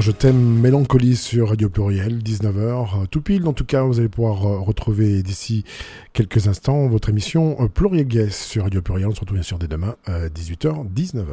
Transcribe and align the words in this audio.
Je 0.00 0.12
t'aime 0.12 0.60
Mélancolie 0.60 1.16
sur 1.16 1.48
Radio 1.48 1.68
Pluriel, 1.68 2.18
19h, 2.22 3.08
tout 3.08 3.20
pile. 3.20 3.46
En 3.48 3.52
tout 3.52 3.64
cas, 3.64 3.82
vous 3.82 3.98
allez 3.98 4.08
pouvoir 4.08 4.46
euh, 4.46 4.58
retrouver 4.60 5.22
d'ici 5.22 5.64
quelques 6.12 6.46
instants 6.46 6.86
votre 6.86 7.08
émission 7.08 7.56
euh, 7.60 7.68
Pluriel 7.68 8.06
Gay 8.06 8.30
sur 8.30 8.62
Radio 8.62 8.80
Pluriel. 8.80 9.08
On 9.08 9.14
se 9.14 9.20
retrouve 9.20 9.38
bien 9.38 9.42
sûr 9.42 9.58
dès 9.58 9.66
demain, 9.66 9.96
18h, 10.06 10.86
19h. 10.94 11.24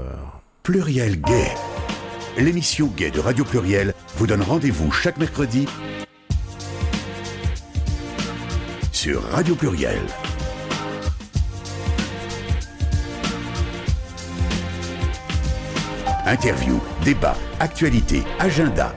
Pluriel 0.63 1.21
Gay. 1.21 1.47
L'émission 2.37 2.87
Gay 2.97 3.11
de 3.11 3.19
Radio 3.19 3.45
Pluriel 3.45 3.93
vous 4.17 4.25
donne 4.25 4.41
rendez-vous 4.41 4.91
chaque 4.91 5.17
mercredi 5.17 5.67
sur 8.91 9.21
Radio 9.29 9.53
Pluriel. 9.53 10.01
Interview, 16.27 16.79
débat, 17.03 17.35
actualité, 17.59 18.23
agenda. 18.39 18.95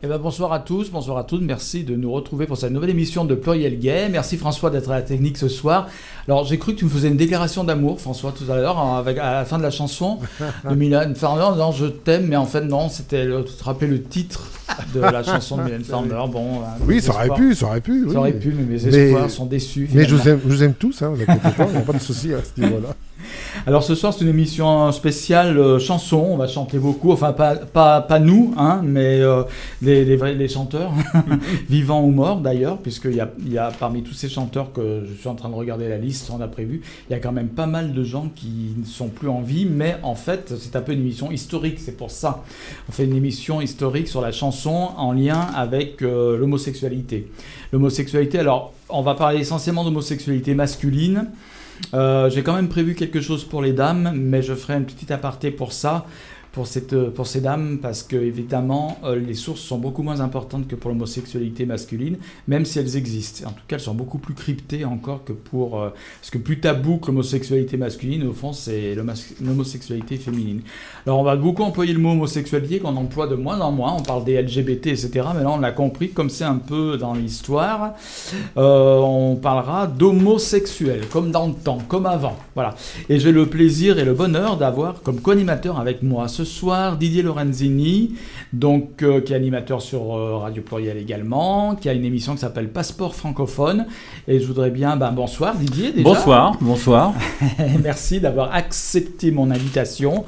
Eh 0.00 0.06
ben, 0.06 0.16
bonsoir 0.16 0.52
à 0.52 0.60
tous, 0.60 0.92
bonsoir 0.92 1.18
à 1.18 1.24
toutes. 1.24 1.42
Merci 1.42 1.82
de 1.82 1.96
nous 1.96 2.12
retrouver 2.12 2.46
pour 2.46 2.56
cette 2.56 2.70
nouvelle 2.70 2.90
émission 2.90 3.24
de 3.24 3.34
Pluriel 3.34 3.80
Gay. 3.80 4.08
Merci 4.10 4.36
François 4.36 4.70
d'être 4.70 4.92
à 4.92 4.94
la 4.94 5.02
technique 5.02 5.38
ce 5.38 5.48
soir. 5.48 5.88
Alors 6.28 6.44
j'ai 6.44 6.56
cru 6.56 6.74
que 6.74 6.78
tu 6.78 6.84
me 6.84 6.90
faisais 6.90 7.08
une 7.08 7.16
déclaration 7.16 7.64
d'amour, 7.64 8.00
François, 8.00 8.30
tout 8.30 8.48
à 8.48 8.58
l'heure, 8.58 8.78
à 8.78 9.02
la 9.02 9.44
fin 9.44 9.58
de 9.58 9.64
la 9.64 9.72
chanson 9.72 10.20
de 10.64 10.74
Mylène 10.76 11.16
Farmer. 11.16 11.58
Non, 11.58 11.72
je 11.72 11.86
t'aime, 11.86 12.28
mais 12.28 12.36
en 12.36 12.46
fait 12.46 12.60
non, 12.60 12.88
c'était, 12.88 13.26
tu 13.44 13.54
te 13.54 13.64
rappelais 13.64 13.88
le 13.88 14.04
titre 14.04 14.50
de 14.94 15.00
la 15.00 15.22
chanson 15.22 15.56
de 15.58 15.62
Mylène 15.62 15.84
Farmer. 15.84 16.24
Bon, 16.30 16.60
hein, 16.62 16.76
oui, 16.86 17.00
ça 17.00 17.12
aurait 17.12 17.30
pu, 17.30 17.54
ça 17.54 17.66
aurait 17.66 17.80
pu. 17.80 18.08
Ça 18.10 18.18
aurait 18.18 18.32
pu, 18.32 18.54
mais 18.56 18.64
mes 18.64 18.86
espoirs 18.86 19.30
sont 19.30 19.46
déçus. 19.46 19.88
Mais 19.92 20.04
je 20.04 20.14
vous, 20.14 20.28
aime, 20.28 20.40
je 20.44 20.48
vous 20.48 20.62
aime 20.62 20.74
tous, 20.74 21.02
hein, 21.02 21.10
vous 21.14 21.22
inquiétez 21.22 21.50
pas, 21.56 21.66
il 21.66 21.72
n'y 21.72 21.78
a 21.78 21.80
pas 21.80 21.92
de 21.92 21.98
souci 21.98 22.32
à 22.32 22.38
ce 22.42 22.60
niveau-là. 22.60 22.88
Alors 23.66 23.82
ce 23.82 23.94
soir, 23.94 24.12
c'est 24.12 24.22
une 24.22 24.30
émission 24.30 24.90
spéciale 24.92 25.56
euh, 25.58 25.78
chanson. 25.78 26.26
On 26.30 26.36
va 26.36 26.46
chanter 26.46 26.78
beaucoup. 26.78 27.12
Enfin, 27.12 27.32
pas, 27.32 27.56
pas, 27.56 28.00
pas 28.00 28.18
nous, 28.18 28.54
hein, 28.58 28.80
mais 28.84 29.20
euh, 29.20 29.44
les, 29.80 30.04
les, 30.04 30.34
les, 30.34 30.48
chanteurs, 30.48 30.92
vivants 31.68 32.02
ou 32.02 32.10
morts 32.10 32.40
d'ailleurs, 32.40 32.78
puisqu'il 32.78 33.14
y 33.14 33.20
a, 33.20 33.30
y 33.46 33.56
a 33.56 33.70
parmi 33.70 34.02
tous 34.02 34.14
ces 34.14 34.28
chanteurs 34.28 34.72
que 34.72 35.04
je 35.08 35.14
suis 35.14 35.28
en 35.28 35.34
train 35.34 35.48
de 35.48 35.54
regarder 35.54 35.88
la 35.88 35.98
liste, 35.98 36.30
on 36.34 36.40
a 36.40 36.48
prévu, 36.48 36.82
il 37.08 37.12
y 37.12 37.16
a 37.16 37.20
quand 37.20 37.32
même 37.32 37.48
pas 37.48 37.66
mal 37.66 37.94
de 37.94 38.04
gens 38.04 38.28
qui 38.34 38.74
ne 38.76 38.84
sont 38.84 39.08
plus 39.08 39.28
en 39.28 39.40
vie, 39.40 39.66
mais 39.66 39.96
en 40.02 40.14
fait, 40.14 40.54
c'est 40.58 40.76
un 40.76 40.80
peu 40.80 40.92
une 40.92 41.00
émission 41.00 41.30
historique. 41.30 41.78
C'est 41.78 41.96
pour 41.96 42.10
ça. 42.10 42.42
On 42.88 42.92
fait 42.92 43.04
une 43.04 43.16
émission 43.16 43.60
historique 43.60 44.08
sur 44.08 44.20
la 44.20 44.32
chanson 44.32 44.53
en 44.64 45.12
lien 45.12 45.40
avec 45.54 46.02
euh, 46.02 46.36
l'homosexualité. 46.38 47.30
L'homosexualité, 47.72 48.38
alors, 48.38 48.72
on 48.88 49.02
va 49.02 49.14
parler 49.14 49.40
essentiellement 49.40 49.84
d'homosexualité 49.84 50.54
masculine. 50.54 51.30
Euh, 51.92 52.30
j'ai 52.30 52.42
quand 52.42 52.54
même 52.54 52.68
prévu 52.68 52.94
quelque 52.94 53.20
chose 53.20 53.44
pour 53.44 53.62
les 53.62 53.72
dames, 53.72 54.12
mais 54.14 54.42
je 54.42 54.54
ferai 54.54 54.74
un 54.74 54.82
petit 54.82 55.12
aparté 55.12 55.50
pour 55.50 55.72
ça 55.72 56.06
pour, 56.54 56.68
cette, 56.68 56.96
pour 57.10 57.26
ces 57.26 57.40
dames 57.40 57.78
parce 57.82 58.04
que 58.04 58.14
évidemment 58.14 58.96
euh, 59.04 59.16
les 59.16 59.34
sources 59.34 59.60
sont 59.60 59.76
beaucoup 59.76 60.02
moins 60.02 60.20
importantes 60.20 60.68
que 60.68 60.76
pour 60.76 60.90
l'homosexualité 60.90 61.66
masculine, 61.66 62.16
même 62.46 62.64
si 62.64 62.78
elles 62.78 62.96
existent. 62.96 63.48
En 63.48 63.52
tout 63.52 63.64
cas, 63.66 63.76
elles 63.76 63.82
sont 63.82 63.94
beaucoup 63.94 64.18
plus 64.18 64.34
cryptées 64.34 64.84
encore 64.84 65.24
que 65.24 65.32
pour 65.32 65.80
euh, 65.80 65.90
parce 66.20 66.30
que 66.30 66.38
plus 66.38 66.60
tabou 66.60 66.98
que 66.98 67.08
l'homosexualité 67.08 67.76
masculine, 67.76 68.26
au 68.26 68.32
fond, 68.32 68.52
c'est 68.52 68.94
l'homosexualité 69.40 70.16
féminine. 70.16 70.62
Alors 71.06 71.18
on 71.18 71.24
va 71.24 71.34
beaucoup 71.34 71.64
employer 71.64 71.92
le 71.92 71.98
mot 71.98 72.12
homosexualité 72.12 72.78
qu'on 72.78 72.96
emploie 72.96 73.26
de 73.26 73.34
moins 73.34 73.60
en 73.60 73.72
moins. 73.72 73.92
On 73.98 74.02
parle 74.02 74.24
des 74.24 74.40
LGBT, 74.40 74.86
etc. 74.88 75.10
Mais 75.36 75.42
là, 75.42 75.50
on 75.50 75.58
l'a 75.58 75.72
compris, 75.72 76.10
comme 76.10 76.30
c'est 76.30 76.44
un 76.44 76.56
peu 76.58 76.96
dans 76.96 77.14
l'histoire, 77.14 77.94
euh, 78.56 78.98
on 78.98 79.34
parlera 79.34 79.88
d'homosexuel, 79.88 81.08
comme 81.10 81.32
dans 81.32 81.48
le 81.48 81.54
temps, 81.54 81.78
comme 81.88 82.06
avant. 82.06 82.36
Voilà. 82.54 82.76
Et 83.08 83.18
j'ai 83.18 83.32
le 83.32 83.46
plaisir 83.46 83.98
et 83.98 84.04
le 84.04 84.14
bonheur 84.14 84.56
d'avoir 84.56 85.02
comme 85.02 85.20
co-animateur 85.20 85.80
avec 85.80 86.02
moi 86.04 86.28
ce 86.28 86.43
soir 86.44 86.96
Didier 86.96 87.22
Lorenzini, 87.22 88.14
donc, 88.52 89.02
euh, 89.02 89.20
qui 89.20 89.32
est 89.32 89.36
animateur 89.36 89.82
sur 89.82 90.14
euh, 90.14 90.36
Radio 90.36 90.62
Pluriel 90.62 90.98
également, 90.98 91.74
qui 91.74 91.88
a 91.88 91.92
une 91.92 92.04
émission 92.04 92.34
qui 92.34 92.40
s'appelle 92.40 92.68
Passeport 92.68 93.14
francophone. 93.14 93.86
Et 94.28 94.40
je 94.40 94.46
voudrais 94.46 94.70
bien, 94.70 94.96
ben, 94.96 95.12
bonsoir 95.12 95.54
Didier 95.54 95.92
déjà. 95.92 96.04
Bonsoir, 96.04 96.56
bonsoir. 96.60 97.14
Merci 97.82 98.20
d'avoir 98.20 98.54
accepté 98.54 99.30
mon 99.30 99.50
invitation. 99.50 100.24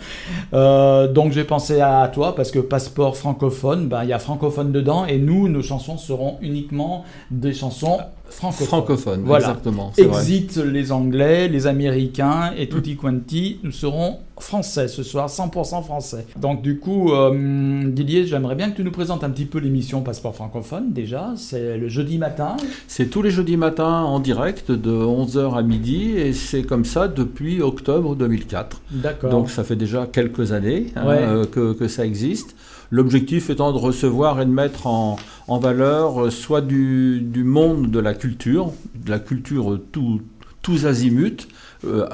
Euh, 0.55 1.13
donc 1.13 1.33
j'ai 1.33 1.45
pensé 1.45 1.81
à 1.81 2.11
toi 2.13 2.35
parce 2.35 2.51
que 2.51 2.59
Passeport 2.59 3.17
francophone, 3.17 3.89
ben, 3.89 4.03
il 4.03 4.09
y 4.09 4.13
a 4.13 4.19
francophone 4.19 4.73
dedans 4.73 5.07
et 5.07 5.19
nous, 5.19 5.49
nos 5.49 5.63
chansons 5.63 5.99
seront 5.99 6.39
uniquement 6.41 7.05
des 7.31 7.53
chansons 7.53 7.99
francophone. 8.29 8.67
Francophone, 8.67 9.23
voilà. 9.25 9.49
exactement. 9.49 9.93
Exit 9.97 10.57
les 10.57 10.93
Anglais, 10.93 11.49
les 11.49 11.67
Américains 11.67 12.53
et 12.57 12.69
tutti 12.69 12.95
mm. 12.95 12.97
quanti, 12.97 13.61
nous 13.63 13.73
serons 13.73 14.19
français 14.39 14.89
ce 14.89 15.03
soir, 15.03 15.29
100% 15.29 15.83
français. 15.83 16.27
Donc 16.37 16.63
du 16.63 16.79
coup, 16.79 17.13
euh, 17.13 17.85
Didier, 17.91 18.27
j'aimerais 18.27 18.55
bien 18.55 18.71
que 18.71 18.77
tu 18.77 18.85
nous 18.85 18.91
présentes 18.91 19.25
un 19.25 19.31
petit 19.31 19.47
peu 19.47 19.59
l'émission 19.59 20.03
Passeport 20.03 20.35
francophone 20.35 20.93
déjà. 20.93 21.33
C'est 21.37 21.79
le 21.79 21.89
jeudi 21.89 22.19
matin. 22.19 22.57
C'est 22.87 23.07
tous 23.07 23.23
les 23.23 23.31
jeudis 23.31 23.57
matins 23.57 24.03
en 24.03 24.21
direct 24.21 24.71
de 24.71 24.91
11h 24.91 25.57
à 25.57 25.63
midi 25.63 26.13
et 26.17 26.33
c'est 26.33 26.63
comme 26.63 26.85
ça 26.85 27.09
depuis 27.09 27.63
octobre 27.63 28.15
2004. 28.15 28.83
D'accord. 28.91 29.31
Donc 29.31 29.51
ça 29.51 29.65
fait 29.65 29.77
déjà 29.77 30.07
quelques 30.07 30.53
années 30.53 30.89
hein, 30.97 31.07
euh, 31.09 31.45
que, 31.47 31.73
que 31.73 31.89
ça 31.89 32.05
existe. 32.05 32.55
L'objectif 32.91 33.51
étant 33.51 33.73
de 33.73 33.79
recevoir 33.79 34.41
et 34.41 34.45
de 34.45 34.51
mettre 34.51 34.87
en, 34.87 35.17
en 35.49 35.59
valeur 35.59 36.27
euh, 36.27 36.31
soit 36.31 36.61
du, 36.61 37.21
du, 37.21 37.45
monde 37.45 37.91
de 37.91 37.99
la 37.99 38.15
culture, 38.15 38.73
de 38.95 39.11
la 39.11 39.19
culture 39.19 39.81
tout, 39.93 40.21
tous 40.67 40.85
azimuts, 40.87 41.47
euh, 41.85 42.09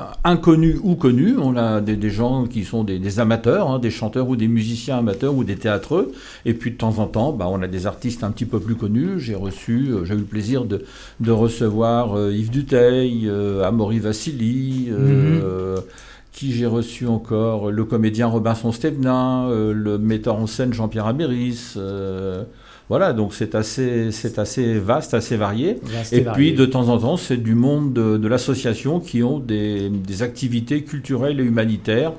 ou 0.82 0.94
connus. 0.94 1.36
On 1.40 1.56
a 1.56 1.80
des, 1.80 2.10
gens 2.10 2.46
qui 2.46 2.64
sont 2.64 2.84
des, 2.84 3.18
amateurs, 3.18 3.70
hein, 3.70 3.78
des 3.78 3.90
chanteurs 3.90 4.28
ou 4.28 4.36
des 4.36 4.48
musiciens 4.48 4.98
amateurs 4.98 5.34
ou 5.34 5.42
des 5.42 5.56
théâtreux. 5.56 6.12
Et 6.44 6.52
puis 6.52 6.72
de 6.72 6.76
temps 6.76 6.98
en 6.98 7.06
temps, 7.06 7.32
bah, 7.32 7.46
on 7.48 7.62
a 7.62 7.66
des 7.66 7.86
artistes 7.86 8.24
un 8.24 8.30
petit 8.30 8.44
peu 8.44 8.60
plus 8.60 8.74
connus. 8.74 9.18
J'ai 9.18 9.34
reçu, 9.34 9.88
euh, 9.88 10.04
j'ai 10.04 10.14
eu 10.14 10.18
le 10.18 10.24
plaisir 10.24 10.66
de, 10.66 10.84
de 11.20 11.30
recevoir 11.30 12.14
euh, 12.14 12.32
Yves 12.32 12.50
Duteil, 12.50 13.30
Amaury 13.64 14.00
Vassili. 14.00 14.90
-hmm 14.90 15.82
qui 16.32 16.52
j'ai 16.52 16.66
reçu 16.66 17.06
encore 17.06 17.70
le 17.70 17.84
comédien 17.84 18.26
Robinson 18.26 18.72
Stevenin, 18.72 19.48
euh, 19.50 19.72
le 19.72 19.98
metteur 19.98 20.36
en 20.36 20.46
scène 20.46 20.72
Jean-Pierre 20.72 21.06
Améris. 21.06 21.74
Euh, 21.76 22.44
voilà, 22.88 23.12
donc 23.12 23.34
c'est 23.34 23.54
assez, 23.54 24.10
c'est 24.10 24.38
assez 24.38 24.78
vaste, 24.78 25.14
assez 25.14 25.36
varié. 25.36 25.78
Vaste 25.82 26.12
et, 26.12 26.18
et 26.18 26.24
puis 26.24 26.54
de 26.54 26.64
temps 26.64 26.88
en 26.88 26.98
temps, 26.98 27.16
c'est 27.16 27.36
du 27.36 27.54
monde 27.54 27.92
de, 27.92 28.16
de 28.16 28.28
l'association 28.28 28.98
qui 28.98 29.22
ont 29.22 29.38
des, 29.38 29.90
des, 29.90 30.22
activités 30.22 30.82
culturelles 30.82 31.38
et 31.40 31.44
humanitaires. 31.44 32.12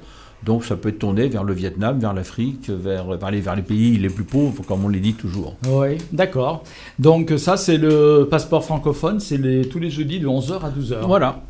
Donc 0.45 0.63
ça 0.63 0.75
peut 0.75 0.89
être 0.89 0.99
tourné 0.99 1.27
vers 1.27 1.43
le 1.43 1.53
Vietnam, 1.53 1.99
vers 1.99 2.13
l'Afrique, 2.13 2.69
vers, 2.69 3.15
vers, 3.15 3.31
les, 3.31 3.39
vers 3.39 3.55
les 3.55 3.61
pays 3.61 3.97
les 3.97 4.09
plus 4.09 4.25
pauvres, 4.25 4.63
comme 4.63 4.85
on 4.85 4.89
les 4.89 4.99
dit 4.99 5.13
toujours. 5.13 5.55
Oui, 5.67 5.97
d'accord. 6.11 6.63
Donc 6.99 7.33
ça, 7.37 7.55
c'est 7.57 7.77
le 7.77 8.27
passeport 8.29 8.63
francophone, 8.63 9.19
c'est 9.19 9.39
tous 9.71 9.79
les 9.79 9.89
jeudis 9.89 10.19
de 10.19 10.27
11h 10.27 10.59
à 10.61 10.69
12h. 10.69 11.05
Voilà. 11.07 11.41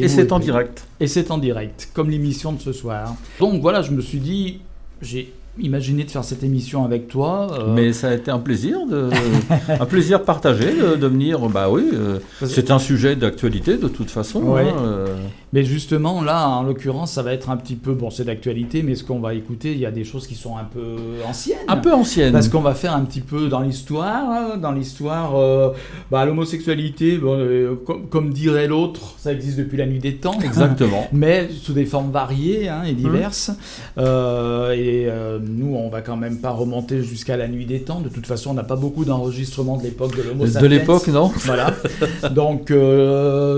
Et 0.00 0.08
c'est 0.08 0.32
en 0.32 0.38
direct. 0.38 0.86
Et 1.00 1.06
c'est 1.06 1.30
en 1.30 1.38
direct, 1.38 1.88
comme 1.92 2.10
l'émission 2.10 2.52
de 2.52 2.60
ce 2.60 2.72
soir. 2.72 3.14
Donc 3.38 3.60
voilà, 3.60 3.82
je 3.82 3.92
me 3.92 4.00
suis 4.00 4.18
dit, 4.18 4.60
j'ai 5.02 5.32
imaginé 5.58 6.04
de 6.04 6.10
faire 6.10 6.24
cette 6.24 6.42
émission 6.42 6.84
avec 6.84 7.08
toi. 7.08 7.48
Euh... 7.52 7.74
Mais 7.74 7.92
ça 7.92 8.08
a 8.08 8.14
été 8.14 8.30
un 8.30 8.38
plaisir, 8.38 8.86
de, 8.86 9.10
un 9.68 9.86
plaisir 9.86 10.22
partagé 10.22 10.72
de, 10.74 10.96
de 10.96 11.06
venir. 11.06 11.48
Bah 11.48 11.68
oui, 11.70 11.88
euh, 11.92 12.18
c'est 12.44 12.70
un 12.70 12.78
sujet 12.78 13.16
d'actualité 13.16 13.76
de 13.76 13.88
toute 13.88 14.10
façon. 14.10 14.42
Ouais. 14.42 14.68
Hein, 14.68 14.74
euh... 14.82 15.06
Mais 15.54 15.62
justement, 15.62 16.20
là, 16.20 16.48
en 16.48 16.64
l'occurrence, 16.64 17.12
ça 17.12 17.22
va 17.22 17.32
être 17.32 17.48
un 17.48 17.56
petit 17.56 17.76
peu, 17.76 17.94
bon, 17.94 18.10
c'est 18.10 18.24
d'actualité, 18.24 18.82
mais 18.82 18.96
ce 18.96 19.04
qu'on 19.04 19.20
va 19.20 19.34
écouter, 19.34 19.70
il 19.70 19.78
y 19.78 19.86
a 19.86 19.92
des 19.92 20.02
choses 20.02 20.26
qui 20.26 20.34
sont 20.34 20.56
un 20.56 20.64
peu 20.64 20.96
anciennes. 21.24 21.58
Un 21.68 21.76
peu 21.76 21.94
anciennes. 21.94 22.32
Parce 22.32 22.48
qu'on 22.48 22.60
va 22.60 22.74
faire 22.74 22.92
un 22.92 23.02
petit 23.02 23.20
peu 23.20 23.46
dans 23.46 23.60
l'histoire, 23.60 24.58
dans 24.58 24.72
l'histoire, 24.72 25.36
euh, 25.36 25.70
bah, 26.10 26.24
l'homosexualité, 26.24 27.18
bon, 27.18 27.36
euh, 27.38 27.76
comme, 27.86 28.08
comme, 28.08 28.32
dirait 28.32 28.66
l'autre, 28.66 29.14
ça 29.16 29.32
existe 29.32 29.58
depuis 29.58 29.76
la 29.76 29.86
nuit 29.86 30.00
des 30.00 30.16
temps. 30.16 30.40
Exactement. 30.42 31.06
mais 31.12 31.48
sous 31.48 31.72
des 31.72 31.84
formes 31.84 32.10
variées 32.10 32.68
hein, 32.68 32.82
et 32.82 32.94
diverses. 32.94 33.50
Mmh. 33.50 33.98
Euh, 33.98 34.72
et 34.72 35.08
nous, 35.40 35.76
on 35.76 35.88
va 35.88 36.00
quand 36.00 36.16
même 36.16 36.38
pas 36.38 36.50
remonter 36.50 37.04
jusqu'à 37.04 37.36
la 37.36 37.46
nuit 37.46 37.64
des 37.64 37.82
temps. 37.82 38.00
De 38.00 38.08
toute 38.08 38.26
façon, 38.26 38.50
on 38.50 38.54
n'a 38.54 38.64
pas 38.64 38.74
beaucoup 38.74 39.04
d'enregistrements 39.04 39.76
de 39.76 39.84
l'époque 39.84 40.16
de 40.16 40.22
l'homo 40.22 40.48
De 40.48 40.66
l'époque, 40.66 41.06
non. 41.06 41.30
Voilà. 41.44 41.72
Donc, 42.32 42.72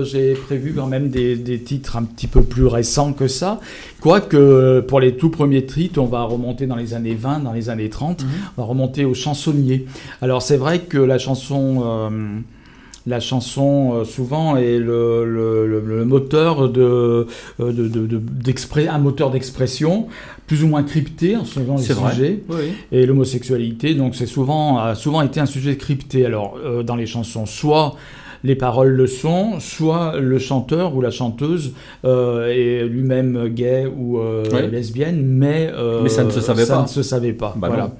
j'ai 0.03 0.35
prévu 0.35 0.73
quand 0.75 0.85
même 0.85 1.09
des, 1.09 1.35
des, 1.35 1.59
titres 1.59 1.86
un 1.95 2.03
petit 2.03 2.27
peu 2.27 2.41
plus 2.43 2.65
récents 2.65 3.13
que 3.13 3.27
ça. 3.27 3.59
Quoique, 4.01 4.81
pour 4.81 4.99
les 4.99 5.15
tout 5.15 5.29
premiers 5.29 5.65
titres, 5.65 6.01
on 6.01 6.05
va 6.05 6.23
remonter 6.23 6.67
dans 6.67 6.75
les 6.75 6.93
années 6.93 7.15
20, 7.15 7.39
dans 7.39 7.53
les 7.53 7.69
années 7.69 7.89
30. 7.89 8.23
Mm 8.23 8.25
-hmm. 8.25 8.29
On 8.57 8.61
va 8.61 8.67
remonter 8.67 9.05
aux 9.05 9.13
chansonniers. 9.13 9.85
Alors, 10.21 10.41
c'est 10.41 10.57
vrai 10.57 10.79
que 10.79 10.97
la 10.97 11.17
chanson... 11.17 11.83
Euh, 11.85 12.39
la 13.07 13.19
chanson 13.21 13.93
euh, 13.93 14.03
souvent 14.03 14.57
est 14.57 14.77
le, 14.77 15.25
le, 15.25 15.65
le, 15.65 15.79
le 15.79 16.05
moteur 16.05 16.69
de, 16.69 17.25
de, 17.57 17.71
de, 17.71 18.05
de 18.05 18.87
un 18.89 18.99
moteur 18.99 19.31
d'expression 19.31 20.07
plus 20.45 20.63
ou 20.63 20.67
moins 20.67 20.83
crypté 20.83 21.35
en 21.37 21.45
selon 21.45 21.77
les 21.77 21.83
sujets 21.83 22.43
oui. 22.49 22.73
et 22.91 23.05
l'homosexualité 23.05 23.95
donc 23.95 24.15
c'est 24.15 24.25
souvent 24.25 24.77
a 24.77 24.93
souvent 24.95 25.21
été 25.21 25.39
un 25.39 25.45
sujet 25.45 25.77
crypté 25.77 26.25
alors 26.25 26.57
euh, 26.63 26.83
dans 26.83 26.95
les 26.95 27.05
chansons 27.05 27.45
soit 27.45 27.95
les 28.43 28.55
paroles 28.55 28.89
le 28.89 29.07
sont, 29.07 29.59
soit 29.59 30.17
le 30.19 30.39
chanteur 30.39 30.95
ou 30.95 31.01
la 31.01 31.11
chanteuse 31.11 31.73
est 32.03 32.87
lui-même 32.87 33.49
gay 33.49 33.85
ou 33.85 34.19
lesbienne, 34.71 35.23
mais, 35.25 35.71
mais 36.03 36.09
ça 36.09 36.23
ne 36.23 36.29
se 36.29 36.41
savait 36.41 36.65
ça 36.65 36.75
pas. 36.75 36.81
Ne 36.83 36.87
se 36.87 37.03
savait 37.03 37.33
pas. 37.33 37.53
Bah 37.57 37.67
voilà. 37.67 37.91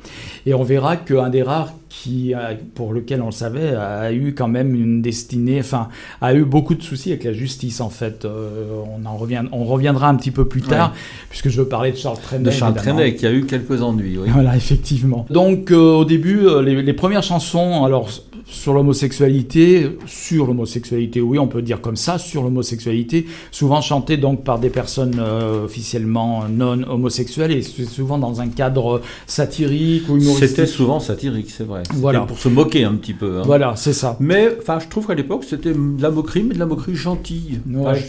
Et 0.46 0.54
on 0.54 0.64
verra 0.64 0.96
qu'un 0.98 1.30
des 1.30 1.44
rares 1.44 1.74
qui, 1.90 2.34
pour 2.76 2.94
lequel 2.94 3.22
on 3.22 3.28
le 3.28 3.32
savait, 3.32 3.76
a 3.76 4.12
eu 4.12 4.34
quand 4.34 4.48
même 4.48 4.76
une 4.76 5.02
destinée, 5.02 5.60
enfin, 5.60 5.90
a 6.22 6.34
eu 6.34 6.44
beaucoup 6.44 6.76
de 6.76 6.84
soucis 6.84 7.12
avec 7.12 7.24
la 7.24 7.34
justice 7.34 7.82
en 7.82 7.90
fait. 7.90 8.26
Euh, 8.26 8.82
on 8.98 9.06
en 9.06 9.16
revient, 9.18 9.44
on 9.52 9.66
reviendra 9.66 10.10
un 10.10 10.16
petit 10.16 10.32
peu 10.32 10.46
plus 10.46 10.62
tard, 10.62 10.94
puisque 11.30 11.50
je 11.50 11.62
veux 11.62 11.68
parler 11.68 11.92
de 11.92 11.98
Charles 11.98 12.20
Trenet. 12.20 12.44
De 12.44 12.52
Charles 12.52 12.76
Trenet, 12.76 13.16
qui 13.16 13.26
a 13.26 13.32
eu 13.32 13.46
quelques 13.46 13.82
ennuis. 13.82 14.18
Oui. 14.18 14.30
Voilà, 14.32 14.56
effectivement. 14.56 15.26
Donc 15.30 15.72
euh, 15.72 15.96
au 15.96 16.06
début, 16.06 16.46
euh, 16.46 16.62
les, 16.62 16.82
les, 16.82 16.94
premières 16.94 17.24
chansons, 17.24 17.84
alors 17.84 18.10
sur 18.50 18.74
l'homosexualité, 18.74 19.98
sur 20.06 20.48
l'homosexualité, 20.48 21.20
oui, 21.20 21.38
on 21.38 21.48
peut 21.48 21.62
dire 21.62 21.82
comme 21.82 21.98
ça, 21.98 22.18
sur 22.18 22.44
l'homosexualité, 22.44 23.28
souvent 23.52 23.82
chantées 23.82 24.16
donc 24.16 24.44
par 24.44 24.58
des 24.60 24.70
personnes 24.70 25.20
officiellement 25.20 26.46
non 26.50 26.84
homosexuelles 26.88 27.52
et 27.52 27.62
souvent 27.62 28.18
dans 28.18 28.40
un 28.40 28.48
cadre 28.48 29.02
satirique 29.26 30.08
ou 30.10 30.18
humoristique. 30.18 30.50
C'était 30.50 30.66
souvent 30.66 31.00
satirique, 31.00 31.50
c'est 31.50 31.66
vrai. 31.66 31.84
Voilà. 31.96 32.22
Pour 32.22 32.40
se 32.40 32.48
moquer 32.48 32.86
un 32.86 32.96
petit 32.96 33.14
peu. 33.14 33.40
Hein. 33.40 33.44
Voilà, 33.46 33.76
c'est 33.76 33.94
ça. 33.94 34.16
Mais 34.22 34.50
enfin, 34.60 34.80
je 34.80 34.88
trouve 34.88 35.08
qu'à 35.08 35.16
l'époque, 35.16 35.44
c'était 35.44 35.74
de 35.74 36.02
la 36.02 36.10
moquerie, 36.10 36.44
mais 36.44 36.54
de 36.54 36.60
la 36.60 36.66
moquerie 36.66 36.96
gentille. 36.96 37.60
Ouais. 37.70 38.02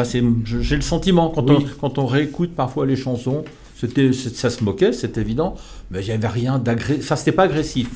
J'ai 0.00 0.76
le 0.76 0.82
sentiment, 0.82 1.28
quand, 1.28 1.48
oui. 1.50 1.56
on, 1.58 1.80
quand 1.80 1.98
on 1.98 2.06
réécoute 2.06 2.50
parfois 2.54 2.86
les 2.86 2.96
chansons, 2.96 3.44
c'était 3.76 4.12
ça 4.12 4.50
se 4.50 4.64
moquait, 4.64 4.92
c'est 4.92 5.18
évident, 5.18 5.54
mais 5.90 6.00
il 6.00 6.06
n'y 6.06 6.12
avait 6.12 6.26
rien 6.26 6.58
d'agressif. 6.58 7.04
Enfin, 7.04 7.16
c'était 7.16 7.32
pas 7.32 7.44
agressif. 7.44 7.88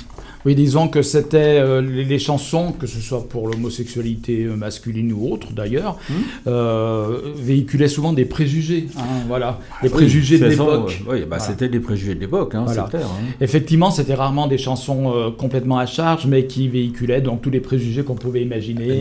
Oui, 0.44 0.55
disons 0.55 0.89
que 0.89 1.03
c'était 1.03 1.61
euh, 1.61 1.81
les, 1.81 2.05
les, 2.05 2.19
chansons, 2.19 2.73
que 2.73 2.87
ce 2.87 3.00
soit 3.00 3.29
pour 3.29 3.49
l'homosexualité 3.49 4.44
masculine 4.56 5.12
ou 5.12 5.33
autre 5.33 5.53
d'ailleurs, 5.53 5.99
mmh. 6.09 6.12
euh, 6.47 7.19
véhiculaient 7.37 7.89
souvent 7.89 8.12
des 8.12 8.25
préjugés. 8.25 8.87
Hein, 8.97 9.03
voilà, 9.29 9.59
des 9.83 9.89
oui, 9.89 9.94
préjugés 9.94 10.39
de 10.39 10.47
l'époque. 10.47 11.00
Oui, 11.09 11.21
bah, 11.21 11.27
voilà. 11.29 11.44
c'était 11.44 11.69
les 11.69 11.81
préjugés 11.81 12.15
de 12.15 12.21
l'époque, 12.21 12.55
hein, 12.55 12.65
voilà. 12.67 12.89
c'est 12.91 12.97
clair. 12.97 13.06
Hein. 13.06 13.35
Effectivement, 13.41 13.91
c'était 13.91 14.15
rarement 14.15 14.47
des 14.47 14.59
chansons 14.59 15.12
euh, 15.15 15.31
complètement 15.31 15.79
à 15.79 15.87
charge, 15.87 16.27
mais 16.27 16.47
qui 16.47 16.69
véhiculaient 16.69 17.21
donc 17.21 17.43
tous 17.43 17.50
les 17.50 17.61
préjugés 17.61 18.03
qu'on 18.03 18.15
pouvait 18.15 18.43
imaginer 18.43 19.00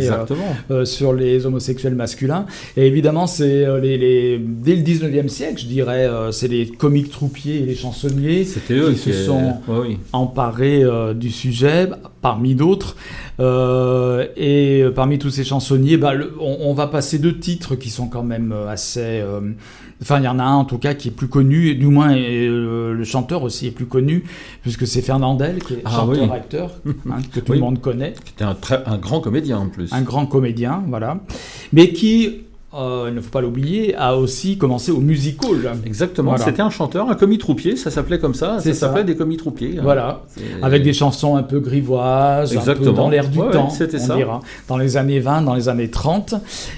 euh, 0.70 0.86
sur 0.86 1.14
les 1.14 1.46
homosexuels 1.46 1.96
masculins. 1.96 2.46
Et 2.78 2.86
évidemment, 2.86 3.28
c'est 3.28 3.66
les, 3.82 3.98
les, 3.98 4.40
dès 4.40 4.76
le 4.76 4.82
19e 4.82 5.28
siècle, 5.28 5.62
je 5.62 5.68
dirais, 5.68 6.08
c'est 6.32 6.48
les 6.48 6.68
comiques 6.68 7.12
troupiers 7.12 7.58
et 7.58 7.66
les 7.66 7.76
chansonniers 7.76 8.46
qui, 8.46 8.74
eux 8.74 8.92
qui 8.92 9.00
se 9.00 9.26
sont 9.26 9.56
oui. 9.68 9.98
emparés 10.14 10.84
du 11.16 11.31
sujet, 11.32 11.90
parmi 12.22 12.56
d'autres. 12.56 12.96
Euh, 13.40 14.28
et 14.38 14.84
parmi 14.96 15.18
tous 15.20 15.30
ces 15.32 15.44
chansonniers, 15.44 15.98
bah, 15.98 16.14
le, 16.14 16.34
on, 16.40 16.58
on, 16.62 16.74
va 16.74 16.88
passer 16.88 17.18
deux 17.20 17.38
titres 17.40 17.76
qui 17.76 17.90
sont 17.90 18.08
quand 18.08 18.24
même 18.24 18.54
assez... 18.70 19.00
Euh, 19.02 19.40
enfin, 20.02 20.20
il 20.20 20.26
y 20.26 20.28
en 20.28 20.38
a 20.40 20.44
un 20.44 20.56
en 20.56 20.66
tout 20.66 20.78
cas 20.78 20.94
qui 20.94 21.08
est 21.08 21.12
plus 21.12 21.28
connu, 21.28 21.70
et 21.70 21.76
du 21.76 21.88
moins 21.88 22.12
et, 22.12 22.48
euh, 22.48 22.94
le 22.94 23.04
chanteur 23.04 23.44
aussi 23.44 23.68
est 23.68 23.72
plus 23.72 23.86
connu, 23.88 24.24
puisque 24.62 24.86
c'est 24.86 25.02
Fernandel, 25.02 25.60
qui 25.64 25.74
est 25.76 25.82
Ah, 25.86 25.92
chanteur-acteur, 25.92 26.72
hein, 27.10 27.18
que 27.34 27.40
tout 27.40 27.52
Oui. 27.54 27.58
le 27.58 27.64
monde 27.64 27.82
connaît. 27.82 28.14
C'était 28.26 28.44
un, 28.44 28.56
très- 28.56 28.84
un 28.86 28.98
grand 28.98 29.22
comédien 29.22 29.58
en 29.60 29.68
plus. 29.70 29.92
Un 29.94 30.02
grand 30.02 30.26
comédien, 30.26 30.84
voilà. 30.88 31.20
Mais 31.74 31.90
qui, 31.94 32.42
euh, 32.74 33.06
il 33.10 33.16
ne 33.16 33.22
faut 33.22 33.30
pas 33.30 33.42
l'oublier, 33.42 33.96
a 33.96 34.16
aussi 34.16 34.58
commencé 34.58 34.92
au 34.92 35.00
music 35.00 35.44
hall. 35.46 35.70
Exactement, 35.86 36.32
Voilà. 36.32 36.46
c'était 36.46 36.62
un 36.62 36.70
chanteur, 36.70 37.10
un 37.10 37.16
commis 37.16 37.38
troupier, 37.38 37.76
ça 37.76 37.92
s'appelait 37.92 38.20
comme 38.20 38.34
ça, 38.34 38.60
ça 38.60 38.74
s'appelait 38.74 39.04
des 39.04 39.16
commis 39.18 39.38
troupiers. 39.38 39.80
Voilà. 39.82 40.22
Avec 40.62 40.84
des 40.84 40.94
chansons 40.94 41.36
un 41.36 41.44
peu 41.44 41.60
grivoises, 41.60 42.52
un 42.52 42.54
peu 42.56 42.60
Exactement. 42.60 42.94
dans 42.94 43.10
l'air 43.10 43.28
du 43.28 43.40
Ouais, 43.40 43.52
temps, 43.52 43.68
on 43.68 43.98
ça. 44.00 44.16
dira. 44.16 44.40
Dans 44.68 44.78
les 44.78 44.96
années 44.98 45.20
20, 45.20 45.42
dans 45.42 45.54
les 45.56 45.68
années 45.70 45.90
30. 45.90 46.36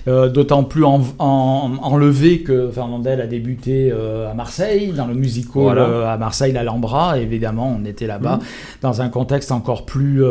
Euh, 0.08 0.30
D'autant 0.30 0.64
plus 0.64 0.84
en, 0.86 1.02
en- 1.20 1.72
enlevé 1.82 2.40
que 2.42 2.70
Fernandel 2.72 3.22
a 3.22 3.28
débuté 3.28 3.92
euh, 3.92 4.32
à 4.32 4.34
Marseille, 4.34 4.94
dans 4.96 5.06
le 5.06 5.14
music 5.14 5.56
hall 5.56 5.64
Voilà. 5.64 5.82
euh, 5.84 6.14
à 6.14 6.18
Marseille, 6.18 6.54
l'Alhambra. 6.54 7.20
Évidemment, 7.20 7.78
on 7.80 7.86
était 7.86 8.08
là-bas 8.08 8.38
Mhm. 8.38 8.48
dans 8.82 9.02
un 9.02 9.10
contexte 9.10 9.52
encore 9.52 9.86
plus, 9.86 10.24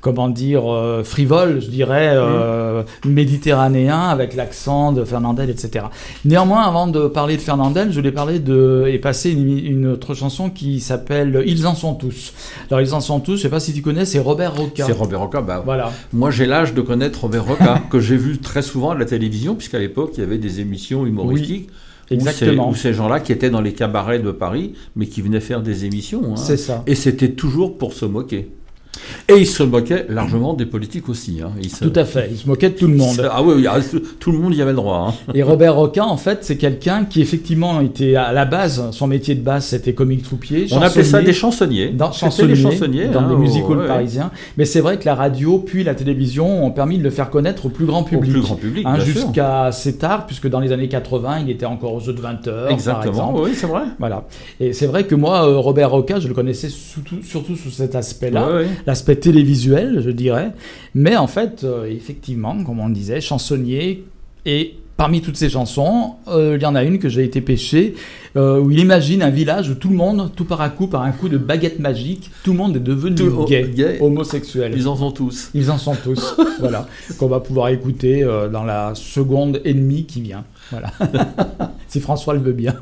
comment 0.00 0.28
dire, 0.28 0.64
frivole, 1.04 1.60
je 1.60 1.68
dirais, 1.68 2.10
euh, 2.14 2.82
méditerranéen, 3.06 4.00
avec 4.08 4.34
l'accent 4.34 4.71
de 4.92 5.04
Fernandel, 5.04 5.50
etc. 5.50 5.86
Néanmoins, 6.24 6.62
avant 6.62 6.86
de 6.86 7.06
parler 7.08 7.36
de 7.36 7.42
Fernandel, 7.42 7.90
je 7.90 7.96
voulais 7.96 8.10
parler 8.12 8.38
de 8.38 8.86
et 8.88 8.98
passer 8.98 9.30
une, 9.30 9.58
une 9.58 9.86
autre 9.86 10.14
chanson 10.14 10.50
qui 10.50 10.80
s'appelle 10.80 11.42
Ils 11.46 11.66
en 11.66 11.74
sont 11.74 11.94
tous. 11.94 12.32
Alors 12.70 12.80
ils 12.80 12.94
en 12.94 13.00
sont 13.00 13.20
tous, 13.20 13.36
je 13.36 13.42
sais 13.42 13.48
pas 13.48 13.60
si 13.60 13.72
tu 13.72 13.82
connais, 13.82 14.04
c'est 14.04 14.18
Robert 14.18 14.54
Roca. 14.56 14.84
C'est 14.86 14.92
Robert 14.92 15.20
Roca, 15.20 15.40
bah, 15.42 15.62
Voilà. 15.64 15.92
Moi, 16.12 16.30
j'ai 16.30 16.46
l'âge 16.46 16.74
de 16.74 16.80
connaître 16.80 17.20
Robert 17.22 17.44
Roca, 17.46 17.80
que 17.90 18.00
j'ai 18.00 18.16
vu 18.16 18.38
très 18.38 18.62
souvent 18.62 18.90
à 18.90 18.94
la 18.98 19.04
télévision, 19.04 19.54
puisqu'à 19.54 19.78
l'époque, 19.78 20.12
il 20.16 20.20
y 20.20 20.24
avait 20.24 20.38
des 20.38 20.60
émissions 20.60 21.04
humoristiques. 21.06 21.68
où 22.10 22.14
Exactement. 22.14 22.64
ces- 22.64 22.70
Où 22.70 22.74
ces 22.82 22.94
gens-là 22.94 23.20
qui 23.20 23.32
étaient 23.32 23.50
dans 23.50 23.60
les 23.60 23.72
cabarets 23.74 24.18
de 24.18 24.30
Paris, 24.32 24.72
mais 24.96 25.06
qui 25.06 25.22
venaient 25.22 25.40
faire 25.40 25.62
des 25.62 25.84
émissions. 25.84 26.22
hein. 26.32 26.36
C'est 26.36 26.56
ça. 26.56 26.82
Et 26.86 26.94
c'était 26.94 27.30
toujours 27.32 27.78
pour 27.78 27.92
se 27.92 28.04
moquer. 28.04 28.50
Et 29.28 29.34
ils 29.38 29.46
se 29.46 29.62
moquaient 29.62 30.06
largement 30.08 30.52
des 30.54 30.66
politiques 30.66 31.08
aussi. 31.08 31.40
hein. 31.42 31.50
Se- 31.68 31.84
Tout 31.84 31.92
à 31.98 32.04
fait. 32.04 32.28
Il 32.30 32.36
se 32.36 32.46
moquait 32.46 32.68
de 32.70 32.74
tout 32.74 32.86
le 32.86 32.94
monde. 32.96 33.26
Ah 33.32 33.42
oui, 33.42 33.66
ah, 33.68 33.78
tout 34.20 34.32
le 34.32 34.38
monde 34.38 34.54
y 34.54 34.60
avait 34.62 34.72
le 34.72 34.76
droit. 34.76 35.08
hein. 35.10 35.32
Et 35.34 35.42
Robert 35.42 35.74
Roca, 35.76 36.04
en 36.04 36.16
fait, 36.16 36.38
c'est 36.42 36.56
quelqu'un 36.56 37.04
qui 37.04 37.20
effectivement 37.22 37.80
était 37.80 38.16
à 38.16 38.32
la 38.32 38.44
base, 38.44 38.90
son 38.92 39.06
métier 39.06 39.34
de 39.34 39.40
base, 39.40 39.64
c'était 39.66 39.94
comique 39.94 40.22
troupier. 40.22 40.66
On 40.72 40.82
appelait 40.82 41.04
ça 41.04 41.22
des 41.22 41.32
chansonniers. 41.32 41.88
dans, 41.88 42.12
C'était 42.12 42.26
chansonnier, 42.26 42.54
des 42.54 42.60
chansonniers. 42.60 43.04
dans 43.06 43.20
hein, 43.22 43.28
des 43.28 43.34
au- 43.34 43.38
music 43.38 43.62
halls 43.68 43.78
ouais, 43.78 43.86
parisiens. 43.86 44.30
Mais 44.56 44.64
c'est 44.66 44.80
vrai 44.80 44.98
que 44.98 45.04
la 45.06 45.14
radio 45.14 45.58
puis 45.58 45.84
la 45.84 45.94
télévision 45.94 46.64
ont 46.64 46.70
permis 46.70 46.98
de 46.98 47.02
le 47.02 47.10
faire 47.10 47.30
connaître 47.30 47.66
au 47.66 47.68
plus 47.70 47.86
grand 47.86 48.00
Au 48.02 48.04
public. 48.04 48.30
plus 48.32 48.40
grand 48.42 48.56
public, 48.56 48.86
Hein. 48.86 48.98
Jusqu'à 49.00 49.64
assez 49.64 49.96
tard, 49.96 50.26
puisque 50.26 50.48
dans 50.48 50.60
les 50.60 50.72
années 50.72 50.88
80, 50.88 51.40
il 51.40 51.50
était 51.50 51.66
encore 51.66 51.94
aux 51.94 52.00
jeux 52.00 52.12
de 52.12 52.20
20 52.20 52.46
heures, 52.48 52.64
par 52.64 52.72
Exactement, 52.72 53.30
exemple. 53.30 53.40
oui, 53.44 53.50
c'est 53.54 53.66
vrai. 53.66 53.82
Voilà. 53.98 54.24
Et 54.60 54.72
c'est 54.72 54.86
vrai 54.86 55.04
que 55.04 55.14
moi, 55.14 55.46
euh, 55.48 55.56
Robert 55.58 55.90
Roca, 55.90 56.20
je 56.20 56.28
le 56.28 56.34
connaissais 56.34 56.68
surtout, 56.68 57.16
surtout 57.22 57.56
sous 57.56 57.70
cet 57.70 57.94
aspect-là, 57.94 58.46
Ouais, 58.48 58.52
ouais. 58.54 58.66
L'aspect 58.86 59.16
télévisuel, 59.16 60.00
je 60.04 60.10
dirais. 60.10 60.52
Mais 60.94 61.16
en 61.16 61.26
fait, 61.26 61.64
euh, 61.64 61.84
effectivement, 61.86 62.62
comme 62.64 62.80
on 62.80 62.88
disait, 62.88 63.20
chansonnier. 63.20 64.04
Et 64.44 64.74
parmi 64.96 65.20
toutes 65.20 65.36
ces 65.36 65.48
chansons, 65.48 66.14
euh, 66.28 66.56
il 66.58 66.62
y 66.62 66.66
en 66.66 66.74
a 66.74 66.82
une 66.84 66.98
que 66.98 67.08
j'ai 67.08 67.24
été 67.24 67.40
pêcher, 67.40 67.94
euh, 68.36 68.60
où 68.60 68.70
il 68.70 68.78
imagine 68.80 69.22
un 69.22 69.30
village 69.30 69.70
où 69.70 69.74
tout 69.74 69.88
le 69.88 69.94
monde, 69.96 70.30
tout 70.34 70.44
par 70.44 70.60
à 70.60 70.68
coup, 70.68 70.86
par 70.86 71.02
un 71.02 71.12
coup 71.12 71.28
de 71.28 71.38
baguette 71.38 71.78
magique, 71.78 72.30
tout 72.44 72.52
le 72.52 72.58
monde 72.58 72.76
est 72.76 72.80
devenu 72.80 73.14
Tout- 73.14 73.44
gay, 73.44 73.70
gay. 73.74 73.98
homosexuel. 74.00 74.72
Ils 74.76 74.88
en 74.88 74.96
sont 74.96 75.10
tous. 75.12 75.50
Ils 75.54 75.70
en 75.70 75.78
sont 75.78 75.94
tous. 75.94 76.36
voilà. 76.60 76.86
Qu'on 77.18 77.28
va 77.28 77.40
pouvoir 77.40 77.68
écouter 77.68 78.22
euh, 78.22 78.48
dans 78.48 78.64
la 78.64 78.92
seconde 78.94 79.60
et 79.64 79.74
demie 79.74 80.04
qui 80.06 80.20
vient. 80.20 80.44
Voilà. 80.70 80.92
si 81.88 82.00
François 82.00 82.34
le 82.34 82.40
veut 82.40 82.52
bien. 82.52 82.74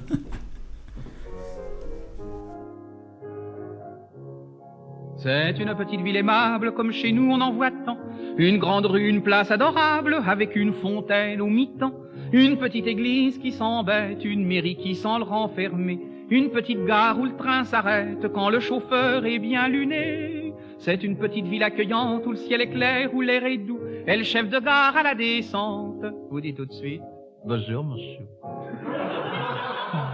C'est 5.22 5.58
une 5.58 5.74
petite 5.74 6.00
ville 6.00 6.16
aimable, 6.16 6.72
comme 6.72 6.92
chez 6.92 7.12
nous 7.12 7.30
on 7.30 7.42
en 7.42 7.52
voit 7.52 7.70
tant. 7.70 7.98
Une 8.38 8.56
grande 8.56 8.86
rue, 8.86 9.06
une 9.06 9.22
place 9.22 9.50
adorable, 9.50 10.16
avec 10.26 10.56
une 10.56 10.72
fontaine 10.72 11.42
au 11.42 11.48
mi-temps. 11.48 11.92
Une 12.32 12.56
petite 12.56 12.86
église 12.86 13.36
qui 13.36 13.52
s'embête, 13.52 14.24
une 14.24 14.46
mairie 14.46 14.76
qui 14.76 14.94
sent 14.94 15.18
le 15.18 15.24
renfermer. 15.24 16.00
Une 16.30 16.48
petite 16.50 16.86
gare 16.86 17.18
où 17.18 17.24
le 17.24 17.36
train 17.36 17.64
s'arrête 17.64 18.32
quand 18.32 18.48
le 18.48 18.60
chauffeur 18.60 19.26
est 19.26 19.38
bien 19.38 19.68
luné. 19.68 20.54
C'est 20.78 21.02
une 21.04 21.18
petite 21.18 21.46
ville 21.46 21.64
accueillante 21.64 22.24
où 22.24 22.30
le 22.30 22.36
ciel 22.36 22.62
est 22.62 22.70
clair, 22.70 23.10
où 23.12 23.20
l'air 23.20 23.44
est 23.44 23.58
doux. 23.58 23.80
Et 24.06 24.16
le 24.16 24.24
chef 24.24 24.48
de 24.48 24.58
gare 24.58 24.96
à 24.96 25.02
la 25.02 25.14
descente 25.14 26.02
vous 26.30 26.40
dit 26.40 26.54
tout 26.54 26.64
de 26.64 26.72
suite 26.72 27.02
Bonjour, 27.44 27.84
monsieur. 27.84 28.26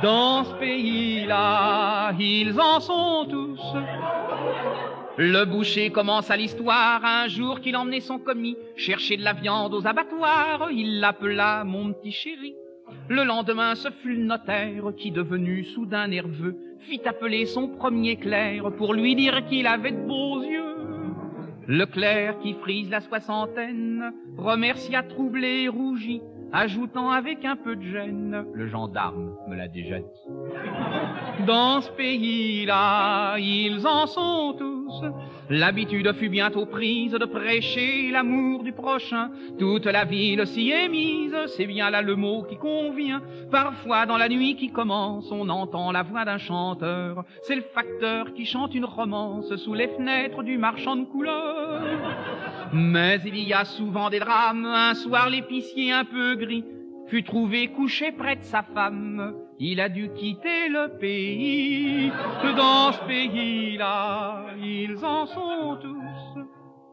Dans 0.03 0.45
ce 0.45 0.55
pays-là, 0.55 2.13
ils 2.19 2.59
en 2.59 2.81
sont 2.81 3.27
tous. 3.29 3.61
Le 5.19 5.47
boucher 5.47 5.91
commence 5.91 6.31
à 6.31 6.37
l'histoire 6.37 7.03
un 7.03 7.27
jour 7.29 7.61
qu'il 7.61 7.75
emmenait 7.75 8.01
son 8.01 8.19
commis 8.19 8.55
chercher 8.77 9.17
de 9.17 9.25
la 9.25 9.33
viande 9.33 9.73
aux 9.73 9.87
abattoirs. 9.87 10.69
Il 10.71 11.01
l'appela 11.01 11.65
mon 11.65 11.95
petit 11.95 12.13
chéri. 12.13 12.55
Le 13.09 13.25
lendemain, 13.25 13.75
ce 13.77 13.89
fut 13.91 14.15
le 14.15 14.25
notaire 14.25 14.93
qui, 14.99 15.11
devenu 15.11 15.65
soudain 15.65 16.09
nerveux, 16.09 16.55
fit 16.81 17.01
appeler 17.07 17.47
son 17.47 17.69
premier 17.69 18.17
clerc 18.17 18.71
pour 18.77 18.93
lui 18.93 19.15
dire 19.15 19.47
qu'il 19.47 19.67
avait 19.67 19.93
de 19.93 20.07
beaux 20.07 20.43
yeux. 20.43 20.77
Le 21.67 21.87
clerc 21.87 22.39
qui 22.41 22.53
frise 22.53 22.91
la 22.91 23.01
soixantaine 23.01 24.13
remercia 24.37 25.03
troublé 25.03 25.63
et 25.63 25.69
rougi, 25.69 26.21
ajoutant 26.53 27.11
avec 27.11 27.45
un 27.45 27.57
peu 27.57 27.75
de 27.75 27.83
gêne, 27.83 28.45
le 28.53 28.67
gendarme 28.69 29.35
me 29.49 29.57
l'a 29.57 29.67
déjà 29.67 29.99
dit. 29.99 31.45
Dans 31.47 31.81
ce 31.81 31.91
pays-là, 31.93 33.37
ils 33.39 33.85
en 33.87 34.07
sont 34.07 34.55
tous. 34.59 34.86
L'habitude 35.49 36.13
fut 36.15 36.29
bientôt 36.29 36.67
prise 36.67 37.13
de 37.13 37.25
prêcher 37.25 38.11
l'amour 38.11 38.63
du 38.63 38.73
prochain. 38.73 39.31
Toute 39.59 39.87
la 39.87 40.05
ville 40.05 40.47
s'y 40.47 40.71
est 40.71 40.89
mise, 40.89 41.37
c'est 41.57 41.67
bien 41.67 41.91
là 41.91 42.03
le 42.03 42.17
mot 42.17 42.43
qui 42.43 42.57
convient. 42.57 43.23
Parfois 43.51 44.07
dans 44.07 44.17
la 44.17 44.29
nuit 44.29 44.57
qui 44.57 44.71
commence, 44.71 45.31
on 45.31 45.49
entend 45.49 45.93
la 45.93 46.03
voix 46.03 46.25
d'un 46.25 46.39
chanteur. 46.39 47.25
C'est 47.43 47.57
le 47.57 47.63
facteur 47.75 48.33
qui 48.35 48.45
chante 48.45 48.75
une 48.75 48.85
romance 48.85 49.55
sous 49.57 49.75
les 49.75 49.89
fenêtres 49.89 50.43
du 50.43 50.59
marchand 50.59 50.97
de 50.97 51.05
couleurs. 51.05 51.83
Mais 52.73 53.21
il 53.25 53.39
y 53.39 53.53
a 53.53 53.65
souvent 53.65 54.11
des 54.11 54.21
drames. 54.21 54.67
Un 54.67 54.95
soir, 54.95 55.31
l'épicier 55.31 55.93
un 55.93 56.05
peu 56.05 56.35
gris 56.37 56.65
fut 57.07 57.23
trouvé 57.23 57.69
couché 57.69 58.13
près 58.13 58.37
de 58.37 58.43
sa 58.43 58.63
femme. 58.63 59.46
Il 59.59 59.81
a 59.81 59.89
dû 59.89 60.11
quitter 60.11 60.69
le 60.69 60.99
pays. 60.99 62.13
Dans 62.57 62.93
ce 62.93 63.03
pays-là, 63.07 64.45
ils 64.63 65.03
en 65.03 65.27
sont 65.27 65.79
tous. 65.81 66.45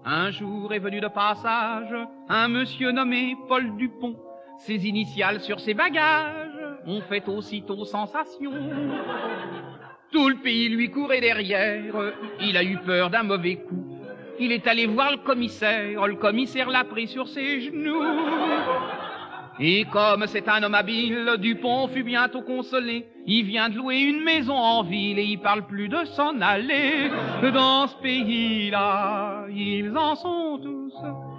Un 0.06 0.32
jour 0.32 0.74
est 0.74 0.80
venu 0.80 1.02
de 1.02 1.08
passage 1.08 1.94
un 2.30 2.48
monsieur 2.48 2.92
nommé 2.92 3.36
Paul 3.48 3.76
Dupont. 3.76 4.16
Ses 4.60 4.88
initiales 4.88 5.42
sur 5.42 5.60
ses 5.60 5.74
bagages 5.74 6.78
ont 6.86 7.02
fait 7.02 7.28
aussitôt 7.28 7.84
sensation. 7.84 8.52
Tout 10.12 10.30
le 10.30 10.36
pays 10.36 10.70
lui 10.70 10.90
courait 10.90 11.22
derrière. 11.22 12.14
Il 12.40 12.56
a 12.56 12.64
eu 12.64 12.78
peur 12.78 13.10
d'un 13.10 13.24
mauvais 13.24 13.56
coup. 13.56 13.98
Il 14.40 14.52
est 14.52 14.68
allé 14.68 14.86
voir 14.86 15.12
le 15.12 15.18
commissaire. 15.18 16.08
Le 16.08 16.16
commissaire 16.16 16.70
l'a 16.70 16.84
pris 16.86 17.08
sur 17.08 17.28
ses 17.28 17.62
genoux. 17.62 18.04
Et 19.60 19.86
comme 19.86 20.26
c'est 20.28 20.50
un 20.50 20.64
homme 20.64 20.74
habile, 20.74 21.30
Dupont 21.38 21.88
fut 21.88 22.04
bientôt 22.04 22.42
consolé. 22.42 23.06
Il 23.28 23.46
vient 23.46 23.70
de 23.70 23.78
louer 23.78 24.00
une 24.00 24.24
maison 24.24 24.56
en 24.56 24.84
ville 24.84 25.20
et 25.20 25.24
il 25.24 25.40
parle 25.40 25.68
plus 25.68 25.90
de 25.90 26.04
s'en 26.06 26.42
aller. 26.42 27.12
Dans 27.54 27.88
ce 27.88 27.96
pays-là, 27.98 29.46
ils 29.50 29.96
en 29.96 30.16
sont 30.16 30.60
tous. 30.62 30.94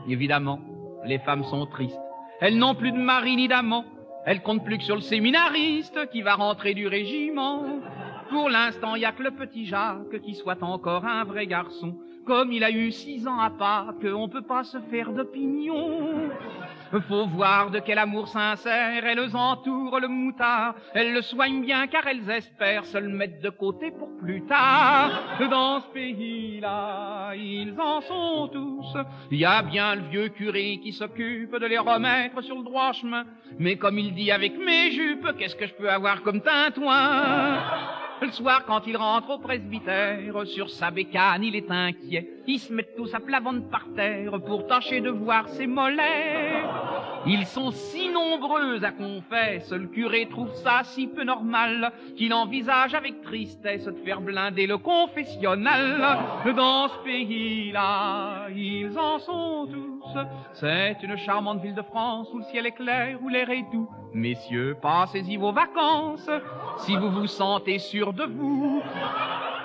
Évidemment, 0.08 0.60
les 1.04 1.18
femmes 1.18 1.44
sont 1.44 1.66
tristes. 1.66 1.98
Elles 2.40 2.56
n'ont 2.56 2.74
plus 2.74 2.92
de 2.92 2.98
mari 2.98 3.36
ni 3.36 3.48
d'amant. 3.48 3.84
Elles 4.26 4.42
comptent 4.42 4.64
plus 4.64 4.78
que 4.78 4.84
sur 4.84 4.94
le 4.94 5.02
séminariste 5.02 6.08
qui 6.10 6.22
va 6.22 6.34
rentrer 6.34 6.72
du 6.72 6.86
régiment. 6.86 7.64
Pour 8.30 8.48
l'instant, 8.48 8.94
il 8.94 9.02
y 9.02 9.04
a 9.04 9.12
que 9.12 9.22
le 9.22 9.32
petit 9.32 9.66
Jacques 9.66 10.20
qui 10.24 10.34
soit 10.34 10.62
encore 10.62 11.04
un 11.04 11.24
vrai 11.24 11.46
garçon. 11.46 11.96
Comme 12.26 12.52
il 12.52 12.64
a 12.64 12.70
eu 12.70 12.90
six 12.90 13.26
ans 13.28 13.38
à 13.38 13.50
Pâques, 13.50 14.06
on 14.06 14.28
peut 14.28 14.42
pas 14.42 14.64
se 14.64 14.78
faire 14.90 15.12
d'opinion. 15.12 16.30
Faut 17.08 17.26
voir 17.26 17.70
de 17.70 17.80
quel 17.80 17.98
amour 17.98 18.28
sincère 18.28 19.04
elles 19.04 19.36
entourent 19.36 20.00
le 20.00 20.08
moutard. 20.08 20.74
Elles 20.94 21.12
le 21.12 21.22
soignent 21.22 21.60
bien 21.60 21.86
car 21.86 22.06
elles 22.06 22.30
espèrent 22.30 22.84
se 22.86 22.98
le 22.98 23.08
mettre 23.08 23.42
de 23.42 23.50
côté 23.50 23.90
pour 23.90 24.08
plus 24.18 24.42
tard. 24.46 25.10
Dans 25.50 25.80
ce 25.80 25.88
pays-là, 25.88 27.34
ils 27.34 27.74
en 27.78 28.00
sont 28.00 28.48
tous. 28.48 28.96
Il 29.30 29.38
y 29.38 29.44
a 29.44 29.62
bien 29.62 29.96
le 29.96 30.02
vieux 30.02 30.28
curé 30.28 30.78
qui 30.82 30.92
s'occupe 30.92 31.56
de 31.56 31.66
les 31.66 31.78
remettre 31.78 32.40
sur 32.42 32.56
le 32.56 32.64
droit 32.64 32.92
chemin. 32.92 33.24
Mais 33.58 33.76
comme 33.76 33.98
il 33.98 34.14
dit 34.14 34.30
avec 34.30 34.56
mes 34.56 34.92
jupes, 34.92 35.36
qu'est-ce 35.38 35.56
que 35.56 35.66
je 35.66 35.74
peux 35.74 35.90
avoir 35.90 36.22
comme 36.22 36.40
tintouin 36.40 37.58
le 38.20 38.30
soir, 38.30 38.64
quand 38.66 38.86
il 38.86 38.96
rentre 38.96 39.30
au 39.30 39.38
presbytère, 39.38 40.46
sur 40.46 40.70
sa 40.70 40.90
bécane, 40.90 41.42
il 41.42 41.56
est 41.56 41.70
inquiet. 41.70 42.28
Ils 42.46 42.58
se 42.58 42.72
mettent 42.72 42.96
tous 42.96 43.12
à 43.14 43.20
plat 43.20 43.40
par 43.70 43.86
terre 43.94 44.40
pour 44.44 44.66
tâcher 44.66 45.00
de 45.00 45.10
voir 45.10 45.48
ses 45.48 45.66
mollets. 45.66 46.62
Ils 47.26 47.46
sont 47.46 47.70
si 47.70 48.10
nombreux 48.10 48.84
à 48.84 48.90
confesse, 48.90 49.72
le 49.72 49.86
curé 49.86 50.28
trouve 50.28 50.52
ça 50.56 50.82
si 50.84 51.06
peu 51.06 51.24
normal 51.24 51.90
qu'il 52.16 52.34
envisage 52.34 52.94
avec 52.94 53.22
tristesse 53.22 53.86
de 53.86 53.92
faire 54.04 54.20
blinder 54.20 54.66
le 54.66 54.76
confessionnal. 54.76 56.18
Dans 56.54 56.88
ce 56.88 56.98
pays-là, 57.02 58.48
ils 58.54 58.98
en 58.98 59.18
sont 59.18 59.66
tous. 59.72 60.18
C'est 60.52 60.98
une 61.02 61.16
charmante 61.16 61.62
ville 61.62 61.74
de 61.74 61.82
France 61.82 62.28
où 62.34 62.38
le 62.38 62.44
ciel 62.44 62.66
est 62.66 62.72
clair, 62.72 63.18
où 63.22 63.28
l'air 63.30 63.48
est 63.48 63.64
doux. 63.72 63.88
Messieurs, 64.12 64.76
passez-y 64.80 65.38
vos 65.38 65.52
vacances 65.52 66.28
si 66.78 66.94
vous 66.94 67.10
vous 67.10 67.26
sentez 67.26 67.78
sûr 67.78 68.12
de 68.12 68.24
vous. 68.24 68.82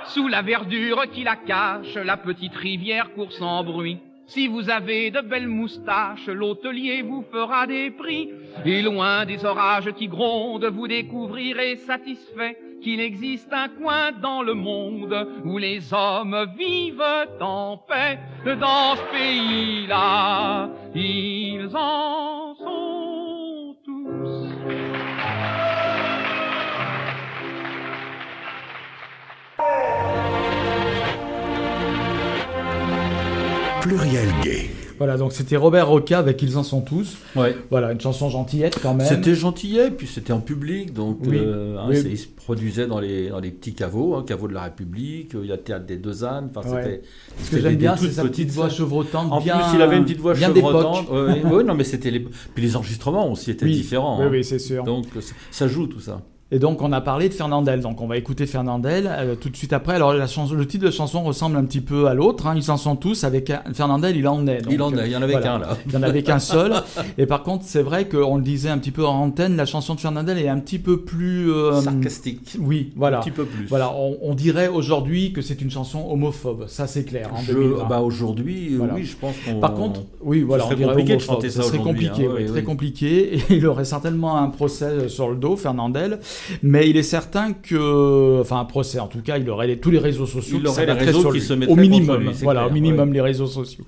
Sous 0.06 0.30
la 0.30 0.42
verdure 0.42 1.12
qui 1.12 1.24
la 1.24 1.36
cache, 1.36 1.96
la 1.96 2.16
petite 2.16 2.56
rivière 2.56 3.14
court 3.14 3.34
sans 3.34 3.66
bruit. 3.66 4.00
Si 4.30 4.48
vous 4.48 4.70
avez 4.70 5.10
de 5.10 5.22
belles 5.22 5.48
moustaches, 5.48 6.28
l'hôtelier 6.28 7.02
vous 7.02 7.24
fera 7.32 7.66
des 7.66 7.90
prix. 7.90 8.30
Et 8.64 8.84
loin 8.84 9.26
des 9.26 9.44
orages 9.44 9.92
qui 9.94 10.08
grondent, 10.08 10.66
vous 10.66 10.88
découvrirez 10.88 11.78
satisfait 11.78 12.56
qu'il 12.84 13.00
existe 13.00 13.52
un 13.52 13.70
coin 13.70 14.12
dans 14.12 14.44
le 14.44 14.54
monde 14.54 15.28
où 15.46 15.58
les 15.58 15.92
hommes 15.92 16.46
vivent 16.56 17.28
en 17.42 17.78
paix. 17.78 18.20
Dans 18.46 18.96
ce 18.98 19.12
pays-là, 19.12 20.70
ils 20.94 21.76
en 21.76 22.54
sont 22.54 22.89
Pluriel 33.90 34.30
gay. 34.44 34.70
Voilà, 35.00 35.18
donc 35.18 35.32
c'était 35.34 35.56
Robert 35.56 35.88
Roca 35.88 36.20
avec 36.20 36.40
Ils 36.44 36.58
en 36.60 36.64
sont 36.64 36.82
tous. 36.82 37.18
Ouais. 37.36 37.56
Voilà, 37.72 37.92
une 37.92 38.00
chanson 38.00 38.30
gentillette 38.30 38.78
quand 38.84 38.94
même. 38.94 39.08
C'était 39.08 39.34
gentillet, 39.34 39.90
puis 39.90 40.06
c'était 40.06 40.32
en 40.34 40.42
public, 40.42 40.94
donc 40.94 41.18
Oui. 41.26 41.38
euh, 41.40 41.78
hein, 41.80 41.88
Oui. 41.90 42.04
il 42.12 42.18
se 42.20 42.28
produisait 42.28 42.86
dans 42.86 43.00
les, 43.00 43.30
dans 43.30 43.40
les 43.40 43.50
petits 43.50 43.74
caveaux, 43.74 44.14
hein, 44.14 44.24
caveau 44.28 44.48
de 44.48 44.54
la 44.54 44.62
République, 44.64 45.32
il 45.34 45.48
y 45.48 45.52
a 45.52 45.56
le 45.56 45.62
théâtre 45.62 45.88
des 45.88 45.98
deux 45.98 46.24
ânes, 46.24 46.52
enfin 46.56 46.70
Ouais. 46.70 46.84
c'était... 46.84 47.02
Ce 47.46 47.50
que 47.56 47.62
j'aime 47.62 47.78
bien, 47.78 47.96
c'est 47.98 48.12
sa 48.12 48.22
petite 48.22 48.34
petites 48.48 48.52
voix 48.52 48.70
chevrotante. 48.70 49.32
En 49.32 49.42
bien, 49.42 49.58
plus, 49.58 49.76
il 49.78 49.82
avait 49.82 49.98
une 49.98 50.04
petite 50.04 50.20
voix 50.20 50.36
chevrotante. 50.36 51.10
Ouais, 51.12 51.44
ouais, 51.52 51.64
non, 51.64 51.74
mais 51.74 51.84
c'était 51.84 52.12
les... 52.12 52.20
Puis 52.20 52.62
les 52.64 52.76
enregistrements 52.76 53.32
aussi 53.32 53.50
étaient 53.50 53.66
Oui. 53.66 53.72
différents. 53.72 54.20
Oui, 54.20 54.26
hein. 54.26 54.30
oui, 54.32 54.44
c'est 54.44 54.60
sûr. 54.60 54.84
Donc 54.84 55.06
ça- 55.20 55.34
ça 55.50 55.68
joue 55.68 55.88
tout 55.88 56.00
ça. 56.02 56.22
Et 56.52 56.58
donc 56.58 56.82
on 56.82 56.92
a 56.94 57.00
parlé 57.00 57.30
de 57.30 57.34
Fernandel, 57.36 57.80
donc 57.82 58.02
on 58.02 58.08
va 58.08 58.18
écouter 58.18 58.48
Fernandel 58.48 59.08
euh, 59.08 59.36
tout 59.36 59.50
de 59.52 59.56
suite 59.56 59.72
après. 59.72 59.94
Alors 59.94 60.14
la 60.16 60.26
chanson, 60.26 60.56
le 60.56 60.66
titre 60.66 60.84
de 60.84 60.90
chanson 60.92 61.22
ressemble 61.22 61.56
un 61.58 61.64
petit 61.64 61.80
peu 61.80 62.08
à 62.08 62.16
l'autre, 62.16 62.48
hein, 62.48 62.54
ils 62.56 62.72
en 62.72 62.78
sont 62.78 62.96
tous 62.96 63.24
avec 63.24 63.52
un- 63.52 63.62
Fernandel, 63.74 64.18
il 64.18 64.28
en 64.28 64.48
est. 64.48 64.62
donc, 64.64 64.74
il 64.74 64.82
en 64.82 64.92
euh, 64.92 65.02
a, 65.02 65.06
il 65.06 65.12
y 65.12 65.16
en 65.16 65.22
avait 65.22 65.34
voilà. 65.34 65.46
qu'un 65.48 65.60
là. 65.60 65.78
Il 65.86 65.92
n'y 65.92 65.98
en 65.98 66.02
avait 66.02 66.24
qu'un 66.24 66.40
seul. 66.40 66.74
Et 67.20 67.28
par 67.28 67.44
contre, 67.44 67.66
c'est 67.68 67.84
vrai 67.84 68.08
qu'on 68.08 68.38
le 68.38 68.42
disait 68.42 68.70
un 68.70 68.80
petit 68.80 68.90
peu 68.90 69.06
en 69.06 69.14
antenne, 69.22 69.56
la 69.58 69.68
chanson 69.68 69.94
de 69.94 70.00
Fernandel 70.00 70.40
est 70.40 70.48
un 70.50 70.58
petit 70.60 70.80
peu 70.80 71.02
plus... 71.02 71.52
euh, 71.52 71.82
Sarcastique. 71.82 72.56
Oui, 72.60 72.94
voilà. 72.96 73.20
Un 73.20 73.22
petit 73.22 73.30
peu 73.30 73.46
plus. 73.46 73.68
Voilà, 73.68 73.94
on, 73.96 74.18
on 74.24 74.34
dirait 74.34 74.70
aujourd'hui 74.70 75.34
que 75.34 75.44
c'est 75.44 75.62
une 75.62 75.70
chanson 75.70 76.04
homophobe, 76.10 76.66
ça 76.68 76.88
c'est 76.88 77.04
clair. 77.04 77.30
En 77.32 77.42
Je- 77.44 77.54
2020. 77.54 77.86
bah 77.88 78.00
aujourd'hui, 78.02 78.74
euh, 78.74 78.78
Voilà. 78.80 78.96
oui, 78.96 79.04
je 79.06 79.16
pense 79.16 79.36
qu'on. 79.46 79.60
Par 79.60 79.76
contre, 79.76 80.02
oui, 80.24 80.42
voilà, 80.42 80.66
on 80.66 80.70
dirait 80.74 80.86
compliqué 80.86 81.10
de 81.10 81.14
homophobe. 81.18 81.36
chanter 81.36 81.50
ça 81.52 81.62
serait 81.62 81.78
compliqué, 81.78 82.26
hein, 82.26 82.32
oui, 82.36 82.40
oui, 82.40 82.46
très 82.48 82.60
oui. 82.62 82.64
compliqué. 82.64 83.36
Et 83.52 83.58
il 83.58 83.68
aurait 83.68 83.86
certainement 83.86 84.36
un 84.40 84.50
procès 84.50 85.10
sur 85.10 85.30
le 85.30 85.36
dos, 85.36 85.56
Fernandel. 85.56 86.18
Mais 86.64 86.90
il 86.90 86.98
est 86.98 87.04
certain 87.04 87.54
que, 87.54 88.40
enfin 88.42 88.60
un 88.60 88.66
procès, 88.66 89.00
en 89.00 89.08
tout 89.08 89.22
cas, 89.22 89.38
il 89.38 89.50
aurait 89.50 89.68
les- 89.68 89.80
tous 89.80 89.92
les 89.92 90.00
réseaux 90.00 90.26
sociaux 90.26 90.58
Il 90.58 90.64
qui 90.64 90.68
aurait 90.70 90.86
les 90.86 90.92
réseaux 90.94 91.22
sur 91.22 91.32
qui 91.32 91.40
lui. 91.40 91.46
se 91.46 91.54
mettraient 91.54 91.74
au 91.74 91.76
minimum. 91.76 92.22
lui, 92.22 92.30
voilà, 92.44 92.62
clair, 92.62 92.72
au 92.72 92.74
minimum 92.74 93.10
ouais. 93.10 93.16
les 93.16 93.22
réseaux 93.22 93.48
sociaux. 93.48 93.86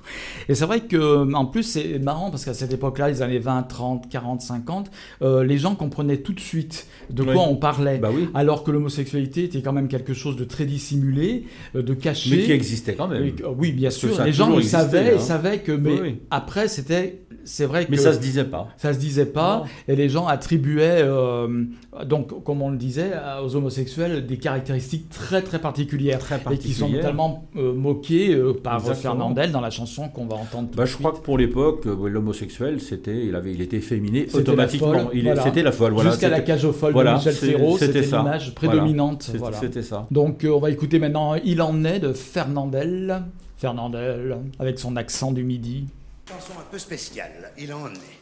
Et 0.50 0.56
c'est 0.56 0.66
vrai 0.66 0.82
que, 0.82 1.34
en 1.34 1.46
plus, 1.46 1.64
c'est 1.64 2.00
marrant 2.00 2.30
parce 2.32 2.46
qu'à 2.46 2.54
cette 2.54 2.74
époque-là, 2.74 3.10
les 3.10 3.22
années 3.22 3.40
20, 3.40 3.64
30, 3.64 4.10
40, 4.10 4.42
50, 4.42 4.92
euh, 5.22 5.44
les 5.44 5.58
gens 5.58 5.76
comprenaient 5.76 6.18
tout 6.18 6.34
de 6.34 6.40
suite 6.40 6.88
de 7.10 7.24
quoi 7.24 7.34
Oui. 7.34 7.40
on 7.50 7.56
parlait. 7.56 7.98
Bah 7.98 8.10
oui. 8.14 8.30
Alors 8.34 8.64
que 8.64 8.72
l'homosexualité 8.72 9.44
était 9.46 9.62
quand 9.62 9.74
même 9.74 9.88
quelque 9.88 10.14
chose 10.14 10.36
de 10.36 10.44
très 10.44 10.66
dissimulé, 10.66 11.46
euh, 11.76 11.82
de 11.82 11.94
caché. 11.94 12.36
Mais 12.38 12.44
qui 12.44 12.52
existait 12.52 12.96
quand 12.96 13.08
même. 13.08 13.32
Oui, 13.58 13.72
bien 13.72 13.90
sûr. 13.90 14.10
Les 14.24 14.34
gens 14.34 14.56
le 14.56 14.62
savaient, 14.62 15.16
hein. 15.16 15.20
savaient 15.20 15.60
que, 15.60 15.72
mais 15.72 16.00
oui. 16.02 16.16
après, 16.30 16.68
c'était, 16.68 17.22
c'est 17.46 17.66
vrai 17.66 17.86
que 17.86 17.92
Mais 17.92 17.98
ça 17.98 18.14
se 18.14 18.20
disait 18.20 18.44
pas. 18.46 18.68
ça 18.78 18.94
se 18.94 19.00
disait 19.00 19.26
pas, 19.26 19.60
Non. 19.60 19.94
et 19.94 19.96
les 19.96 20.10
gens 20.10 20.28
attribuaient, 20.28 21.02
euh, 21.02 21.64
donc, 22.06 22.44
comme 22.44 22.62
on 22.62 22.70
le 22.70 22.78
disait, 22.78 23.14
à- 23.14 23.44
aux 23.44 23.56
homosexuels 23.56 24.26
des 24.26 24.38
caractéristiques 24.38 25.10
très 25.10 25.42
très 25.42 25.60
particulières, 25.60 26.20
Très 26.20 26.36
et 26.36 26.58
qui 26.58 26.74
sont 26.74 26.82
particulières. 26.86 27.02
totalement 27.02 27.48
euh, 27.58 27.74
moquées 27.74 28.34
euh, 28.34 28.54
par 28.54 28.76
Exactement. 28.80 29.02
Fernandel 29.16 29.52
dans 29.52 29.62
la 29.62 29.70
chanson 29.70 30.10
qu'on 30.10 30.26
va 30.26 30.36
entendre. 30.38 30.70
tout 30.70 30.78
Bah, 30.78 30.84
de 30.84 30.88
je 30.90 30.98
crois 30.98 31.12
que 31.12 31.20
pour 31.20 31.38
l'époque, 31.38 31.86
euh, 31.88 32.08
l'homosexuel, 32.10 32.80
c'était, 32.82 33.26
il 33.26 33.36
avait, 33.36 33.54
il 33.54 33.62
était 33.62 33.78
efféminé 33.78 34.22
C'était 34.26 34.34
la 34.36 34.40
automatiquement. 34.42 34.94
folle, 34.94 35.08
Il 35.14 35.20
est- 35.20 35.24
voilà. 35.34 35.44
C'était 35.44 35.64
la 35.64 35.72
folle, 35.72 35.94
voilà. 35.94 36.10
Jusqu'à 36.12 36.30
la 36.30 36.42
cage 36.42 36.66
aux 36.66 36.74
folles 36.74 36.94
voilà, 36.94 37.12
de 37.14 37.18
Michel 37.18 37.34
Serrault, 37.34 37.78
c'était 37.78 38.02
l'image 38.02 38.54
Voilà. 38.54 38.56
prédominante. 38.56 39.24
C'était 39.24 39.38
voilà. 39.38 39.58
c'était 39.58 39.82
ça. 39.84 40.08
Donc, 40.12 40.44
euh, 40.44 40.50
on 40.50 40.60
va 40.60 40.70
écouter 40.72 41.00
maintenant 41.00 41.36
Il 41.44 41.62
en 41.62 41.84
est 41.84 42.00
de 42.00 42.14
Fernandel. 42.14 43.24
Fernandel, 43.58 44.38
avec 44.60 44.80
son 44.80 44.96
accent 44.96 45.32
du 45.32 45.44
midi. 45.44 45.86
Chanson 46.32 46.54
un 46.60 46.64
peu 46.72 46.80
spéciale, 46.80 47.52
il 47.58 47.74
en 47.74 47.88
est. 47.88 48.20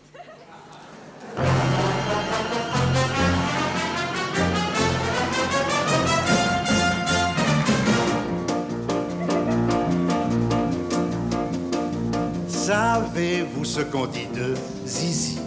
Savez-vous 12.47 13.65
ce 13.65 13.81
qu'on 13.81 14.07
dit 14.07 14.27
de 14.33 14.55
Zizi? 14.87 15.39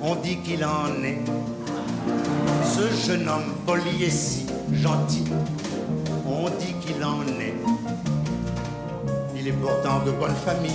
On 0.00 0.14
dit 0.14 0.38
qu'il 0.42 0.64
en 0.64 1.02
est. 1.02 1.18
Ce 2.64 3.06
jeune 3.06 3.28
homme 3.28 3.54
poli 3.66 4.04
et 4.04 4.10
si 4.10 4.46
gentil, 4.72 5.24
on 6.24 6.48
dit 6.50 6.74
qu'il 6.80 7.02
en 7.02 7.22
est. 7.40 7.54
est 9.48 9.52
pourtant 9.52 10.04
de 10.04 10.10
bonne 10.10 10.34
famille, 10.34 10.72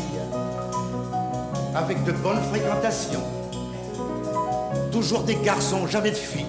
avec 1.75 2.03
de 2.03 2.11
bonnes 2.11 2.41
fréquentations. 2.51 3.23
Toujours 4.91 5.23
des 5.23 5.35
garçons, 5.35 5.87
jamais 5.87 6.11
de 6.11 6.15
filles. 6.15 6.45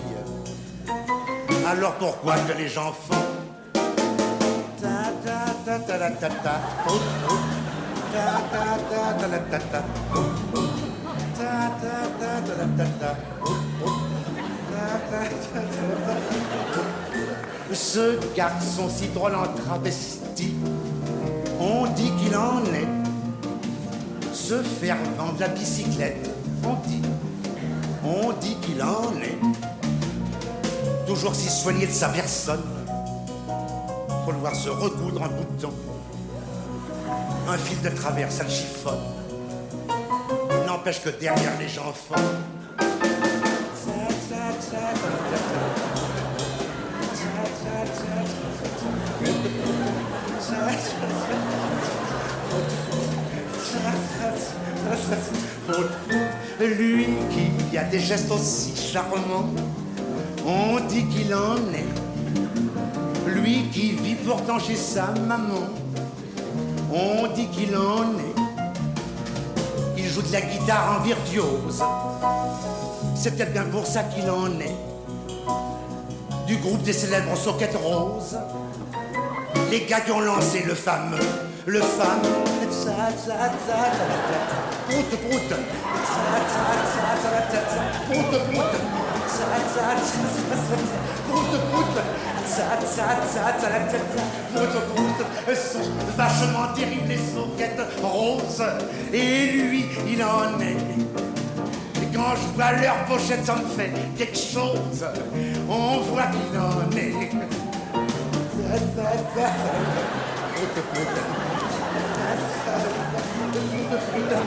Alors 1.66 1.95
pourquoi 1.95 2.37
que 2.37 2.52
les 2.59 2.69
gens 2.69 2.93
font 2.93 3.14
oh, 4.85 4.90
oh. 7.28 7.35
oh, 8.14 8.21
oh. 8.21 8.64
oh, 10.14 10.16
oh. 10.16 11.04
Ce 17.73 18.19
garçon 18.37 18.88
si 18.88 19.09
drôle 19.09 19.35
en 19.35 19.49
travesti, 19.49 20.54
on 21.59 21.87
dit 21.87 22.12
qu'il 22.21 22.37
en 22.37 22.62
est. 22.66 23.03
Se 24.47 24.63
faire 24.63 24.99
vendre 25.17 25.41
la 25.41 25.49
bicyclette, 25.49 26.29
on 26.65 26.75
dit, 26.87 27.01
on 28.05 28.31
dit 28.35 28.55
qu'il 28.57 28.83
en 28.83 29.11
est 29.23 29.39
toujours 31.07 31.35
si 31.35 31.49
soigné 31.49 31.87
de 31.87 31.91
sa 31.91 32.11
personne. 32.11 32.61
Faut 34.27 34.33
le 34.33 34.37
voir 34.37 34.55
se 34.55 34.69
recoudre 34.69 35.23
un 35.23 35.29
bouton. 35.29 35.73
Un 37.49 37.57
fil 37.57 37.81
de 37.81 37.89
travers, 37.89 38.31
ça 38.31 38.45
le. 38.45 38.99
N'empêche 40.67 41.03
que 41.03 41.09
derrière 41.09 41.59
les 41.59 41.69
gens 41.69 41.95
forts. 41.95 42.19
Lui 56.61 57.07
qui 57.71 57.78
a 57.78 57.85
des 57.85 58.00
gestes 58.00 58.31
aussi 58.31 58.75
charmants 58.76 59.49
on 60.47 60.81
dit 60.81 61.07
qu'il 61.07 61.35
en 61.35 61.57
est. 61.73 63.31
Lui 63.31 63.69
qui 63.73 63.93
vit 63.93 64.14
pourtant 64.14 64.59
chez 64.59 64.76
sa 64.76 65.07
maman, 65.26 65.69
on 66.93 67.26
dit 67.35 67.47
qu'il 67.49 67.75
en 67.76 68.02
est. 68.19 68.35
Il 69.97 70.07
joue 70.07 70.23
de 70.23 70.33
la 70.33 70.43
guitare 70.43 70.99
en 70.99 71.02
virtuose, 71.02 71.83
c'est 73.16 73.37
peut-être 73.37 73.52
bien 73.52 73.64
pour 73.64 73.87
ça 73.87 74.02
qu'il 74.04 74.28
en 74.31 74.61
est. 74.61 74.76
Du 76.47 76.59
groupe 76.59 76.83
des 76.83 76.93
célèbres 76.93 77.37
soquettes 77.37 77.76
roses, 77.76 78.38
les 79.71 79.87
gars 79.87 80.00
qui 80.00 80.12
ont 80.12 80.21
lancé 80.21 80.62
le 80.62 80.75
fameux, 80.75 81.16
le 81.66 81.80
fameux. 81.80 82.44
Prout, 84.88 85.04
prout. 85.09 85.54
Prout, 91.28 91.50
prout. 94.92 95.14
Vachement 96.16 96.73
terrible 96.75 97.09
les 97.09 97.16
soquettes 97.16 97.80
roses 98.02 98.62
Et 99.12 99.47
lui 99.52 99.87
il 100.09 100.23
en 100.23 100.61
est 100.61 100.76
quand 102.14 102.37
je 102.37 102.54
vois 102.54 102.73
leur 102.80 103.04
pochette 103.06 103.44
ça 103.44 103.56
me 103.56 103.66
fait 103.66 103.92
quelque 104.16 104.38
chose 104.38 105.04
On 105.68 105.99
voit 106.00 106.26
qu'il 106.26 106.56
en 106.56 106.97
est 106.97 107.30
Obrigado. 113.56 114.44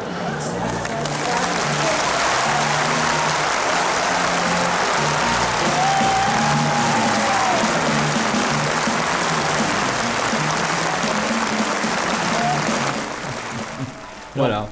Voilà, 14.38 14.70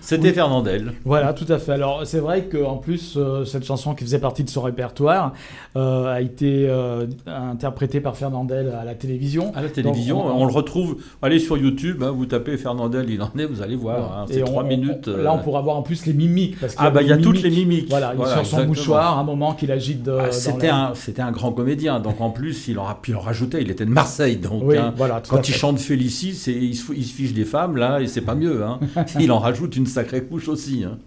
c'était 0.00 0.32
Fernandel. 0.32 0.92
Voilà, 1.04 1.32
tout 1.32 1.50
à 1.50 1.58
fait. 1.58 1.72
Alors 1.72 2.02
c'est 2.04 2.18
vrai 2.18 2.48
qu'en 2.50 2.76
plus, 2.76 3.14
euh, 3.16 3.44
cette 3.44 3.64
chanson 3.64 3.94
qui 3.94 4.04
faisait 4.04 4.18
partie 4.18 4.44
de 4.44 4.50
son 4.50 4.62
répertoire 4.62 5.32
euh, 5.76 6.12
a 6.12 6.20
été 6.20 6.66
euh, 6.68 7.06
interprétée 7.26 8.00
par 8.00 8.16
Fernandel 8.16 8.74
à 8.78 8.84
la 8.84 8.94
télévision. 8.94 9.52
À 9.54 9.62
la 9.62 9.68
télévision, 9.68 10.24
on, 10.24 10.44
le 10.44 10.52
retrouve. 10.52 10.96
Allez 11.22 11.38
sur 11.38 11.56
YouTube, 11.56 12.02
hein, 12.02 12.10
vous 12.10 12.26
tapez 12.26 12.56
Fernandel, 12.56 13.08
il 13.08 13.22
en 13.22 13.30
est, 13.38 13.44
vous 13.44 13.62
allez 13.62 13.76
voir. 13.76 14.20
Hein, 14.20 14.24
c'est 14.30 14.44
trois 14.44 14.64
minutes. 14.64 15.08
là, 15.08 15.32
on 15.32 15.38
pourra 15.38 15.60
voir 15.60 15.76
en 15.76 15.82
plus 15.82 16.06
les 16.06 16.12
mimiques. 16.12 16.58
Parce 16.60 16.74
ah, 16.78 16.90
bah 16.90 17.02
il 17.02 17.08
y 17.08 17.12
a 17.12 17.18
toutes 17.18 17.42
les 17.42 17.50
mimiques. 17.50 17.88
Voilà, 17.88 18.14
il 18.18 18.26
sur 18.26 18.46
son 18.46 18.66
mouchoir, 18.66 19.18
un 19.18 19.24
moment 19.24 19.54
qu'il 19.54 19.70
agite. 19.70 20.02
De, 20.02 20.12
ah, 20.12 20.32
c'était 20.32 20.68
un, 20.68 20.92
un, 21.18 21.32
grand 21.32 21.52
comédien, 21.52 22.00
donc 22.00 22.20
en 22.20 22.30
plus, 22.30 22.68
il 22.68 22.78
en, 22.78 22.86
il 23.06 23.16
en 23.16 23.20
rajoutait. 23.20 23.62
Il 23.62 23.70
était 23.70 23.84
de 23.84 23.90
Marseille, 23.90 24.36
donc 24.36 24.64
hein, 24.74 24.92
quand 25.28 25.48
il 25.48 25.54
chante 25.54 25.78
Félicie, 25.78 26.30
il 26.46 26.76
se, 26.76 26.92
il 26.92 27.04
se 27.04 27.14
fiche 27.14 27.32
des 27.32 27.44
femmes, 27.44 27.76
là, 27.76 28.00
et 28.00 28.06
c'est 28.06 28.20
pas 28.20 28.34
mieux. 28.34 28.64
Hein. 28.64 28.71
Il 29.20 29.32
en 29.32 29.38
rajoute 29.38 29.76
une 29.76 29.86
sacrée 29.86 30.24
couche 30.24 30.48
aussi. 30.48 30.84
Hein. 30.84 30.98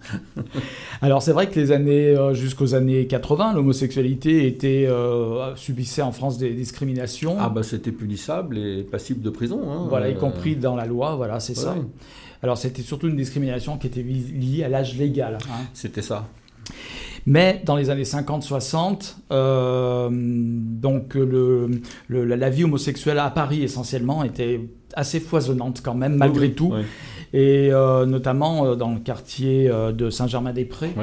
Alors 1.02 1.22
c'est 1.22 1.32
vrai 1.32 1.48
que 1.48 1.58
les 1.58 1.72
années 1.72 2.08
euh, 2.08 2.34
jusqu'aux 2.34 2.74
années 2.74 3.06
80, 3.06 3.54
l'homosexualité 3.54 4.46
était 4.46 4.86
euh, 4.88 5.54
subissait 5.56 6.02
en 6.02 6.12
France 6.12 6.38
des 6.38 6.50
discriminations. 6.50 7.36
Ah 7.38 7.48
bah 7.48 7.62
c'était 7.62 7.92
punissable 7.92 8.58
et 8.58 8.82
passible 8.82 9.22
de 9.22 9.30
prison. 9.30 9.60
Hein. 9.70 9.86
Voilà, 9.88 10.08
y 10.08 10.16
compris 10.16 10.56
dans 10.56 10.76
la 10.76 10.86
loi. 10.86 11.16
Voilà, 11.16 11.40
c'est 11.40 11.54
ça. 11.54 11.76
Alors 12.42 12.58
c'était 12.58 12.82
surtout 12.82 13.08
une 13.08 13.16
discrimination 13.16 13.78
qui 13.78 13.86
était 13.86 14.02
liée 14.02 14.64
à 14.64 14.68
l'âge 14.68 14.96
légal. 14.96 15.38
Hein. 15.48 15.64
C'était 15.72 16.02
ça. 16.02 16.28
Mais 17.26 17.60
dans 17.64 17.74
les 17.74 17.90
années 17.90 18.04
50-60, 18.04 19.16
euh, 19.32 20.08
donc 20.12 21.14
le, 21.14 21.80
la 22.08 22.50
vie 22.50 22.62
homosexuelle 22.62 23.18
à 23.18 23.30
Paris 23.30 23.64
essentiellement 23.64 24.22
était 24.22 24.60
assez 24.94 25.18
foisonnante 25.18 25.82
quand 25.84 25.94
même, 25.94 26.14
malgré 26.14 26.52
tout 26.52 26.72
et 27.36 27.70
euh, 27.70 28.06
notamment 28.06 28.64
euh, 28.64 28.76
dans 28.76 28.94
le 28.94 28.98
quartier 28.98 29.68
euh, 29.68 29.92
de 29.92 30.08
Saint-Germain-des-Prés. 30.08 30.94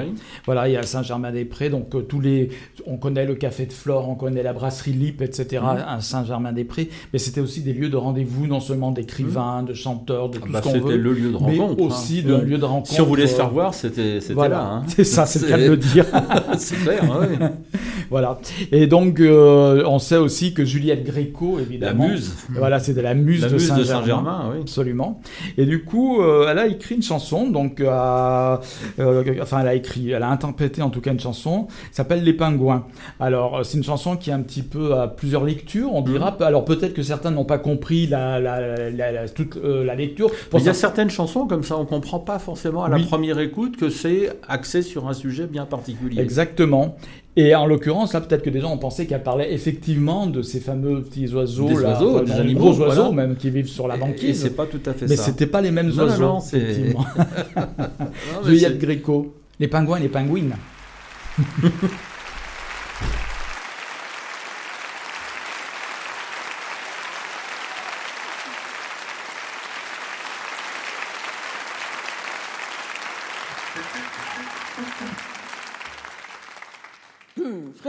Voilà, 0.46 0.68
il 0.68 0.72
y 0.72 0.78
a 0.78 0.82
Saint-Germain-des-Prés, 0.82 1.70
donc 1.70 2.08
tous 2.08 2.20
les, 2.20 2.50
on 2.88 2.98
connaît 2.98 3.28
le 3.28 3.36
café 3.36 3.68
de 3.68 3.72
Flore, 3.72 4.10
on 4.10 4.16
connaît 4.16 4.42
la 4.42 4.52
brasserie 4.52 4.94
Lip, 4.94 5.22
etc. 5.22 5.62
Mhm. 5.62 5.84
à 5.88 6.02
Saint-Germain-des-Prés, 6.02 6.90
mais 7.14 7.20
c'était 7.20 7.40
aussi 7.40 7.62
des 7.62 7.74
lieux 7.74 7.90
de 7.90 7.98
rendez-vous, 7.98 8.48
non 8.48 8.60
seulement 8.62 8.90
d'écrivains, 8.90 9.62
mhm. 9.62 9.68
de 9.68 9.74
chanteurs, 9.76 10.30
de 10.30 10.40
tout 10.40 10.52
bah, 10.52 10.60
ce 10.64 10.70
qu'on 10.70 10.74
veut. 10.74 10.82
C'était 10.82 10.98
le 10.98 11.14
lieu 11.14 11.30
de 11.30 11.36
rencontre. 11.36 11.76
Mais 11.78 11.84
aussi 11.84 12.24
de 12.24 12.36
lieu 12.36 12.58
de 12.58 12.66
rencontre. 12.66 12.90
Si 12.90 13.02
on 13.02 13.06
voulait 13.06 13.28
se 13.28 13.36
faire 13.36 13.52
voir, 13.52 13.76
c'était 13.76 14.18
voilà, 14.34 14.56
là. 14.56 14.64
Hein. 14.64 14.84
C'est 14.88 15.04
ça, 15.04 15.28
c'est 15.28 15.40
le 15.44 15.48
cas 15.48 15.58
de 15.58 15.70
le 15.70 15.78
dire. 15.78 16.06
c'est 16.58 16.78
clair, 16.78 17.04
oui. 17.04 17.48
voilà. 18.10 18.40
Et 18.72 18.88
donc, 18.88 19.22
on 19.22 20.00
sait 20.00 20.18
aussi 20.18 20.56
que 20.56 20.66
Juliette 20.66 21.04
Gréco, 21.04 21.60
évidemment. 21.60 22.06
La 22.06 22.10
muse. 22.10 22.34
Voilà, 22.50 22.80
de 22.80 23.02
la 23.02 23.14
muse, 23.14 23.42
de 23.42 23.58
Saint-Germain. 23.60 24.50
oui. 24.52 24.62
Absolument. 24.62 25.22
Et 25.58 25.66
du 25.66 25.84
coup, 25.84 26.23
euh, 26.24 26.48
elle 26.50 26.60
a 26.60 26.68
écrit 26.68 26.96
une 26.96 27.04
chanson, 27.04 27.50
donc, 27.50 27.80
euh, 27.80 28.58
euh, 29.00 29.36
enfin, 29.42 29.62
elle 29.62 29.68
a 29.68 29.74
écrit, 29.76 30.12
elle 30.12 30.24
a 30.24 30.30
interprété 30.30 30.82
en 30.82 30.90
tout 30.90 31.02
cas 31.02 31.12
une 31.12 31.20
chanson, 31.20 31.68
s'appelle 31.92 32.24
Les 32.24 32.34
Pingouins. 32.34 32.86
Alors, 33.20 33.66
c'est 33.66 33.78
une 33.78 33.84
chanson 33.84 34.18
qui 34.18 34.30
est 34.30 34.34
un 34.34 34.42
petit 34.42 34.64
peu 34.64 34.96
à 34.96 35.08
plusieurs 35.08 35.44
lectures, 35.44 35.94
on 35.94 36.02
dira. 36.02 36.32
Mhm. 36.32 36.42
Alors, 36.42 36.66
peut-être 36.66 36.94
que 36.94 37.04
certains 37.04 37.32
n'ont 37.32 37.46
pas 37.46 37.58
compris 37.58 38.08
la, 38.08 38.40
toute 39.36 39.58
la 39.64 39.96
lecture. 39.96 40.32
il 40.54 40.64
y 40.64 40.70
a 40.70 40.74
certaines 40.74 41.10
chansons 41.10 41.46
comme 41.48 41.64
ça, 41.64 41.78
on 41.78 41.86
comprend 41.86 42.20
pas 42.20 42.40
forcément 42.40 42.84
à 42.84 42.90
la 42.90 43.00
première 43.00 43.40
écoute 43.40 43.78
que 43.78 43.90
c'est 43.90 44.32
axé 44.48 44.82
sur 44.82 45.08
un 45.08 45.14
sujet 45.14 45.48
bien 45.48 45.66
particulier. 45.66 46.22
Exactement. 46.22 46.96
Et 47.36 47.56
en 47.56 47.66
l'occurrence, 47.66 48.14
là, 48.14 48.22
peut-être 48.22 48.44
que 48.44 48.50
des 48.52 48.60
gens 48.60 48.72
ont 48.72 48.78
pensé 48.78 49.08
qu'elle 49.08 49.24
parlait 49.24 49.52
effectivement 49.54 50.28
de 50.28 50.44
ces 50.44 50.60
fameux 50.60 51.02
petits 51.02 51.34
oiseaux, 51.34 51.68
des 51.68 51.82
oiseaux, 51.82 52.22
des 52.22 52.32
animaux, 52.34 52.72
gros 52.72 52.82
oiseaux 52.82 53.12
même 53.12 53.36
qui 53.36 53.50
vivent 53.50 53.68
sur 53.68 53.88
la 53.88 53.98
banquise. 53.98 54.30
Et, 54.30 54.34
c'est 54.34 54.56
pas 54.56 54.68
tout 54.68 54.82
à 54.86 54.94
fait 54.94 55.08
Mais 55.08 55.16
ça. 55.16 55.24
Mais 55.24 55.32
c'était 55.32 55.48
pas 55.48 55.62
les 55.62 55.72
mêmes 55.72 55.92
oiseaux. 55.98 56.22
Non, 56.22 56.40
effectivement. 56.40 57.06
Juliette 58.46 58.78
Gréco, 58.78 59.36
les 59.60 59.68
pingouins 59.68 59.98
et 59.98 60.04
les 60.04 60.10
pingouines. 60.10 60.56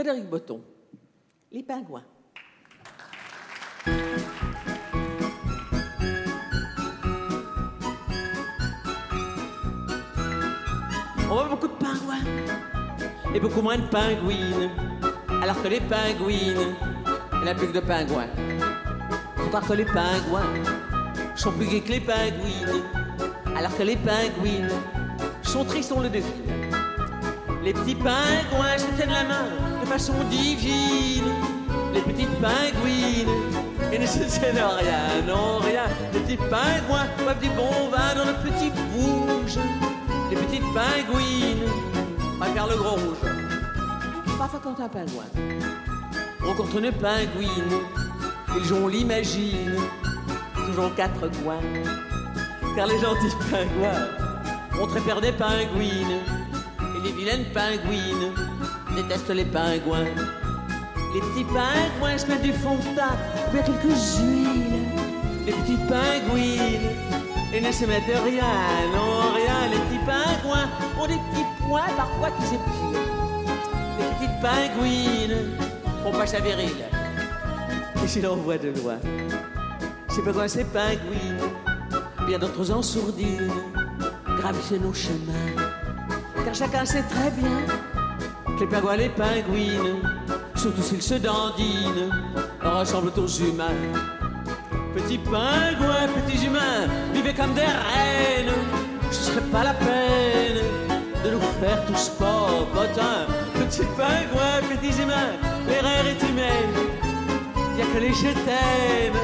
Les 0.05 1.63
pingouins. 1.63 2.03
On 11.23 11.33
voit 11.33 11.49
beaucoup 11.49 11.67
de 11.67 11.73
pingouins 11.73 12.23
et 13.33 13.39
beaucoup 13.39 13.63
moins 13.63 13.77
de 13.77 13.87
pingouines. 13.87 14.69
Alors 15.41 15.59
que 15.63 15.69
les 15.69 15.79
pingouines, 15.79 16.75
il 17.41 17.47
a 17.47 17.55
plus 17.55 17.73
de 17.73 17.79
pingouins. 17.79 18.27
Croire 19.47 19.67
que 19.67 19.73
les 19.73 19.85
pingouins, 19.85 20.53
sont 21.35 21.51
plus 21.51 21.65
gais 21.65 21.81
que 21.81 21.93
les 21.93 22.01
pingouines. 22.01 22.83
Alors 23.55 23.75
que 23.75 23.81
les 23.81 23.97
pingouines 23.97 24.69
sont 25.41 25.65
tristes, 25.65 25.91
on 25.91 26.01
le 26.01 26.09
devine. 26.09 26.43
Les 27.63 27.73
petits 27.73 27.95
pingouins 27.95 28.77
se 28.77 28.85
tiennent 28.95 29.09
la 29.09 29.23
main 29.23 29.64
de 29.85 29.89
façon 29.89 30.13
divine. 30.29 31.31
Les 31.93 32.01
petites 32.01 32.41
pingouines, 32.41 33.29
et 33.93 33.99
ne 33.99 34.05
se 34.05 34.19
tiennent 34.19 34.55
rien, 34.55 35.21
non 35.25 35.59
rien. 35.59 35.83
Les 36.13 36.19
petits 36.19 36.37
pingouins 36.37 37.07
boivent 37.23 37.39
du 37.39 37.49
bon 37.49 37.89
vin 37.91 38.15
dans 38.15 38.25
le 38.25 38.33
petit 38.43 38.71
bouge. 38.71 39.57
Les 40.29 40.35
petites 40.35 40.65
pingouines 40.73 41.69
faire 42.53 42.67
le 42.67 42.75
gros 42.75 42.95
rouge. 42.95 43.17
Parfois 44.37 44.59
quand 44.63 44.79
un 44.79 44.87
pingouin 44.87 45.25
rencontre 46.45 46.77
une 46.77 46.91
pingouine, 46.91 47.79
ils 48.57 48.73
ont 48.73 48.87
l'imagine, 48.87 49.75
toujours 50.53 50.93
quatre 50.95 51.27
coins. 51.43 51.59
Car 52.75 52.87
les 52.87 52.99
gentils 52.99 53.35
pingouins 53.49 54.81
ont 54.81 54.87
très 54.87 55.01
peur 55.01 55.21
des 55.21 55.31
pingouines, 55.31 56.19
et 56.95 57.03
les 57.03 57.11
vilaines 57.13 57.45
pingouines 57.53 58.31
détestent 58.95 59.29
les 59.29 59.45
pingouins. 59.45 60.05
Les 61.13 61.21
petits 61.21 61.45
pingouins 61.45 62.17
se 62.17 62.27
mettent 62.27 62.41
du 62.41 62.53
fond 62.53 62.75
de 62.75 62.95
teint, 62.95 63.17
bien 63.51 63.61
quelques 63.61 64.17
huiles. 64.17 64.83
Les 65.45 65.51
petites 65.51 65.87
pingouines, 65.87 66.89
et 67.53 67.61
ne 67.61 67.71
se 67.71 67.85
mettent 67.85 68.23
rien, 68.23 68.43
non 68.93 69.33
rien. 69.33 69.69
Les 69.71 69.77
petits 69.77 70.05
pingouins 70.05 70.69
ont 70.99 71.07
des 71.07 71.13
petits 71.13 71.45
points 71.67 71.93
parfois 71.95 72.31
qui 72.31 72.43
s'épilent. 72.43 73.05
Les 73.99 74.05
petites 74.15 74.41
pingouines 74.41 75.51
font 76.03 76.11
pas 76.11 76.27
sa 76.27 76.39
virile. 76.39 76.85
Et 78.03 78.07
si 78.07 78.21
l'on 78.21 78.37
voit 78.37 78.57
de 78.57 78.69
loin, 78.69 78.97
c'est 80.09 80.23
pas 80.23 80.33
quoi 80.33 80.47
ces 80.47 80.63
pingouines, 80.65 81.49
bien 82.27 82.39
d'autres 82.39 82.71
en 82.71 82.81
sourdine, 82.81 83.51
gravissent 84.37 84.79
nos 84.81 84.93
chemins. 84.93 85.55
Car 86.43 86.53
chacun 86.53 86.85
sait 86.85 87.03
très 87.03 87.31
bien 87.31 87.94
les 88.59 88.67
pingouins, 88.67 88.95
les 88.95 89.09
pingouines, 89.09 90.01
surtout 90.55 90.81
s'ils 90.81 91.01
se 91.01 91.15
dandinent, 91.15 92.09
ressemblent 92.61 93.11
aux 93.17 93.27
humains. 93.27 93.65
Petits 94.93 95.17
pingouins, 95.17 96.07
petits 96.15 96.45
humains, 96.45 96.87
vivez 97.13 97.33
comme 97.33 97.53
des 97.53 97.61
reines, 97.61 98.53
ce 99.11 99.23
serait 99.23 99.49
pas 99.51 99.63
la 99.63 99.73
peine 99.73 100.63
de 101.23 101.31
nous 101.31 101.41
faire 101.59 101.85
tous 101.85 102.11
potins. 102.17 103.25
Petits 103.53 103.87
pingouins, 103.97 104.61
petits 104.69 105.01
humains, 105.01 105.33
l'erreur 105.67 106.05
est 106.07 106.29
humaine, 106.29 106.75
y 107.77 107.81
a 107.81 107.85
que 107.85 107.99
les 107.99 108.13
je 108.13 108.33
t'aime 108.45 109.19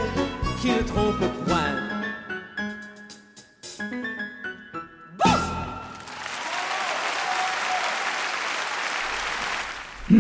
qui 0.60 0.72
ne 0.72 0.82
trompent 0.82 1.46
point. 1.48 1.71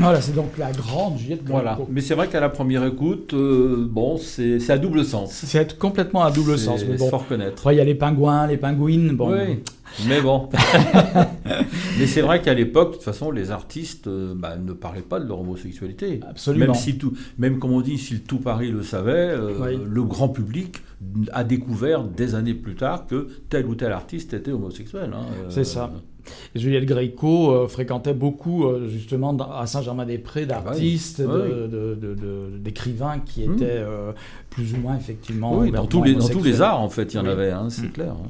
Voilà, 0.02 0.22
c'est 0.22 0.36
donc 0.36 0.58
la 0.58 0.72
grande 0.72 1.18
Juliette 1.18 1.42
Voilà. 1.46 1.78
Mais 1.90 2.02
c'est 2.02 2.16
vrai 2.16 2.28
qu'à 2.28 2.40
la 2.40 2.50
première 2.50 2.84
écoute, 2.86 3.34
euh, 3.34 3.88
bon, 3.90 4.18
c'est 4.18 4.70
à 4.70 4.78
double 4.78 5.06
sens. 5.06 5.32
C'est 5.32 5.78
complètement 5.78 6.24
à 6.24 6.32
double 6.32 6.58
sens. 6.58 6.84
Mais 6.88 6.98
bon, 6.98 7.10
faut 7.10 7.18
reconnaître. 7.18 7.72
Il 7.72 7.76
y 7.76 7.80
a 7.80 7.84
les 7.84 7.96
pingouins, 7.96 8.48
les 8.48 8.58
pingouines. 8.58 9.16
Bon. 9.16 9.32
Oui. 9.32 9.60
Mais 10.08 10.22
bon. 10.22 10.50
mais 12.00 12.08
c'est 12.08 12.22
vrai 12.22 12.42
qu'à 12.42 12.54
l'époque, 12.54 12.92
de 12.92 12.96
toute 12.96 13.04
façon, 13.04 13.32
les 13.32 13.52
artistes 13.52 14.08
euh, 14.08 14.34
bah, 14.36 14.56
ne 14.56 14.74
parlaient 14.74 15.02
pas 15.02 15.20
de 15.20 15.28
leur 15.28 15.42
homosexualité. 15.42 16.22
Absolument. 16.28 16.68
Même 16.68 16.76
si 16.76 16.98
tout, 16.98 17.14
même 17.38 17.60
comme 17.60 17.72
on 17.72 17.82
dit, 17.82 17.98
si 17.98 18.22
tout 18.22 18.40
Paris 18.40 18.72
le 18.72 18.84
savait, 18.84 19.12
euh, 19.12 19.78
le 19.86 20.04
grand 20.04 20.30
public 20.30 20.78
a 21.34 21.44
découvert 21.44 22.04
des 22.04 22.36
années 22.36 22.54
plus 22.54 22.76
tard 22.76 23.08
que 23.08 23.28
tel 23.50 23.66
ou 23.66 23.76
tel 23.76 23.92
artiste 23.92 24.34
était 24.34 24.52
homosexuel. 24.52 25.12
Hein, 25.14 25.26
c'est 25.50 25.64
ça. 25.64 25.92
Juliette 26.56 26.86
Gréco 26.86 27.52
euh, 27.52 27.68
fréquentait 27.68 28.14
beaucoup, 28.14 28.66
euh, 28.66 28.88
justement, 28.88 29.36
à 29.38 29.66
Saint-Germain-des-Prés, 29.66 30.48
ah 30.50 30.54
bah 30.54 30.62
d'artistes, 30.66 31.22
d'écrivains 32.60 33.20
qui 33.26 33.48
hmm. 33.48 33.54
étaient 33.54 33.66
euh, 33.70 34.12
plus 34.50 34.74
ou 34.74 34.78
moins, 34.78 34.98
effectivement. 34.98 35.58
Oui, 35.58 35.72
dans 35.72 35.86
tous, 35.86 36.04
les, 36.04 36.16
dans 36.16 36.28
tous 36.28 36.44
les 36.44 36.62
arts, 36.62 36.82
en 36.82 36.90
fait, 36.90 37.14
il 37.14 37.18
y 37.18 37.20
en 37.20 37.26
avait, 37.26 37.52
hein, 37.52 37.70
c'est 37.70 37.88
hmm. 37.88 37.92
clair. 37.92 38.12
Hein. 38.12 38.30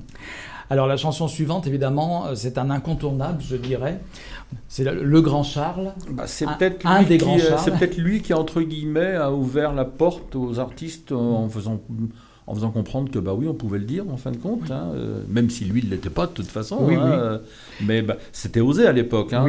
Alors, 0.70 0.88
la 0.88 0.96
chanson 0.96 1.28
suivante, 1.28 1.68
évidemment, 1.68 2.34
c'est 2.34 2.58
un 2.58 2.70
incontournable, 2.70 3.42
je 3.42 3.58
dirais. 3.58 4.00
C'est 4.70 4.86
le, 4.86 5.22
Grand 5.22 5.44
Charles. 5.44 5.94
Bah, 6.10 6.24
c'est 6.28 6.46
peut-être 6.46 6.86
un, 6.86 7.04
des 7.04 7.18
grands 7.18 7.38
C'est 7.58 7.78
peut-être 7.78 7.98
lui 7.98 8.22
qui, 8.22 8.34
entre 8.34 8.62
guillemets, 8.62 9.16
a 9.16 9.34
ouvert 9.34 9.74
la 9.74 9.84
porte 9.84 10.34
aux 10.38 10.60
artistes 10.60 11.12
en 11.12 11.50
faisant 11.50 11.82
en 12.52 12.56
faisant 12.56 12.72
comprendre 12.72 13.10
que 13.10 13.18
bah 13.18 13.34
oui, 13.34 13.48
on 13.48 13.54
pouvait 13.54 13.80
le 13.80 13.86
dire 13.86 14.04
en 14.10 14.18
fin 14.18 14.32
de 14.32 14.38
compte, 14.38 14.70
hein, 14.72 14.92
euh, 14.94 15.24
même 15.30 15.50
si 15.50 15.64
lui 15.64 15.82
ne 15.82 15.90
l'était 15.90 16.10
pas 16.10 16.28
de 16.28 16.34
toute 16.34 16.48
façon. 16.48 16.90
Hein, 16.90 17.12
euh, 17.12 17.38
mais 17.82 18.02
bah, 18.02 18.18
c'était 18.34 18.60
osé 18.60 18.86
à 18.86 18.92
l'époque. 18.92 19.32
Hein, 19.32 19.46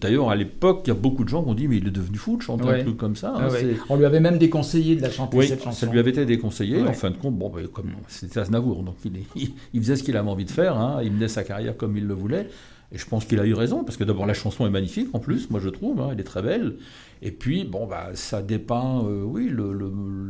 d'ailleurs, 0.00 0.30
à 0.30 0.36
l'époque, 0.36 0.80
il 0.84 0.88
y 0.88 0.90
a 0.90 0.94
beaucoup 0.94 1.24
de 1.24 1.28
gens 1.28 1.42
qui 1.42 1.50
ont 1.50 1.54
dit 1.54 1.68
mais 1.68 1.76
il 1.76 1.86
est 1.86 1.90
devenu 1.90 2.16
fou 2.16 2.38
de 2.38 2.42
chanter 2.42 2.66
un 2.66 2.82
truc 2.82 2.96
comme 2.96 3.14
ça. 3.14 3.34
Ah 3.36 3.48
on 3.90 3.96
lui 3.96 4.06
avait 4.06 4.20
même 4.20 4.38
déconseillé 4.38 4.96
de 4.96 5.02
la 5.02 5.10
chanter 5.10 5.42
cette 5.42 5.62
chanson. 5.62 5.86
Ça 5.86 5.92
lui 5.92 5.98
avait 5.98 6.10
été 6.10 6.24
déconseillé. 6.24 6.80
En 6.80 6.94
fin 6.94 7.10
de 7.10 7.16
compte, 7.16 7.36
bon, 7.36 7.50
bah, 7.50 7.60
comme 7.70 7.90
c'était 8.08 8.40
Aznavour, 8.40 8.82
donc 8.84 8.96
il, 9.04 9.52
il, 9.74 9.80
faisait 9.82 9.96
ce 9.96 10.02
qu'il 10.02 10.16
avait 10.16 10.30
envie 10.30 10.46
de 10.46 10.50
faire. 10.50 11.00
il 11.04 11.12
menait 11.12 11.28
sa 11.28 11.44
carrière 11.44 11.76
comme 11.76 11.96
il 11.98 12.06
le 12.06 12.14
voulait. 12.14 12.48
Et 12.92 12.98
je 12.98 13.06
pense 13.06 13.24
qu'il 13.24 13.38
a 13.38 13.46
eu 13.46 13.54
raison, 13.54 13.84
parce 13.84 13.96
que 13.96 14.02
d'abord 14.02 14.26
la 14.26 14.34
chanson 14.34 14.66
est 14.66 14.70
magnifique 14.70 15.08
en 15.12 15.20
plus, 15.20 15.48
moi 15.50 15.60
je 15.60 15.68
trouve, 15.68 16.02
elle 16.10 16.18
est 16.18 16.24
très 16.24 16.42
belle. 16.42 16.74
Et 17.22 17.32
puis, 17.32 17.64
bon, 17.64 17.86
bah, 17.86 18.10
ça 18.14 18.40
dépeint, 18.40 19.02
euh, 19.04 19.22
oui, 19.24 19.48
le, 19.50 19.76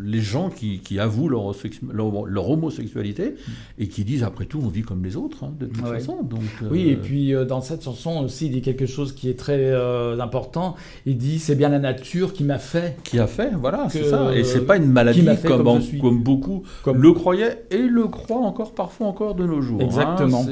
les 0.05 0.21
gens 0.21 0.51
qui, 0.51 0.81
qui 0.81 0.99
avouent 0.99 1.29
leur, 1.29 1.53
leur, 1.93 2.51
homosexualité 2.51 3.37
et 3.79 3.87
qui 3.87 4.03
disent, 4.03 4.25
après 4.25 4.47
tout, 4.47 4.61
on 4.63 4.69
vit 4.69 4.83
comme 4.83 5.05
les 5.05 5.17
autres, 5.17 5.45
hein, 5.45 5.53
de 5.61 5.67
toute 5.67 5.87
façon. 5.87 6.25
Donc, 6.25 6.41
Oui, 6.69 6.89
et 6.89 6.95
euh, 6.95 7.01
puis 7.01 7.33
euh, 7.33 7.45
dans 7.45 7.61
cette 7.61 7.85
chanson 7.85 8.25
aussi, 8.25 8.47
il 8.47 8.53
dit 8.53 8.61
quelque 8.61 8.87
chose 8.87 9.13
qui 9.13 9.29
est 9.29 9.39
très 9.39 9.73
important. 10.21 10.75
Il 11.07 11.17
dit, 11.17 11.39
c'est 11.39 11.55
bien 11.55 11.69
la 11.69 11.79
nature 11.79 12.33
qui 12.33 12.43
m'a 12.43 12.59
fait. 12.59 12.97
Qui 13.05 13.21
a 13.21 13.29
fait, 13.29 13.53
voilà, 13.55 13.87
c'est 13.89 14.05
ça. 14.05 14.35
Et 14.35 14.43
c'est 14.43 14.67
pas 14.67 14.77
une 14.77 14.91
maladie 14.91 15.25
comme, 15.47 15.81
comme, 16.01 16.23
beaucoup 16.23 16.65
comme... 16.83 17.01
le 17.01 17.13
croyaient 17.13 17.67
et 17.71 17.79
le 17.79 18.09
croient 18.09 18.41
encore 18.41 18.75
parfois 18.75 19.07
encore 19.07 19.37
de 19.37 19.47
nos 19.47 19.61
jours. 19.61 19.81
Hein. 19.81 19.85
Exactement. 19.85 20.45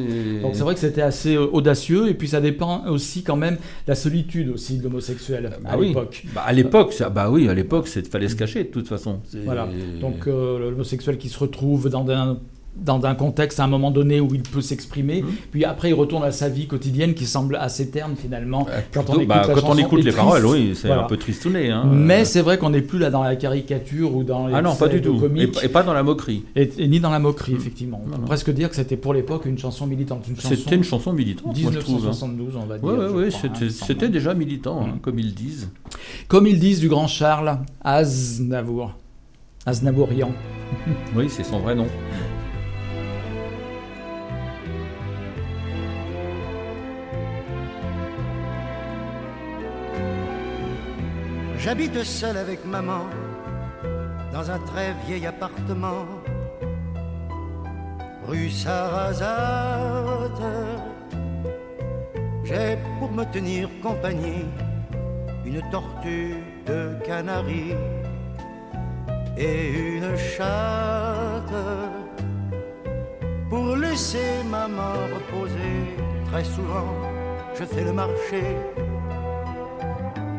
Donc 0.43 0.55
c'est 0.55 0.63
vrai 0.63 0.75
que 0.75 0.81
c'était 0.81 1.03
assez 1.03 1.37
audacieux 1.37 2.09
et 2.09 2.15
puis 2.15 2.29
ça 2.29 2.41
dépend 2.41 2.87
aussi 2.87 3.23
quand 3.23 3.37
même 3.37 3.55
de 3.55 3.89
la 3.89 3.95
solitude 3.95 4.51
aussi 4.51 4.79
de 4.79 4.85
l'homosexuel 4.85 5.47
à 5.47 5.73
ah 5.73 5.77
l'époque. 5.77 6.25
Bah, 6.35 6.43
à 6.47 6.53
l'époque, 6.53 6.95
bah 7.15 7.31
oui, 7.31 7.49
à 7.49 7.55
l'époque, 7.55 7.89
il 7.97 8.05
fallait 8.05 8.29
se 8.29 8.37
cacher 8.37 8.65
de 8.65 8.69
toute 8.69 8.89
façon. 8.89 9.21
Voilà. 9.45 9.69
Donc 10.01 10.27
euh, 10.27 10.71
l'homosexuel 10.71 11.19
qui 11.19 11.29
se 11.29 11.39
retrouve 11.39 11.89
dans 11.89 12.09
un 12.11 12.39
dans 12.85 13.05
un 13.05 13.15
contexte 13.15 13.61
à 13.61 13.65
un 13.65 13.69
moment 13.69 13.91
donné 13.91 14.21
où 14.21 14.35
il 14.35 14.43
peut 14.43 14.61
s'exprimer, 14.61 15.23
mmh. 15.23 15.27
puis 15.51 15.65
après 15.65 15.91
il 15.91 15.95
retourne 15.95 16.25
à 16.25 16.33
sa 16.33 16.49
vie 16.49 16.67
quotidienne 16.67 17.15
qui 17.15 17.27
semble 17.27 17.57
assez 17.57 17.91
terne 17.91 18.15
finalement. 18.17 18.67
quand 18.93 19.11
on 19.11 19.15
écoute, 19.15 19.29
bah, 19.29 19.43
quand 19.47 19.71
on 19.71 19.79
écoute 19.79 20.05
les 20.05 20.13
paroles, 20.13 20.47
oui, 20.47 20.73
c'est 20.75 20.91
un 20.91 21.05
peu 21.05 21.17
tristouné. 21.17 21.71
Hein. 21.71 21.85
Mais 21.93 22.25
c'est 22.25 22.43
vrai 22.43 22.59
qu'on 22.59 22.71
n'est 22.71 22.83
plus 22.83 22.99
là 22.99 23.11
dans 23.11 23.23
la 23.23 23.37
caricature 23.37 24.15
ou 24.15 24.25
dans 24.25 24.47
les 24.47 24.55
ah 24.55 24.63
non, 24.63 24.75
pas 24.75 24.89
du 24.89 25.01
tout. 25.01 25.21
Et, 25.37 25.69
pas 25.69 25.83
dans 25.83 25.93
la 25.93 26.03
moquerie. 26.03 26.45
Et, 26.57 26.89
ni 26.89 27.01
dans 27.01 27.11
la 27.11 27.19
moquerie, 27.19 27.53
mmh. 27.53 27.57
effectivement. 27.57 28.03
On 28.05 28.17
peut 28.17 28.23
presque 28.23 28.51
dire 28.51 28.69
que 28.69 28.77
c'était 28.77 28.97
pour 28.97 29.15
l'époque 29.15 29.47
une 29.47 29.59
chanson 29.59 29.87
militante. 29.87 30.27
C'était 30.39 30.77
une 30.77 30.85
chanson 30.85 31.13
militante, 31.13 31.57
1972, 31.57 32.57
hein. 32.57 32.61
on 32.63 32.67
va 32.67 32.79
dire. 32.79 33.15
Oui, 33.15 33.31
oui, 33.31 33.71
c'était 33.71 34.09
déjà 34.09 34.35
militant, 34.35 34.83
hein, 34.83 34.95
mmh. 34.97 35.01
comme 35.01 35.19
ils 35.19 35.35
disent. 35.35 35.71
Comme 36.29 36.47
ils 36.47 36.59
disent 36.59 36.81
du 36.81 36.89
grand 36.89 37.07
Charles 37.07 37.59
Aznavour. 37.83 38.95
Aznavourian. 39.67 40.33
oui, 41.15 41.27
c'est 41.29 41.45
son 41.45 41.59
vrai 41.61 41.75
nom. 41.75 41.87
J'habite 51.69 52.03
seul 52.03 52.39
avec 52.39 52.65
maman 52.65 53.05
dans 54.33 54.51
un 54.51 54.59
très 54.61 54.95
vieil 55.07 55.27
appartement, 55.27 56.07
rue 58.27 58.49
Sarrazate. 58.49 60.41
J'ai 62.43 62.79
pour 62.99 63.13
me 63.13 63.23
tenir 63.25 63.69
compagnie 63.83 64.47
une 65.45 65.61
tortue 65.71 66.37
de 66.65 66.97
Canaries 67.05 67.75
et 69.37 69.69
une 69.99 70.17
chatte. 70.17 71.53
Pour 73.51 73.77
laisser 73.77 74.43
maman 74.51 74.95
reposer, 75.15 75.81
très 76.31 76.45
souvent 76.45 76.95
je 77.59 77.65
fais 77.65 77.85
le 77.85 77.93
marché 77.93 78.43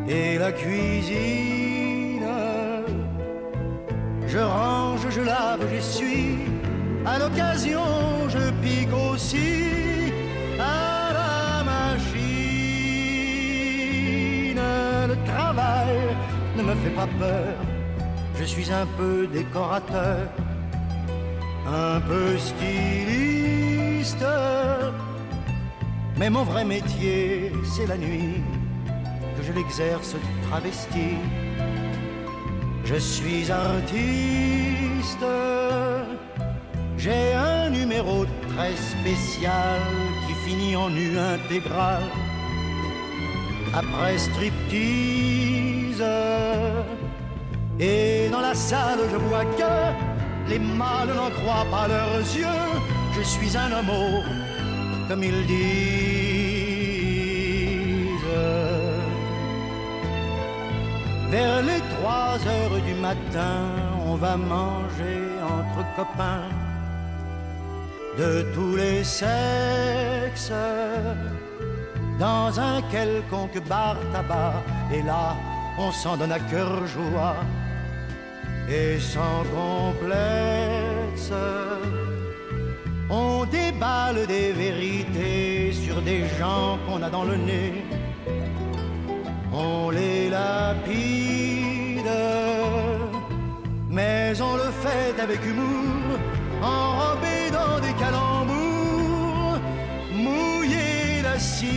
et 0.10 0.38
la 0.38 0.52
cuisine. 0.52 2.26
Je 4.28 4.40
range, 4.40 5.08
je 5.10 5.22
lave, 5.22 5.62
j'essuie. 5.72 6.38
À 7.06 7.20
l'occasion, 7.20 7.82
je 8.28 8.52
pique 8.62 8.94
aussi 9.12 10.12
à 10.60 11.14
la 11.14 11.64
machine. 11.64 12.20
Le 15.08 15.16
travail 15.32 15.98
ne 16.58 16.64
me 16.64 16.76
fait 16.76 16.96
pas 17.02 17.08
peur. 17.20 17.56
Je 18.40 18.44
suis 18.44 18.72
un 18.72 18.88
peu 18.98 19.28
décorateur, 19.28 20.28
un 21.68 22.00
peu 22.02 22.38
styliste. 22.38 24.26
Mais 26.18 26.30
mon 26.30 26.44
vrai 26.44 26.66
métier, 26.66 27.52
c'est 27.64 27.88
la 27.88 27.98
nuit 27.98 28.44
je 29.50 29.54
l'exerce 29.54 30.16
travesti. 30.48 31.18
Je 32.86 32.96
suis 32.96 33.52
artiste, 33.52 35.26
j'ai 36.98 37.34
un 37.34 37.70
numéro 37.70 38.26
très 38.48 38.76
spécial 38.76 39.80
qui 40.26 40.34
finit 40.46 40.76
en 40.76 40.90
nu 40.90 41.18
intégral. 41.18 42.04
Après 43.74 44.18
striptease, 44.18 46.04
et 47.80 48.30
dans 48.32 48.42
la 48.42 48.56
salle 48.56 49.00
je 49.12 49.18
vois 49.18 49.46
que 49.46 50.50
les 50.50 50.60
mâles 50.60 51.14
n'en 51.16 51.30
croient 51.30 51.70
pas 51.70 51.88
leurs 51.88 52.20
yeux. 52.36 52.66
Je 53.16 53.22
suis 53.22 53.56
un 53.56 53.72
homme, 53.72 54.24
comme 55.08 55.24
ils 55.24 55.46
disent. 55.46 56.29
Vers 61.30 61.62
les 61.62 61.80
trois 61.94 62.38
heures 62.48 62.82
du 62.88 62.96
matin, 62.96 63.62
on 64.04 64.16
va 64.16 64.36
manger 64.36 65.20
entre 65.44 65.86
copains 65.96 66.50
de 68.18 68.48
tous 68.56 68.76
les 68.76 69.04
sexes 69.04 70.52
dans 72.20 72.60
un 72.60 72.82
quelconque 72.92 73.62
bar 73.68 73.96
tabac. 74.12 74.56
Et 74.92 75.04
là, 75.04 75.36
on 75.78 75.92
s'en 75.92 76.18
donne 76.18 76.32
à 76.32 76.40
cœur 76.40 76.88
joie 76.88 77.36
et 78.68 79.00
sans 79.00 79.44
complexe. 79.56 81.32
On 83.10 83.46
déballe 83.46 84.26
des 84.26 84.52
vérités 84.52 85.74
sur 85.74 86.02
des 86.02 86.28
gens 86.40 86.80
qu'on 86.86 87.04
a 87.04 87.10
dans 87.10 87.24
le 87.24 87.38
nez. 87.38 87.86
On 89.62 89.90
les 89.90 90.30
lapide, 90.30 90.96
mais 93.90 94.34
on 94.42 94.56
le 94.56 94.72
fait 94.84 95.20
avec 95.22 95.46
humour, 95.46 96.18
enrobé 96.62 97.52
dans 97.52 97.78
des 97.86 97.94
calembours, 98.04 99.60
mouillé 100.14 101.22
d'acide. 101.22 101.70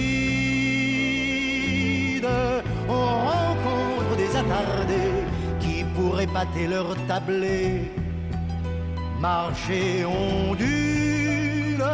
On 2.89 3.07
rencontre 3.33 4.13
des 4.17 4.37
attardés 4.37 5.25
qui 5.59 5.83
pourraient 5.97 6.29
pâter 6.29 6.69
leur 6.69 6.95
tablé. 7.09 7.91
Marcher 9.19 10.05
ondule, 10.05 11.85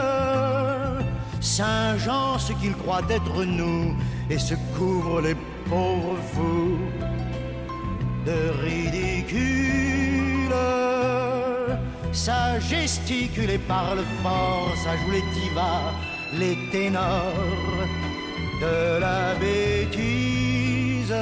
Saint-Jean, 1.41 2.39
ce 2.39 2.53
qu'il 2.53 2.75
croit 2.75 3.09
être 3.09 3.43
nous, 3.45 3.97
et 4.29 4.39
se 4.39 4.55
couvre 4.77 5.23
les 5.23 5.35
pauvres 5.69 6.19
fous 6.33 6.79
de 8.27 8.39
ridicule. 8.65 10.09
Ça 12.13 12.59
gesticule 12.59 13.51
et 13.51 13.59
parle 13.59 14.03
fort, 14.23 14.73
ça 14.85 14.97
joue 14.97 15.13
les 15.13 15.25
divas, 15.37 15.93
les 16.39 16.57
ténors 16.73 17.87
de 18.61 18.99
la 19.01 19.35
bêtise. 19.35 21.15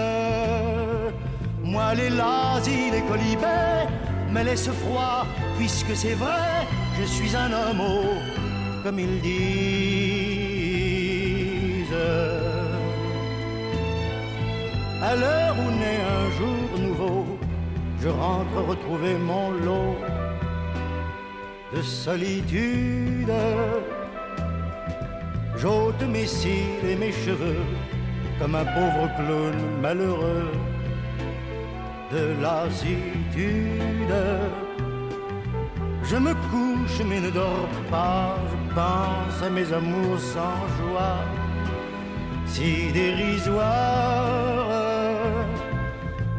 Moi, 1.62 1.94
les 1.94 2.10
lazis, 2.10 2.90
les 2.92 3.02
colibets 3.02 3.88
me 4.32 4.42
laissent 4.42 4.70
froid, 4.84 5.26
puisque 5.58 5.94
c'est 5.94 6.14
vrai, 6.14 6.66
je 6.98 7.04
suis 7.04 7.36
un 7.36 7.52
homme, 7.52 7.82
comme 8.82 8.98
ils 8.98 9.20
disent. 9.20 9.76
À 15.02 15.14
l'heure 15.14 15.56
où 15.58 15.70
naît 15.78 16.00
un 16.18 16.30
jour 16.38 16.80
nouveau, 16.80 17.38
je 18.00 18.08
rentre 18.08 18.56
retrouver 18.66 19.14
mon 19.14 19.50
lot 19.50 19.96
de 21.74 21.82
solitude. 21.82 23.32
J'ôte 25.58 26.02
mes 26.10 26.26
cils 26.26 26.84
et 26.88 26.96
mes 26.96 27.12
cheveux 27.12 27.62
comme 28.38 28.54
un 28.54 28.64
pauvre 28.64 29.08
clown 29.16 29.54
malheureux 29.82 30.52
de 32.12 32.42
lassitude. 32.42 34.14
Je 36.04 36.16
me 36.16 36.32
couche 36.50 37.00
mais 37.06 37.20
ne 37.20 37.30
dors 37.30 37.68
pas, 37.90 38.36
je 38.50 38.74
pense 38.74 39.42
à 39.44 39.50
mes 39.50 39.70
amours 39.72 40.20
sans 40.20 40.60
joie, 40.78 41.18
si 42.46 42.92
dérisoires 42.92 44.65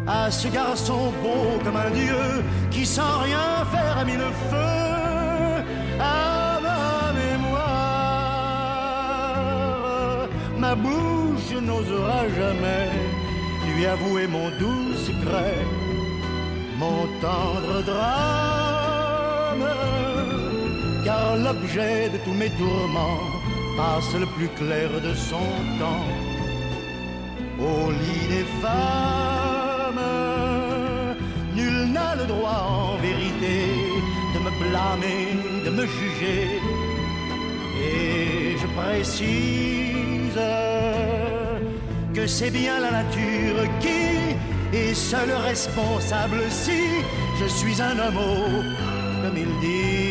à 0.07 0.31
ce 0.31 0.47
garçon 0.47 1.11
beau 1.21 1.59
comme 1.63 1.75
un 1.75 1.89
dieu 1.91 2.43
qui 2.71 2.85
sans 2.85 3.19
rien 3.19 3.65
faire 3.71 3.97
a 3.97 4.05
mis 4.05 4.15
le 4.15 4.31
feu 4.49 5.63
à 5.99 6.59
ma 6.61 7.11
mémoire. 7.21 7.57
Ma 10.57 10.75
bouche 10.75 11.51
n'osera 11.61 12.27
jamais 12.39 12.89
lui 13.75 13.85
avouer 13.85 14.27
mon 14.27 14.49
doux 14.59 14.93
secret, 15.07 15.57
mon 16.79 17.07
tendre 17.21 17.83
drame, 17.83 19.67
car 21.03 21.35
l'objet 21.35 22.09
de 22.09 22.17
tous 22.25 22.33
mes 22.33 22.49
tourments 22.51 23.19
passe 23.75 24.13
le 24.17 24.25
plus 24.37 24.49
clair 24.49 24.89
de 25.01 25.13
son 25.13 25.49
temps 25.79 26.07
au 27.59 27.91
lit 27.91 28.27
des 28.29 28.45
femmes. 28.61 29.46
Droit 32.27 32.61
en 32.69 32.97
vérité 32.97 33.57
de 34.33 34.39
me 34.45 34.51
blâmer, 34.61 35.27
de 35.65 35.69
me 35.69 35.85
juger. 35.85 36.59
Et 37.81 38.57
je 38.61 38.67
précise 38.79 40.41
que 42.13 42.27
c'est 42.27 42.51
bien 42.51 42.79
la 42.79 42.91
nature 42.91 43.61
qui 43.79 44.75
est 44.75 44.93
seule 44.93 45.31
responsable 45.45 46.41
si 46.49 46.81
je 47.39 47.47
suis 47.47 47.81
un 47.81 47.97
homme, 47.99 48.65
comme 49.23 49.37
ils 49.37 49.59
disent. 49.61 50.06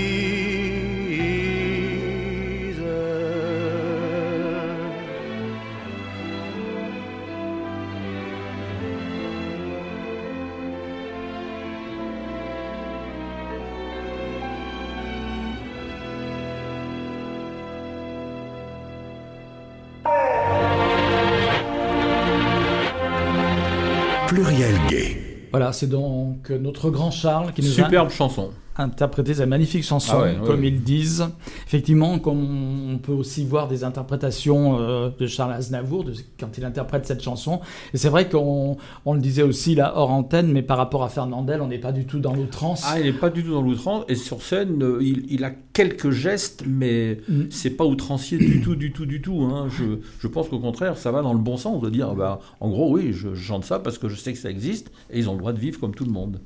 Voilà, 25.57 25.73
c'est 25.73 25.87
donc 25.87 26.51
notre 26.51 26.90
grand 26.90 27.11
Charles 27.11 27.55
qui 27.55 27.62
nous 27.62 27.69
Superbe 27.69 28.11
chanson. 28.11 28.51
A 28.79 28.83
interprété 28.83 29.35
cette 29.35 29.49
magnifique 29.49 29.85
chanson, 29.85 30.12
Ah 30.19 30.23
ouais, 30.23 30.37
comme 30.45 30.61
ouais. 30.61 30.69
ils 30.69 30.83
disent. 30.83 31.27
Effectivement, 31.67 32.19
comme 32.19 32.93
on 32.95 32.99
peut 32.99 33.12
aussi 33.12 33.45
voir 33.45 33.69
des 33.69 33.85
interprétations 33.85 34.79
euh, 34.81 35.11
de 35.19 35.27
Charles 35.27 35.53
Aznavour 35.53 36.05
de- 36.05 36.15
quand 36.39 36.57
il 36.59 36.65
interprète 36.65 37.07
cette 37.07 37.23
chanson. 37.23 37.61
Et 37.95 37.97
c'est 37.99 38.09
vrai 38.09 38.29
qu'on 38.29 38.77
on 39.05 39.15
le 39.15 39.21
disait 39.21 39.43
aussi 39.43 39.75
là 39.75 39.95
hors 39.97 40.11
antenne, 40.11 40.53
mais 40.53 40.62
par 40.62 40.77
rapport 40.77 41.03
à 41.05 41.09
Fernandel, 41.09 41.61
on 41.62 41.69
n'est 41.69 41.79
pas 41.79 41.93
du 41.93 42.05
tout 42.07 42.19
dans 42.19 42.35
l'outrance. 42.35 42.83
Ah, 42.87 42.99
il 43.01 43.07
n'est 43.07 43.12
pas 43.19 43.31
du 43.31 43.43
tout 43.43 43.53
dans 43.53 43.62
l'outrance. 43.62 44.05
Et 44.09 44.15
sur 44.15 44.43
scène, 44.43 44.83
euh, 44.83 44.99
il, 45.03 45.25
il 45.31 45.45
a 45.45 45.51
quelques 45.73 46.11
gestes, 46.11 46.65
mais 46.67 47.19
Mm. 47.29 47.43
c'est 47.51 47.71
pas 47.71 47.85
outrancier 47.85 48.39
du 48.39 48.61
tout, 48.61 48.77
du 48.77 48.93
tout, 48.93 49.07
du 49.07 49.21
tout. 49.23 49.43
hein. 49.43 49.69
Je, 49.71 49.85
je 50.21 50.29
pense 50.29 50.49
qu'au 50.49 50.59
contraire, 50.61 50.97
ça 50.97 51.11
va 51.11 51.23
dans 51.23 51.33
le 51.33 51.39
bon 51.39 51.57
sens 51.57 51.81
de 51.83 51.91
dire, 51.91 52.15
bah, 52.15 52.41
en 52.61 52.69
gros, 52.71 52.93
oui, 52.93 53.12
je, 53.12 53.35
je 53.35 53.43
chante 53.43 53.65
ça 53.65 53.79
parce 53.79 53.99
que 53.99 54.09
je 54.09 54.17
sais 54.17 54.33
que 54.33 54.39
ça 54.39 54.51
existe 54.51 54.91
et 55.11 55.19
ils 55.19 55.29
ont 55.29 55.33
le 55.33 55.39
droit 55.39 55.53
de 55.53 55.59
vivre 55.59 55.81
comme 55.81 55.95
tout 55.95 56.05
le 56.05 56.11
monde. 56.12 56.41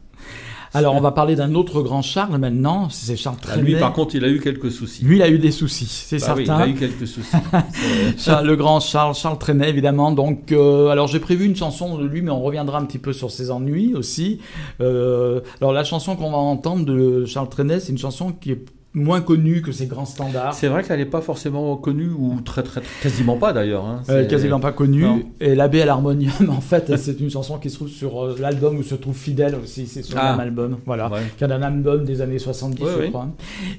Alors, 0.72 0.94
on 0.94 1.00
va 1.00 1.10
parler 1.10 1.34
d'un 1.34 1.54
autre 1.54 1.82
grand 1.82 2.00
Charles 2.02 2.38
maintenant, 2.38 2.88
c'est 2.90 3.16
Charles 3.16 3.36
Ah, 3.48 3.56
lui, 3.56 3.72
Trenet. 3.72 3.80
par 3.80 3.92
contre, 3.92 4.14
il 4.14 4.24
a 4.24 4.28
eu 4.28 4.38
quelques 4.40 4.70
soucis. 4.70 5.04
Lui, 5.04 5.16
il 5.16 5.22
a 5.22 5.28
eu 5.28 5.38
des 5.38 5.50
soucis, 5.50 5.86
c'est 5.86 6.18
Bah 6.20 6.34
oui, 6.36 6.42
il 6.42 6.46
certain. 6.46 6.62
a 6.62 6.68
eu 6.68 6.74
quelques 6.74 7.08
soucis. 7.08 7.36
Charles- 8.18 8.46
le 8.46 8.54
grand 8.56 8.78
Charles, 8.80 9.14
Charles 9.14 9.38
Trenet, 9.38 9.68
évidemment. 9.68 10.12
Donc, 10.12 10.52
euh, 10.52 10.88
alors 10.88 11.08
j'ai 11.08 11.18
prévu 11.20 11.44
une 11.46 11.56
chanson 11.56 11.98
de 11.98 12.06
lui, 12.06 12.22
mais 12.22 12.30
on 12.30 12.40
reviendra 12.42 12.78
un 12.78 12.84
petit 12.84 12.98
peu 12.98 13.12
sur 13.12 13.30
ses 13.30 13.50
ennuis 13.50 13.94
aussi. 13.94 14.40
Euh, 14.80 15.40
alors, 15.60 15.72
la 15.72 15.82
chanson 15.84 16.14
qu'on 16.16 16.30
va 16.30 16.36
entendre 16.38 16.84
de 16.84 17.24
Charles 17.24 17.48
Trenet, 17.48 17.80
c'est 17.80 17.90
une 17.92 17.98
chanson 17.98 18.32
qui 18.32 18.52
est 18.52 18.64
moins 18.92 19.20
connue 19.20 19.62
que 19.62 19.70
ses 19.70 19.86
grands 19.86 20.04
standards. 20.04 20.54
C'est 20.54 20.66
vrai 20.66 20.82
qu'elle 20.82 20.98
n'est 20.98 21.04
pas 21.04 21.20
forcément 21.20 21.76
connue, 21.76 22.08
ou 22.08 22.40
très, 22.44 22.64
très, 22.64 22.82
quasiment 23.02 23.36
pas 23.36 23.52
d'ailleurs. 23.52 23.84
Hein. 23.84 24.02
Euh, 24.08 24.26
quasiment 24.26 24.58
pas 24.58 24.72
connue. 24.72 25.06
Et 25.40 25.54
L'abbé 25.54 25.82
à 25.82 25.86
l'harmonium, 25.86 26.32
en 26.48 26.60
fait, 26.60 26.96
c'est 26.96 27.20
une 27.20 27.30
chanson 27.30 27.58
qui 27.58 27.70
se 27.70 27.76
trouve 27.76 27.88
sur 27.88 28.24
euh, 28.24 28.36
l'album 28.40 28.78
où 28.78 28.82
se 28.82 28.96
trouve 28.96 29.16
Fidèle 29.16 29.54
aussi, 29.62 29.86
c'est 29.86 30.02
sur 30.02 30.18
ah. 30.18 30.34
album, 30.34 30.78
voilà, 30.86 31.10
qui 31.38 31.44
est 31.44 31.52
un 31.52 31.62
album 31.62 32.04
des 32.04 32.20
années 32.20 32.38
70, 32.38 32.82
je 32.82 33.06
crois. 33.08 33.28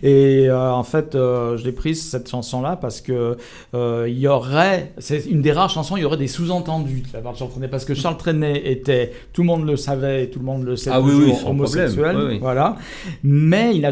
Et 0.01 0.47
euh, 0.47 0.71
en 0.71 0.83
fait, 0.83 1.09
je 1.13 1.63
l'ai 1.63 1.73
prise 1.73 2.01
cette 2.01 2.29
chanson-là 2.29 2.77
parce 2.77 3.01
que 3.01 3.37
il 3.73 4.17
y 4.17 4.27
aurait, 4.27 4.93
c'est 4.97 5.25
une 5.25 5.41
des 5.41 5.51
rares 5.51 5.69
chansons, 5.69 5.97
il 5.97 6.01
y 6.01 6.05
aurait 6.05 6.17
des 6.17 6.27
sous-entendus 6.27 7.03
de 7.11 7.13
la 7.13 7.19
part 7.19 7.33
de 7.33 7.37
Charles 7.37 7.51
Trenet, 7.51 7.67
parce 7.67 7.83
que 7.83 7.93
Charles 7.93 8.17
Trenet 8.17 8.71
était, 8.71 9.11
tout 9.33 9.41
le 9.41 9.47
monde 9.47 9.65
le 9.65 9.75
savait, 9.75 10.23
et 10.23 10.29
tout 10.29 10.39
le 10.39 10.45
monde 10.45 10.63
le 10.63 10.77
sait, 10.77 10.89
ah, 10.93 10.99
toujours, 10.99 11.49
homosexuel, 11.49 12.37
voilà, 12.39 12.77
mais 13.23 13.75
il 13.75 13.81
n'a 13.81 13.91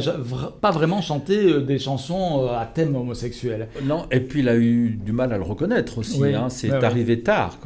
pas 0.61 0.71
vraiment 0.71 1.01
chanter 1.09 1.51
euh, 1.51 1.61
des 1.61 1.79
chansons 1.79 2.43
euh, 2.43 2.59
à 2.59 2.65
thème 2.65 2.95
homosexuel. 2.95 3.67
Non, 3.83 4.05
et 4.11 4.19
puis 4.19 4.41
il 4.41 4.49
a 4.49 4.55
eu 4.55 4.91
du 4.91 5.11
mal 5.11 5.33
à 5.33 5.37
le 5.37 5.43
reconnaître 5.43 5.97
aussi. 5.97 6.23
Hein. 6.23 6.49
C'est 6.49 6.71
arrivé 6.71 7.21
tard. 7.21 7.57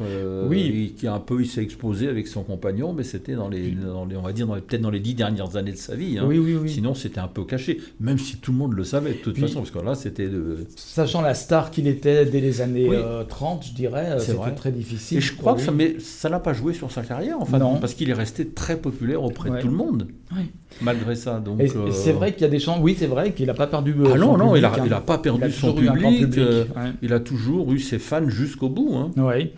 oui. 0.48 0.94
qui 0.96 1.06
a 1.06 1.12
un 1.12 1.20
peu, 1.20 1.42
il 1.42 1.46
s'est 1.46 1.62
exposé 1.62 2.08
avec 2.08 2.26
son 2.26 2.42
compagnon, 2.42 2.94
mais 2.94 3.04
c'était 3.04 3.34
dans 3.34 3.48
les, 3.48 3.74
on 3.94 4.22
va 4.22 4.32
dire, 4.32 4.46
peut-être 4.46 4.80
dans 4.80 4.90
les 4.90 5.00
dix 5.00 5.14
dernières 5.14 5.56
années 5.56 5.72
de 5.72 5.76
sa 5.76 5.94
vie. 5.94 6.18
Hein. 6.18 6.24
Oui, 6.26 6.38
oui, 6.38 6.56
oui. 6.56 6.70
Sinon, 6.70 6.94
c'était 6.94 7.20
un 7.20 7.28
peu 7.28 7.44
caché, 7.44 7.80
même 8.00 8.18
si 8.18 8.38
tout 8.38 8.52
le 8.52 8.58
monde 8.58 8.72
le 8.72 8.84
savait 8.84 9.12
de 9.12 9.18
toute 9.18 9.38
façon, 9.38 9.60
parce 9.60 9.70
que 9.70 9.78
là, 9.78 9.94
c'était 9.94 10.28
de... 10.28 10.66
Sachant 10.76 11.20
la 11.20 11.34
star 11.34 11.70
qu'il 11.70 11.86
était 11.86 12.24
dès 12.24 12.40
les 12.40 12.62
années 12.62 12.88
30, 13.28 13.60
euh, 13.60 13.66
je 13.68 13.74
dirais, 13.74 14.16
c'était 14.20 14.52
très 14.52 14.72
difficile. 14.72 15.18
Et 15.18 15.20
je 15.20 15.36
crois 15.36 15.54
que 15.54 15.60
ça, 15.60 15.70
mais 15.70 15.96
ça 15.98 16.30
l'a 16.30 16.40
pas 16.40 16.54
joué 16.54 16.72
sur 16.72 16.90
sa 16.90 17.02
carrière, 17.02 17.40
en 17.40 17.44
fait, 17.44 17.58
non. 17.58 17.76
parce 17.76 17.92
qu'il 17.92 18.08
est 18.08 18.14
resté 18.14 18.48
très 18.48 18.78
populaire 18.78 19.22
auprès 19.22 19.50
de 19.50 19.58
tout 19.58 19.68
le 19.68 19.76
monde. 19.76 20.08
Oui. 20.34 20.50
Malgré 20.80 21.14
ça, 21.14 21.40
donc. 21.40 21.60
C'est 21.92 22.12
vrai 22.12 22.32
qu'il 22.32 22.42
y 22.42 22.46
a 22.46 22.48
des 22.48 22.58
chants. 22.58 22.80
Oui, 22.80 22.96
c'est 22.98 23.06
vrai 23.06 23.32
qu'il 23.34 23.46
n'a 23.46 23.54
pas 23.54 23.66
perdu. 23.66 23.94
Euh, 23.98 24.12
ah 24.14 24.18
non, 24.18 24.36
non, 24.36 24.56
il 24.56 24.62
n'a 24.62 24.72
hein. 24.72 25.02
pas 25.04 25.18
perdu 25.18 25.50
son 25.50 25.74
public. 25.74 26.38
Euh, 26.38 26.64
il 27.02 27.12
a 27.12 27.20
toujours 27.20 27.72
eu 27.72 27.78
ses 27.78 27.98
fans 27.98 28.28
jusqu'au 28.28 28.68
bout. 28.68 28.94
Hein. 28.94 29.10
Oui. 29.16 29.52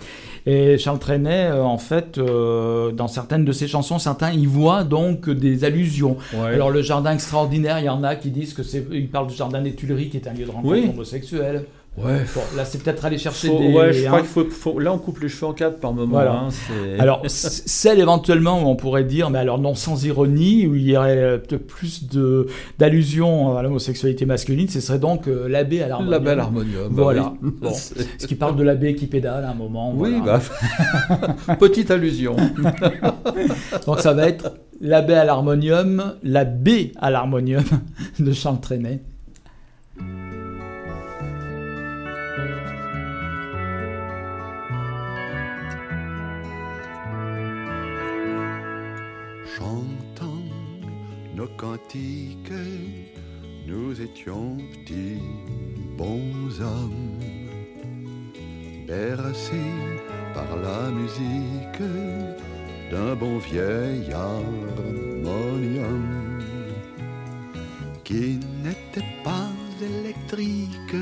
Et 0.47 0.79
Charles 0.79 0.99
Trenet, 0.99 1.47
euh, 1.47 1.62
en 1.62 1.79
fait, 1.79 2.19
dans 2.19 3.09
certaines 3.09 3.45
de 3.45 3.53
ses 3.53 3.69
chansons, 3.69 3.99
certains 3.99 4.33
y 4.33 4.47
voient 4.47 4.85
donc 4.85 5.29
des 5.31 5.65
allusions. 5.65 6.17
Alors, 6.45 6.71
le 6.71 6.83
jardin 6.83 7.12
extraordinaire, 7.12 7.79
il 7.79 7.85
y 7.85 7.89
en 7.89 8.03
a 8.03 8.17
qui 8.17 8.31
disent 8.31 8.55
que 8.55 8.62
c'est. 8.62 8.87
Il 8.91 9.09
parle 9.09 9.29
du 9.29 9.35
jardin 9.35 9.61
des 9.61 9.75
Tuileries, 9.75 10.09
qui 10.09 10.17
est 10.17 10.29
un 10.29 10.33
lieu 10.33 10.47
de 10.47 10.51
rencontre 10.51 10.91
homosexuel. 10.91 11.65
Ouais. 11.98 12.24
là, 12.56 12.64
c'est 12.64 12.82
peut-être 12.82 13.04
aller 13.04 13.16
chercher 13.16 13.48
des. 13.48 13.72
Ouais, 13.72 13.92
je 13.92 14.06
crois 14.06 14.20
qu'il 14.20 14.50
faut, 14.50 14.78
Là, 14.78 14.92
on 14.92 14.98
coupe 14.98 15.20
les 15.20 15.28
cheveux 15.28 15.46
en 15.46 15.52
quatre 15.52 15.78
par 15.78 15.92
moment. 15.92 16.18
Hein, 16.18 16.48
alors, 16.98 17.22
celle 17.26 18.00
éventuellement 18.00 18.62
où 18.62 18.66
on 18.66 18.76
pourrait 18.76 19.04
dire, 19.04 19.30
mais 19.30 19.38
alors 19.38 19.59
non 19.59 19.74
sans 19.74 20.04
ironie, 20.04 20.66
où 20.66 20.74
il 20.74 20.82
y 20.82 20.96
aurait 20.96 21.16
euh, 21.16 21.38
peut-être 21.38 21.66
plus 21.66 22.09
de 22.09 22.48
d'allusions 22.78 23.56
à 23.56 23.62
l'homosexualité 23.62 24.26
masculine, 24.26 24.68
ce 24.68 24.80
serait 24.80 24.98
donc 24.98 25.26
euh, 25.26 25.48
l'abbé 25.48 25.82
à 25.82 25.88
l'harmonium. 25.88 26.11
L'abbé 26.12 26.30
à 26.30 26.35
l'harmonium. 26.35 26.88
Bah 26.90 27.02
voilà. 27.02 27.35
bon. 27.40 27.72
Ce 28.18 28.26
qui 28.26 28.35
parle 28.35 28.56
de 28.56 28.62
l'abbé 28.62 28.94
qui 28.94 29.06
pédale 29.06 29.44
à 29.44 29.50
un 29.50 29.54
moment. 29.54 29.92
Oui, 29.94 30.20
bah. 30.24 30.40
petite 31.59 31.90
allusion. 31.90 32.37
donc 33.87 34.00
ça 34.00 34.12
va 34.12 34.28
être 34.28 34.52
l'abbé 34.80 35.14
à 35.14 35.24
l'harmonium, 35.24 36.14
l'abbé 36.22 36.92
à 37.00 37.11
l'harmonium 37.11 37.64
de 38.18 38.32
Charles 38.32 38.61
Trenet. 38.61 39.02
Cantique, 51.57 52.53
nous 53.66 54.01
étions 54.01 54.57
petits 54.57 55.21
bons 55.97 56.61
hommes, 56.61 57.19
bercés 58.87 59.73
par 60.35 60.57
la 60.57 60.90
musique 60.90 61.83
d'un 62.90 63.14
bon 63.14 63.38
vieil 63.38 64.12
harmonium 64.12 66.05
qui 68.05 68.38
n'était 68.62 69.12
pas 69.25 69.51
électrique, 69.81 70.97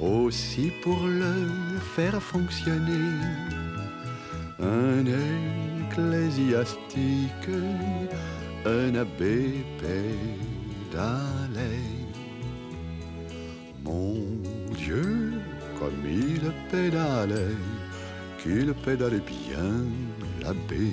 aussi 0.00 0.72
pour 0.82 1.00
le 1.06 1.78
faire 1.94 2.20
fonctionner, 2.22 3.14
un 4.60 5.04
ecclésiastique 5.90 7.50
un 8.68 8.94
abbé 8.94 9.64
pédalait. 9.80 11.06
Mon 13.82 14.16
Dieu, 14.76 15.32
comme 15.78 16.04
il 16.04 16.42
pédalait, 16.70 17.56
qu'il 18.40 18.74
pédalait 18.84 19.26
bien 19.38 19.72
l'abbé. 20.42 20.90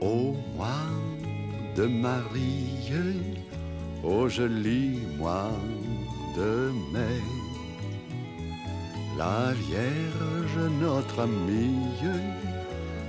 Au 0.00 0.36
mois 0.56 0.92
de 1.76 1.86
Marie, 1.86 2.92
au 4.04 4.28
joli 4.28 5.00
mois 5.18 5.50
de. 6.36 6.72
La 9.16 9.52
Vierge, 9.52 10.58
notre 10.80 11.20
amie, 11.20 11.78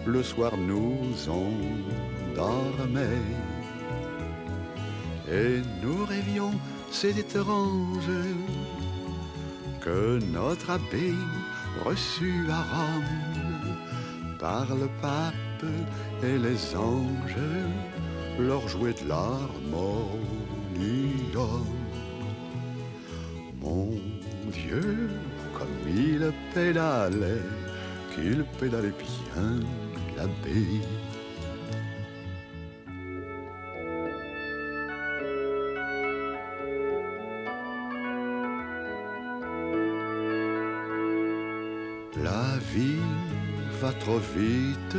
le 0.05 0.21
soir 0.21 0.55
nous 0.55 0.99
endormait. 1.27 3.01
Et 5.31 5.61
nous 5.81 6.05
rêvions, 6.05 6.53
c'est 6.91 7.17
étrange, 7.17 8.11
que 9.81 10.19
notre 10.31 10.69
abbé 10.69 11.13
reçut 11.83 12.45
à 12.51 12.61
Rome 12.75 13.75
par 14.39 14.67
le 14.75 14.87
pape 15.01 15.65
et 16.23 16.37
les 16.37 16.75
anges 16.75 17.47
leur 18.37 18.67
jouaient 18.67 18.93
de 18.93 19.09
l'harmonie 19.09 19.65
mon 23.65 24.51
Dieu, 24.51 25.09
comme 25.53 25.67
il 25.87 26.31
pédalait, 26.53 27.41
qu'il 28.13 28.43
pédalait 28.59 28.93
bien 28.99 29.59
l'abbé. 30.15 30.81
La 42.23 42.57
vie 42.73 43.03
va 43.81 43.91
trop 43.93 44.19
vite, 44.35 44.97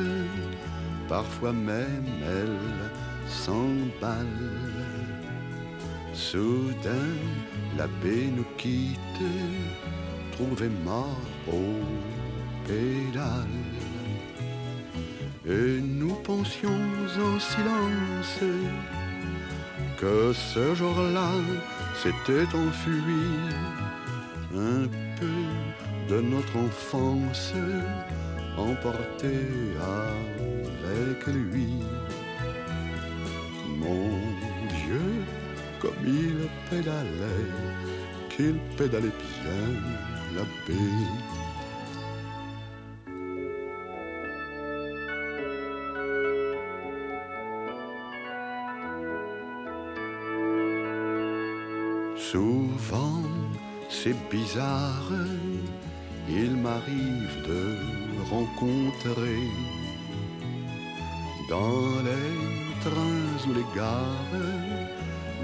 parfois 1.08 1.52
même 1.52 2.04
elle 2.22 2.58
s'emballe. 3.26 4.50
Soudain, 6.12 7.12
l'abbé 7.76 8.30
nous 8.36 8.46
quitte, 8.56 9.22
trouvé 10.32 10.68
mort 10.84 11.20
au 11.48 11.64
pédale. 12.66 13.62
Et 15.46 15.80
nous 15.80 16.14
pensions 16.14 16.82
en 17.28 17.38
silence 17.38 18.40
que 19.98 20.32
ce 20.32 20.74
jour-là 20.74 21.30
s'était 22.02 22.48
enfui 22.54 23.00
un 24.54 24.88
peu 25.18 26.14
de 26.14 26.20
notre 26.20 26.56
enfance 26.56 27.52
emporté 28.56 29.36
avec 30.84 31.26
lui. 31.26 31.68
Il 36.06 36.48
pédalait, 36.70 37.50
qu'il 38.30 38.58
pédalait 38.76 39.08
bien 39.08 39.66
l'abbé. 40.36 40.80
Souvent, 52.16 53.22
c'est 53.88 54.16
bizarre, 54.30 55.10
il 56.28 56.56
m'arrive 56.56 57.36
de 57.48 57.76
rencontrer 58.30 59.42
dans 61.48 62.02
les 62.04 62.80
trains 62.82 63.48
ou 63.48 63.54
les 63.54 63.66
gares 63.76 64.85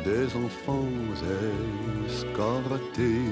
des 0.05 0.27
enfants 0.37 0.89
escortés 2.09 3.31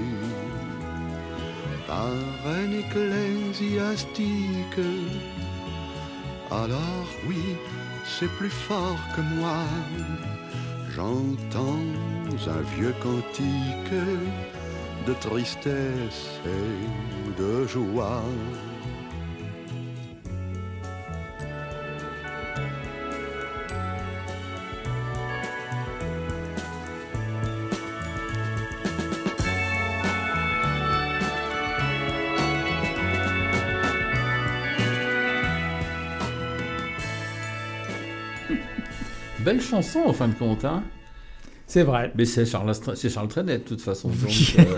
par 1.87 2.13
un 2.47 2.71
ecclésiastique. 2.73 4.25
Alors 6.51 7.09
oui, 7.29 7.57
c'est 8.05 8.31
plus 8.39 8.51
fort 8.51 8.99
que 9.15 9.21
moi. 9.21 9.65
J'entends 10.95 11.85
un 12.49 12.63
vieux 12.77 12.95
cantique 13.03 13.95
de 15.07 15.13
tristesse 15.15 16.41
et 16.47 17.41
de 17.41 17.67
joie. 17.67 18.23
Belle 39.51 39.61
chanson 39.61 40.03
en 40.07 40.13
fin 40.13 40.29
de 40.29 40.35
compte, 40.35 40.65
hein 40.65 40.85
C'est 41.67 41.83
vrai. 41.83 42.13
Mais 42.15 42.25
c'est 42.25 42.47
Charles, 42.47 42.73
Charles 42.95 43.27
Trenet 43.27 43.59
de 43.59 43.65
toute 43.65 43.81
façon. 43.81 44.09
donc, 44.23 44.55
euh, 44.61 44.77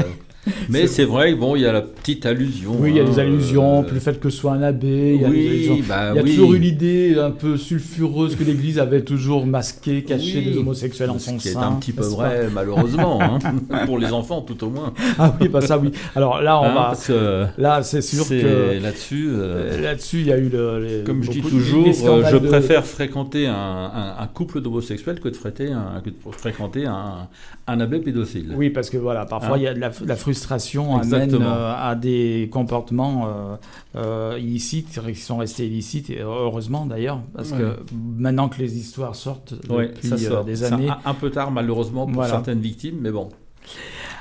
mais 0.72 0.86
c'est 0.86 1.04
vrai, 1.04 1.34
bon, 1.34 1.54
il 1.56 1.62
y 1.62 1.66
a 1.66 1.72
la 1.72 1.82
petite 1.82 2.26
allusion. 2.26 2.72
Oui, 2.78 2.90
il 2.90 2.96
y 2.96 3.00
a 3.00 3.04
des 3.04 3.18
hein, 3.18 3.22
allusions, 3.22 3.80
euh, 3.80 3.82
puis 3.82 3.94
le 3.94 4.00
fait 4.00 4.18
que 4.18 4.30
ce 4.30 4.36
soit 4.38 4.52
un 4.52 4.62
abbé, 4.62 5.14
il 5.16 5.22
y 5.22 5.24
a, 5.24 5.30
des 5.30 5.82
bah 5.88 6.10
Il 6.12 6.16
y 6.16 6.18
a 6.18 6.22
oui. 6.22 6.30
toujours 6.30 6.54
eu 6.54 6.58
l'idée 6.58 7.16
un 7.18 7.30
peu 7.30 7.56
sulfureuse 7.56 8.36
que 8.36 8.44
l'Église 8.44 8.78
avait 8.78 9.02
toujours 9.02 9.46
masqué, 9.46 10.02
caché 10.02 10.38
Oui. 10.38 10.52
des 10.52 10.58
homosexuels 10.58 11.10
en 11.10 11.18
son 11.18 11.38
sein. 11.38 11.60
un 11.60 11.72
petit 11.72 11.92
peu 11.92 12.02
pas 12.02 12.08
vrai, 12.08 12.48
malheureusement, 12.52 13.20
hein, 13.22 13.38
pour 13.86 13.98
les 13.98 14.12
enfants 14.12 14.40
tout 14.42 14.62
au 14.64 14.70
moins. 14.70 14.92
Ah 15.18 15.34
oui, 15.40 15.48
bah 15.48 15.60
ça 15.60 15.78
oui. 15.78 15.92
Alors 16.16 16.40
là, 16.40 16.58
on 16.60 16.64
Hein, 16.64 16.74
va. 16.74 16.82
parce 16.88 17.06
que 17.08 17.44
Là, 17.58 17.82
c'est 17.82 18.02
sûr 18.02 18.24
c'est 18.24 18.40
que 18.40 18.82
là-dessus. 18.82 19.28
euh, 19.32 19.80
là-dessus, 19.80 20.20
il 20.20 20.26
y 20.26 20.32
a 20.32 20.38
eu 20.38 20.48
le. 20.48 20.78
les- 20.80 21.04
Comme 21.04 21.22
je 21.22 21.30
dis 21.30 21.40
toujours, 21.42 21.86
euh, 21.86 22.22
je 22.30 22.36
de- 22.36 22.48
préfère 22.48 22.84
fréquenter 22.86 23.46
un, 23.46 23.54
un- 23.54 24.16
un 24.18 24.26
couple 24.26 24.60
d'homosexuels 24.60 25.20
que 25.20 25.28
de 25.28 25.36
fréquenter 25.36 25.72
un, 25.72 26.00
que 26.04 26.10
de 26.10 26.16
fréquenter 26.36 26.86
un, 26.86 27.28
un 27.66 27.80
abbé 27.80 27.98
pédophile. 27.98 28.52
Oui, 28.56 28.70
parce 28.70 28.90
que 28.90 28.96
voilà, 28.96 29.24
parfois 29.26 29.56
Hein 29.56 29.58
il 29.58 29.62
y 29.64 29.66
a 29.66 29.74
de 29.74 29.80
la, 29.80 29.90
la 30.06 30.16
frustration 30.16 30.61
amène 30.96 31.22
Exactement. 31.22 31.46
euh, 31.52 31.74
à 31.90 31.94
des 31.94 32.48
comportements 32.52 33.26
euh, 33.26 33.56
euh, 33.96 34.38
illicites 34.40 35.00
qui 35.06 35.14
sont 35.20 35.36
restés 35.38 35.66
illicites, 35.66 36.10
et 36.10 36.20
heureusement 36.20 36.86
d'ailleurs, 36.86 37.20
parce 37.34 37.52
Ouais. 37.52 37.58
que 37.58 37.76
maintenant 38.18 38.48
que 38.48 38.58
les 38.58 38.76
histoires 38.78 39.14
sortent 39.14 39.54
Ouais, 39.68 39.88
depuis 39.88 40.08
ça 40.08 40.16
sort. 40.18 40.44
des 40.44 40.64
années. 40.64 40.88
un, 40.88 40.98
un 41.04 41.14
peu 41.14 41.30
tard 41.30 41.50
malheureusement 41.50 42.06
pour 42.06 42.14
Voilà. 42.14 42.30
certaines 42.30 42.60
victimes, 42.60 42.98
mais 43.00 43.10
bon. 43.10 43.28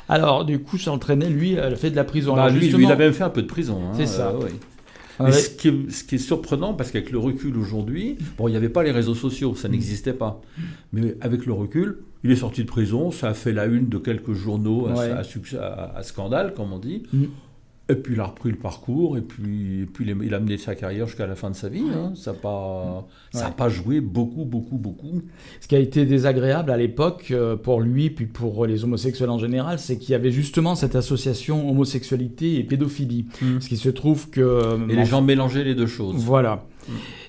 Alors, 0.09 0.43
du 0.45 0.59
coup, 0.59 0.77
Charles 0.77 0.99
Trenet, 0.99 1.29
lui, 1.29 1.57
a 1.57 1.73
fait 1.75 1.89
de 1.89 1.95
la 1.95 2.03
prison. 2.03 2.35
Bah, 2.35 2.43
Alors, 2.43 2.55
lui, 2.57 2.67
lui, 2.69 2.83
il 2.83 2.91
a 2.91 2.95
même 2.95 3.13
fait 3.13 3.23
un 3.23 3.29
peu 3.29 3.41
de 3.41 3.47
prison. 3.47 3.79
hein, 3.85 3.93
C'est 3.95 4.05
ça. 4.07 4.33
oui. 4.37 4.49
Mais 5.23 5.31
ce, 5.31 5.49
qui 5.51 5.67
est, 5.67 5.91
ce 5.91 6.03
qui 6.03 6.15
est 6.15 6.17
surprenant, 6.17 6.73
parce 6.73 6.89
qu'avec 6.91 7.11
le 7.11 7.19
recul 7.19 7.55
aujourd'hui, 7.55 8.17
bon, 8.39 8.47
il 8.47 8.51
n'y 8.51 8.57
avait 8.57 8.69
pas 8.69 8.81
les 8.81 8.89
réseaux 8.91 9.13
sociaux, 9.13 9.53
ça 9.55 9.69
n'existait 9.69 10.13
pas. 10.13 10.41
Mais 10.93 11.15
avec 11.21 11.45
le 11.45 11.53
recul, 11.53 11.99
il 12.23 12.31
est 12.31 12.35
sorti 12.35 12.61
de 12.63 12.67
prison, 12.67 13.11
ça 13.11 13.29
a 13.29 13.33
fait 13.33 13.51
la 13.53 13.65
une 13.65 13.89
de 13.89 13.97
quelques 13.97 14.33
journaux 14.33 14.87
à, 14.87 14.93
Ouais. 14.93 15.09
à 15.11 15.23
succès- 15.23 15.57
à- 15.57 15.93
à 15.95 16.03
scandale, 16.03 16.53
comme 16.53 16.71
on 16.73 16.79
dit. 16.79 17.03
Mm. 17.13 17.23
Et 17.89 17.95
puis 17.95 18.13
il 18.13 18.19
a 18.21 18.25
repris 18.25 18.51
le 18.51 18.55
parcours, 18.55 19.17
et 19.17 19.21
puis, 19.21 19.81
et 19.81 19.85
puis 19.85 20.05
il 20.07 20.33
a- 20.33 20.39
mené 20.39 20.57
sa 20.57 20.75
carrière 20.75 21.07
jusqu'à 21.07 21.27
la 21.27 21.35
fin 21.35 21.49
de 21.49 21.55
sa 21.57 21.67
vie. 21.67 21.83
hein. 21.93 22.13
Ça 22.15 22.31
n'a 22.31 22.37
pas, 22.37 23.05
Ouais. 23.33 23.41
pas 23.57 23.67
joué 23.67 23.99
beaucoup, 23.99 24.45
beaucoup, 24.45 24.77
beaucoup. 24.77 25.21
Ce 25.59 25.67
qui 25.67 25.75
a 25.75 25.79
été 25.79 26.05
désagréable 26.05 26.71
à 26.71 26.77
l'époque 26.77 27.29
euh, 27.31 27.57
pour 27.57 27.81
lui, 27.81 28.09
puis 28.09 28.27
pour 28.27 28.65
les 28.65 28.85
homosexuels 28.85 29.29
en 29.31 29.39
général, 29.39 29.77
c'est 29.77 29.97
qu'il 29.97 30.11
y 30.11 30.15
avait 30.15 30.31
justement 30.31 30.75
cette 30.75 30.95
association 30.95 31.69
homosexualité 31.69 32.59
et 32.59 32.63
pédophilie. 32.63 33.25
Mm. 33.41 33.53
Parce 33.55 33.67
qu'il 33.67 33.77
se 33.77 33.89
trouve 33.89 34.29
que... 34.29 34.39
euh, 34.39 34.77
Et 34.87 34.95
les 34.95 35.01
en- 35.01 35.05
gens 35.05 35.21
mélangeaient 35.21 35.65
les 35.65 35.75
deux 35.75 35.87
choses. 35.87 36.15
Voilà. 36.15 36.63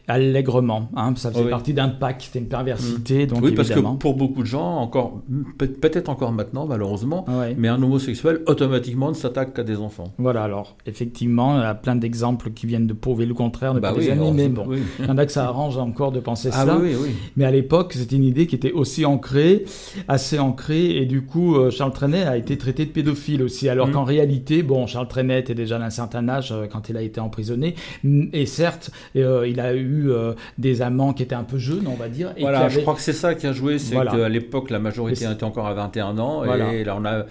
Allègrement. 0.08 0.88
hein, 0.96 1.12
ça 1.16 1.30
faisait 1.30 1.44
Oui. 1.44 1.50
partie 1.50 1.74
d'un 1.74 1.88
pacte, 1.88 2.22
c'était 2.22 2.38
une 2.40 2.48
perversité. 2.48 3.26
Donc 3.26 3.40
oui, 3.42 3.52
parce 3.52 3.70
évidemment. 3.70 3.94
que 3.94 3.98
pour 4.00 4.14
beaucoup 4.14 4.42
de 4.42 4.46
gens, 4.46 4.76
encore 4.78 5.20
peut- 5.58 5.68
peut-être 5.68 6.08
encore 6.08 6.32
maintenant, 6.32 6.66
malheureusement, 6.66 7.24
mais 7.56 7.68
un 7.68 7.82
homosexuel 7.82 8.40
automatiquement 8.46 9.08
ne 9.10 9.14
s'attaque 9.14 9.54
qu'à 9.54 9.62
des 9.62 9.76
enfants. 9.78 10.12
Voilà, 10.18 10.42
alors 10.42 10.76
effectivement, 10.86 11.56
il 11.58 11.62
y 11.62 11.64
a 11.64 11.74
plein 11.74 11.94
d'exemples 11.96 12.50
qui 12.50 12.66
viennent 12.66 12.86
de 12.86 12.92
prouver 12.92 13.26
le 13.26 13.34
contraire 13.34 13.74
depuis 13.74 13.82
Bah 13.82 13.92
des 13.92 14.00
oui, 14.06 14.10
années, 14.10 14.32
mais 14.32 14.48
bon, 14.48 14.66
il 14.98 15.06
y 15.06 15.10
en 15.10 15.18
a 15.18 15.24
que 15.26 15.32
ça 15.32 15.44
arrange 15.46 15.76
encore 15.78 16.10
de 16.12 16.20
penser 16.20 16.50
Ah 16.52 16.66
oui, 16.80 16.94
oui. 17.00 17.10
Mais 17.36 17.44
à 17.44 17.50
l'époque, 17.50 17.92
c'était 17.94 18.16
une 18.16 18.24
idée 18.24 18.46
qui 18.46 18.56
était 18.56 18.72
aussi 18.72 19.04
ancrée, 19.06 19.64
assez 20.08 20.38
ancrée, 20.38 20.96
et 20.96 21.06
du 21.06 21.22
coup, 21.22 21.56
euh, 21.56 21.70
Charles 21.70 21.92
Trenet 21.92 22.24
a 22.24 22.36
été 22.36 22.58
traité 22.58 22.84
de 22.86 22.90
pédophile 22.90 23.42
aussi, 23.42 23.68
alors 23.68 23.88
Mm. 23.88 23.92
qu'en 23.92 24.04
réalité, 24.04 24.62
bon, 24.62 24.86
Charles 24.86 25.08
Trenet 25.08 25.38
était 25.40 25.54
déjà 25.54 25.78
d'un 25.78 25.90
certain 25.90 26.28
âge 26.28 26.50
euh, 26.52 26.66
quand 26.70 26.88
il 26.88 26.96
a 26.96 27.02
été 27.02 27.20
emprisonné, 27.20 27.74
Mm, 28.02 28.24
et 28.32 28.46
certes, 28.46 28.90
euh, 29.16 29.46
il 29.48 29.60
a 29.60 29.74
eu 29.74 29.91
euh, 30.12 30.34
des 30.58 30.82
amants 30.82 31.12
qui 31.12 31.22
étaient 31.22 31.34
un 31.34 31.44
peu 31.44 31.58
jeunes, 31.58 31.86
on 31.86 31.94
va 31.94 32.08
dire, 32.08 32.32
et 32.36 32.42
Voilà, 32.42 32.68
je 32.68 32.80
crois 32.80 32.94
que 32.94 33.00
c'est 33.00 33.12
ça 33.12 33.34
qui 33.34 33.46
a 33.46 33.52
joué, 33.52 33.78
c'est 33.78 33.94
Voilà. 33.94 34.10
qu'à 34.12 34.28
l'époque, 34.28 34.70
la 34.70 34.78
majorité 34.78 35.24
était 35.30 35.44
encore 35.44 35.66
à 35.66 35.74
21 35.74 36.18
ans, 36.18 36.42
Voilà. 36.44 36.72
et 36.72 36.84
là, 36.84 36.96
on 36.98 37.04
a... 37.04 37.24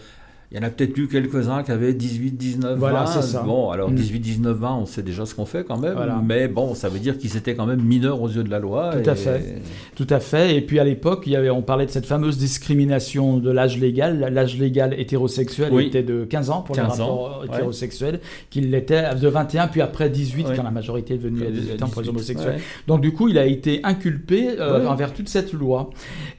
Il 0.54 0.58
y 0.58 0.60
en 0.60 0.68
a 0.68 0.70
peut-être 0.70 0.98
eu 0.98 1.08
quelques-uns 1.08 1.64
qui 1.64 1.72
avaient 1.72 1.94
18, 1.94 2.32
19, 2.32 2.78
Voilà, 2.78 3.06
20. 3.06 3.06
c'est 3.08 3.22
ça. 3.22 3.42
Bon, 3.44 3.70
alors 3.70 3.90
Mm. 3.90 3.96
18, 3.96 4.20
19, 4.20 4.58
20, 4.58 4.76
on 4.82 4.86
sait 4.86 5.02
déjà 5.02 5.26
ce 5.26 5.34
qu'on 5.34 5.46
fait 5.46 5.64
quand 5.64 5.78
même. 5.78 5.94
Voilà. 5.94 6.22
Mais 6.26 6.50
bon, 6.50 6.76
ça 6.76 6.90
veut 6.90 7.00
dire 7.00 7.18
qu'ils 7.18 7.38
étaient 7.38 7.56
quand 7.56 7.66
même 7.66 7.82
mineurs 7.82 8.22
aux 8.22 8.28
yeux 8.28 8.44
de 8.44 8.50
la 8.50 8.60
loi. 8.60 8.92
Tout 9.02 9.10
à 9.10 9.16
fait. 9.16 9.62
Tout 9.96 10.08
à 10.10 10.20
fait. 10.20 10.58
Et 10.58 10.62
puis 10.62 10.78
à 10.80 10.84
l'époque, 10.84 11.24
il 11.26 11.32
y 11.32 11.36
avait, 11.38 11.50
on 11.50 11.62
parlait 11.62 11.86
de 11.86 11.92
cette 11.92 12.06
fameuse 12.06 12.38
discrimination 12.38 13.38
de 13.38 13.50
l'âge 13.50 13.78
légal. 13.78 14.30
L'âge 14.34 14.58
légal 14.58 14.94
hétérosexuel 15.00 15.70
Oui. 15.72 15.86
était 15.88 16.04
de 16.04 16.26
15 16.26 16.50
ans 16.50 16.62
pour 16.62 16.76
15 16.76 16.96
les 16.96 17.02
ans, 17.02 17.06
rapports 17.24 17.40
ouais. 17.44 17.48
hétérosexuels, 17.56 18.20
qu'il 18.50 18.72
l'était 18.72 19.16
de 19.16 19.28
21, 19.30 19.68
puis 19.68 19.80
après 19.82 20.10
18, 20.10 20.48
Ouais. 20.48 20.56
quand 20.58 20.64
la 20.64 20.72
majorité 20.72 21.14
est 21.14 21.18
devenue 21.18 21.48
à 21.48 21.50
18 21.52 21.82
ans 21.84 21.88
pour 21.88 22.02
les 22.02 22.08
18, 22.08 22.10
homosexuels. 22.10 22.56
ouais. 22.56 22.62
Donc 22.88 23.00
du 23.00 23.14
coup, 23.14 23.30
il 23.30 23.38
a 23.38 23.46
été 23.46 23.80
inculpé 23.84 24.50
euh, 24.60 24.86
en 24.86 24.96
vertu 24.96 25.24
de 25.24 25.30
cette 25.30 25.54
loi. 25.54 25.90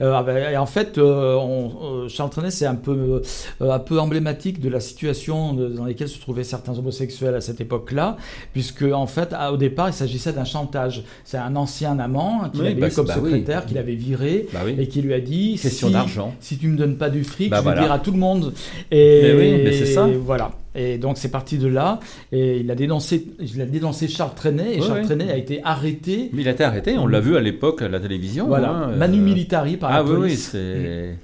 Euh, 0.03 0.51
et 0.53 0.57
en 0.59 0.67
fait, 0.67 0.99
euh, 0.99 1.35
on- 1.37 1.73
euh, 2.05 2.09
Charles 2.09 2.29
Trenet, 2.31 2.51
un 2.67 2.75
peu, 2.75 3.23
euh, 3.63 3.71
un 3.71 3.79
peu 3.79 4.01
emblématique 4.03 4.61
de 4.61 4.69
la 4.69 4.81
situation 4.81 5.55
de- 5.55 5.69
dans 5.69 5.85
laquelle 5.85 6.09
se 6.09 6.21
trouvaient 6.21 6.45
certains 6.45 6.79
homosexuels 6.79 7.35
à 7.35 7.41
cette 7.41 7.61
époque-là, 7.61 8.17
puisque 8.53 8.83
en 8.83 9.07
fait, 9.07 9.31
à- 9.33 9.53
au 9.53 9.57
départ, 9.57 9.89
il 9.89 9.93
s'agissait 9.95 10.33
d'un 10.33 10.45
chantage. 10.45 11.05
C'est 11.25 11.39
un 11.39 11.57
ancien 11.57 11.99
amant 11.99 12.51
qu'il 12.51 12.61
Oui, 12.63 12.67
avait 12.69 12.81
bah, 12.81 12.89
eu 12.89 12.93
comme 12.93 13.07
bah 13.07 13.15
oui. 13.21 13.31
secrétaire, 13.31 13.67
qu'il 13.67 13.79
avait 13.79 13.95
viré 13.95 14.47
Bah 14.53 14.61
oui. 14.65 14.75
et 14.79 14.87
qui 14.89 15.01
lui 15.03 15.15
a 15.15 15.21
dit 15.21 15.59
Question 15.61 15.87
si, 15.89 15.93
d'argent. 15.93 16.35
si 16.41 16.59
tu 16.59 16.69
me 16.69 16.77
donnes 16.77 16.97
pas 16.97 17.09
du 17.11 17.25
fric, 17.25 17.51
Bah 17.51 17.57
je 17.59 17.61
vais 17.63 17.65
voilà. 17.71 17.83
dire 17.83 17.93
à 17.93 17.99
tout 17.99 18.13
le 18.13 18.19
monde. 18.19 18.53
Et 18.91 19.21
Mais 19.23 19.33
oui, 19.35 19.61
mais 19.65 19.73
c'est 19.73 19.87
ça. 19.87 20.07
Voilà. 20.25 20.53
Et 20.75 20.97
donc 20.97 21.19
c'est 21.19 21.29
parti 21.31 21.59
de 21.59 21.69
là. 21.69 22.01
Et 22.33 22.59
il 22.61 22.71
a 22.71 22.75
dénoncé, 22.75 23.27
il 23.41 23.61
a 23.61 23.67
dénoncé 23.67 24.09
Charles 24.09 24.35
Trenet 24.35 24.77
et 24.77 24.81
Ouais, 24.81 24.87
Charles 24.87 25.01
ouais. 25.01 25.05
Trenet 25.05 25.31
a 25.31 25.37
été 25.37 25.61
arrêté. 25.65 26.31
Mais 26.33 26.41
il 26.43 26.49
a 26.49 26.53
été 26.53 26.65
arrêté, 26.65 26.97
on 26.97 27.07
l'a 27.07 27.21
vu 27.21 27.37
à 27.37 27.41
l'époque 27.41 27.83
à 27.83 27.89
la 27.89 28.01
télévision. 28.01 28.47
Voilà, 28.47 28.71
hein, 28.71 28.91
euh, 28.93 28.97
Manu 28.97 29.19
Militari 29.21 29.77
par 29.77 29.91
Ah 29.91 29.97
la 29.99 30.05
oui, 30.05 30.11
oui, 30.13 30.17
police. 30.21 30.49
c'est. 30.53 31.17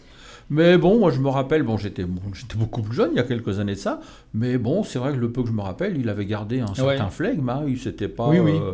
Mais 0.51 0.79
bon, 0.79 0.99
moi 0.99 1.11
je 1.11 1.21
me 1.21 1.29
rappelle, 1.29 1.63
bon, 1.63 1.77
j'étais 1.77 2.05
bon, 2.05 2.23
j'étais 2.33 2.57
beaucoup 2.57 2.81
plus 2.83 2.95
jeune 2.97 3.11
il 3.13 3.17
y 3.17 3.21
a 3.21 3.25
quelques 3.25 3.59
années 3.59 3.75
de 3.75 3.79
ça, 3.79 4.01
mais 4.33 4.57
bon, 4.57 4.83
c'est 4.83 4.99
vrai 4.99 5.13
que 5.13 5.19
le 5.19 5.31
peu 5.31 5.43
que 5.43 5.49
je 5.49 5.53
me 5.53 5.61
rappelle, 5.61 5.99
il 5.99 6.09
avait 6.09 6.25
gardé 6.27 6.61
un 6.61 6.75
certain 6.75 7.05
Ouais. 7.05 7.11
flegme, 7.11 7.49
hein, 7.51 7.65
il 7.69 7.79
s'était 7.79 8.09
pas. 8.09 8.29
Oui, 8.31 8.39
oui. 8.39 8.53
euh, 8.59 8.73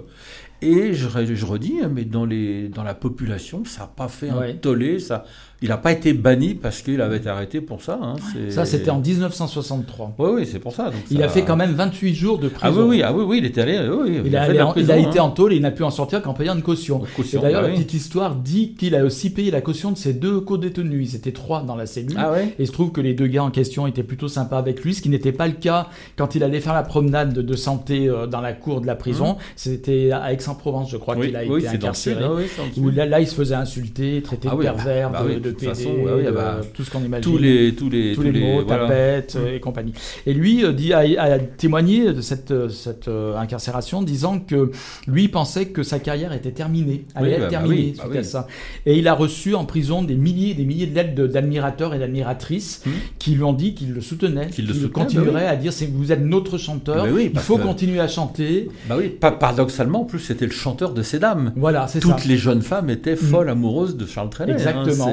Et 0.63 0.95
je, 0.95 1.09
re- 1.09 1.35
je 1.35 1.45
redis, 1.47 1.81
hein, 1.83 1.91
mais 1.93 2.05
dans, 2.05 2.25
les, 2.27 2.69
dans 2.69 2.85
la 2.85 2.95
population, 2.95 3.65
ça 3.65 3.83
n'a 3.83 3.87
pas 3.89 4.09
fait 4.09 4.31
un 4.31 4.39
Ouais. 4.39 4.55
tollé, 4.55 4.99
ça, 5.01 5.25
il 5.63 5.69
n'a 5.69 5.77
pas 5.79 5.93
été 5.93 6.13
banni 6.13 6.55
parce 6.55 6.83
qu'il 6.83 7.01
avait 7.01 7.17
été 7.19 7.29
arrêté 7.29 7.61
pour 7.61 7.81
ça. 7.83 7.99
hein, 8.03 8.17
Ça, 8.51 8.65
c'était 8.67 8.91
en 8.91 9.01
1963. 9.01 10.15
Oui, 10.19 10.31
oui, 10.35 10.47
c'est 10.51 10.59
pour 10.59 10.73
ça. 10.73 10.85
donc 10.91 11.01
Il 11.11 11.19
ça- 11.19 11.25
a 11.25 11.29
fait 11.29 11.43
quand 11.43 11.57
même 11.57 11.73
28 11.73 12.15
jours 12.15 12.39
de 12.39 12.51
Ah 12.55 12.59
prison. 12.69 12.83
oui, 12.83 12.89
oui, 12.99 13.03
ah 13.03 13.13
oui, 13.15 13.25
oui, 13.27 13.39
il 13.39 13.45
était 13.47 13.63
allé. 13.63 13.79
oui, 13.89 14.21
Il 14.25 14.37
a, 14.37 14.49
il 14.53 14.59
prison, 14.73 14.95
été 14.95 15.19
hein. 15.19 15.23
en 15.25 15.31
tôle 15.31 15.53
et 15.53 15.57
il 15.57 15.63
n'a 15.63 15.71
pu 15.71 15.83
en 15.83 15.91
sortir 15.91 16.21
qu'en 16.23 16.35
payant 16.35 16.55
une 16.55 16.63
caution. 16.63 17.03
Caution, 17.17 17.41
et 17.41 17.43
d'ailleurs, 17.43 17.63
bah 17.63 17.69
la 17.69 17.75
petite 17.75 17.95
histoire 17.95 18.35
dit 18.35 18.75
qu'il 18.75 18.95
a 18.95 19.05
aussi 19.05 19.31
payé 19.31 19.51
la 19.51 19.61
caution 19.61 19.91
de 19.91 19.97
ses 19.97 20.13
deux 20.13 20.41
co-détenus. 20.41 21.13
Ils 21.13 21.17
étaient 21.17 21.33
trois 21.33 21.63
dans 21.63 21.77
la 21.77 21.87
cellule. 21.87 22.17
Ah 22.19 22.33
ouais 22.33 22.49
Et 22.59 22.63
il 22.63 22.67
se 22.67 22.73
trouve 22.73 22.93
que 22.93 23.01
les 23.01 23.15
deux 23.15 23.27
gars 23.27 23.45
en 23.45 23.51
question 23.51 23.87
étaient 23.87 24.03
plutôt 24.03 24.29
sympas 24.29 24.59
avec 24.59 24.83
lui, 24.85 24.95
ce 24.95 25.03
qui 25.03 25.09
n'était 25.09 25.33
pas 25.33 25.47
le 25.47 25.55
cas 25.55 25.89
quand 26.17 26.35
il 26.35 26.43
allait 26.43 26.61
faire 26.61 26.75
la 26.75 26.83
promenade 26.83 27.33
de, 27.33 27.43
de 27.43 27.57
santé 27.57 28.09
euh, 28.09 28.27
dans 28.27 28.41
la 28.41 28.53
cour 28.53 28.81
de 28.81 28.87
la 28.87 28.95
prison. 28.97 29.37
C'était 29.57 30.11
à 30.13 30.33
Aix-en-Provence, 30.33 30.91
je 30.91 30.97
crois 30.99 31.15
Mmh. 31.15 31.21
Qu'il 31.27 31.37
a 31.37 31.45
été 31.45 31.69
incarcéré. 31.69 32.25
ah 32.25 32.29
dessous. 32.71 32.81
où 32.81 32.91
là, 32.91 33.07
là, 33.07 33.21
il 33.21 33.29
se 33.29 33.35
faisait 33.37 33.55
insulter, 33.55 34.21
traiter 34.21 34.49
Ah 34.51 34.57
de 34.57 34.61
pervers, 34.63 35.11
bah 35.11 35.23
de, 35.45 35.51
de 35.51 35.55
PD, 35.55 35.67
façon, 35.67 35.91
ouais, 35.91 36.13
oui, 36.17 36.25
de- 36.25 36.31
bah, 36.31 36.61
tout 36.75 36.83
ce 36.85 36.91
qu'on 36.91 37.03
imagine. 37.05 37.23
tous 37.33 37.39
les 37.39 37.75
tous 37.75 37.89
les 37.91 38.15
tous 38.15 38.23
les 38.23 38.33
mots, 38.41 38.63
voilà. 38.67 38.85
tapettes 38.87 39.37
euh, 39.37 39.57
et 39.57 39.61
compagnie. 39.61 39.93
Et 40.27 40.35
lui 40.35 40.65
euh, 40.65 40.73
dit, 40.73 40.93
a, 40.93 41.01
a 41.01 41.39
témoigné 41.39 42.13
de 42.13 42.21
cette, 42.21 42.51
euh, 42.51 42.69
cette 42.69 43.09
incarcération, 43.37 44.03
disant 44.03 44.39
que 44.39 44.71
lui 45.07 45.29
pensait 45.29 45.67
que 45.67 45.83
sa 45.83 45.99
carrière 45.99 46.33
était 46.33 46.51
terminée, 46.53 47.05
allait 47.15 47.29
Oui, 47.29 47.33
être 47.35 47.39
bah, 47.41 47.45
bah 47.47 47.51
terminée 47.51 47.75
oui, 47.75 47.95
suite 47.99 48.13
bah 48.13 48.19
à 48.19 48.23
ça. 48.25 48.47
Et 48.87 48.99
il 48.99 49.09
a 49.09 49.15
reçu 49.15 49.55
en 49.55 49.65
prison 49.65 50.03
des 50.03 50.15
milliers 50.17 50.51
et 50.51 50.55
des 50.55 50.65
milliers 50.65 50.87
de 50.87 50.95
lettres 50.95 51.15
d'admirateurs 51.27 51.95
et 51.95 51.99
d'admiratrices 51.99 52.83
Mm. 52.87 52.91
qui 53.19 53.35
lui 53.35 53.43
ont 53.43 53.53
dit 53.53 53.75
qu'ils 53.75 53.93
le 53.93 54.01
soutenaient, 54.01 54.49
Qu'ils 54.49 54.91
continueraient 54.91 55.45
bah 55.45 55.51
à 55.51 55.57
dire 55.57 55.73
vous 55.93 56.13
êtes 56.13 56.21
notre 56.23 56.59
chanteur, 56.59 57.07
il 57.19 57.39
faut 57.39 57.57
que- 57.57 57.63
continuer 57.63 58.01
à 58.01 58.09
chanter. 58.09 58.69
Bah 58.89 58.97
oui, 58.99 59.09
pas 59.09 59.31
paradoxalement, 59.33 60.03
en 60.03 60.05
plus 60.05 60.19
c'était 60.19 60.47
le 60.47 60.53
chanteur 60.53 60.93
de 60.93 61.03
ces 61.03 61.19
dames. 61.19 61.53
Voilà, 61.57 61.87
c'est 61.87 62.01
ça. 62.03 62.09
Toutes 62.09 62.25
les 62.27 62.37
jeunes 62.37 62.63
femmes 62.63 62.91
étaient 62.91 63.17
folles 63.17 63.49
amoureuses 63.49 63.97
de 63.97 64.07
Charles 64.07 64.31
Trenet. 64.31 64.53
hein, 64.53 64.55
Exactement. 64.57 65.09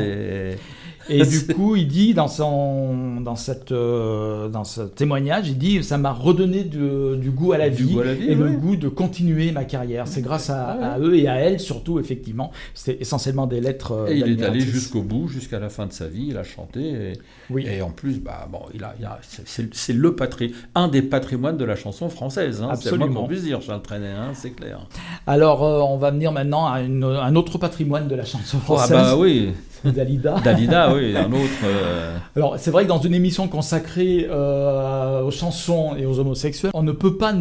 Et 1.10 1.26
du 1.26 1.46
coup, 1.54 1.76
il 1.76 1.88
dit 1.88 2.14
dans, 2.14 2.28
son, 2.28 3.22
dans, 3.22 3.36
cette, 3.36 3.72
euh, 3.72 4.48
dans 4.50 4.64
ce 4.64 4.82
témoignage, 4.82 5.50
il 5.50 5.58
dit 5.58 5.84
ça 5.84 5.98
m'a 5.98 6.12
redonné 6.12 6.64
du 6.64 7.32
goût 7.32 7.54
à 7.54 7.58
la 7.58 7.70
vie, 7.70 7.98
et 8.28 8.36
le 8.36 8.50
goût 8.52 8.76
de 8.76 8.88
continuer 8.88 9.52
ma 9.52 9.66
carrière. 9.66 10.08
C'est 10.08 10.22
grâce 10.22 10.50
à, 10.50 10.78
ah 10.82 11.00
eux 11.00 11.16
et 11.18 11.28
à 11.28 11.36
elle 11.36 11.60
surtout, 11.60 12.00
effectivement. 12.00 12.52
C'était 12.74 13.02
essentiellement 13.02 13.48
des 13.48 13.62
lettres. 13.62 13.92
Euh, 13.92 14.08
et 14.08 14.18
il 14.18 14.40
est 14.40 14.44
allé 14.44 14.62
jusqu'au 14.62 15.02
bout, 15.02 15.28
jusqu'à 15.28 15.60
la 15.60 15.70
fin 15.70 15.86
de 15.86 15.94
sa 15.94 16.08
vie. 16.08 16.28
Il 16.30 16.38
a 16.38 16.44
chanté. 16.44 16.82
Et, 16.82 17.14
oui. 17.50 17.66
et 17.68 17.82
en 17.82 17.90
plus, 17.90 18.20
bah, 18.20 18.48
bon, 18.52 18.62
il 18.74 18.84
a, 18.84 18.96
c'est 19.32 19.94
le 19.94 20.16
un 20.76 20.88
des 20.88 21.02
patrimoines 21.02 21.58
de 21.58 21.66
la 21.66 21.76
chanson 21.76 22.10
française. 22.10 22.62
Hein, 22.62 22.70
Absolument. 22.72 23.22
C'est 23.24 23.28
puisse 23.28 23.44
dire, 23.44 23.62
Charles 23.62 23.82
Trenet, 23.82 24.10
hein, 24.10 24.32
c'est 24.34 24.52
clair. 24.52 24.88
Alors, 25.26 25.64
euh, 25.64 25.80
on 25.80 25.98
va 25.98 26.12
venir 26.12 26.32
maintenant 26.32 26.68
à 26.68 26.78
un 26.78 27.36
autre 27.36 27.58
patrimoine 27.58 28.08
de 28.08 28.16
la 28.16 28.26
chanson 28.26 28.60
française. 28.60 28.96
Ah 28.96 29.14
bah 29.14 29.18
oui. 29.18 29.54
Dalida. 29.86 30.36
Dalida, 30.44 30.94
oui, 30.94 31.16
un 31.16 31.32
autre. 31.32 31.50
Euh, 31.64 32.18
Alors, 32.36 32.56
c'est 32.58 32.72
vrai 32.72 32.84
que 32.84 32.90
dans 32.90 33.02
une 33.02 33.14
émission 33.14 33.48
consacrée 33.48 34.28
euh, 34.30 35.22
aux 35.24 35.32
chansons 35.32 35.96
et 35.98 36.06
aux 36.06 36.20
homosexuels, 36.20 36.72
on 36.74 36.84
ne 36.84 36.92
peut 36.92 37.18
pas 37.18 37.34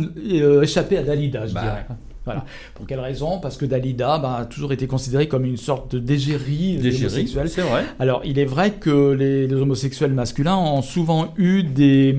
échapper 0.62 0.98
à 0.98 1.02
Dalida, 1.02 1.46
je 1.46 1.54
bah, 1.54 1.60
dirais. 1.60 1.86
Voilà. 2.26 2.44
Pour 2.74 2.86
quelle 2.86 3.00
raison? 3.00 3.38
Parce 3.38 3.56
que 3.56 3.64
Dalida 3.64 4.18
bah, 4.18 4.36
a 4.40 4.44
toujours 4.44 4.72
été 4.72 4.86
considéré 4.86 5.26
comme 5.26 5.46
une 5.46 5.56
sorte 5.56 5.96
d'égérie 5.96 6.78
homosexuelle. 6.78 7.48
C'est 7.48 7.62
vrai. 7.62 7.84
Alors, 7.98 8.20
il 8.24 8.38
est 8.38 8.44
vrai 8.44 8.72
que 8.72 9.12
les, 9.12 9.50
homosexuels 9.52 10.12
masculins 10.12 10.56
ont 10.56 10.82
souvent 10.82 11.32
eu 11.36 11.62
des, 11.62 12.16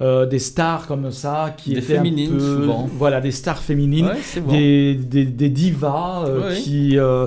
euh, 0.00 0.26
des 0.26 0.38
stars 0.38 0.86
comme 0.86 1.10
ça 1.10 1.54
qui 1.56 1.70
des 1.70 1.78
étaient 1.78 1.94
féminines, 1.94 2.30
un 2.32 2.38
peu, 2.38 2.62
souvent. 2.62 2.88
Voilà, 2.96 3.20
des 3.20 3.32
stars 3.32 3.58
féminines, 3.58 4.10
des, 4.48 4.94
des, 4.94 5.24
des, 5.24 5.48
divas 5.48 6.24
euh, 6.26 6.54
qui, 6.54 6.96
euh, 6.96 7.26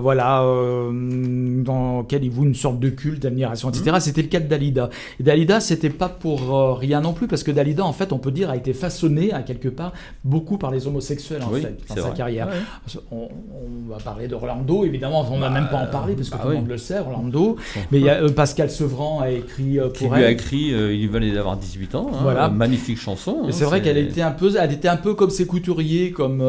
voilà, 0.00 0.42
dans 0.42 2.00
lesquelles 2.00 2.24
ils 2.24 2.30
vouent 2.30 2.46
une 2.46 2.54
sorte 2.54 2.78
de 2.78 2.88
culte, 2.88 3.22
d'admiration, 3.22 3.68
etc. 3.70 3.96
Mmh. 3.96 4.00
C'était 4.00 4.22
le 4.22 4.28
cas 4.28 4.40
de 4.40 4.48
Dalida. 4.48 4.90
Et 5.18 5.22
Dalida, 5.24 5.60
c'était 5.60 5.90
pas 5.90 6.08
pour 6.08 6.78
rien 6.78 7.00
non 7.00 7.12
plus, 7.12 7.26
parce 7.26 7.42
que 7.42 7.50
Dalida, 7.50 7.84
en 7.84 7.92
fait, 7.92 8.12
on 8.12 8.18
peut 8.18 8.30
dire, 8.30 8.50
a 8.50 8.56
été 8.56 8.72
façonnée 8.72 9.32
à 9.32 9.42
quelque 9.42 9.68
part 9.68 9.92
beaucoup 10.24 10.56
par 10.56 10.67
les 10.70 10.86
homosexuels 10.86 11.42
en 11.42 11.50
fait 11.50 11.78
dans 11.88 12.02
sa 12.02 12.10
carrière. 12.10 12.48
On, 13.10 13.28
va 13.88 13.96
parler 13.96 14.28
de 14.28 14.34
Orlando, 14.34 14.84
évidemment, 14.84 15.20
on 15.20 15.38
va 15.38 15.48
bah, 15.48 15.54
même 15.54 15.68
pas 15.70 15.78
en 15.78 15.86
parler 15.86 16.14
parce 16.14 16.28
que 16.28 16.36
bah 16.36 16.42
tout 16.42 16.50
le 16.50 16.56
monde 16.56 16.68
le 16.68 16.76
sait, 16.76 16.98
Orlando. 16.98 17.56
Mais 17.90 17.98
il 17.98 18.04
y 18.04 18.10
a, 18.10 18.22
euh, 18.22 18.28
Pascal 18.28 18.70
Sevran 18.70 19.20
a 19.20 19.30
écrit 19.30 19.78
euh, 19.78 19.84
pour 19.84 19.92
Qui 19.92 20.08
lui 20.08 20.24
a 20.24 20.30
écrit, 20.30 20.74
euh, 20.74 20.94
il 20.94 21.08
venait 21.08 21.32
d'avoir 21.32 21.56
18 21.56 21.94
ans. 21.94 22.10
Hein, 22.12 22.18
voilà. 22.20 22.50
Magnifique 22.50 22.98
chanson. 22.98 23.44
Hein, 23.44 23.48
c'est 23.50 23.64
vrai 23.64 23.80
qu'elle 23.80 23.96
était 23.96 24.20
un 24.20 24.30
peu, 24.30 24.52
elle 24.60 24.72
était 24.72 24.88
un 24.88 24.98
peu 24.98 25.14
comme 25.14 25.30
ses 25.30 25.46
couturiers, 25.46 26.10
comme 26.10 26.44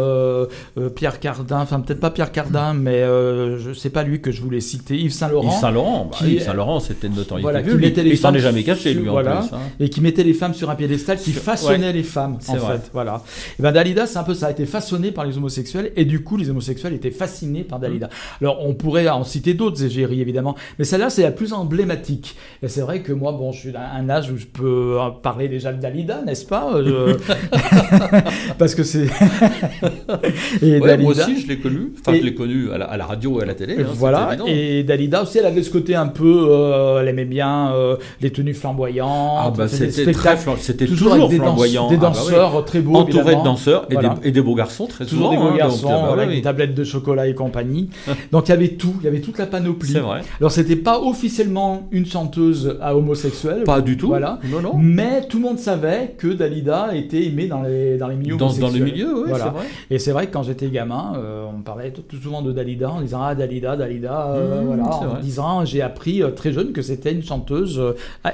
Pierre 0.96 1.22
Cardin, 1.22 1.62
enfin 1.62 1.80
peut-être 1.80 2.02
pas 2.02 2.12
Pierre 2.12 2.34
Cardin, 2.34 2.74
mais 2.74 3.02
je 3.02 3.72
sais 3.74 3.90
pas 3.90 4.04
lui 4.04 4.20
que 4.22 4.32
je 4.32 4.42
voulais 4.42 4.62
citer, 4.62 4.98
Yves 4.98 5.14
Saint 5.14 5.30
Laurent. 5.30 5.50
Yves 5.50 5.60
Saint 5.60 5.72
Laurent, 5.72 6.12
bah, 6.12 6.28
Yves 6.28 6.44
Saint 6.44 6.54
Laurent, 6.54 6.80
c'était 6.82 7.08
une 7.08 7.16
notoriété. 7.16 7.44
Voilà, 7.44 7.64
qui 7.64 7.76
mettait 7.76 8.04
les 8.04 8.10
il 8.12 8.18
s'en 8.18 8.34
est 8.34 8.40
jamais 8.40 8.64
caché 8.64 8.94
lui 8.94 9.10
en 9.10 9.16
plus. 9.18 9.30
Hein. 9.30 9.60
Et 9.80 9.90
qui 9.90 10.02
mettait 10.02 10.24
les 10.24 10.34
femmes 10.34 10.54
sur 10.54 10.70
un 10.70 10.76
piédestal, 10.76 11.18
qui 11.18 11.32
façonnait 11.32 11.94
les 11.94 12.04
femmes 12.04 12.38
en 12.48 12.56
fait. 12.56 12.90
Voilà. 12.94 13.22
Et 13.58 13.62
ben 13.62 13.72
Dalida, 13.72 14.08
c'est 14.10 14.20
un 14.20 14.24
peu 14.24 14.34
ça 14.34 14.48
a 14.48 14.52
été 14.52 14.66
façonné 14.66 15.12
par 15.12 15.26
les 15.26 15.38
homosexuels 15.38 15.92
et 15.96 16.06
du 16.06 16.24
coup 16.24 16.38
les 16.38 16.50
homosexuels 16.50 16.94
étaient 16.94 17.12
fascinés 17.12 17.64
par 17.64 17.80
Dalida. 17.80 18.10
Alors 18.42 18.66
on 18.66 18.74
pourrait 18.74 19.08
en 19.08 19.24
citer 19.24 19.54
d'autres 19.54 19.84
égéries 19.84 20.22
évidemment, 20.22 20.56
mais 20.78 20.86
celle-là 20.86 21.10
c'est 21.10 21.24
la 21.24 21.32
plus 21.32 21.54
emblématique. 21.54 22.36
Et 22.64 22.68
c'est 22.68 22.82
vrai 22.82 23.02
que 23.02 23.14
moi 23.14 23.32
bon 23.32 23.52
je 23.52 23.60
suis 23.60 23.76
à 23.76 23.94
un 23.94 24.10
âge 24.10 24.32
où 24.32 24.38
je 24.38 24.46
peux 24.46 24.98
parler 25.22 25.48
déjà 25.48 25.72
de 25.72 25.82
Dalida, 25.82 26.22
n'est-ce 26.26 26.46
pas 26.46 26.70
Parce 28.58 28.76
que 28.76 28.84
c'est. 28.84 29.08
et 30.62 30.80
Dalida... 30.80 30.98
Moi 30.98 31.12
aussi 31.12 31.42
je 31.42 31.48
l'ai 31.48 31.60
connue, 31.60 31.94
enfin 32.00 32.18
je 32.18 32.24
l'ai 32.24 32.36
connue 32.36 32.72
à 32.72 32.98
la, 32.98 33.06
radio 33.06 33.40
et 33.40 33.44
à 33.44 33.46
la 33.46 33.54
télé. 33.54 33.76
Hein, 33.80 33.86
voilà. 33.94 34.36
Et 34.48 34.84
Dalida 34.84 35.24
aussi 35.24 35.38
elle 35.38 35.46
avait 35.46 35.64
ce 35.64 35.70
côté 35.70 35.96
un 35.96 36.08
peu, 36.08 36.48
euh, 36.50 37.02
elle 37.02 37.08
aimait 37.08 37.26
bien 37.26 37.74
euh, 37.74 37.96
les 38.22 38.32
tenues 38.32 38.54
flamboyantes. 38.54 39.40
Ah 39.42 39.54
bah 39.56 39.68
c'était 39.68 40.12
très 40.12 40.38
c'était 40.58 40.86
toujours, 40.86 41.14
toujours, 41.14 41.32
flamboyant. 41.32 41.90
des 41.90 41.96
ah 41.96 42.00
bah 42.00 42.08
danseurs 42.08 42.66
très 42.66 42.80
beaux. 42.80 42.96
Entouré 42.96 43.36
de 43.36 43.44
danseurs 43.44 43.86
et, 43.90 43.96
des, 44.02 44.28
et 44.30 44.32
des 44.32 44.42
beaux 44.42 44.56
garçons, 44.56 44.86
très 44.88 45.06
Toujours 45.06 45.32
souvent. 45.32 45.32
des 45.32 45.38
beaux 45.38 45.54
hein, 45.54 45.58
garçons, 45.58 45.90
euh, 45.92 46.14
avec 46.14 46.30
des 46.30 46.42
tablettes 46.42 46.76
de 46.76 46.84
chocolat 46.84 47.28
et 47.28 47.34
compagnie. 47.34 47.90
donc 48.32 48.48
il 48.48 48.52
y 48.52 48.54
avait 48.54 48.70
tout, 48.70 48.94
il 49.00 49.06
y 49.06 49.08
avait 49.08 49.22
toute 49.22 49.38
la 49.38 49.46
panoplie. 49.46 49.92
C'est 49.92 50.00
vrai. 50.00 50.22
Alors 50.40 50.52
c'était 50.52 50.76
pas 50.76 51.00
officiellement 51.00 51.88
une 51.92 52.06
chanteuse 52.06 52.78
à 52.82 52.96
homosexuelle. 52.96 53.64
Pas 53.64 53.82
du 53.82 53.98
tout. 53.98 54.08
Voilà. 54.08 54.40
Non, 54.52 54.62
non. 54.62 54.74
Mais 54.78 55.26
tout 55.28 55.38
le 55.38 55.44
monde 55.44 55.60
savait 55.60 56.16
que 56.18 56.28
Dalida 56.28 56.96
était 56.96 57.24
aimée 57.26 57.48
dans 57.48 57.62
les, 57.62 57.98
dans 57.98 58.08
les 58.08 58.16
milieux 58.16 58.38
dans, 58.38 58.48
homosexuels. 58.48 58.80
Dans 58.80 58.86
les 58.86 58.92
milieux, 58.92 59.24
oui, 59.26 59.32
c'est 59.34 59.50
vrai. 59.50 59.66
Et 59.90 60.00
c'est 60.00 60.12
vrai 60.12 60.28
que 60.28 60.34
quand 60.34 60.44
j'étais 60.44 60.68
gamin, 60.68 61.14
euh, 61.18 61.46
on 61.58 61.62
parlait 61.62 61.92
tout, 61.92 62.04
souvent 62.22 62.42
de 62.42 62.52
Dalida 62.52 62.92
en 62.92 63.02
disant 63.02 63.22
Ah, 63.24 63.36
Dalida, 63.36 63.76
Dalida, 63.76 64.32
euh, 64.32 64.62
mmh, 64.62 64.66
voilà. 64.66 64.84
En 64.84 65.20
disant, 65.20 65.66
j'ai 65.66 65.82
appris 65.82 66.22
très 66.36 66.52
jeune 66.52 66.72
que 66.72 66.82
c'était 66.82 67.12
une 67.12 67.24
chanteuse 67.24 67.82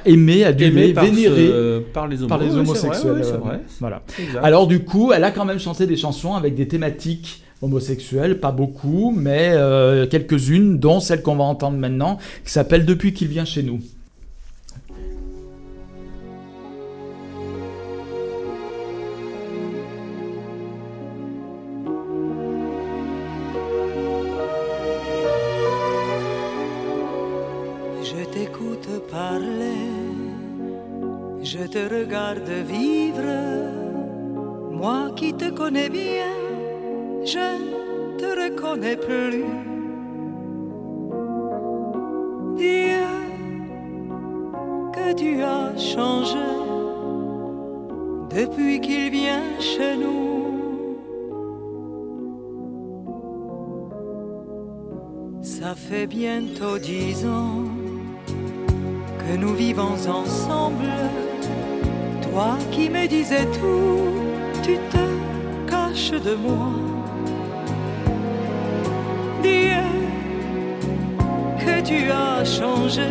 aimée, 0.05 0.43
adulée, 0.43 0.93
vénérée 0.93 1.81
par 1.93 2.07
les, 2.07 2.17
par 2.27 2.37
les 2.37 2.55
homosexuels. 2.55 3.21
vrai. 3.21 3.61
Voilà. 3.79 4.01
Alors 4.43 4.67
du 4.67 4.83
coup, 4.83 5.11
elle 5.13 5.23
a 5.23 5.31
quand 5.31 5.45
même 5.55 5.61
chanté 5.61 5.87
des 5.87 5.95
chansons 5.95 6.33
avec 6.33 6.53
des 6.53 6.67
thématiques 6.67 7.41
homosexuelles, 7.61 8.41
pas 8.41 8.51
beaucoup, 8.51 9.13
mais 9.15 9.51
euh, 9.53 10.05
quelques-unes, 10.05 10.79
dont 10.79 10.99
celle 10.99 11.21
qu'on 11.21 11.37
va 11.37 11.45
entendre 11.45 11.77
maintenant, 11.77 12.17
qui 12.43 12.51
s'appelle 12.51 12.85
Depuis 12.85 13.13
qu'il 13.13 13.29
vient 13.29 13.45
chez 13.45 13.63
nous. 13.63 13.79
Je 28.03 28.25
t'écoute 28.33 28.89
parler, 29.09 29.79
je 31.41 31.65
te 31.65 31.77
regarde 31.95 32.49
vivre 32.67 32.84
connais 35.65 35.89
bien, 35.89 36.31
je 37.23 37.47
te 38.19 38.29
reconnais 38.43 38.97
plus. 38.97 39.45
Dieu, 42.55 43.07
que 44.93 45.13
tu 45.13 45.41
as 45.41 45.75
changé 45.75 46.49
depuis 48.29 48.79
qu'il 48.79 49.09
vient 49.09 49.59
chez 49.59 49.95
nous. 49.97 50.35
Ça 55.41 55.73
fait 55.73 56.05
bientôt 56.05 56.77
dix 56.77 57.25
ans 57.25 57.63
que 59.17 59.35
nous 59.35 59.55
vivons 59.55 59.97
ensemble. 60.21 60.93
Toi 62.21 62.55
qui 62.71 62.87
me 62.87 63.07
disais 63.07 63.47
tout 63.59 64.25
tu 64.63 64.77
te 64.89 65.24
de 65.95 66.35
moi. 66.35 66.73
Dieu, 69.41 69.81
que 71.57 71.81
tu 71.81 72.11
as 72.11 72.43
changé 72.43 73.09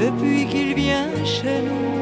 depuis 0.00 0.46
qu'il 0.46 0.74
vient 0.74 1.14
chez 1.24 1.62
nous. 1.62 2.01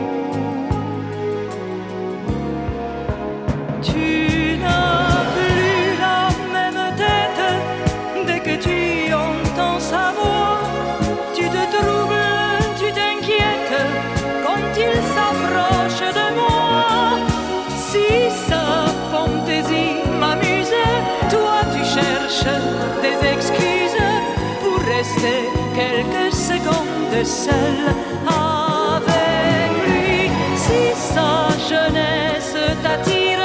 Seul 27.25 27.79
avec 28.27 29.71
lui. 29.87 30.31
Si 30.57 30.95
sa 30.95 31.49
jeunesse 31.69 32.57
t'attire, 32.83 33.45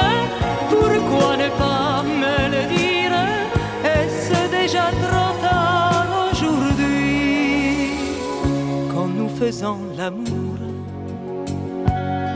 pourquoi 0.70 1.36
ne 1.36 1.48
pas 1.62 2.02
me 2.02 2.36
le 2.54 2.62
dire? 2.76 3.14
Est-ce 3.84 4.38
déjà 4.50 4.86
trop 5.04 5.32
tard 5.40 6.06
aujourd'hui? 6.30 7.90
Quand 8.92 9.08
nous 9.08 9.28
faisons 9.28 9.78
l'amour, 9.96 10.56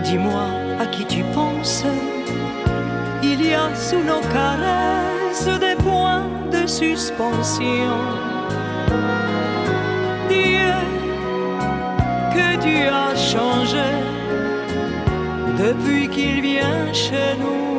dis-moi 0.05 0.47
à 0.81 0.87
qui 0.87 1.05
tu 1.05 1.23
penses. 1.35 1.85
Il 3.23 3.47
y 3.47 3.55
a 3.55 3.75
sous 3.75 4.03
nos 4.03 4.23
caresses 4.33 5.59
des 5.61 5.77
points 5.83 6.25
de 6.51 6.67
suspension 6.67 8.30
tu 12.61 12.77
as 12.87 13.15
changé 13.17 13.91
depuis 15.59 16.09
qu'il 16.09 16.41
vient 16.41 16.93
chez 16.93 17.37
nous. 17.41 17.70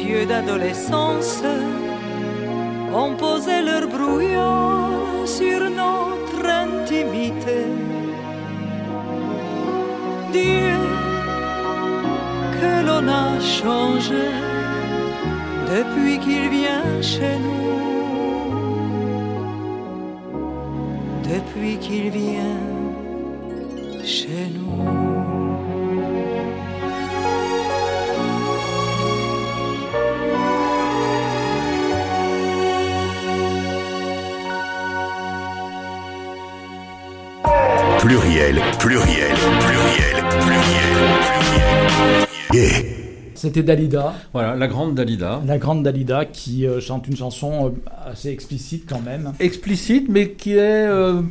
Yeux 0.00 0.26
d'adolescence, 0.26 1.42
ont 2.94 3.14
posé 3.14 3.62
leur 3.62 3.88
brouillon 3.88 5.26
sur 5.26 5.60
notre 5.70 6.44
intimité. 6.46 7.60
Dieu, 10.32 10.76
que 12.58 12.86
l'on 12.86 13.08
a 13.08 13.40
changé 13.40 14.28
depuis 15.74 16.18
qu'il 16.18 16.48
vient 16.48 17.00
chez 17.00 17.36
nous, 17.46 17.72
depuis 21.32 21.76
qu'il 21.78 22.10
vient 22.10 22.71
Pluriel, 38.52 38.76
pluriel, 38.78 39.32
pluriel, 39.60 40.28
pluriel, 40.44 42.26
pluriel. 42.50 42.91
C'était 43.42 43.64
Dalida. 43.64 44.14
Voilà, 44.32 44.54
la 44.54 44.68
grande 44.68 44.94
Dalida. 44.94 45.42
La 45.44 45.58
grande 45.58 45.82
Dalida 45.82 46.24
qui 46.26 46.64
euh, 46.64 46.78
chante 46.80 47.08
une 47.08 47.16
chanson 47.16 47.66
euh, 47.66 47.70
assez 48.08 48.28
explicite 48.28 48.84
quand 48.88 49.00
même. 49.04 49.32
Explicite, 49.40 50.06
mais 50.08 50.30
qui 50.30 50.52
est 50.52 50.86
euh, 50.86 51.22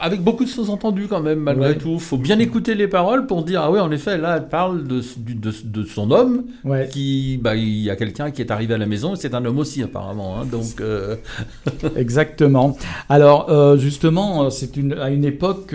avec 0.00 0.22
beaucoup 0.22 0.44
de 0.44 0.48
sous-entendus 0.48 1.08
quand 1.08 1.20
même, 1.20 1.40
malgré 1.40 1.70
Ouais. 1.70 1.74
tout. 1.76 1.98
faut 1.98 2.18
bien 2.18 2.38
écouter 2.38 2.76
les 2.76 2.86
paroles 2.86 3.26
pour 3.26 3.42
dire, 3.42 3.62
ah 3.62 3.72
oui, 3.72 3.80
en 3.80 3.90
effet, 3.90 4.16
là, 4.16 4.36
elle 4.36 4.48
parle 4.48 4.86
de, 4.86 5.00
du- 5.16 5.34
de, 5.34 5.52
de 5.64 5.82
son 5.82 6.12
homme, 6.12 6.44
Ouais. 6.64 6.88
qui, 6.88 7.36
bah, 7.42 7.56
il 7.56 7.78
y 7.82 7.90
a 7.90 7.96
quelqu'un 7.96 8.30
qui 8.30 8.42
est 8.42 8.52
arrivé 8.52 8.74
à 8.74 8.78
la 8.78 8.86
maison, 8.86 9.14
et 9.14 9.16
c'est 9.16 9.34
un 9.34 9.44
homme 9.44 9.58
aussi, 9.58 9.82
apparemment. 9.82 10.38
hein, 10.40 10.44
donc, 10.48 10.80
Exactement. 11.96 12.76
Alors 13.08 13.76
justement, 13.76 14.50
c'est 14.50 14.76
une, 14.76 14.92
à 14.92 15.10
une 15.10 15.24
époque, 15.24 15.74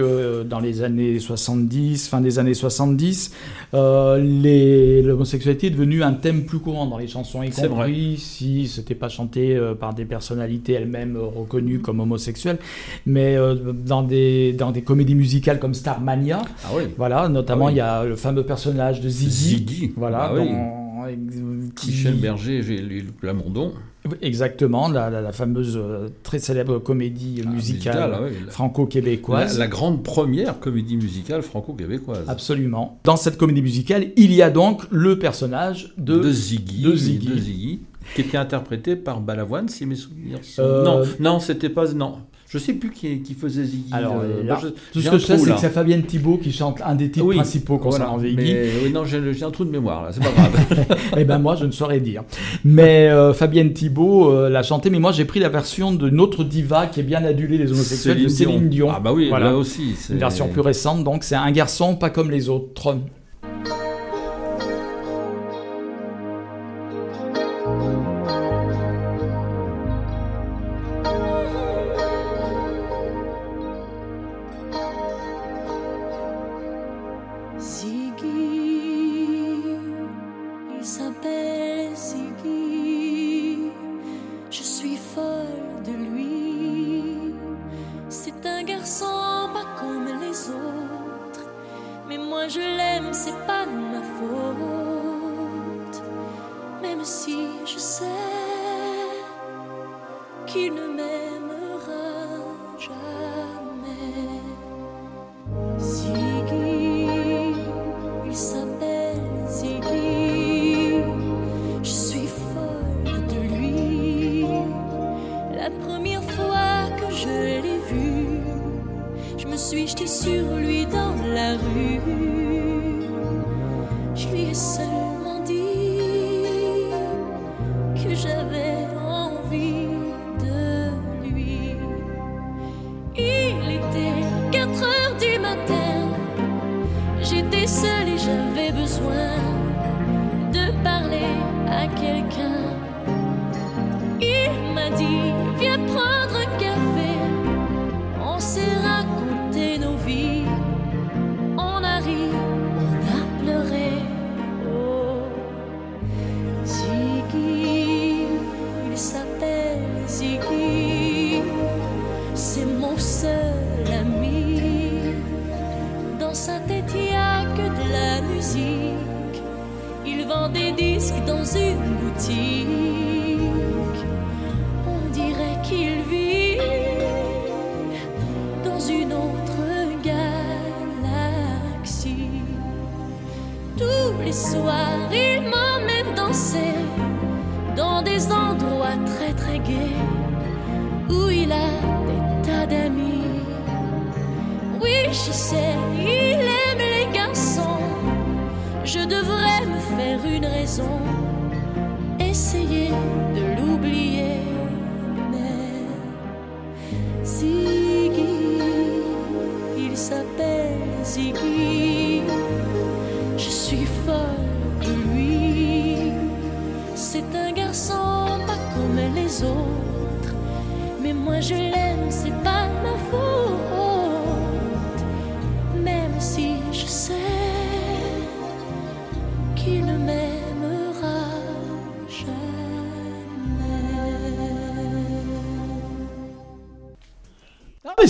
dans 0.50 0.60
les 0.62 0.84
années 0.84 1.20
70, 1.20 2.08
fin 2.08 2.22
des 2.22 2.40
années 2.40 2.54
70, 2.54 3.34
euh, 3.74 4.18
les- 4.22 5.02
l'homosexualité 5.02 5.68
est 5.68 5.72
devenue 5.72 5.81
un 6.04 6.14
thème 6.14 6.46
plus 6.46 6.60
courant 6.60 6.86
dans 6.86 6.98
les 6.98 7.08
chansons, 7.08 7.44
y 7.44 7.50
compris 7.50 8.18
si 8.18 8.68
c'était 8.68 8.96
pas 8.96 9.10
chanté 9.10 9.56
euh, 9.56 9.76
par 9.76 9.94
des 9.94 10.06
personnalités 10.06 10.74
elles-mêmes 10.74 11.16
euh, 11.18 11.22
reconnues 11.26 11.80
comme 11.80 12.00
homosexuelles, 12.00 12.60
mais 13.06 13.36
euh, 13.36 13.56
dans, 13.74 14.04
des, 14.04 14.54
dans 14.54 14.72
des 14.72 14.82
comédies 14.84 15.16
musicales 15.16 15.60
comme 15.60 15.74
Starmania, 15.74 16.42
ah 16.66 16.70
oui. 16.76 16.84
voilà, 16.98 17.28
notamment 17.30 17.66
Ah 17.66 17.70
oui. 17.70 17.74
il 17.74 17.78
y 17.78 17.82
a 17.82 18.04
le 18.06 18.16
fameux 18.16 18.44
personnage 18.46 19.02
de 19.02 19.10
Ziggy, 19.10 19.32
Ziggy. 19.58 19.94
voilà, 19.98 20.30
Ah 20.32 20.34
oui. 20.36 20.50
dont- 20.50 21.70
qui- 21.76 21.88
Michel 21.92 22.16
Berger, 22.16 22.62
j'ai 22.62 22.78
lu 22.78 23.04
Plamondon. 23.20 23.74
Exactement, 24.22 24.88
la, 24.90 25.10
la- 25.10 25.22
la 25.22 25.32
fameuse 25.32 25.78
euh, 25.78 26.10
très 26.24 26.40
célèbre 26.40 26.80
comédie 26.80 27.44
musicale 27.46 28.10
musicale, 28.10 28.12
ah 28.48 28.52
franco-québécoise. 28.52 29.54
La, 29.60 29.66
la 29.66 29.68
grande 29.68 30.04
première 30.04 30.60
comédie 30.60 30.98
musicale 30.98 31.44
franco-québécoise. 31.44 32.24
Absolument. 32.28 33.00
Dans 33.04 33.16
cette 33.16 33.38
comédie 33.38 33.62
musicale, 33.62 34.08
il 34.18 34.34
y 34.34 34.42
a 34.42 34.50
donc 34.50 34.84
le 34.90 35.20
personnage 35.20 35.94
de, 35.98 36.18
de 36.18 36.32
Ziggy, 36.32 36.82
de 36.82 36.96
Ziggy. 36.96 37.28
de 37.28 37.38
Ziggy, 37.38 37.80
qui 38.16 38.22
était 38.22 38.38
interprété 38.38 38.96
par 38.96 39.22
Balavoine, 39.22 39.70
si 39.70 39.86
mes 39.86 39.96
souvenirs 39.96 40.40
sont... 40.44 40.62
Euh, 40.64 40.84
Non, 40.84 41.04
non, 41.20 41.40
c'était 41.40 41.70
pas... 41.70 41.94
Non, 41.94 42.18
je 42.54 42.58
sais 42.58 42.74
plus 42.74 42.92
qui, 42.92 43.22
qui 43.22 43.34
faisait 43.34 43.64
Ziggy. 43.64 43.86
Alors, 43.94 44.20
euh, 44.22 44.44
là, 44.44 44.56
bah, 44.56 44.60
je- 44.62 44.68
tout 44.92 45.00
ce 45.02 45.10
que 45.10 45.18
je 45.18 45.26
sais, 45.26 45.38
c'est 45.38 45.52
que 45.54 45.60
c'est 45.60 45.70
Fabienne 45.70 46.04
Thibault 46.04 46.38
qui 46.38 46.52
chante 46.52 46.82
un 46.86 46.96
des 46.96 47.10
titres 47.10 47.26
Oui, 47.26 47.38
principaux 47.38 47.78
concernant 47.78 48.18
voilà. 48.18 48.30
Ziggy. 48.30 48.44
Mais 48.54 48.70
oui, 48.84 48.92
non, 48.92 49.06
j'ai 49.06 49.44
un 49.44 49.52
trou 49.52 49.64
de 49.64 49.72
mémoire, 49.72 50.04
là, 50.04 50.10
c'est 50.12 50.22
pas 50.22 50.32
grave. 50.32 50.98
Eh 51.18 51.24
ben 51.24 51.40
moi, 51.40 51.56
je 51.56 51.66
ne 51.66 51.72
saurais 51.72 52.00
dire. 52.02 52.24
Mais 52.66 53.08
euh, 53.10 53.34
Fabienne 53.34 53.72
Thibault 53.72 54.30
euh, 54.32 54.50
l'a 54.50 54.64
chanté, 54.64 54.90
mais 54.90 55.00
moi 55.00 55.12
j'ai 55.14 55.24
pris 55.26 55.40
la 55.40 55.50
version 55.50 55.94
d'une 55.94 56.20
autre 56.20 56.44
diva 56.44 56.88
qui 56.88 57.00
est 57.00 57.04
bien 57.04 57.24
adulée 57.24 57.58
des 57.58 57.72
homosexuels, 57.72 58.22
de 58.24 58.28
Céline 58.28 58.68
Dion. 58.70 58.90
Ah 58.94 59.00
bah 59.00 59.14
oui, 59.14 59.30
Voilà. 59.30 59.48
là 59.52 59.56
aussi. 59.58 59.94
c'est- 59.98 60.14
Une 60.14 60.20
version 60.20 60.48
plus 60.50 60.62
récente, 60.62 61.04
donc 61.04 61.24
c'est 61.24 61.36
un 61.36 61.52
garçon 61.52 61.96
pas 61.96 62.10
comme 62.10 62.32
les 62.32 62.50
autres. 62.50 62.98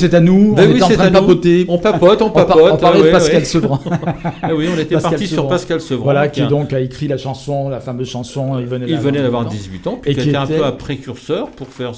C'est 0.02 0.14
à 0.14 0.20
nous, 0.20 0.54
Ben 0.54 0.64
on 0.68 0.72
oui, 0.72 0.76
était 0.76 0.84
en 0.84 0.88
c'est 0.90 0.94
train 0.96 1.08
de 1.10 1.14
papoter. 1.14 1.66
On 1.70 1.78
papote, 1.78 2.22
on 2.22 2.30
papote, 2.30 2.72
On 2.74 2.78
parlait 2.78 3.00
de 3.00 3.04
ouais, 3.06 3.12
Pascal 3.12 3.38
ouais. 3.40 3.46
Sevran. 3.46 3.80
Ah 4.42 4.50
oui, 4.56 4.68
on 4.76 4.80
était 4.80 4.98
parti 4.98 5.28
sur. 5.28 5.48
Pascal 5.48 5.80
Sevran, 5.82 6.04
Voilà, 6.04 6.28
qui 6.28 6.42
qui 6.42 6.46
a- 6.46 6.50
donc 6.50 6.74
a 6.74 6.80
écrit 6.80 7.08
la 7.08 7.18
chanson, 7.18 7.70
la 7.70 7.80
fameuse 7.80 8.10
chanson 8.10 8.60
Il 8.60 8.66
venait 8.66 8.86
Il 8.88 8.98
venait 8.98 9.22
d'avoir 9.22 9.46
18 9.46 9.62
18 9.82 9.88
ans, 9.88 10.00
puis 10.02 10.12
Et 10.12 10.16
qui 10.16 10.30
était 10.30 10.38
un 10.38 10.48
peu 10.48 10.64
un 10.66 10.72
précurseur 10.72 11.50
pour 11.52 11.68
faire, 11.68 11.92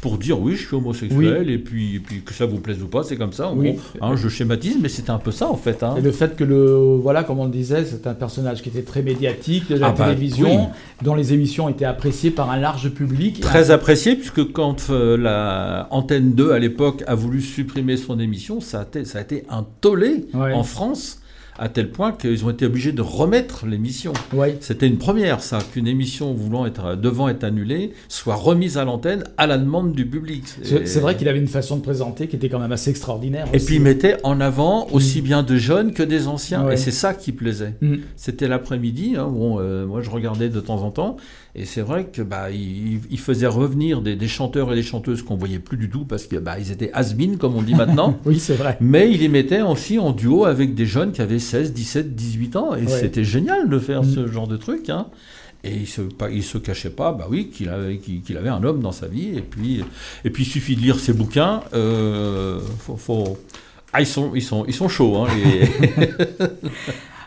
pour 0.00 0.16
dire 0.18 0.40
oui, 0.40 0.56
je 0.56 0.66
suis 0.66 0.74
homosexuel, 0.76 1.50
et 1.50 1.58
puis, 1.58 1.96
et 1.96 1.98
puis 2.00 2.22
que 2.22 2.32
ça 2.32 2.46
vous 2.46 2.58
plaise 2.58 2.82
ou 2.82 2.86
pas, 2.86 3.02
c'est 3.02 3.16
comme 3.16 3.32
ça. 3.32 3.48
En 3.48 3.56
Oui. 3.56 3.72
gros, 3.72 3.80
hein, 4.06 4.16
je 4.16 4.28
schématise, 4.28 4.78
mais 4.80 4.88
c'était 4.88 5.10
un 5.10 5.18
peu 5.18 5.30
ça 5.30 5.48
en 5.50 5.56
fait. 5.56 5.82
hein. 5.82 5.94
Et 5.98 6.00
le 6.00 6.10
fait 6.12 6.36
que 6.36 6.44
le, 6.44 6.96
voilà, 7.02 7.22
comme 7.24 7.38
on 7.38 7.44
le 7.44 7.50
disait, 7.50 7.84
c'est 7.84 8.06
un 8.06 8.14
personnage 8.14 8.62
qui 8.62 8.68
était 8.70 8.82
très 8.82 9.02
médiatique 9.02 9.68
de 9.68 9.76
la 9.76 9.88
Ah 9.88 9.92
bah, 9.92 10.04
télévision, 10.06 10.64
oui. 10.66 10.68
dont 11.02 11.14
les 11.14 11.32
émissions 11.34 11.68
étaient 11.68 11.84
appréciées 11.84 12.30
par 12.30 12.50
un 12.50 12.56
large 12.58 12.88
public. 12.90 13.40
Très 13.40 13.70
apprécié, 13.70 14.16
puisque 14.16 14.50
quand 14.52 14.88
euh, 14.90 15.16
la 15.16 15.86
Antenne 15.90 16.32
2 16.32 16.52
à 16.52 16.58
l'époque 16.58 17.04
a 17.06 17.14
voulu 17.14 17.40
supprimer 17.42 17.96
son 17.96 18.18
émission, 18.18 18.60
ça 18.60 18.80
a 18.80 18.82
été, 18.84 19.04
ça 19.04 19.18
a 19.18 19.22
été 19.22 19.44
un 19.50 19.66
tollé 19.80 20.26
Ouais. 20.34 20.52
en 20.54 20.62
France, 20.62 21.19
à 21.62 21.68
tel 21.68 21.90
point 21.90 22.12
qu'ils 22.12 22.44
ont 22.46 22.50
été 22.50 22.64
obligés 22.64 22.92
de 22.92 23.02
remettre 23.02 23.66
l'émission. 23.66 24.14
Ouais. 24.32 24.56
C'était 24.60 24.86
une 24.86 24.96
première, 24.96 25.42
ça, 25.42 25.58
qu'une 25.72 25.86
émission 25.86 26.32
voulant 26.32 26.64
être, 26.64 26.96
devant 26.96 27.28
être 27.28 27.44
annulée 27.44 27.92
soit 28.08 28.34
remise 28.34 28.78
à 28.78 28.84
l'antenne 28.86 29.24
à 29.36 29.46
la 29.46 29.58
demande 29.58 29.92
du 29.92 30.06
public. 30.06 30.42
C'est 30.62 30.74
Et- 30.82 30.86
c'est 30.86 31.00
vrai 31.00 31.16
qu'il 31.16 31.28
avait 31.28 31.38
une 31.38 31.46
façon 31.46 31.76
de 31.76 31.82
présenter 31.82 32.28
qui 32.28 32.36
était 32.36 32.48
quand 32.48 32.58
même 32.58 32.72
assez 32.72 32.88
extraordinaire. 32.90 33.46
Et 33.52 33.56
aussi. 33.56 33.66
puis 33.66 33.74
il 33.76 33.82
mettait 33.82 34.16
en 34.24 34.40
avant 34.40 34.88
aussi 34.92 35.20
bien 35.20 35.42
de 35.42 35.56
jeunes 35.56 35.92
que 35.92 36.02
des 36.02 36.26
anciens. 36.28 36.64
Ouais. 36.64 36.74
Et 36.74 36.76
c'est 36.78 36.90
ça 36.90 37.12
qui 37.12 37.30
plaisait. 37.32 37.74
Mm. 37.82 37.96
C'était 38.16 38.48
l'après-midi. 38.48 39.16
hein, 39.18 39.28
bon, 39.30 39.58
euh, 39.60 39.84
moi 39.86 40.00
je 40.00 40.08
regardais 40.08 40.48
de 40.48 40.60
temps 40.60 40.82
en 40.82 40.90
temps. 40.90 41.16
Et 41.56 41.64
c'est 41.64 41.80
vrai 41.80 42.04
que 42.06 42.22
bah, 42.22 42.50
il, 42.50 43.00
il 43.10 43.18
faisait 43.18 43.46
revenir 43.48 44.02
des, 44.02 44.14
des 44.14 44.28
chanteurs 44.28 44.72
et 44.72 44.76
des 44.76 44.82
chanteuses 44.84 45.22
qu'on 45.22 45.34
voyait 45.36 45.58
plus 45.58 45.76
du 45.76 45.90
tout 45.90 46.04
parce 46.04 46.26
que 46.26 46.36
bah, 46.36 46.58
ils 46.60 46.70
étaient 46.70 46.90
has 46.92 47.12
comme 47.38 47.56
on 47.56 47.62
dit 47.62 47.74
maintenant. 47.74 48.18
Oui, 48.24 48.38
c'est 48.38 48.54
vrai. 48.54 48.76
Mais 48.80 49.10
il 49.10 49.18
les 49.20 49.28
mettait 49.28 49.60
aussi 49.62 49.98
en 49.98 50.12
duo 50.12 50.44
avec 50.44 50.74
des 50.74 50.86
jeunes 50.86 51.10
qui 51.12 51.20
avaient 51.22 51.40
16, 51.40 51.72
17, 51.72 52.14
18 52.14 52.56
ans. 52.56 52.74
Et 52.76 52.82
Ouais. 52.82 52.86
c'était 53.00 53.24
génial 53.24 53.68
de 53.68 53.78
faire 53.80 54.02
Mm. 54.02 54.14
ce 54.14 54.26
genre 54.28 54.46
de 54.46 54.56
truc. 54.56 54.90
hein. 54.90 55.06
Et 55.64 55.72
il 55.74 55.86
se, 55.86 56.00
il 56.32 56.42
se 56.42 56.56
cachait 56.56 56.88
pas, 56.90 57.12
bah 57.12 57.26
oui, 57.28 57.50
qu'il 57.52 57.68
avait, 57.68 57.98
qu'il, 57.98 58.22
qu'il 58.22 58.36
avait 58.38 58.48
un 58.48 58.62
homme 58.64 58.80
dans 58.80 58.92
sa 58.92 59.08
vie. 59.08 59.36
Et 59.36 59.42
puis, 59.42 59.82
et 60.24 60.30
puis 60.30 60.44
il 60.44 60.46
suffit 60.46 60.74
de 60.76 60.80
lire 60.80 60.98
ses 60.98 61.12
bouquins. 61.12 61.60
Euh, 61.74 62.60
faut, 62.78 62.96
faut- 62.96 63.38
Ah, 63.92 64.00
ils 64.00 64.06
sont, 64.06 64.30
ils 64.36 64.40
sont, 64.42 64.64
ils 64.68 64.72
sont 64.72 64.88
chauds. 64.88 65.16
Hein, 65.16 65.26
les- 65.34 66.08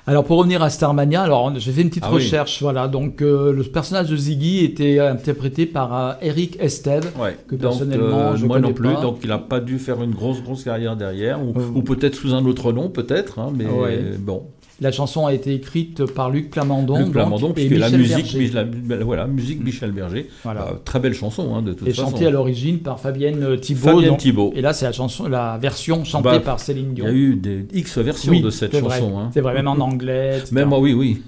Alors 0.06 0.26
pour 0.26 0.38
revenir 0.38 0.62
à 0.62 0.70
Starmania, 0.70 1.22
alors 1.22 1.58
j'ai 1.58 1.72
fait 1.72 1.82
une 1.82 1.88
petite 1.88 2.04
Ah 2.06 2.10
oui. 2.10 2.16
recherche, 2.16 2.62
voilà. 2.62 2.89
Donc 2.89 3.22
euh, 3.22 3.54
le 3.54 3.64
personnage 3.64 4.10
de 4.10 4.18
Ziggy 4.18 4.66
était 4.66 4.99
interprété 4.99 5.66
par 5.66 5.97
euh, 5.97 6.14
Eric 6.22 6.58
Esteve, 6.60 7.10
Ouais. 7.18 7.38
que 7.47 7.56
Donc, 7.56 7.62
personnellement 7.72 8.18
euh, 8.32 8.36
je 8.36 8.45
moi 8.45 8.58
connais 8.58 8.68
non 8.68 8.74
plus, 8.74 8.93
pas. 8.93 9.01
donc 9.01 9.20
il 9.24 9.30
n'a 9.30 9.38
pas 9.38 9.62
dû 9.62 9.80
faire 9.80 10.04
une 10.04 10.12
grosse 10.12 10.43
grosse 10.43 10.66
carrière 10.66 10.97
derrière, 10.97 11.41
ou, 11.41 11.54
Euh, 11.58 11.70
ou 11.76 11.84
peut-être 11.84 12.16
sous 12.16 12.34
un 12.34 12.43
autre 12.45 12.74
nom, 12.74 12.89
peut-être, 12.89 13.39
hein, 13.39 13.54
mais 13.56 13.66
Ouais. 13.66 14.01
bon. 14.20 14.43
La 14.82 14.91
chanson 14.91 15.28
a 15.28 15.34
été 15.34 15.53
écrite 15.53 16.03
par 16.05 16.30
Luc 16.32 16.49
Plamondon, 16.49 16.95
Luc 16.97 17.03
donc, 17.05 17.13
Plamondon, 17.13 17.49
et 17.51 17.53
puisque 17.53 17.71
la 17.78 17.89
Michel 17.89 17.99
musique, 17.99 18.15
Berger. 18.17 18.39
Michel- 18.39 18.74
la- 18.89 19.03
voilà, 19.05 19.28
musique 19.28 19.63
Michel 19.63 19.91
Berger, 19.91 20.30
Voilà. 20.43 20.61
Euh, 20.67 20.74
très 20.84 20.99
belle 20.99 21.13
chanson 21.13 21.53
hein, 21.55 21.61
de 21.61 21.74
toute 21.74 21.88
et 21.88 21.91
façon. 21.93 22.09
chantée 22.09 22.26
à 22.26 22.32
l'origine 22.32 22.80
par 22.80 22.99
Fabienne 22.99 23.59
Thibault. 23.59 23.82
Fabienne 23.89 24.09
donc- 24.09 24.19
Thibault. 24.19 24.51
Et 24.55 24.61
là, 24.61 24.74
c'est 24.74 24.86
la 24.86 24.91
chanson, 24.91 25.28
la 25.30 25.57
version 25.59 26.03
chantée 26.03 26.24
Bah, 26.30 26.39
par 26.39 26.59
Céline 26.59 26.88
Il 26.89 26.93
Dion. 26.95 27.05
y 27.05 27.09
a 27.09 27.11
eu 27.13 27.36
des 27.36 27.65
X 27.74 27.97
versions 27.99 28.32
Oui, 28.32 28.41
de 28.41 28.49
cette 28.49 28.78
chanson. 28.78 29.19
hein. 29.19 29.30
C'est 29.34 29.41
vrai, 29.41 29.53
même 29.53 29.67
en 29.67 29.74
anglais. 29.80 30.38
etc. 30.39 30.49
Même, 30.55 30.74
oui, 30.74 30.93
oui. 30.93 31.21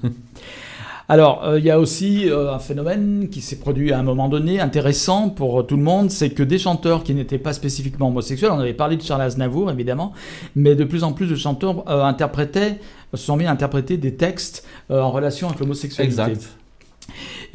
Alors, 1.07 1.43
euh, 1.43 1.59
il 1.59 1.65
y 1.65 1.69
a 1.69 1.79
aussi 1.79 2.29
euh, 2.29 2.53
un 2.53 2.59
phénomène 2.59 3.29
qui 3.29 3.41
s'est 3.41 3.57
produit 3.57 3.91
à 3.91 3.99
un 3.99 4.03
moment 4.03 4.27
donné, 4.27 4.59
intéressant 4.59 5.29
pour 5.29 5.65
tout 5.67 5.77
le 5.77 5.83
monde, 5.83 6.09
c'est 6.09 6.31
que 6.31 6.41
des 6.41 6.57
chanteurs 6.57 7.03
qui 7.03 7.13
n'étaient 7.13 7.37
pas 7.37 7.53
spécifiquement 7.53 8.07
homosexuels, 8.07 8.51
on 8.51 8.59
avait 8.59 8.73
parlé 8.73 8.97
de 8.97 9.03
Charles 9.03 9.21
Aznavour 9.21 9.69
évidemment, 9.69 10.13
mais 10.55 10.73
de 10.73 10.83
plus 10.83 11.03
en 11.03 11.13
plus 11.13 11.27
de 11.27 11.35
chanteurs 11.35 11.87
euh, 11.89 12.03
interprétaient, 12.03 12.79
se 13.13 13.23
sont 13.23 13.37
mis 13.37 13.45
à 13.45 13.51
interpréter 13.51 13.97
des 13.97 14.15
textes 14.15 14.67
en 14.89 15.11
relation 15.11 15.47
avec 15.47 15.59
l'homosexualité. 15.59 16.33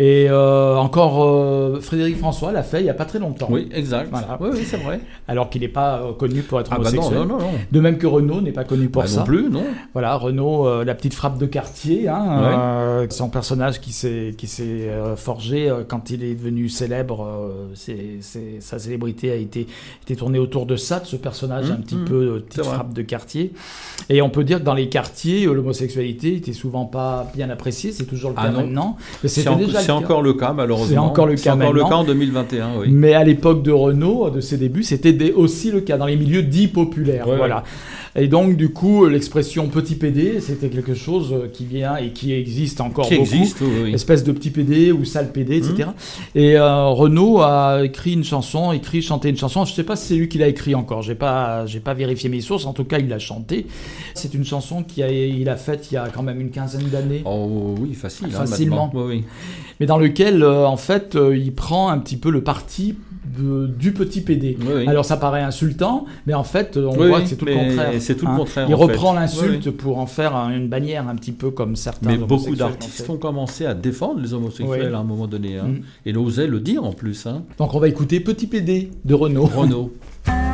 Et 0.03 0.29
euh, 0.31 0.77
encore 0.77 1.23
euh, 1.23 1.79
Frédéric 1.81 2.17
François 2.17 2.53
l'a 2.53 2.63
fait 2.63 2.81
il 2.81 2.85
n'y 2.85 2.91
a 2.91 2.95
pas 2.95 3.05
très 3.05 3.19
longtemps. 3.19 3.49
Oui, 3.51 3.69
exact. 3.73 4.09
Voilà. 4.11 4.39
Oui, 4.41 4.49
oui, 4.55 4.63
c'est 4.65 4.79
vrai. 4.79 4.99
Alors 5.29 5.51
qu'il 5.51 5.61
n'est 5.61 5.69
pas 5.69 6.01
euh, 6.01 6.13
connu 6.15 6.41
pour 6.41 6.59
être 6.59 6.71
Ah 6.73 6.79
bah 6.79 6.85
non, 6.91 6.99
homosexuel. 7.03 7.19
non, 7.19 7.27
non, 7.27 7.39
non. 7.39 7.51
De 7.71 7.81
même 7.81 7.99
que 7.99 8.07
Renaud 8.07 8.41
n'est 8.41 8.51
pas 8.53 8.65
connu 8.65 8.89
pour 8.89 9.03
Bah 9.03 9.09
ça. 9.09 9.21
non 9.21 9.27
plus, 9.27 9.51
non. 9.51 9.63
Voilà, 9.93 10.17
Renaud, 10.17 10.67
euh, 10.67 10.85
la 10.87 10.95
petite 10.95 11.13
frappe 11.13 11.37
de 11.37 11.45
quartier, 11.45 12.09
hein, 12.09 13.07
son 13.11 13.29
personnage 13.29 13.81
qui 13.81 13.93
s'est 13.93 14.89
forgé 15.17 15.71
quand 15.89 16.09
il 16.11 16.25
est 16.25 16.35
devenu 16.35 16.69
célèbre. 16.71 17.29
sa 18.61 18.79
célébrité 18.79 19.31
a 19.33 19.37
été, 19.37 19.67
été 20.05 20.17
tournée 20.17 20.39
autour 20.39 20.65
de 20.65 20.77
ça, 20.77 21.01
de 21.01 21.07
ce 21.07 21.17
personnage 21.17 21.69
Mmh, 21.69 21.73
un 21.73 21.77
petit 21.77 21.97
mmh, 21.97 22.05
peu 22.07 22.43
petite 22.49 22.61
vrai. 22.65 22.75
frappe 22.75 22.93
de 22.95 23.03
quartier. 23.03 23.53
Et 24.09 24.23
on 24.23 24.31
peut 24.31 24.45
dire 24.45 24.61
que 24.61 24.65
dans 24.65 24.75
les 24.75 24.89
quartiers, 24.89 25.45
l'homosexualité 25.45 26.37
était 26.37 26.53
souvent 26.55 26.87
pas 26.87 27.31
bien 27.35 27.51
appréciée. 27.51 27.93
C'est 27.93 28.05
toujours 28.07 28.31
le 28.31 28.37
Ah 28.39 28.47
cas 28.47 28.51
maintenant. 28.53 28.97
Mais 29.23 29.29
c'était 29.29 29.55
déjà 29.57 29.83
c'est 29.99 30.05
encore 30.05 30.23
le 30.23 30.33
cas, 30.35 30.53
malheureusement. 30.53 30.89
C'est 30.89 30.99
encore 30.99 31.27
le 31.27 31.35
cas 31.37 31.55
encore 31.55 31.73
le 31.73 31.83
maintenant. 31.83 31.89
cas 31.89 32.03
en 32.03 32.05
2021, 32.05 32.69
oui. 32.81 32.89
Mais 32.91 33.15
à 33.15 33.25
l'époque 33.25 33.63
de 33.63 33.73
Renault, 33.73 34.31
de 34.31 34.41
ses 34.41 34.57
débuts, 34.57 34.83
c'était 34.83 35.33
aussi 35.33 35.71
le 35.71 35.81
cas 35.81 35.97
dans 35.97 36.07
les 36.07 36.17
milieux 36.17 36.43
dits 36.43 36.69
populaires. 36.69 37.29
Ouais, 37.29 37.37
voilà. 37.37 37.65
Et 38.17 38.27
donc, 38.27 38.57
du 38.57 38.71
coup, 38.71 39.07
l'expression 39.07 39.69
petit 39.69 39.95
PD, 39.95 40.41
c'était 40.41 40.69
quelque 40.69 40.95
chose 40.95 41.33
euh, 41.33 41.49
qui 41.53 41.65
vient 41.65 41.97
et 41.97 42.11
qui 42.11 42.33
existe 42.33 42.81
encore 42.81 43.07
Qui 43.07 43.17
beaucoup. 43.19 43.29
existe, 43.35 43.61
oui. 43.61 43.95
Espèce 43.95 44.25
de 44.25 44.33
petit 44.33 44.51
PD 44.51 44.91
ou 44.91 45.05
sale 45.05 45.31
PD, 45.31 45.59
etc. 45.59 45.75
Mhm. 45.89 45.93
Et 46.35 46.57
euh, 46.57 46.87
Renault 46.89 47.41
a 47.41 47.83
écrit 47.85 48.15
une 48.15 48.25
chanson, 48.25 48.73
écrit, 48.73 49.01
chanté 49.01 49.29
une 49.29 49.37
chanson. 49.37 49.65
Je 49.65 49.73
sais 49.73 49.85
pas 49.85 49.95
si 49.95 50.09
c'est 50.09 50.15
lui 50.17 50.29
qui 50.29 50.39
l'a 50.39 50.49
écrit 50.49 50.75
encore. 50.75 51.03
J'ai 51.03 51.15
pas, 51.15 51.67
j'ai 51.67 51.81
pas 51.81 51.95
vérifié 51.95 52.29
mes 52.29 52.41
sources. 52.41 52.67
En 52.67 52.73
tout 52.73 52.85
cas, 52.85 52.99
il 52.99 53.09
l'a 53.09 53.19
chanté. 53.21 53.67
C'est 54.15 54.35
une 54.35 54.45
chanson 54.45 54.83
qu'il 54.83 55.03
a, 55.05 55.11
il 55.13 55.49
a 55.49 55.57
faite 55.57 55.89
il 55.91 55.95
y 55.95 55.97
a 55.97 56.09
quand 56.09 56.23
même 56.25 56.41
une 56.41 56.51
quinzaine 56.51 56.89
d'années. 56.89 57.23
Oh 57.25 57.75
oui, 57.81 57.95
facile. 57.95 58.27
hein, 58.35 58.39
Facilement. 58.47 58.91
Oui, 58.93 59.03
oui. 59.07 59.25
Mais 59.79 59.87
dans 59.87 59.99
lequel, 59.99 60.43
euh, 60.43 60.67
en 60.67 60.77
fait, 60.77 61.15
euh, 61.17 61.37
il 61.37 61.53
prend 61.55 61.89
un 61.91 61.99
petit 61.99 62.17
peu 62.17 62.31
le 62.31 62.43
parti 62.43 62.97
de- 63.39 63.67
du 63.67 63.93
petit 63.93 64.21
PD. 64.21 64.57
Oui, 64.61 64.67
oui. 64.77 64.87
Alors 64.89 65.05
ça 65.05 65.17
paraît 65.17 65.43
insultant, 65.43 66.05
mais 66.27 66.35
en 66.35 66.45
fait, 66.45 66.77
on 66.77 66.97
Oui, 66.99 67.09
voit 67.09 67.21
que 67.21 67.27
c'est 67.29 67.37
tout 67.37 67.45
le 67.45 67.55
contraire. 67.55 67.93
c'est 68.01 68.17
tout 68.17 68.27
le 68.27 68.33
hein. 68.33 68.45
Il 68.69 68.75
en 68.75 68.79
reprend 68.79 69.13
l'insulte 69.15 69.71
pour 69.71 69.99
en 69.99 70.07
faire 70.07 70.35
un- 70.37 70.51
une 70.51 70.69
bannière, 70.69 71.09
un 71.09 71.17
petit 71.17 71.33
peu 71.33 71.51
comme 71.51 71.77
certains. 71.77 72.11
Mais 72.11 72.19
beaucoup 72.19 72.55
d'artistes 72.57 73.09
ont 73.09 73.17
commencé 73.17 73.67
à 73.67 73.75
défendre 73.75 74.21
les 74.21 74.35
homosexuels 74.35 74.95
à 74.95 74.99
un 74.99 75.05
moment 75.05 75.27
donné. 75.27 75.59
hein. 75.59 75.69
Mm. 75.69 75.81
Et 76.07 76.17
osaient 76.17 76.47
le 76.47 76.61
dire 76.61 76.85
en 76.85 76.93
plus. 76.93 77.27
Hein. 77.27 77.43
Donc 77.59 77.75
on 77.75 77.79
va 77.79 77.89
écouter 77.89 78.21
Petit 78.21 78.47
PD 78.47 78.91
de 79.05 79.15
Renault. 79.15 79.47
Renault. 79.47 79.93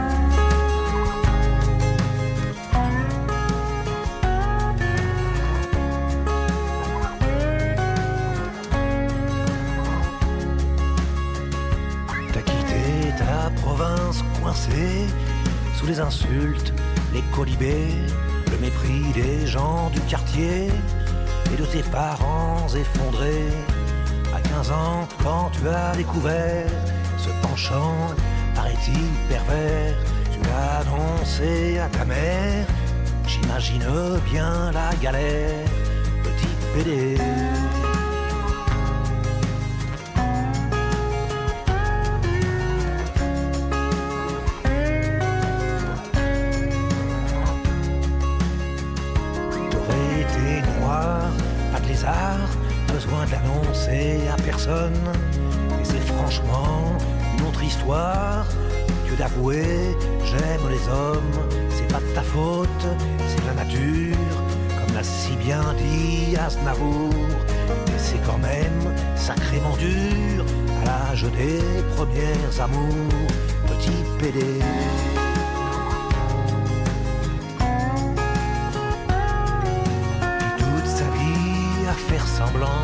le 17.39 18.59
mépris 18.63 19.13
des 19.15 19.47
gens 19.47 19.91
du 19.91 20.01
quartier 20.03 20.71
et 21.53 21.57
de 21.57 21.67
tes 21.67 21.83
parents 21.83 22.67
effondrés. 22.75 23.53
À 24.35 24.41
15 24.41 24.71
ans, 24.71 25.09
quand 25.23 25.51
tu 25.51 25.69
as 25.69 25.95
découvert 25.95 26.67
ce 27.19 27.29
penchant, 27.47 27.95
paraît-il 28.55 29.07
pervers, 29.29 29.95
tu 30.33 30.39
l'as 30.49 30.81
annoncé 30.81 31.79
à 31.79 31.89
ta 31.89 32.07
mère. 32.07 32.67
J'imagine 33.27 33.85
bien 34.33 34.73
la 34.73 34.95
galère, 35.03 35.69
petit 36.25 36.57
PD. 36.75 37.19
De 52.07 52.93
besoin 52.93 53.25
de 53.27 53.33
l'annoncer 53.33 54.21
à 54.33 54.41
personne. 54.41 55.03
Mais 55.71 55.85
c'est 55.85 56.07
franchement 56.15 56.97
une 57.37 57.47
autre 57.47 57.63
histoire. 57.63 58.47
Dieu 59.07 59.17
d'avouer, 59.17 59.97
j'aime 60.25 60.69
les 60.69 60.89
hommes, 60.89 61.39
c'est 61.71 61.89
pas 61.93 62.01
de 62.01 62.15
ta 62.15 62.23
faute, 62.23 62.87
c'est 63.29 63.47
la 63.47 63.55
nature, 63.55 64.17
comme 64.79 64.95
l'a 64.95 65.03
si 65.03 65.35
bien 65.37 65.63
dit 65.79 66.37
Aznavour. 66.37 67.13
Mais 67.87 67.99
c'est 67.99 68.23
quand 68.27 68.39
même 68.39 68.95
sacrément 69.17 69.77
dur, 69.77 70.45
à 70.83 70.85
l'âge 70.87 71.27
des 71.39 71.61
premières 71.97 72.61
amours, 72.61 73.29
petit 73.69 74.03
PD. 74.19 74.61
Semblant 82.27 82.83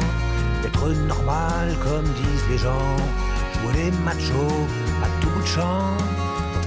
d'être 0.62 0.88
normal 1.06 1.74
comme 1.82 2.04
disent 2.04 2.48
les 2.50 2.58
gens. 2.58 2.96
Jouer 3.54 3.84
les 3.84 3.90
machos 4.04 4.66
à 5.02 5.08
tout 5.20 5.30
bout 5.30 5.42
de 5.42 5.46
champ, 5.46 5.96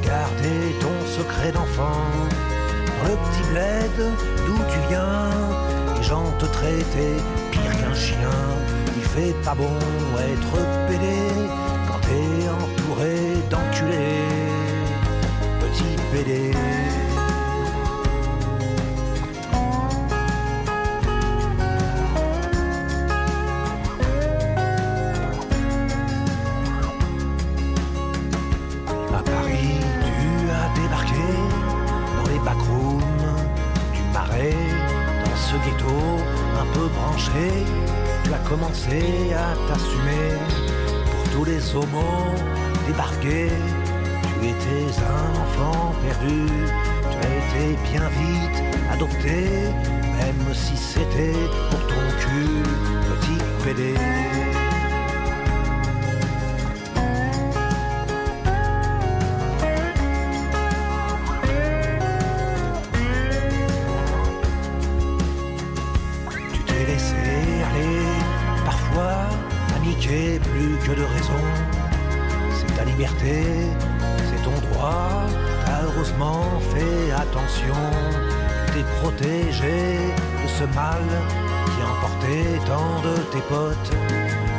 garder 0.03 0.75
ton 0.79 0.95
secret 1.17 1.51
d'enfant. 1.51 2.05
Dans 2.97 3.09
le 3.09 3.17
petit 3.25 3.49
bled 3.51 3.97
d'où 4.45 4.57
tu 4.71 4.79
viens, 4.89 5.29
les 5.97 6.03
gens 6.03 6.31
te 6.39 6.45
traitaient 6.45 7.21
pire 7.51 7.77
qu'un 7.79 7.93
chien. 7.93 8.39
Il 8.95 9.03
fait 9.03 9.35
pas 9.43 9.55
bon 9.55 9.77
être 10.31 10.55
pédé 10.87 11.19
quand 11.87 11.99
t'es 12.01 12.49
entouré 12.49 13.15
d'enculés. 13.49 14.25
Petit 15.59 15.95
pédé. 16.11 16.84
Un 36.57 36.65
peu 36.73 36.87
branché. 36.87 37.47
Tu 38.23 38.33
as 38.33 38.49
commencé 38.49 39.33
à 39.33 39.55
t'assumer 39.67 40.27
pour 41.11 41.31
tous 41.33 41.45
les 41.45 41.75
homos 41.75 42.33
débarqués. 42.87 43.51
Tu 44.27 44.47
étais 44.47 44.87
un 45.01 45.31
enfant 45.43 45.93
perdu, 46.01 46.45
tu 47.11 47.17
as 47.17 47.31
été 47.41 47.77
bien 47.91 48.07
vite 48.09 48.63
adopté, 48.91 49.47
même 50.17 50.53
si 50.53 50.75
c'était 50.77 51.33
pour 51.69 51.79
ton 51.87 52.05
cul, 52.19 52.63
petit 53.09 53.43
pédé. 53.63 54.34
Attention. 77.45 77.73
T'es 78.73 78.83
protégé 79.01 79.97
de 80.43 80.47
ce 80.47 80.63
mal 80.75 81.03
qui 81.65 81.83
emportait 81.83 82.59
tant 82.65 83.01
de 83.01 83.15
tes 83.31 83.41
potes. 83.41 83.91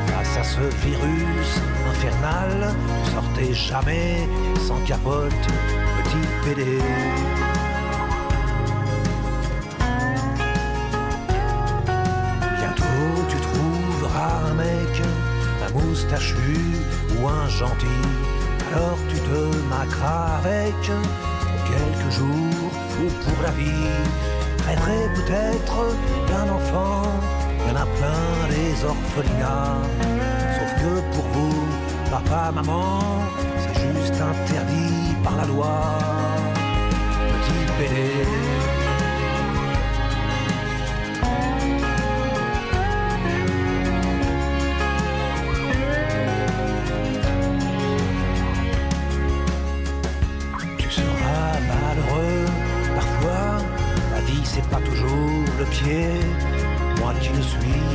Face 0.07 0.37
à 0.39 0.45
ce 0.45 0.61
virus 0.87 1.61
infernal, 1.91 2.74
tu 3.05 3.11
sortais 3.11 3.55
jamais 3.55 4.28
sans 4.66 4.80
capote, 4.87 5.32
petit 6.03 6.26
pédé. 6.45 6.78
Bientôt 12.59 13.26
tu 13.28 13.37
trouveras 13.37 14.51
un 14.51 14.55
mec, 14.55 15.03
un 15.66 15.78
moustachu 15.78 16.59
ou 17.18 17.28
un 17.28 17.49
gentil. 17.49 17.87
Alors 18.72 18.99
tu 19.09 19.16
te 19.16 19.57
maqueras 19.68 20.39
avec 20.39 20.74
quelques 21.68 22.12
jours 22.12 22.65
ou 23.01 23.09
pour 23.24 23.42
la 23.42 23.51
vie. 23.51 23.88
Rêverais 24.66 25.09
peut-être 25.14 25.76
d'un 26.28 26.53
enfant, 26.53 27.03
il 27.61 27.68
y 27.68 27.72
en 27.72 27.76
a 27.76 27.86
plein 27.86 28.26
les 28.51 28.84
orphelinats. 28.84 29.82
Sauf 30.57 30.70
que 30.80 31.16
pour 31.16 31.24
vous, 31.34 31.66
papa, 32.11 32.51
maman, 32.53 33.01
c'est 33.59 33.80
juste 33.80 34.20
interdit 34.20 35.14
par 35.22 35.36
la 35.36 35.44
loi. 35.44 35.99
Petit 37.32 37.72
pédé. 37.78 38.45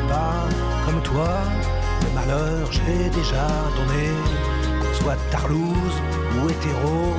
Pas 0.07 0.47
comme 0.85 1.01
toi, 1.01 1.33
le 2.03 2.09
malheur 2.19 2.71
j'ai 2.71 3.09
déjà 3.09 3.47
donné. 3.77 4.09
Qu'on 4.79 4.93
soit 5.03 5.17
tarlouse 5.29 5.97
ou 6.37 6.49
hétéro, 6.49 7.13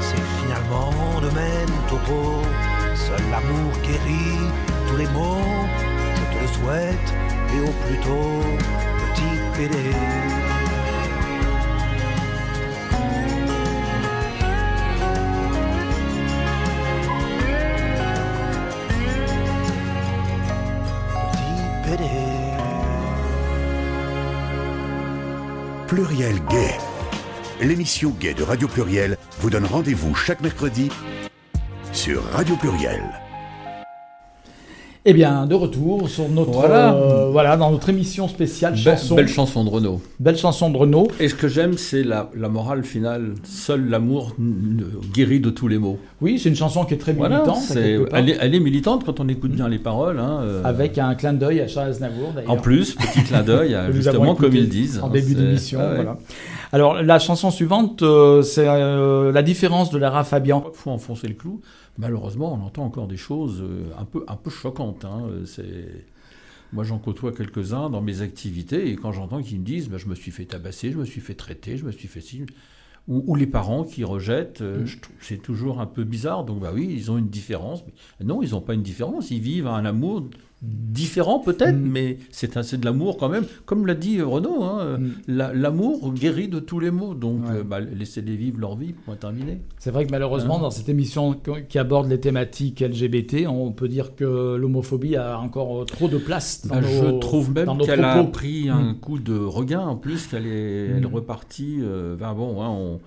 c'est 0.00 0.26
finalement 0.40 1.20
le 1.20 1.30
même 1.30 1.74
topo. 1.88 2.42
Seul 2.94 3.22
l'amour 3.30 3.72
guérit 3.82 4.50
tous 4.88 4.96
les 4.96 5.08
maux, 5.08 5.46
je 6.16 6.36
te 6.36 6.42
le 6.42 6.48
souhaite, 6.48 7.14
et 7.54 7.60
au 7.60 7.72
plus 7.84 7.98
tôt, 8.00 8.42
petit 9.14 9.34
pédé. 9.56 10.39
Gay. 26.12 26.76
L'émission 27.60 28.10
Gay 28.10 28.34
de 28.34 28.42
Radio 28.42 28.66
Pluriel 28.66 29.16
vous 29.38 29.48
donne 29.48 29.64
rendez-vous 29.64 30.14
chaque 30.14 30.40
mercredi 30.40 30.90
sur 31.92 32.24
Radio 32.32 32.56
Pluriel. 32.56 33.29
Eh 35.06 35.14
bien, 35.14 35.46
de 35.46 35.54
retour 35.54 36.10
sur 36.10 36.28
notre 36.28 36.50
Voilà. 36.50 36.92
euh, 36.94 37.30
voilà 37.30 37.56
dans 37.56 37.70
notre 37.70 37.88
émission 37.88 38.28
spéciale 38.28 38.74
Be- 38.74 38.76
chanson. 38.84 39.14
belle 39.14 39.28
chanson 39.28 39.64
de 39.64 39.70
Renaud. 39.70 40.02
Belle 40.18 40.36
chanson 40.36 40.68
de 40.68 40.76
Renaud. 40.76 41.08
Et 41.18 41.28
ce 41.30 41.34
que 41.34 41.48
j'aime, 41.48 41.78
c'est 41.78 42.02
la, 42.02 42.28
la 42.36 42.50
morale 42.50 42.84
finale. 42.84 43.32
Seul 43.42 43.88
l'amour 43.88 44.34
guérit 45.14 45.40
de 45.40 45.48
tous 45.48 45.68
les 45.68 45.78
maux. 45.78 45.98
Oui, 46.20 46.38
c'est 46.38 46.50
une 46.50 46.54
chanson 46.56 46.84
qui 46.84 46.92
est 46.92 46.98
très 46.98 47.14
Voilà, 47.14 47.36
militante. 47.38 47.62
elle, 48.12 48.28
est, 48.28 48.36
elle 48.42 48.54
est 48.54 48.60
militante 48.60 49.04
quand 49.06 49.20
on 49.20 49.28
écoute 49.28 49.52
bien 49.52 49.68
les 49.70 49.78
paroles. 49.78 50.18
hein, 50.18 50.40
euh, 50.42 50.62
Avec 50.64 50.98
un 50.98 51.14
clin 51.14 51.32
d'œil 51.32 51.60
à 51.60 51.66
Charles 51.66 51.88
Aznavour 51.88 52.32
d'ailleurs. 52.34 52.50
En 52.50 52.56
plus, 52.58 52.94
petit 52.94 53.22
clin 53.22 53.40
d'œil, 53.42 53.74
justement, 53.92 54.34
comme 54.34 54.54
ils 54.54 54.68
disent. 54.68 55.00
En 55.02 55.06
hein, 55.06 55.10
début 55.10 55.28
c'est- 55.32 55.34
d'émission. 55.40 55.78
ah 55.82 55.94
voilà. 55.94 56.18
Alors, 56.72 57.02
la 57.02 57.18
chanson 57.18 57.50
suivante, 57.50 58.02
euh, 58.02 58.42
c'est 58.42 58.68
euh, 58.68 59.32
la 59.32 59.42
différence 59.42 59.90
de 59.90 59.98
Lara 59.98 60.22
Fabian. 60.24 60.64
Il 60.72 60.76
faut 60.76 60.90
enfoncer 60.90 61.26
le 61.26 61.34
clou. 61.34 61.60
Malheureusement, 61.98 62.52
on 62.54 62.64
entend 62.64 62.84
encore 62.84 63.08
des 63.08 63.16
choses 63.16 63.60
euh, 63.60 63.90
un 63.98 64.04
peu, 64.04 64.24
un 64.28 64.36
peu 64.36 64.50
choquantes. 64.50 65.04
hein, 65.04 65.22
C'est... 65.46 66.06
Moi, 66.72 66.84
j'en 66.84 66.98
côtoie 66.98 67.32
quelques-uns 67.32 67.90
dans 67.90 68.00
mes 68.00 68.22
activités, 68.22 68.90
et 68.90 68.94
quand 68.96 69.10
j'entends 69.10 69.42
qu'ils 69.42 69.58
me 69.58 69.64
disent 69.64 69.88
bah, 69.88 69.96
Je 69.98 70.06
me 70.06 70.14
suis 70.14 70.30
fait 70.30 70.44
tabasser, 70.44 70.92
je 70.92 70.98
me 70.98 71.04
suis 71.04 71.20
fait 71.20 71.34
traiter, 71.34 71.76
je 71.76 71.84
me 71.84 71.90
suis 71.90 72.06
fait. 72.06 72.20
Ou, 73.08 73.24
ou 73.26 73.34
les 73.34 73.48
parents 73.48 73.82
qui 73.82 74.04
rejettent, 74.04 74.60
euh, 74.60 74.82
Mm. 74.82 74.86
je 74.86 74.98
trouve- 75.00 75.16
c'est 75.20 75.42
toujours 75.42 75.80
un 75.80 75.86
peu 75.86 76.04
bizarre. 76.04 76.44
Donc, 76.44 76.60
bah 76.60 76.70
oui, 76.72 76.88
ils 76.88 77.10
ont 77.10 77.18
une 77.18 77.28
différence. 77.28 77.82
Mais 78.20 78.26
non, 78.26 78.42
ils 78.42 78.50
n'ont 78.52 78.60
pas 78.60 78.74
une 78.74 78.82
différence. 78.84 79.32
Ils 79.32 79.40
vivent 79.40 79.66
un 79.66 79.84
amour 79.84 80.22
différent, 80.62 81.38
peut-être, 81.38 81.76
Mm. 81.76 81.90
mais 81.90 82.18
c'est, 82.30 82.54
de 82.78 82.84
l'amour 82.84 83.16
quand 83.16 83.28
même. 83.30 83.44
Comme 83.64 83.86
l'a 83.86 83.94
dit 83.94 84.18
euh, 84.18 84.26
Renaud, 84.26 84.62
hein, 84.62 84.78
euh, 84.80 84.98
Mm. 84.98 85.10
la- 85.28 85.54
l'amour 85.54 86.12
guérit 86.12 86.48
de 86.48 86.58
tous 86.60 86.80
les 86.80 86.90
maux. 86.90 87.14
Donc, 87.14 87.44
Ouais. 87.46 87.56
euh, 87.58 87.62
bah, 87.64 87.80
laissez-les 87.80 88.36
vivre 88.36 88.58
leur 88.60 88.76
vie, 88.76 88.92
point 88.92 89.16
terminé. 89.16 89.60
C'est 89.78 89.90
vrai 89.90 90.04
que 90.04 90.10
malheureusement, 90.10 90.58
Hein 90.58 90.62
dans 90.62 90.70
cette 90.70 90.88
émission 90.90 91.34
qui- 91.68 91.78
aborde 91.78 92.08
les 92.10 92.20
thématiques 92.20 92.82
LGBT, 92.82 93.46
on 93.46 93.72
peut 93.72 93.88
dire 93.88 94.14
que 94.14 94.56
l'homophobie 94.56 95.16
a 95.16 95.38
encore 95.40 95.86
trop 95.86 96.08
de 96.08 96.18
place 96.18 96.66
dans 96.66 96.74
Bah, 96.74 96.80
nos 96.82 96.88
je 97.14 97.18
trouve 97.20 97.52
même 97.54 97.78
qu'elle 97.78 98.04
a 98.04 98.22
pris 98.24 98.68
un 98.68 98.92
Mm. 98.92 99.00
coup 99.00 99.18
de 99.18 99.38
regain 99.38 99.80
en 99.80 99.96
plus, 99.96 100.26
qu'elle 100.26 100.46
est, 100.46 100.88
elle 100.96 101.06
repartie. 101.06 101.78
euh, 101.80 102.16
ben 102.16 102.34
bon, 102.34 102.60
hein, 102.62 102.68
on, 102.68 103.00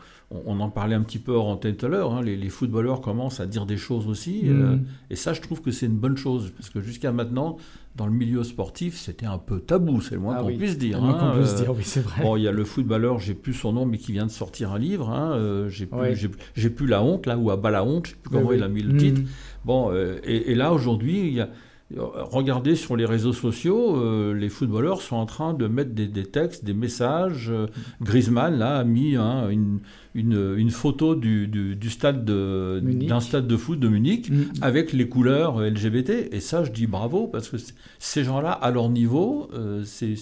on 0.46 0.60
en 0.60 0.70
parlait 0.70 0.96
un 0.96 1.02
petit 1.02 1.20
peu 1.20 1.32
hors 1.34 1.48
antenne 1.48 1.76
tout 1.76 1.86
à 1.86 1.90
l'heure. 1.90 2.14
hein, 2.14 2.22
les, 2.22 2.36
les 2.36 2.50
footballeurs 2.50 3.02
commencent 3.02 3.40
à 3.40 3.46
dire 3.46 3.66
des 3.66 3.78
choses 3.78 4.08
aussi. 4.08 4.42
Mm. 4.46 4.62
euh, 4.62 4.76
et 5.10 5.16
ça, 5.16 5.34
je 5.34 5.42
trouve 5.42 5.62
que 5.62 5.72
c'est 5.72 5.86
une 5.86 5.98
bonne 5.98 6.18
chose. 6.18 6.52
Parce 6.58 6.70
que 6.70 6.82
jusqu'à 6.82 7.12
maintenant, 7.12 7.58
dans 7.96 8.08
le 8.08 8.12
milieu 8.14 8.44
sportif, 8.44 8.98
c'était 8.98 9.26
un 9.28 9.38
peu 9.38 9.60
tabou, 9.60 10.02
c'est 10.02 10.16
le 10.16 10.22
moins 10.22 10.36
Ah 10.38 10.42
qu'on 10.42 10.48
oui, 10.48 10.58
puisse 10.58 10.78
dire. 10.78 10.98
le 10.98 11.04
moins 11.06 11.16
hein, 11.20 11.32
qu'on 11.34 11.40
puisse 11.40 11.54
euh, 11.54 11.64
dire, 11.64 11.72
oui, 11.76 11.84
c'est 11.84 12.02
vrai. 12.02 12.24
Bon, 12.24 12.36
il 12.38 12.44
y 12.44 12.48
a 12.48 12.52
le 12.52 12.64
footballeur, 12.64 13.20
j'ai 13.20 13.36
plus 13.36 13.54
son 13.54 13.74
nom, 13.74 13.86
mais 13.86 13.98
qui 14.00 14.12
vient 14.12 14.26
de 14.26 14.32
sortir 14.32 14.72
un 14.72 14.80
livre. 14.80 15.10
hein, 15.12 15.34
euh, 15.34 15.70
j'ai 15.70 15.86
plus, 15.86 16.00
Ouais. 16.00 16.16
j'ai- 16.16 16.32
j'ai 16.56 16.70
plus 16.72 16.88
la 16.88 17.04
honte, 17.04 17.26
là, 17.28 17.38
ou 17.38 17.52
à 17.52 17.58
bas 17.58 17.70
la 17.70 17.84
honte, 17.84 18.08
je 18.08 18.12
sais 18.12 18.18
plus 18.22 18.32
comment 18.32 18.50
oui. 18.50 18.56
il 18.58 18.64
a 18.64 18.68
mis 18.70 18.82
le 18.82 18.94
Mm. 18.94 18.98
titre. 18.98 19.22
Bon, 19.66 19.92
euh, 19.92 20.18
et, 20.24 20.52
et 20.52 20.56
là, 20.56 20.74
aujourd'hui, 20.74 21.20
il 21.28 21.34
y 21.34 21.42
a, 21.42 21.50
regardez 21.98 22.76
sur 22.76 22.96
les 22.96 23.06
réseaux 23.06 23.34
sociaux, 23.34 23.98
euh, 23.98 24.34
les 24.34 24.50
footballeurs 24.50 25.02
sont 25.02 25.16
en 25.16 25.26
train 25.26 25.54
de 25.54 25.68
mettre 25.68 25.92
des, 25.92 26.26
textes, 26.26 26.64
des 26.64 26.74
messages. 26.74 27.50
Euh, 27.50 27.68
Griezmann 28.02 28.58
là 28.58 28.78
a 28.78 28.84
mis 28.84 29.16
hein, 29.16 29.50
une, 29.50 29.80
une, 30.16 30.72
photo 30.72 31.16
du, 31.16 31.48
du, 31.48 31.90
stade 31.90 32.26
d'un 32.26 33.20
stade 33.20 33.48
de 33.48 33.58
foot 33.58 33.80
de 33.80 33.88
Munich 33.88 34.30
mm. 34.30 34.44
avec 34.62 34.94
les 34.94 35.08
couleurs 35.08 35.60
LGBT. 35.60 36.30
Et 36.32 36.40
ça, 36.40 36.64
je 36.64 36.72
dis 36.72 36.88
bravo 36.88 37.28
parce 37.28 37.50
que 37.50 37.58
ces 38.00 38.24
gens-là, 38.24 38.52
à 38.52 38.72
leur 38.72 38.90
niveau, 38.90 39.50
c'est 39.86 40.16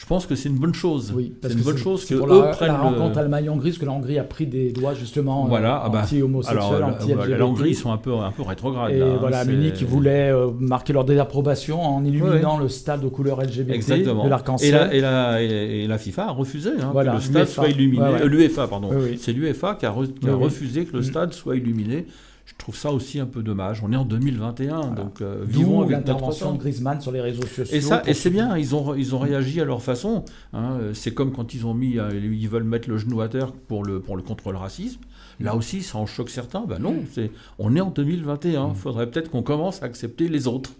je 0.00 0.06
pense 0.06 0.24
que 0.24 0.34
c'est 0.34 0.48
une 0.48 0.56
bonne 0.56 0.72
chose. 0.72 1.12
Oui, 1.14 1.34
c'est 1.42 1.52
une 1.52 1.60
bonne 1.60 1.76
chose 1.76 2.06
que 2.06 2.14
pour 2.14 2.32
eux 2.32 2.42
la, 2.42 2.50
prennent 2.52 2.68
la 2.68 2.78
rencontre 2.78 3.18
Allemagne-Hongrie, 3.18 3.68
parce 3.68 3.78
que 3.78 3.84
la 3.84 3.92
Hongrie 3.92 4.18
a 4.18 4.24
pris 4.24 4.46
des 4.46 4.72
doigts 4.72 4.94
justement 4.94 5.44
voilà, 5.44 5.84
euh, 5.84 5.88
bah, 5.90 6.00
anti-homosexuels, 6.04 6.82
anti-LGBT. 6.82 7.38
La 7.38 7.46
Hongrie, 7.46 7.70
ils 7.70 7.74
sont 7.74 7.92
un 7.92 7.98
peu, 7.98 8.14
un 8.14 8.30
peu 8.30 8.40
rétrogrades. 8.40 8.92
Et 8.92 8.98
là, 8.98 9.16
voilà, 9.20 9.44
Munich, 9.44 9.74
qui 9.74 9.84
voulait 9.84 10.32
euh, 10.32 10.52
marquer 10.58 10.94
leur 10.94 11.04
désapprobation 11.04 11.82
en 11.82 12.02
illuminant 12.02 12.56
le 12.56 12.70
stade 12.70 13.04
aux 13.04 13.10
couleurs 13.10 13.42
LGBT 13.42 13.72
Exactement. 13.72 14.24
de 14.24 14.30
l'arc-en-ciel. 14.30 14.88
Et 14.90 15.02
la, 15.02 15.42
et, 15.42 15.86
la, 15.86 15.98
FIFA 15.98 16.28
a 16.28 16.30
refusé 16.30 16.70
hein, 16.80 16.92
que 16.94 17.12
le 17.12 17.20
stade 17.20 17.48
soit 17.48 17.68
illuminé. 17.68 18.02
Euh, 18.02 18.26
L'UEFA, 18.26 18.68
pardon. 18.68 18.88
C'est 19.18 19.34
l'UEFA 19.34 19.74
qui 19.74 19.84
a, 19.84 19.94
qui 20.18 20.28
a 20.30 20.34
refusé 20.34 20.86
que 20.86 20.94
le 20.94 21.00
mm. 21.00 21.04
stade 21.04 21.32
soit 21.34 21.56
illuminé 21.56 22.06
je 22.46 22.54
trouve 22.56 22.76
ça 22.76 22.90
aussi 22.90 23.20
un 23.20 23.26
peu 23.26 23.42
dommage. 23.42 23.82
On 23.82 23.92
est 23.92 23.96
en 23.96 24.04
2021, 24.04 24.88
donc 24.88 25.20
euh, 25.20 25.44
vivons 25.46 25.82
avec 25.82 25.92
l'intervention 25.92 26.52
de 26.52 26.58
Griezmann 26.58 27.00
sur 27.00 27.12
les 27.12 27.20
réseaux 27.20 27.46
sociaux. 27.46 27.76
Et 27.76 27.80
ça, 27.80 28.02
et 28.06 28.14
c'est 28.14 28.30
bien. 28.30 28.56
Ils 28.56 28.74
ont 28.74 28.94
ils 28.94 29.14
ont 29.14 29.18
réagi 29.18 29.60
à 29.60 29.64
leur 29.64 29.82
façon. 29.82 30.24
Hein. 30.52 30.78
C'est 30.92 31.14
comme 31.14 31.32
quand 31.32 31.54
ils 31.54 31.66
ont 31.66 31.74
mis, 31.74 31.98
euh, 31.98 32.10
ils 32.12 32.48
veulent 32.48 32.64
mettre 32.64 32.88
le 32.88 32.98
genou 32.98 33.20
à 33.20 33.28
terre 33.28 33.52
pour 33.52 33.84
le 33.84 34.00
pour 34.00 34.16
le 34.16 34.22
contre 34.22 34.52
le 34.52 34.58
racisme. 34.58 35.00
Là 35.38 35.56
aussi, 35.56 35.82
ça 35.82 35.98
en 35.98 36.06
choque 36.06 36.28
certains. 36.28 36.64
Ben 36.66 36.78
non, 36.78 36.96
c'est 37.12 37.30
on 37.58 37.74
est 37.76 37.80
en 37.80 37.90
2021. 37.90 38.70
Il 38.70 38.74
faudrait 38.74 39.10
peut-être 39.10 39.30
qu'on 39.30 39.42
commence 39.42 39.82
à 39.82 39.86
accepter 39.86 40.28
les 40.28 40.46
autres. 40.46 40.72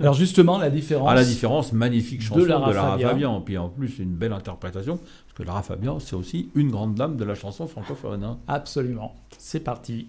Alors 0.00 0.14
justement, 0.14 0.58
la 0.58 0.70
différence. 0.70 1.08
Ah, 1.10 1.14
la 1.14 1.24
différence, 1.24 1.72
magnifique 1.72 2.22
chanson 2.22 2.40
de 2.40 2.46
Lara, 2.46 2.96
de 2.96 3.02
Fabian. 3.02 3.40
Puis 3.42 3.58
en 3.58 3.68
plus, 3.68 3.98
une 3.98 4.14
belle 4.14 4.32
interprétation, 4.32 4.96
parce 4.96 5.34
que 5.36 5.42
Lara 5.42 5.62
Fabian, 5.62 6.00
c'est 6.00 6.16
aussi 6.16 6.50
une 6.54 6.70
grande 6.70 6.94
dame 6.94 7.16
de 7.16 7.24
la 7.24 7.34
chanson 7.34 7.66
francophone. 7.66 8.24
Hein. 8.24 8.38
Absolument. 8.48 9.14
C'est 9.38 9.60
parti. 9.60 10.08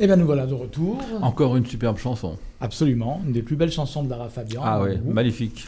Et 0.00 0.06
bien 0.06 0.16
nous 0.16 0.26
voilà 0.26 0.46
de 0.46 0.54
retour. 0.54 0.98
Encore 1.22 1.56
une 1.56 1.66
superbe 1.66 1.98
chanson. 1.98 2.36
Absolument, 2.60 3.20
une 3.26 3.32
des 3.32 3.42
plus 3.42 3.56
belles 3.56 3.72
chansons 3.72 4.04
de 4.04 4.10
Lara 4.10 4.28
Fabian. 4.28 4.62
Ah 4.64 4.80
oui, 4.82 4.96
magnifique. 5.04 5.66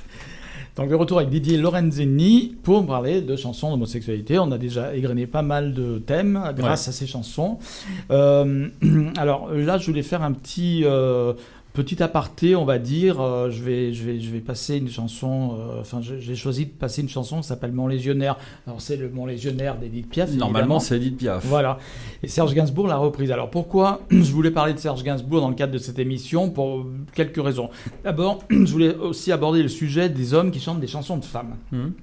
Donc 0.77 0.89
de 0.89 0.95
retour 0.95 1.19
avec 1.19 1.31
Didier 1.31 1.59
Lorenzini 1.59 2.57
pour 2.63 2.87
parler 2.87 3.23
de 3.23 3.35
chansons 3.35 3.71
d'homosexualité. 3.71 4.39
On 4.39 4.53
a 4.53 4.59
déjà 4.59 4.95
égrené 4.95 5.27
pas 5.27 5.43
mal 5.43 5.75
de 5.75 5.99
thèmes 5.99 6.41
grâce 6.57 6.87
à 6.87 6.93
ces 6.93 7.09
chansons. 7.09 7.59
Euh, 8.13 8.69
alors 9.17 9.53
là, 9.53 9.79
je 9.79 9.87
voulais 9.87 10.03
faire 10.03 10.23
un 10.23 10.33
petit... 10.33 10.83
Euh, 10.85 11.33
Petit 11.81 12.03
aparté, 12.03 12.57
on 12.57 12.67
va 12.67 12.79
dire, 12.79 13.23
euh, 13.23 13.51
je, 13.51 13.63
vais, 13.63 13.95
je, 13.95 14.05
vais, 14.05 14.21
je 14.21 14.31
vais 14.31 14.41
passer 14.41 14.77
une 14.77 14.91
chanson, 14.91 15.57
euh, 15.59 15.81
enfin 15.81 16.03
j'ai 16.03 16.37
choisi 16.37 16.67
de 16.67 16.71
passer 16.71 17.01
une 17.01 17.09
chanson 17.09 17.41
qui 17.41 17.47
s'appelle 17.47 17.73
Mon 17.73 17.87
Légionnaire. 17.87 18.37
Alors 18.67 18.83
c'est 18.83 18.99
le 18.99 19.09
Mon 19.09 19.25
Légionnaire 19.25 19.79
d'Edith 19.79 20.11
Piaf. 20.11 20.31
Normalement 20.35 20.79
c'est 20.79 20.99
Edith 20.99 21.17
Piaf. 21.17 21.43
Voilà. 21.47 21.79
Et 22.23 22.29
Serge 22.29 22.53
Gainsbourg 22.53 22.87
l'a 22.87 22.99
reprise. 22.99 23.33
Alors 23.33 23.49
pourquoi 23.49 24.03
je 24.11 24.31
voulais 24.31 24.51
parler 24.51 24.75
de 24.75 24.79
Serge 24.79 25.03
Gainsbourg 25.03 25.41
dans 25.41 25.49
le 25.49 25.55
cadre 25.55 25.73
de 25.73 25.79
cette 25.79 25.99
émission 25.99 26.51
Pour 26.51 26.85
quelques 27.15 27.43
raisons. 27.43 27.71
D'abord, 28.05 28.41
je 28.51 28.71
voulais 28.71 28.95
aussi 28.97 29.33
aborder 29.33 29.63
le 29.63 29.71
sujet 29.71 30.11
des 30.11 30.35
hommes 30.35 30.51
qui 30.51 30.61
chantent 30.61 30.81
des 30.81 30.87
chansons 30.87 31.17
de 31.17 31.25
femmes. 31.25 31.57
Hum. 31.73 31.95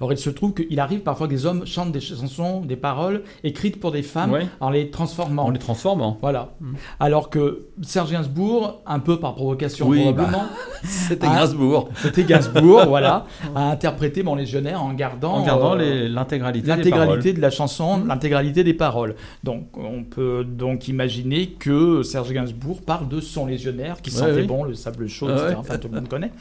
Or, 0.00 0.12
il 0.12 0.18
se 0.18 0.30
trouve 0.30 0.54
qu'il 0.54 0.78
arrive 0.80 1.00
parfois 1.00 1.26
que 1.26 1.32
des 1.32 1.46
hommes 1.46 1.66
chantent 1.66 1.92
des 1.92 2.00
chansons, 2.00 2.60
des 2.60 2.76
paroles 2.76 3.22
écrites 3.42 3.80
pour 3.80 3.92
des 3.92 4.02
femmes 4.02 4.38
en 4.60 4.70
les 4.70 4.90
transformant. 4.90 5.46
En 5.46 5.50
les 5.50 5.58
transformant. 5.58 6.18
Voilà. 6.20 6.54
Mm. 6.60 6.74
Alors 7.00 7.30
que 7.30 7.66
Serge 7.82 8.12
Gainsbourg, 8.12 8.82
un 8.86 8.98
peu 8.98 9.18
par 9.18 9.34
provocation 9.34 9.90
probablement, 9.90 10.38
bah, 10.38 10.48
c'était 10.84 11.26
Gainsbourg. 11.26 11.88
C'était 11.96 12.24
Gainsbourg, 12.24 12.84
voilà, 12.88 13.26
a 13.54 13.70
interprété 13.70 14.22
Mon 14.22 14.34
Légionnaire 14.34 14.82
en 14.82 14.92
gardant, 14.92 15.34
en 15.34 15.46
gardant 15.46 15.76
euh, 15.78 16.08
l'intégralité 16.08 16.68
l'intégralité 16.68 17.32
de 17.32 17.40
la 17.40 17.50
chanson, 17.50 17.98
mm. 17.98 18.08
l'intégralité 18.08 18.64
des 18.64 18.74
paroles. 18.74 19.14
Donc, 19.42 19.76
on 19.76 20.04
peut 20.04 20.44
donc 20.44 20.88
imaginer 20.88 21.48
que 21.48 22.02
Serge 22.02 22.32
Gainsbourg 22.32 22.82
parle 22.82 23.08
de 23.08 23.20
son 23.20 23.46
Légionnaire 23.46 24.02
qui 24.02 24.10
sentait 24.10 24.42
bon, 24.42 24.64
le 24.64 24.74
sable 24.74 25.08
chaud, 25.08 25.28
etc. 25.30 25.54
Enfin, 25.56 25.78
tout 25.78 25.88
le 25.88 25.94
monde 25.94 26.08
connaît. 26.08 26.32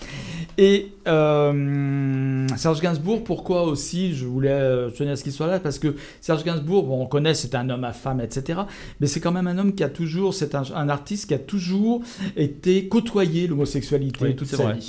Et 0.57 0.93
euh, 1.07 2.47
Serge 2.55 2.81
Gainsbourg 2.81 3.12
pourquoi 3.21 3.63
aussi 3.63 4.13
je 4.13 4.25
voulais 4.25 4.49
euh, 4.51 4.89
tenir 4.89 5.13
à 5.13 5.15
ce 5.15 5.23
qu'il 5.23 5.31
soit 5.31 5.47
là? 5.47 5.59
Parce 5.59 5.79
que 5.79 5.95
Serge 6.21 6.43
Gainsbourg, 6.43 6.83
bon, 6.83 7.01
on 7.01 7.05
connaît, 7.05 7.33
c'est 7.33 7.55
un 7.55 7.69
homme 7.69 7.83
à 7.83 7.93
femme, 7.93 8.21
etc. 8.21 8.61
Mais 8.99 9.07
c'est 9.07 9.19
quand 9.19 9.31
même 9.31 9.47
un 9.47 9.57
homme 9.57 9.73
qui 9.73 9.83
a 9.83 9.89
toujours, 9.89 10.33
c'est 10.33 10.55
un, 10.55 10.89
artiste 10.89 11.27
qui 11.27 11.33
a 11.33 11.39
toujours 11.39 12.01
été 12.35 12.87
côtoyé 12.87 13.47
l'homosexualité 13.47 14.35
toute 14.35 14.47
sa 14.47 14.73
vie. 14.73 14.87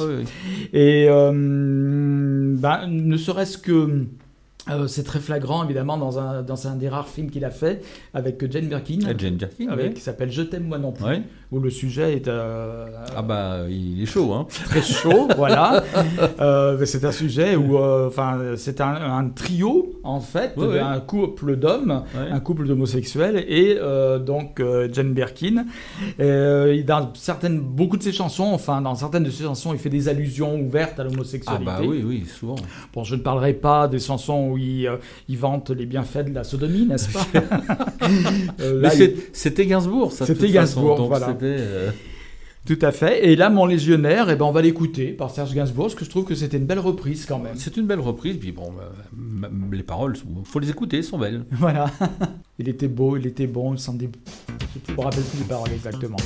Et 0.72 1.06
euh, 1.08 1.32
ben, 1.32 2.86
ne 2.88 3.16
serait-ce 3.16 3.58
que 3.58 4.06
euh, 4.70 4.86
c'est 4.86 5.02
très 5.02 5.20
flagrant, 5.20 5.62
évidemment, 5.62 5.98
dans 5.98 6.18
un, 6.18 6.42
dans 6.42 6.66
un 6.66 6.76
des 6.76 6.88
rares 6.88 7.08
films 7.08 7.30
qu'il 7.30 7.44
a 7.44 7.50
fait 7.50 7.84
avec 8.14 8.50
Jane 8.50 8.66
Birkin. 8.66 8.98
Jane 9.18 9.36
Birkin, 9.36 9.68
avec, 9.68 9.94
Qui 9.94 10.00
s'appelle 10.00 10.30
Je 10.30 10.42
t'aime 10.42 10.64
moi 10.64 10.78
non 10.78 10.92
plus. 10.92 11.04
Où 11.54 11.60
le 11.60 11.70
sujet 11.70 12.14
est. 12.14 12.26
Euh, 12.26 12.86
ah 13.16 13.22
bah, 13.22 13.58
il 13.68 14.02
est 14.02 14.06
chaud, 14.06 14.32
hein. 14.32 14.46
Très 14.64 14.82
chaud, 14.82 15.28
voilà. 15.36 15.84
Euh, 16.40 16.84
c'est 16.84 17.04
un 17.04 17.12
sujet 17.12 17.54
où. 17.54 17.78
Enfin, 17.78 18.38
c'est 18.56 18.80
un, 18.80 19.28
trio, 19.34 19.92
en 20.02 20.20
fait, 20.20 20.54
un 20.58 20.98
couple 20.98 21.56
d'hommes, 21.56 22.02
un 22.14 22.40
couple 22.40 22.66
d'homosexuels, 22.66 23.44
et 23.48 23.78
donc 24.18 24.60
Jane 24.92 25.12
Birkin. 25.12 25.64
dans 26.18 27.10
certaines, 27.14 27.60
beaucoup 27.60 27.96
de 27.96 28.02
ses 28.02 28.12
chansons, 28.12 28.50
enfin, 28.52 28.80
dans 28.80 28.96
certaines 28.96 29.24
de 29.24 29.30
ses 29.30 29.44
chansons, 29.44 29.72
il 29.72 29.78
fait 29.78 29.90
des 29.90 30.08
allusions 30.08 30.60
ouvertes 30.60 30.98
à 30.98 31.04
l'homosexualité. 31.04 31.64
Ah 31.66 31.80
bah 31.80 31.86
oui, 31.86 32.02
oui, 32.04 32.24
souvent. 32.26 32.56
Bon, 32.92 33.04
je 33.04 33.14
ne 33.14 33.20
parlerai 33.20 33.54
pas 33.54 33.88
des 33.88 33.98
chansons 33.98 34.50
où 34.50 34.58
il, 34.58 34.86
euh, 34.86 34.96
il, 35.28 35.38
vante 35.38 35.70
les 35.70 35.86
bienfaits 35.86 36.28
de 36.28 36.34
la 36.34 36.44
sodomie, 36.44 36.86
n'est-ce 36.86 37.12
pas? 37.12 37.26
Euh, 38.60 38.80
Mais 38.82 39.14
c'était 39.32 39.66
Gainsbourg, 39.66 40.12
ça. 40.12 40.26
C'était 40.26 40.50
Gainsbourg, 40.50 41.06
voilà. 41.06 41.34
Euh, 41.46 41.90
Tout 42.66 42.78
à 42.80 42.92
fait. 42.92 43.26
Et 43.28 43.36
là, 43.36 43.50
Mon 43.50 43.66
Légionnaire, 43.66 44.30
eh 44.30 44.36
ben, 44.36 44.46
on 44.46 44.52
va 44.52 44.62
l'écouter 44.62 45.08
par 45.08 45.30
Serge 45.30 45.52
Gainsbourg, 45.54 45.86
parce 45.86 45.94
que 45.94 46.04
je 46.04 46.10
trouve 46.10 46.24
que 46.24 46.34
c'était 46.34 46.56
une 46.56 46.64
belle 46.64 46.78
reprise 46.78 47.26
quand 47.26 47.38
même. 47.38 47.54
C'est 47.56 47.76
une 47.76 47.86
belle 47.86 48.00
reprise, 48.00 48.36
puis 48.38 48.52
bon, 48.52 48.72
les 49.70 49.82
paroles, 49.82 50.14
il 50.16 50.44
faut 50.44 50.60
les 50.60 50.70
écouter, 50.70 50.98
elles 50.98 51.04
sont 51.04 51.18
belles. 51.18 51.44
Voilà. 51.52 51.90
il 52.58 52.68
était 52.68 52.88
beau, 52.88 53.16
il 53.16 53.26
était 53.26 53.46
bon, 53.46 53.74
il 53.74 53.78
s'en. 53.78 53.98
Je 53.98 54.06
ne 54.92 54.96
me 54.96 55.02
rappelle 55.02 55.22
plus 55.24 55.38
les 55.38 55.44
paroles 55.44 55.72
exactement. 55.72 56.16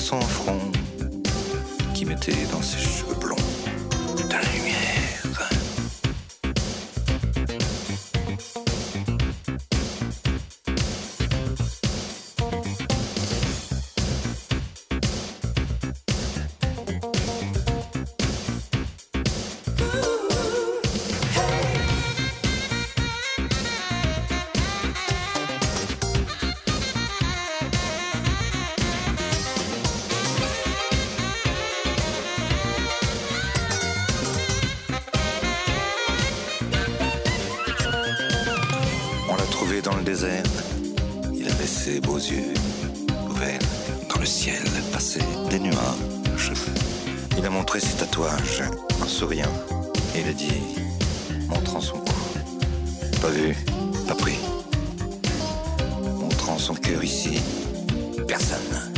Son 0.00 0.20
front 0.20 0.23
Il 41.44 41.50
avait 41.50 41.66
ses 41.66 42.00
beaux 42.00 42.16
yeux 42.16 42.54
ouverts 43.28 43.58
dans 44.08 44.18
le 44.18 44.24
ciel, 44.24 44.62
passé 44.90 45.20
des 45.50 45.58
nuages. 45.58 46.52
Il 47.36 47.44
a 47.44 47.50
montré 47.50 47.80
ses 47.80 47.98
tatouages 47.98 48.62
en 49.02 49.06
souriant. 49.06 49.52
Il 50.16 50.26
a 50.26 50.32
dit, 50.32 50.62
montrant 51.46 51.82
son 51.82 51.98
cou. 51.98 52.14
Pas 53.20 53.28
vu, 53.28 53.54
pas 54.08 54.14
pris. 54.14 54.38
Montrant 56.18 56.56
son 56.56 56.74
cœur 56.74 57.04
ici. 57.04 57.38
Personne. 58.26 58.93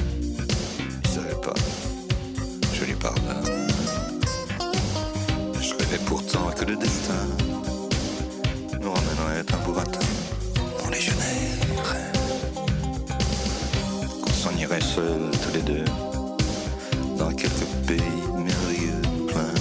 Dans 17.19 17.33
quelques 17.33 17.65
pays 17.87 18.01
merveilleux, 18.37 19.01
plein 19.27 19.53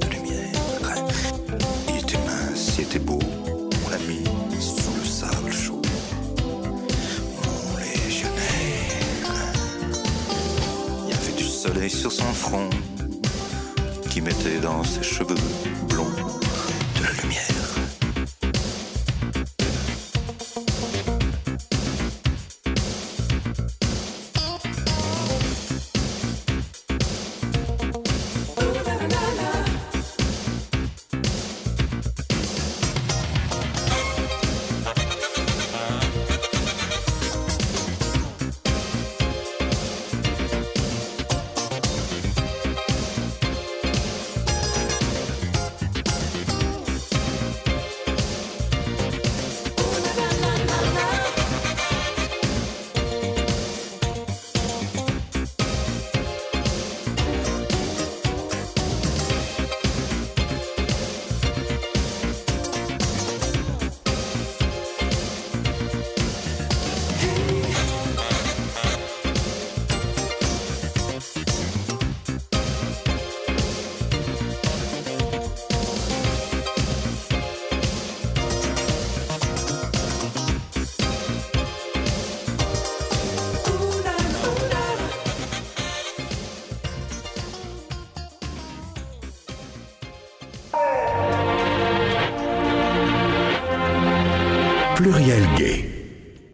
de 0.00 0.14
lumière. 0.14 0.52
Il 1.88 1.96
était 2.00 2.18
mince, 2.18 2.74
il 2.78 2.84
était 2.84 2.98
beau, 2.98 3.18
on 3.86 3.90
l'a 3.90 3.98
mis 3.98 4.24
sous 4.60 4.94
le 4.98 5.04
sable 5.06 5.52
chaud. 5.52 5.80
Mon 7.44 7.78
légionnaire. 7.78 8.34
Il 11.04 11.10
y 11.10 11.12
avait 11.14 11.36
du 11.36 11.44
soleil 11.44 11.90
sur 11.90 12.12
son 12.12 12.32
front 12.34 12.68
qui 14.10 14.20
mettait 14.20 14.60
dans 14.60 14.84
ses 14.84 15.02
cheveux 15.02 15.34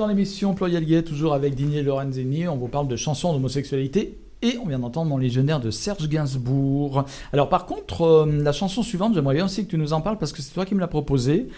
Dans 0.04 0.08
l'émission 0.08 0.52
Pluriel 0.52 0.84
Gay, 0.84 1.00
toujours 1.02 1.32
avec 1.32 1.54
Didier 1.54 1.82
Lorenzini, 1.82 2.46
on 2.46 2.56
vous 2.58 2.68
parle 2.68 2.88
de 2.88 2.94
chansons 2.94 3.32
d'homosexualité 3.32 4.18
et 4.42 4.58
on 4.62 4.66
vient 4.68 4.78
d'entendre 4.78 5.08
Mon 5.08 5.16
légionnaire 5.16 5.60
de 5.60 5.70
Serge 5.70 6.10
Gainsbourg. 6.10 7.06
Alors 7.32 7.48
par 7.48 7.64
contre, 7.64 8.02
euh, 8.02 8.26
la 8.42 8.52
chanson 8.52 8.82
suivante, 8.82 9.14
j'aimerais 9.14 9.36
bien 9.36 9.46
aussi 9.46 9.64
que 9.64 9.70
tu 9.70 9.78
nous 9.78 9.94
en 9.94 10.02
parles 10.02 10.18
parce 10.18 10.34
que 10.34 10.42
c'est 10.42 10.52
toi 10.52 10.66
qui 10.66 10.74
me 10.74 10.80
l'as 10.80 10.88
proposée. 10.88 11.48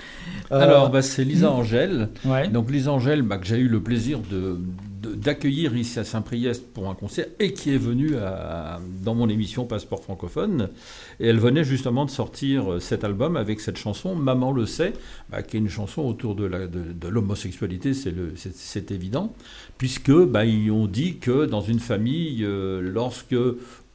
Euh, 0.52 0.60
Alors, 0.60 0.90
bah, 0.90 1.02
c'est 1.02 1.24
Lisa. 1.24 1.51
Angèle. 1.51 2.10
Ouais. 2.24 2.47
Donc, 2.47 2.70
Lisa 2.70 2.93
Angèle, 2.93 3.23
bah, 3.23 3.39
que 3.39 3.47
j'ai 3.48 3.56
eu 3.59 3.66
le 3.66 3.82
plaisir 3.82 4.20
de- 4.31 4.60
d'accueillir 5.02 5.77
ici 5.77 5.98
à 5.98 6.05
Saint-Priest 6.05 6.73
pour 6.73 6.89
un 6.89 6.94
concert 6.94 7.27
et 7.39 7.52
qui 7.52 7.74
est 7.74 7.78
venue 7.78 8.12
dans 9.05 9.14
mon 9.14 9.28
émission 9.28 9.64
Passeport 9.64 10.02
francophone. 10.02 10.68
Et 11.20 11.27
elle 11.28 11.39
venait 11.39 11.64
justement 11.64 12.05
de 12.05 12.10
sortir 12.10 12.73
euh, 12.73 12.81
cet 12.81 13.05
album 13.05 13.36
avec 13.36 13.60
cette 13.60 13.77
chanson 13.78 14.14
Maman 14.14 14.52
le 14.52 14.66
sait, 14.66 14.93
bah, 15.31 15.43
qui 15.43 15.56
est 15.56 15.60
une 15.60 15.68
chanson 15.68 16.02
autour 16.02 16.35
de, 16.35 16.48
de- 16.48 17.09
l'homosexualité, 17.09 17.93
c'est 17.94 18.90
évident, 18.90 19.32
puisque 19.78 20.12
bah, 20.12 20.44
ils 20.44 20.70
ont 20.70 20.86
dit 20.86 21.16
que 21.18 21.47
dans 21.47 21.60
une 21.60 21.81
famille, 21.81 22.44
euh, 22.44 22.81
lorsque 22.81 23.36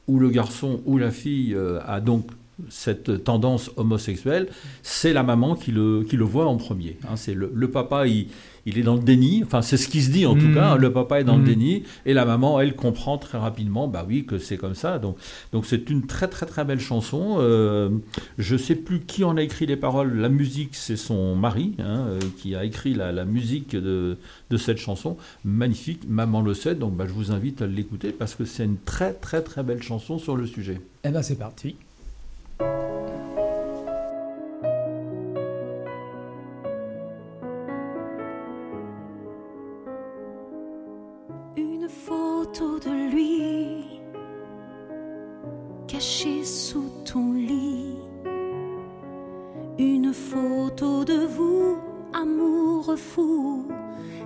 ou 0.08 0.18
le 0.18 0.30
garçon 0.30 0.80
ou 0.84 0.98
la 0.98 1.10
fille 1.10 1.54
euh, 1.54 1.78
a 1.86 2.00
donc 2.00 2.26
cette 2.68 3.24
tendance 3.24 3.70
homosexuelle, 3.76 4.48
c'est 4.82 5.12
la 5.12 5.22
maman 5.22 5.54
qui 5.56 5.72
le, 5.72 6.04
qui 6.04 6.16
le 6.16 6.24
voit 6.24 6.46
en 6.46 6.56
premier. 6.56 6.96
hein. 7.08 7.16
c'est 7.16 7.34
le, 7.34 7.50
le 7.52 7.70
papa, 7.70 8.06
il, 8.06 8.28
il 8.66 8.78
est 8.78 8.82
dans 8.82 8.94
le 8.94 9.02
déni, 9.02 9.42
enfin 9.44 9.60
c'est 9.62 9.76
ce 9.76 9.88
qui 9.88 10.02
se 10.02 10.10
dit 10.10 10.24
en 10.26 10.34
tout 10.34 10.46
Mm. 10.46 10.54
cas, 10.54 10.70
hein. 10.72 10.76
le 10.76 10.92
papa 10.92 11.20
est 11.20 11.24
dans 11.24 11.36
le 11.36 11.44
déni, 11.44 11.82
et 12.06 12.14
la 12.14 12.24
maman, 12.24 12.60
elle 12.60 12.74
comprend 12.76 13.18
très 13.18 13.38
rapidement, 13.38 13.88
bah 13.88 14.04
oui, 14.08 14.24
que 14.24 14.38
c'est 14.38 14.56
comme 14.56 14.74
ça. 14.74 14.98
Donc 14.98 15.16
donc 15.52 15.66
c'est 15.66 15.90
une 15.90 16.06
très 16.06 16.28
très 16.28 16.46
très 16.46 16.64
belle 16.64 16.80
chanson. 16.80 17.36
Euh, 17.38 17.90
je 18.38 18.56
sais 18.56 18.74
plus 18.76 19.00
qui 19.00 19.24
en 19.24 19.36
a 19.36 19.42
écrit 19.42 19.66
les 19.66 19.76
paroles, 19.76 20.16
la 20.16 20.28
musique 20.28 20.70
c'est 20.74 20.96
son 20.96 21.34
mari, 21.36 21.74
hein, 21.80 22.06
euh, 22.08 22.20
qui 22.38 22.54
a 22.54 22.64
écrit 22.64 22.94
la, 22.94 23.10
la 23.12 23.24
musique 23.24 23.74
de, 23.74 24.16
de 24.50 24.56
cette 24.56 24.78
chanson. 24.78 25.16
Magnifique, 25.44 26.02
maman 26.08 26.40
le 26.42 26.54
sait, 26.54 26.74
donc 26.74 26.94
bah, 26.96 27.04
je 27.08 27.12
vous 27.12 27.32
invite 27.32 27.62
à 27.62 27.66
l'écouter 27.66 28.10
parce 28.12 28.34
que 28.34 28.44
c'est 28.44 28.64
une 28.64 28.78
très 28.78 29.12
très 29.12 29.42
très 29.42 29.62
belle 29.62 29.82
chanson 29.82 30.18
sur 30.18 30.36
le 30.36 30.46
sujet. 30.46 30.80
Eh 31.04 31.10
ben 31.10 31.22
c'est 31.22 31.38
parti. 31.38 31.74
Cachée 46.02 46.44
sous 46.44 46.90
ton 47.04 47.32
lit. 47.32 47.96
Une 49.78 50.12
photo 50.12 51.04
de 51.04 51.26
vous, 51.26 51.78
amour 52.12 52.96
fou, 52.96 53.68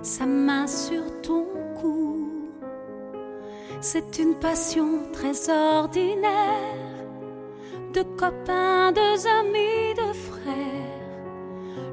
sa 0.01 0.25
main 0.25 0.65
sur 0.65 1.03
ton 1.21 1.45
cou. 1.79 2.31
C'est 3.79 4.17
une 4.17 4.33
passion 4.39 5.03
très 5.13 5.51
ordinaire 5.51 6.97
de 7.93 8.01
copains, 8.01 8.91
de 8.91 9.09
amis, 9.39 9.93
de 10.01 10.13
frères. 10.31 11.13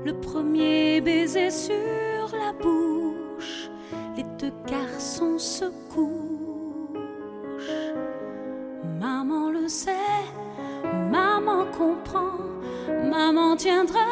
Le 0.06 0.14
premier 0.18 1.02
baiser 1.02 1.50
sur 1.50 2.24
la 2.32 2.54
bouche, 2.54 3.68
les 4.16 4.24
deux 4.38 4.54
garçons 4.66 5.38
se 5.38 5.66
couchent. 5.92 6.23
Maman 9.04 9.50
le 9.50 9.68
sait, 9.68 10.24
maman 11.10 11.66
comprend, 11.76 12.38
maman 12.88 13.54
tiendra 13.54 14.08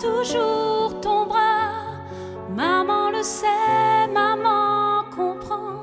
toujours 0.00 1.00
ton 1.00 1.26
bras. 1.26 2.00
Maman 2.50 3.12
le 3.12 3.22
sait, 3.22 4.08
maman 4.12 5.04
comprend, 5.14 5.76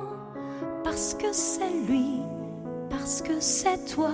parce 0.83 1.13
que 1.13 1.31
c'est 1.31 1.73
lui, 1.87 2.21
parce 2.89 3.21
que 3.21 3.39
c'est 3.39 3.85
toi. 3.95 4.11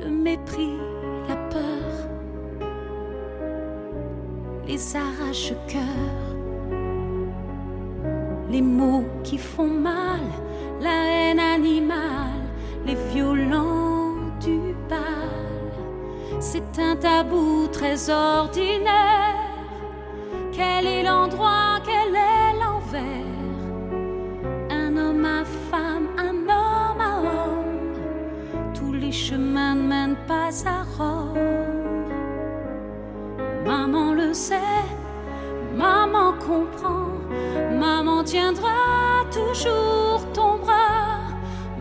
Le 0.00 0.08
mépris, 0.10 0.76
la 1.28 1.36
peur, 1.54 1.92
les 4.66 4.96
arrache-cœur, 4.96 6.33
les 8.54 8.62
mots 8.62 9.04
qui 9.24 9.36
font 9.36 9.74
mal, 9.90 10.24
la 10.80 10.96
haine 11.12 11.40
animale, 11.40 12.44
les 12.86 12.98
violents 13.12 14.14
du 14.44 14.58
bal. 14.88 15.70
C'est 16.38 16.72
un 16.78 16.94
tabou 16.94 17.66
très 17.72 17.98
ordinaire. 18.10 19.40
Quel 20.52 20.86
est 20.86 21.02
l'endroit, 21.02 21.80
quel 21.88 22.14
est 22.14 22.52
l'envers? 22.62 23.42
Un 24.70 24.90
homme 25.02 25.26
à 25.40 25.44
femme, 25.70 26.08
un 26.28 26.36
homme 26.56 27.02
à 27.10 27.14
homme. 27.28 27.92
Tous 28.72 28.92
les 28.92 29.14
chemins 29.26 29.74
ne 29.74 29.86
mènent 29.92 30.22
pas 30.28 30.50
à 30.76 30.78
Rome. 30.96 31.44
le 34.14 34.32
sait, 34.32 34.84
maman 35.76 36.32
comprend, 36.48 37.10
maman 37.78 38.24
tiendra 38.24 39.24
toujours 39.30 40.20
ton 40.32 40.58
bras. 40.58 41.20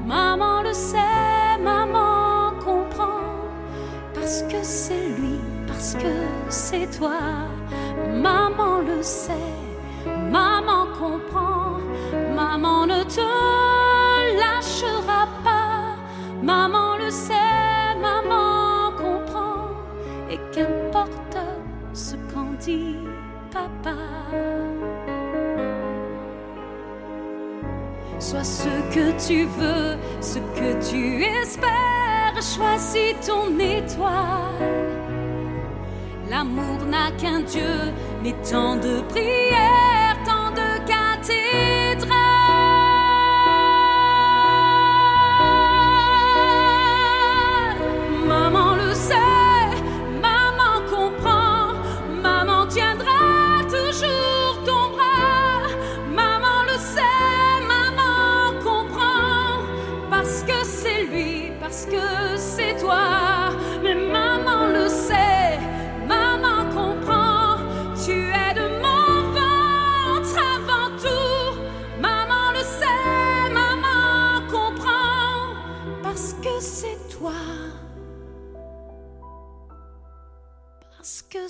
Maman 0.06 0.64
le 0.64 0.74
sait, 0.74 1.58
maman 1.62 2.54
comprend, 2.60 3.24
parce 4.14 4.44
que 4.44 4.62
c'est 4.62 5.08
lui, 5.18 5.40
parce 5.68 5.96
que 5.96 6.14
c'est 6.50 6.88
toi. 6.98 7.20
Maman 8.14 8.80
le 8.80 9.02
sait, 9.02 9.50
maman 10.30 10.88
comprend, 11.00 11.78
maman 12.36 12.86
ne 12.86 13.04
te 13.04 13.28
lâchera 14.40 15.28
pas. 15.44 15.96
Maman 16.42 16.98
le 16.98 17.10
sait, 17.10 17.96
maman 18.02 18.92
comprend, 18.98 19.70
et 20.30 20.40
qu'importe 20.52 21.38
ce 21.94 22.16
qu'en 22.34 22.52
dit 22.60 22.98
papa. 23.52 23.96
Sois 28.24 28.46
ce 28.46 28.70
que 28.96 29.12
tu 29.28 29.44
veux, 29.44 29.98
ce 30.22 30.40
que 30.58 30.90
tu 30.90 31.24
espères, 31.26 32.42
choisis 32.42 33.16
ton 33.28 33.60
étoile. 33.60 34.72
L'amour 36.30 36.86
n'a 36.90 37.12
qu'un 37.18 37.42
Dieu, 37.42 37.92
mais 38.24 38.34
tant 38.50 38.78
de 38.78 39.02
prières, 39.10 40.18
tant 40.26 40.52
de 40.52 40.78
cathédrales. 40.88 41.73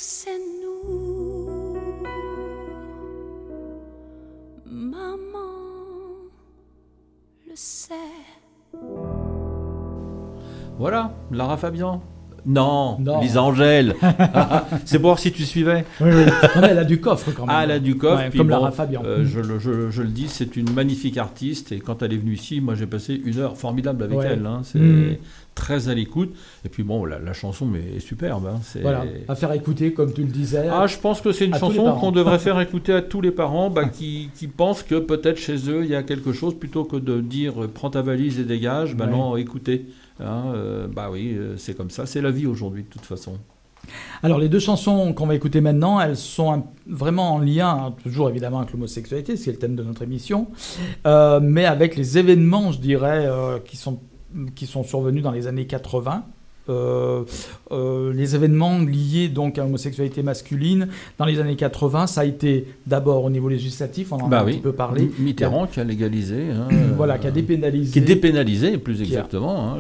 C'est 0.05 0.37
nous. 0.61 1.77
Maman 4.65 5.37
le 7.47 7.53
sait. 7.55 7.93
Voilà, 10.77 11.13
Lara 11.31 11.55
Fabian. 11.57 12.01
Non, 12.45 12.97
Lisa 13.21 13.41
Angèle. 13.41 13.95
c'est 14.83 14.97
pour 14.99 15.11
voir 15.11 15.19
si 15.19 15.31
tu 15.31 15.43
suivais. 15.45 15.85
Oui, 16.01 16.09
oui. 16.13 16.25
Non, 16.25 16.61
mais 16.61 16.67
elle 16.71 16.79
a 16.79 16.83
du 16.83 16.99
coffre 16.99 17.31
quand 17.31 17.45
même. 17.45 17.55
Ah, 17.57 17.63
elle 17.63 17.71
a 17.71 17.79
du 17.79 17.95
coffre. 17.95 18.17
Ouais, 18.23 18.29
puis 18.29 18.39
comme 18.39 18.47
bon, 18.49 18.55
Lara 18.55 18.71
Fabian. 18.73 19.01
euh, 19.05 19.23
je, 19.23 19.39
le, 19.39 19.59
je- 19.59 19.89
je 19.89 20.01
le 20.01 20.09
dis, 20.09 20.27
c'est 20.27 20.57
une 20.57 20.69
magnifique 20.73 21.17
artiste. 21.17 21.71
Et 21.71 21.79
quand 21.79 22.01
elle 22.03 22.11
est 22.11 22.17
venue 22.17 22.33
ici, 22.33 22.59
moi 22.59 22.75
j'ai 22.75 22.85
passé 22.87 23.21
une 23.23 23.39
heure 23.39 23.55
formidable 23.55 24.03
avec 24.03 24.17
Ouais. 24.19 24.27
elle. 24.31 24.45
hein. 24.45 24.59
C'est 24.63 24.79
Mm. 24.79 25.15
Très 25.55 25.89
à 25.89 25.93
l'écoute. 25.93 26.33
Et 26.65 26.69
puis 26.69 26.83
bon, 26.83 27.05
la, 27.05 27.19
la 27.19 27.33
chanson 27.33 27.65
mais 27.65 27.81
est 27.97 27.99
superbe. 27.99 28.47
hein. 28.47 28.59
C'est- 28.63 28.81
Voilà, 28.81 29.05
à 29.27 29.35
faire 29.35 29.51
écouter, 29.53 29.93
comme 29.93 30.13
tu 30.13 30.21
le 30.21 30.27
disais. 30.31 30.67
Ah, 30.71 30.87
je 30.87 30.97
pense 30.97 31.21
que 31.21 31.31
c'est 31.31 31.45
une 31.45 31.55
chanson 31.55 31.93
qu'on 31.99 32.11
devrait 32.11 32.39
faire 32.39 32.59
écouter 32.59 32.93
à 32.93 33.01
tous 33.01 33.21
les 33.21 33.31
parents 33.31 33.69
bah, 33.69 33.85
qui, 33.85 34.29
qui 34.35 34.47
pensent 34.47 34.83
que 34.83 34.95
peut-être 34.99 35.37
chez 35.37 35.69
eux 35.69 35.83
il 35.83 35.89
y 35.89 35.95
a 35.95 36.03
quelque 36.03 36.33
chose 36.33 36.57
plutôt 36.57 36.83
que 36.85 36.95
de 36.97 37.21
dire 37.21 37.63
euh, 37.63 37.67
prends 37.67 37.89
ta 37.89 38.01
valise 38.01 38.39
et 38.39 38.43
dégage. 38.45 38.95
Bah 38.95 39.05
Ouais. 39.05 39.11
non, 39.11 39.37
écoutez. 39.37 39.85
Hein, 40.19 40.43
euh, 40.55 40.87
bah 40.87 41.09
oui, 41.11 41.33
euh, 41.35 41.55
c'est 41.57 41.75
comme 41.75 41.89
ça. 41.89 42.05
C'est 42.05 42.21
la 42.21 42.31
vie 42.31 42.45
aujourd'hui 42.47 42.83
de 42.83 42.87
toute 42.89 43.05
façon. 43.05 43.33
Alors 44.21 44.39
les 44.39 44.47
deux 44.47 44.59
chansons 44.59 45.11
qu'on 45.11 45.27
va 45.27 45.35
écouter 45.35 45.59
maintenant, 45.59 45.99
elles 45.99 46.15
sont 46.15 46.63
vraiment 46.87 47.33
en 47.33 47.39
lien, 47.39 47.67
hein, 47.69 47.93
toujours 48.01 48.29
évidemment 48.29 48.59
avec 48.59 48.71
l'homosexualité, 48.71 49.35
c'est 49.35 49.51
le 49.51 49.57
thème 49.57 49.75
de 49.75 49.83
notre 49.83 50.03
émission, 50.03 50.47
euh, 51.05 51.41
mais 51.41 51.65
avec 51.65 51.97
les 51.97 52.17
événements, 52.17 52.71
je 52.71 52.79
dirais, 52.79 53.25
euh, 53.27 53.59
qui, 53.59 53.75
sont, 53.75 53.99
qui 54.55 54.65
sont 54.65 54.83
survenus 54.83 55.23
dans 55.23 55.31
les 55.31 55.47
années 55.47 55.65
80. 55.65 56.23
Euh, 56.69 57.23
euh, 57.71 58.13
les 58.13 58.35
événements 58.35 58.79
liés 58.79 59.27
donc 59.27 59.57
à 59.57 59.63
l'homosexualité 59.63 60.23
masculine 60.23 60.87
dans 61.17 61.25
les 61.25 61.37
années 61.41 61.57
80, 61.57 62.07
ça 62.07 62.21
a 62.21 62.23
été 62.25 62.67
d'abord 62.87 63.25
au 63.25 63.29
niveau 63.29 63.49
législatif, 63.49 64.13
on 64.13 64.15
en 64.15 64.27
a 64.27 64.29
bah 64.29 64.41
un 64.43 64.45
petit 64.45 64.59
peu 64.59 64.71
parlé. 64.71 65.11
Mitterrand 65.19 65.67
qui 65.67 65.81
a 65.81 65.83
légalisé. 65.83 66.51
hein, 66.51 66.69
Voilà, 66.95 67.15
euh, 67.15 67.17
qui 67.17 67.27
a 67.27 67.31
dépénalisé. 67.41 67.91
Qui 67.91 67.99
est 67.99 68.07
dépénalisé, 68.07 68.77
plus 68.77 69.01
exactement, 69.01 69.73
hein, 69.73 69.77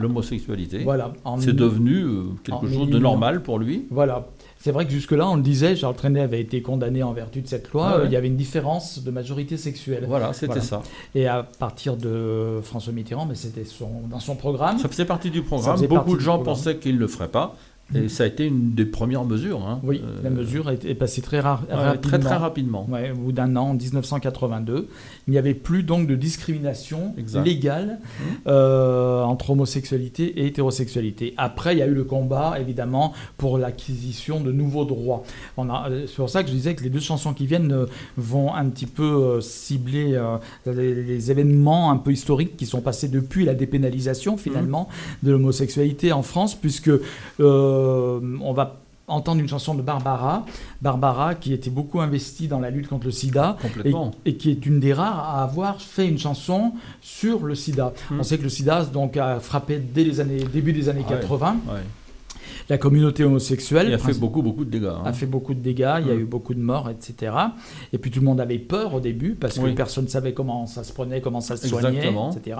l'homosexualité. 0.00 0.78
Voilà, 0.78 1.12
C'est 1.40 1.54
devenu 1.54 2.04
euh, 2.04 2.22
en 2.30 2.36
quelque 2.60 2.72
chose 2.72 2.88
de 2.88 2.98
normal 2.98 3.42
pour 3.42 3.58
lui. 3.58 3.84
Voilà. 3.90 4.26
C'est 4.64 4.72
vrai 4.72 4.86
que 4.86 4.92
jusque-là, 4.92 5.28
on 5.28 5.36
le 5.36 5.42
disait, 5.42 5.76
Charles 5.76 5.94
Trenet 5.94 6.22
avait 6.22 6.40
été 6.40 6.62
condamné 6.62 7.02
en 7.02 7.12
vertu 7.12 7.42
de 7.42 7.46
cette 7.46 7.70
loi. 7.72 7.86
Ah 7.86 7.98
ouais. 7.98 8.06
Il 8.06 8.12
y 8.12 8.16
avait 8.16 8.28
une 8.28 8.36
différence 8.38 9.04
de 9.04 9.10
majorité 9.10 9.58
sexuelle. 9.58 10.06
Voilà, 10.08 10.32
c'était 10.32 10.62
ça. 10.62 10.82
Et 11.14 11.26
à 11.26 11.42
partir 11.42 11.98
de 11.98 12.60
François 12.62 12.94
Mitterrand, 12.94 13.26
mais 13.26 13.34
c'était 13.34 13.66
son, 13.66 13.90
dans 14.08 14.20
son 14.20 14.36
programme. 14.36 14.78
Ça 14.78 14.88
faisait 14.88 15.04
partie 15.04 15.30
du 15.30 15.42
programme. 15.42 15.78
Beaucoup 15.86 16.16
de 16.16 16.22
gens 16.22 16.38
pensaient 16.38 16.78
qu'il 16.78 16.94
ne 16.94 17.00
le 17.00 17.08
ferait 17.08 17.28
pas. 17.28 17.54
Et 17.94 18.08
ça 18.08 18.24
a 18.24 18.26
été 18.26 18.46
une 18.46 18.72
des 18.72 18.86
premières 18.86 19.24
mesures. 19.24 19.66
hein. 19.66 19.80
Oui, 19.84 20.00
Euh, 20.02 20.20
la 20.24 20.30
mesure 20.30 20.70
est, 20.70 20.94
passée 20.94 21.20
très 21.20 21.36
ouais, 21.36 21.42
rapidement. 21.42 22.00
très, 22.00 22.18
très 22.18 22.36
rapidement. 22.36 22.86
Ouais, 22.90 23.10
au 23.10 23.16
bout 23.16 23.32
d'un 23.32 23.54
an, 23.56 23.70
en 23.70 23.74
1982, 23.74 24.88
il 25.28 25.30
n'y 25.30 25.38
avait 25.38 25.54
plus 25.54 25.82
donc 25.82 26.06
de 26.08 26.14
discrimination 26.14 27.14
Exact. 27.18 27.44
légale 27.44 27.98
Mmh. 28.18 28.22
euh, 28.48 29.22
entre 29.22 29.50
homosexualité 29.50 30.40
et 30.40 30.46
hétérosexualité. 30.46 31.34
Après, 31.36 31.74
il 31.74 31.78
y 31.78 31.82
a 31.82 31.86
eu 31.86 31.94
le 31.94 32.04
combat, 32.04 32.54
évidemment, 32.58 33.12
pour 33.36 33.58
l'acquisition 33.58 34.40
de 34.40 34.50
nouveaux 34.50 34.84
droits. 34.86 35.22
Euh, 35.58 36.06
C'est 36.06 36.16
pour 36.16 36.30
ça 36.30 36.42
que 36.42 36.48
je 36.48 36.54
disais 36.54 36.74
que 36.74 36.82
les 36.84 36.90
deux 36.90 37.00
chansons 37.00 37.34
qui 37.34 37.46
viennent 37.46 37.86
vont 38.16 38.54
un 38.54 38.66
petit 38.70 38.86
peu 38.86 39.04
euh, 39.04 39.40
cibler 39.40 40.18
les, 40.66 40.94
les 40.94 41.30
événements 41.30 41.90
un 41.90 41.96
peu 41.98 42.12
historiques 42.12 42.56
qui 42.56 42.66
sont 42.66 42.80
passés 42.80 43.08
depuis 43.08 43.44
la 43.44 43.54
dépénalisation, 43.54 44.36
finalement, 44.36 44.88
de 45.22 45.30
l'homosexualité 45.32 46.12
en 46.12 46.22
France, 46.22 46.54
puisque 46.54 46.90
on 48.42 48.52
va 48.52 48.80
entendre 49.06 49.40
une 49.40 49.48
chanson 49.48 49.74
de 49.74 49.82
Barbara, 49.82 50.46
Barbara 50.80 51.34
qui 51.34 51.52
était 51.52 51.70
beaucoup 51.70 52.00
investie 52.00 52.48
dans 52.48 52.60
la 52.60 52.70
lutte 52.70 52.88
contre 52.88 53.06
le 53.06 53.10
sida 53.10 53.56
et, 54.24 54.34
qui 54.34 54.50
est 54.50 54.64
une 54.66 54.80
des 54.80 54.92
rares 54.92 55.18
à 55.18 55.42
avoir 55.42 55.80
fait 55.80 56.08
une 56.08 56.18
chanson 56.18 56.72
sur 57.00 57.44
le 57.44 57.54
sida. 57.54 57.92
Mm. 58.10 58.20
On 58.20 58.22
sait 58.22 58.38
que 58.38 58.44
le 58.44 58.48
sida 58.48 58.84
donc 58.84 59.16
a 59.16 59.40
frappé 59.40 59.78
dès 59.78 60.04
les 60.04 60.20
années 60.20 60.44
début 60.44 60.72
des 60.72 60.88
années 60.88 61.04
Ouais, 61.04 61.20
80 61.20 61.56
ouais. 61.68 61.80
La 62.68 62.78
communauté 62.78 63.24
homosexuelle 63.24 63.86
Il 63.88 63.94
a 63.94 63.98
fait 63.98 64.18
beaucoup, 64.18 64.42
beaucoup 64.42 64.64
de 64.64 64.70
dégâts. 64.70 64.86
hein. 64.86 65.02
a 65.04 65.12
fait 65.12 65.26
beaucoup 65.26 65.54
de 65.54 65.60
dégâts, 65.60 65.96
il 66.00 66.06
y 66.08 66.10
a 66.10 66.14
eu 66.14 66.24
beaucoup 66.24 66.54
de 66.54 66.60
morts, 66.60 66.90
etc. 66.90 67.32
Et 67.92 67.98
puis 67.98 68.10
tout 68.10 68.20
le 68.20 68.26
monde 68.26 68.40
avait 68.40 68.58
peur 68.58 68.94
au 68.94 69.00
début 69.00 69.34
parce 69.34 69.58
que 69.58 69.66
personne 69.72 70.04
ne 70.04 70.08
savait 70.10 70.32
comment 70.34 70.66
ça 70.66 70.84
se 70.84 70.92
prenait, 70.92 71.20
comment 71.20 71.40
ça 71.40 71.56
se 71.56 71.68
soignait, 71.68 71.88
Exactement. 71.98 72.30
etc. 72.32 72.56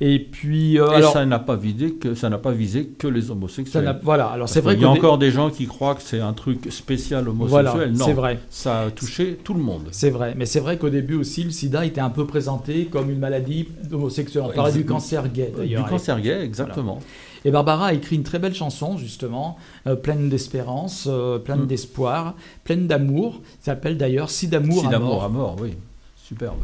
Et 0.00 0.18
puis 0.18 0.78
euh, 0.78 0.90
Et 0.92 0.94
alors, 0.96 1.12
ça 1.12 1.24
n'a 1.26 1.38
pas 1.38 1.56
visé 1.56 1.92
que 1.92 2.14
ça 2.14 2.28
n'a 2.28 2.38
pas 2.38 2.52
visé 2.52 2.86
que 2.86 3.06
les 3.08 3.30
homosexuels. 3.30 3.98
voilà. 4.02 4.26
Alors 4.26 4.48
c'est 4.48 4.60
vrai 4.60 4.74
qu'il 4.74 4.82
y 4.82 4.86
a 4.86 4.92
dé- 4.92 4.98
encore 4.98 5.18
des 5.18 5.30
gens 5.30 5.50
qui 5.50 5.66
croient 5.66 5.94
que 5.94 6.02
c'est 6.02 6.20
un 6.20 6.32
truc 6.32 6.68
spécial 6.70 7.24
Voilà, 7.28 7.70
homosexuel. 7.72 7.96
non, 7.98 8.04
c'est 8.04 8.12
vrai. 8.12 8.38
Ça 8.50 8.80
a 8.82 8.90
touché 8.90 9.38
tout 9.42 9.54
le 9.54 9.60
monde. 9.62 9.88
C'est 9.92 10.10
vrai, 10.10 10.34
mais 10.36 10.46
c'est 10.46 10.60
vrai 10.60 10.76
qu'au 10.78 10.90
début 10.90 11.14
aussi, 11.16 11.44
le 11.44 11.50
sida 11.50 11.84
était 11.84 12.00
un 12.00 12.10
peu 12.10 12.26
présenté 12.26 12.86
comme 12.86 13.10
une 13.10 13.18
maladie 13.18 13.68
homosexuelle. 13.92 14.44
On 14.46 14.52
parlait 14.52 14.72
du 14.72 14.84
cancer 14.84 15.28
gay 15.32 15.50
Du 15.54 15.60
d'ailleurs. 15.60 15.86
à 15.86 15.88
cancer 15.88 16.20
gay, 16.20 16.40
exactement. 16.42 16.94
Voilà. 17.00 17.06
Et 17.46 17.52
Barbara 17.52 17.86
a 17.86 17.92
écrit 17.92 18.16
une 18.16 18.24
très 18.24 18.40
belle 18.40 18.56
chanson, 18.56 18.98
justement, 18.98 19.56
euh, 19.86 19.94
pleine 19.94 20.28
d'espérance, 20.28 21.04
euh, 21.06 21.38
pleine 21.38 21.60
Mm. 21.62 21.66
d'espoir, 21.68 22.34
pleine 22.64 22.88
d'amour. 22.88 23.40
Ça 23.60 23.66
s'appelle 23.66 23.96
d'ailleurs 23.96 24.30
Si 24.30 24.48
d'amour 24.48 24.80
Si 24.88 24.92
à 24.92 24.98
mort 24.98 25.22
à 25.22 25.28
mort, 25.28 25.56
oui. 25.60 25.74
Superbe. 26.16 26.58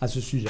à 0.00 0.08
ce 0.08 0.20
sujet. 0.20 0.48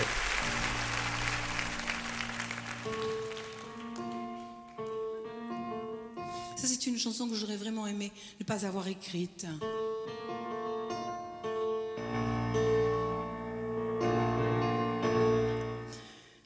Ça, 6.56 6.66
c'est 6.66 6.86
une 6.86 6.98
chanson 6.98 7.28
que 7.28 7.34
j'aurais 7.34 7.56
vraiment 7.56 7.86
aimé 7.86 8.10
ne 8.40 8.44
pas 8.44 8.64
avoir 8.66 8.88
écrite. 8.88 9.46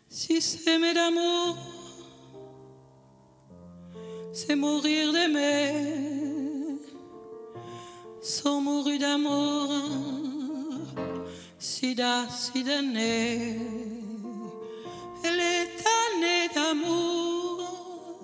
Si 0.09 0.41
s'aimer 0.43 0.95
d'amour, 0.95 1.57
c'est 4.33 4.57
mourir 4.57 5.13
d'aimer, 5.13 6.79
sans 8.21 8.61
mourir 8.61 9.01
d'amour, 9.01 9.69
sida, 11.59 12.29
sida 12.29 12.83
né. 12.83 13.59
Elle 15.23 15.41
est 15.41 15.85
année 15.99 16.49
d'amour, 16.55 18.21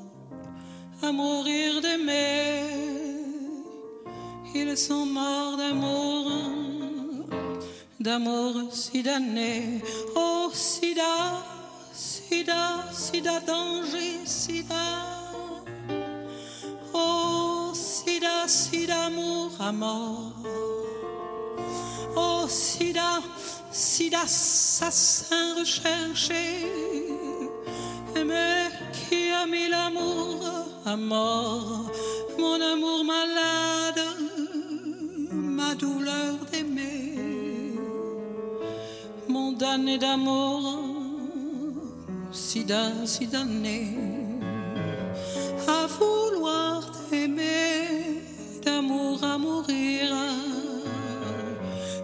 à 1.02 1.12
mourir 1.12 1.80
d'aimer. 1.80 2.66
Il 4.54 4.68
Elles 4.68 4.78
sont 4.78 5.04
morts 5.04 5.58
d'amour, 5.58 6.32
d'amour 8.00 8.72
si 8.72 9.02
damné. 9.02 9.82
Oh, 10.14 10.48
sida, 10.52 11.44
sida, 11.92 12.90
sida, 12.92 13.40
danger, 13.40 14.20
sida. 14.24 15.26
Oh, 16.98 17.73
sida, 17.74 18.48
sida, 18.48 19.05
amour 19.06 19.51
à 19.60 19.70
mort. 19.70 20.32
Oh, 22.16 22.47
sida, 22.48 23.23
sida, 23.70 24.23
assassin 24.23 25.56
recherché. 25.59 26.64
Mais 28.14 28.70
qui 28.94 29.31
a 29.31 29.47
mis 29.47 29.68
l'amour 29.68 30.40
à 30.86 30.97
mort? 30.97 31.90
Mon 32.39 32.59
amour 32.73 33.05
malade, 33.05 34.02
ma 35.32 35.74
douleur 35.74 36.36
d'aimer. 36.51 37.78
Mon 39.28 39.52
damné 39.52 39.98
d'amour, 39.98 40.78
sida, 42.32 43.05
si 43.05 43.27
damné. 43.27 44.15
À 45.68 45.86
vouloir 45.88 46.82
t'aimer, 47.10 48.22
d'amour 48.62 49.22
à 49.24 49.36
mourir. 49.36 50.14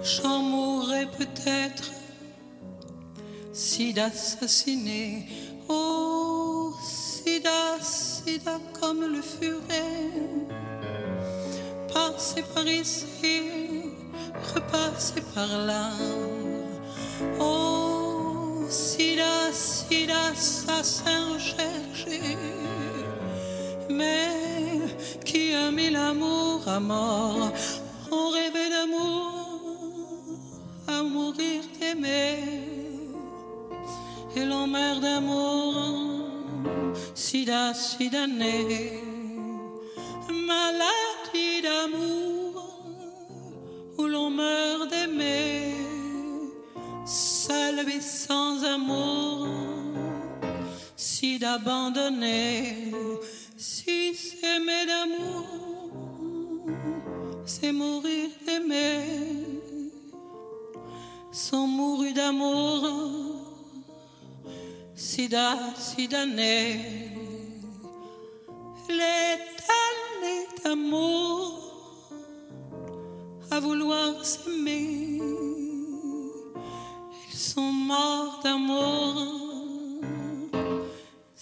J'en 0.02 0.40
mourrai 0.40 1.06
peut-être 1.06 1.90
si 3.52 3.92
d'assassiner. 3.92 5.28
Oh, 5.68 6.74
sida, 6.82 7.78
sida 7.80 8.58
comme 8.80 9.02
le 9.02 9.22
furet. 9.22 10.10
Passez 11.92 12.42
par 12.54 12.66
ici, 12.66 13.42
repassez 14.54 15.22
par 15.34 15.66
là. 15.66 15.90
Oh, 17.38 18.64
sida, 18.68 19.52
sida, 19.52 20.30
assassin 20.32 21.34
recherché. 21.34 22.61
Qui 25.24 25.54
a 25.54 25.70
mis 25.70 25.90
l'amour 25.90 26.66
à 26.66 26.80
mort? 26.80 27.52
On 28.10 28.28
rêvait 28.30 28.70
d'amour, 28.70 29.30
à 30.88 31.02
mourir 31.02 31.62
d'aimer. 31.78 32.38
Et 34.36 34.44
l'on 34.44 34.66
meurt 34.66 35.00
d'amour, 35.00 35.74
sida, 37.14 37.74
sida 37.74 38.26
né. 38.26 39.00
Maladie 40.28 41.62
d'amour, 41.62 42.84
où 43.98 44.06
l'on 44.06 44.30
meurt 44.30 44.90
d'aimer. 44.90 45.74
Seul 47.04 47.84
sans 48.00 48.64
amour, 48.64 49.46
si 50.96 51.38
d'abandonner, 51.38 52.92
si 53.84 54.14
s'aimer 54.14 54.86
d'amour, 54.86 55.46
c'est 57.44 57.72
mourir 57.72 58.30
d'aimer. 58.46 59.02
Sont 61.32 61.66
mourus 61.66 62.14
d'amour, 62.14 62.80
sida, 64.94 65.56
sida 65.76 66.26
né. 66.26 66.78
Les 68.88 69.38
damnés 69.66 70.46
d'amour 70.62 71.58
à 73.50 73.58
vouloir 73.60 74.24
s'aimer. 74.24 75.18
Ils 77.30 77.38
sont 77.38 77.72
morts 77.72 78.40
d'amour, 78.44 79.51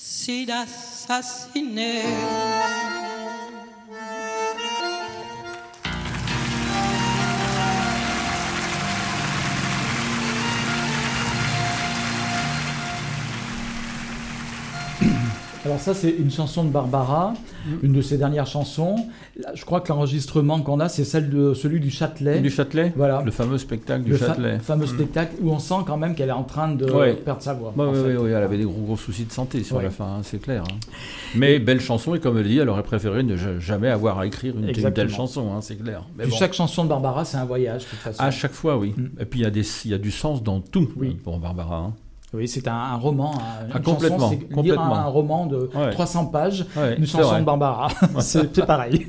si 0.02 0.46
d'assassinés. 0.46 2.04
Alors 15.70 15.80
ça, 15.80 15.94
c'est 15.94 16.10
une 16.10 16.32
chanson 16.32 16.64
de 16.64 16.70
Barbara, 16.70 17.32
une 17.84 17.92
de 17.92 18.02
ses 18.02 18.18
dernières 18.18 18.48
chansons. 18.48 18.96
Là, 19.38 19.50
Je 19.54 19.64
crois 19.64 19.80
que 19.80 19.88
l'enregistrement 19.92 20.60
qu'on 20.62 20.80
a, 20.80 20.88
c'est 20.88 21.04
celle 21.04 21.30
de 21.30 21.54
celui 21.54 21.78
du 21.78 21.90
Châtelet. 21.90 22.40
Du 22.40 22.50
Châtelet 22.50 22.92
Voilà. 22.96 23.22
Le 23.24 23.30
fameux 23.30 23.56
spectacle 23.56 24.02
du 24.02 24.10
Le 24.10 24.16
fa- 24.16 24.26
Châtelet. 24.26 24.58
fameux 24.58 24.86
Mm. 24.86 24.88
spectacle 24.88 25.36
où 25.40 25.50
on 25.52 25.60
sent 25.60 25.74
quand 25.86 25.96
même 25.96 26.16
qu'elle 26.16 26.30
est 26.30 26.32
en 26.32 26.42
train 26.42 26.74
de 26.74 26.90
Ouais. 26.90 27.12
perdre 27.14 27.40
sa 27.40 27.54
voix. 27.54 27.72
Ouais, 27.76 27.92
fait. 27.94 28.00
ouais, 28.00 28.16
ouais, 28.16 28.30
elle 28.30 28.42
avait 28.42 28.58
des 28.58 28.64
gros, 28.64 28.80
gros 28.82 28.96
soucis 28.96 29.24
de 29.26 29.30
santé 29.32 29.62
sur 29.62 29.76
Ouais. 29.76 29.84
la 29.84 29.90
fin, 29.90 30.06
hein, 30.06 30.20
c'est 30.24 30.42
clair. 30.42 30.64
hein. 30.68 30.74
Mais 31.36 31.60
belle 31.60 31.80
chanson, 31.80 32.16
et 32.16 32.20
comme 32.20 32.36
elle 32.38 32.48
dit, 32.48 32.58
elle 32.58 32.68
aurait 32.68 32.82
préféré 32.82 33.22
ne 33.22 33.36
ja- 33.36 33.60
jamais 33.60 33.88
avoir 33.90 34.18
à 34.18 34.26
écrire 34.26 34.56
une, 34.58 34.68
une 34.70 34.92
telle 34.92 35.08
chanson, 35.08 35.52
hein, 35.54 35.60
c'est 35.60 35.76
clair. 35.76 36.02
Mais 36.18 36.26
bon. 36.26 36.34
chaque 36.34 36.52
chanson 36.52 36.82
de 36.82 36.88
Barbara, 36.88 37.24
c'est 37.24 37.36
un 37.36 37.44
voyage, 37.44 37.84
de 37.84 37.90
toute 37.90 37.98
façon. 38.00 38.20
À 38.20 38.32
chaque 38.32 38.52
fois, 38.54 38.76
oui. 38.76 38.92
Mm. 38.96 39.20
Et 39.20 39.24
puis 39.24 39.40
il 39.40 39.42
y, 39.46 39.88
y 39.88 39.94
a 39.94 39.98
du 39.98 40.10
sens 40.10 40.42
dans 40.42 40.60
tout 40.60 40.88
hein, 41.00 41.10
pour 41.22 41.38
Barbara. 41.38 41.92
Oui, 42.32 42.46
c'est 42.46 42.68
un, 42.68 42.74
un 42.74 42.94
roman. 42.96 43.32
une 43.66 43.70
Ah, 43.74 43.80
complètement, 43.80 44.18
chanson, 44.18 44.30
lire 44.38 44.48
complètement. 44.54 44.94
Un, 44.94 45.00
un 45.00 45.04
roman 45.06 45.46
de 45.46 45.68
Ouais. 45.74 45.90
300 45.90 46.26
pages, 46.26 46.64
Ouais, 46.76 46.96
une 46.96 47.06
chanson 47.06 47.28
vrai. 47.30 47.40
de 47.40 47.44
Barbara. 47.44 47.88
c'est 48.20 48.64
pareil. 48.64 49.08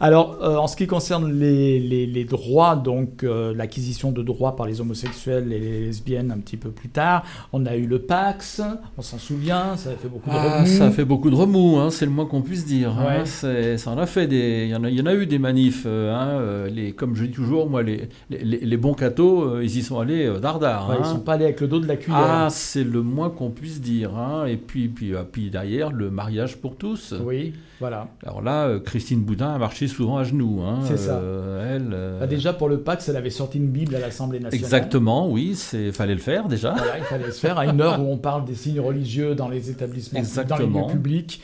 Alors, 0.00 0.38
euh, 0.42 0.56
en 0.56 0.66
ce 0.66 0.74
qui 0.76 0.86
concerne 0.86 1.32
les, 1.38 1.78
les- 1.78 2.06
les 2.06 2.24
droits, 2.24 2.74
donc 2.76 3.22
euh, 3.22 3.54
l'acquisition 3.54 4.10
de 4.12 4.22
droits 4.22 4.56
par 4.56 4.66
les 4.66 4.80
homosexuels 4.80 5.52
et 5.52 5.58
les 5.60 5.80
lesbiennes 5.86 6.30
un 6.32 6.38
petit 6.38 6.56
peu 6.56 6.70
plus 6.70 6.88
tard, 6.88 7.22
on 7.52 7.66
a 7.66 7.76
eu 7.76 7.86
le 7.86 7.98
Pax, 8.00 8.62
on 8.98 9.02
s'en 9.02 9.18
souvient, 9.18 9.76
ça 9.76 9.90
a 9.90 9.92
fait 9.92 10.08
beaucoup 10.08 10.30
de 10.30 10.34
Ah, 10.34 10.54
remous. 10.62 10.66
ça 10.66 10.90
fait 10.90 11.04
beaucoup 11.04 11.30
de 11.30 11.36
remous, 11.36 11.76
hein, 11.78 11.90
c'est 11.90 12.06
le 12.06 12.10
moins 12.10 12.26
qu'on 12.26 12.42
puisse 12.42 12.64
dire. 12.66 12.92
hein. 12.98 13.20
Ouais. 13.20 13.76
Ça 13.76 13.90
en 13.90 13.98
a 13.98 14.06
fait 14.06 14.26
des, 14.26 14.64
il 14.64 14.70
y 14.70 14.74
en 14.74 14.84
a, 14.84 14.88
il 14.90 14.98
y 14.98 15.02
en 15.02 15.06
a 15.06 15.14
eu 15.14 15.26
des 15.26 15.38
manifs. 15.38 15.84
euh, 15.86 16.14
hein, 16.14 16.68
les, 16.72 16.92
comme 16.92 17.14
je 17.14 17.24
dis 17.24 17.30
toujours, 17.32 17.68
moi, 17.70 17.82
les, 17.82 18.76
bons 18.78 18.94
cathos, 18.94 19.60
ils 19.62 19.76
y 19.76 19.82
sont 19.82 20.00
allés 20.00 20.32
dardard. 20.40 20.96
Ils 20.98 21.04
sont 21.04 21.20
pas 21.20 21.34
allés 21.34 21.44
avec 21.44 21.60
le 21.60 21.68
dos 21.68 21.78
de 21.78 21.86
la 21.86 21.96
cuillère. 21.96 22.21
Ah, 22.22 22.48
c'est 22.50 22.84
le 22.84 23.02
moins 23.02 23.30
qu'on 23.30 23.50
puisse 23.50 23.80
dire. 23.80 24.16
hein. 24.16 24.46
Et 24.46 24.56
puis, 24.56 24.88
puis, 24.88 25.14
euh, 25.14 25.22
puis 25.30 25.50
derrière, 25.50 25.90
le 25.92 26.10
mariage 26.10 26.56
pour 26.56 26.76
tous. 26.76 27.14
Oui, 27.24 27.52
voilà. 27.80 28.08
Alors 28.24 28.42
là, 28.42 28.66
euh, 28.66 28.80
Christine 28.80 29.20
Boudin 29.20 29.54
a 29.54 29.58
marché 29.58 29.88
souvent 29.88 30.16
à 30.18 30.24
genoux. 30.24 30.60
hein. 30.62 30.80
C'est 30.84 30.96
ça. 30.96 31.18
Euh, 31.18 31.76
elle. 31.76 31.90
euh, 31.92 32.20
Bah, 32.20 32.26
déjà, 32.26 32.52
pour 32.52 32.68
le 32.68 32.80
Pax, 32.80 33.08
elle 33.08 33.16
avait 33.16 33.30
sorti 33.30 33.58
une 33.58 33.68
Bible 33.68 33.94
à 33.94 34.00
l'Assemblée 34.00 34.38
nationale. 34.40 34.64
Exactement, 34.64 35.28
oui, 35.30 35.54
c'est 35.54 35.92
fallait 35.92 36.14
le 36.14 36.20
faire 36.20 36.48
déjà. 36.48 36.72
Voilà, 36.72 36.98
il 36.98 37.04
fallait 37.04 37.30
se 37.30 37.40
faire 37.40 37.58
à 37.58 37.66
une 37.66 37.80
heure 37.80 38.00
où 38.00 38.04
on 38.10 38.16
parle 38.18 38.44
des 38.44 38.54
signes 38.54 38.80
religieux 38.80 39.34
dans 39.34 39.48
les 39.48 39.70
établissements, 39.70 40.20
dans 40.48 40.56
les 40.56 40.66
lieux 40.66 40.92
publics. 40.92 41.40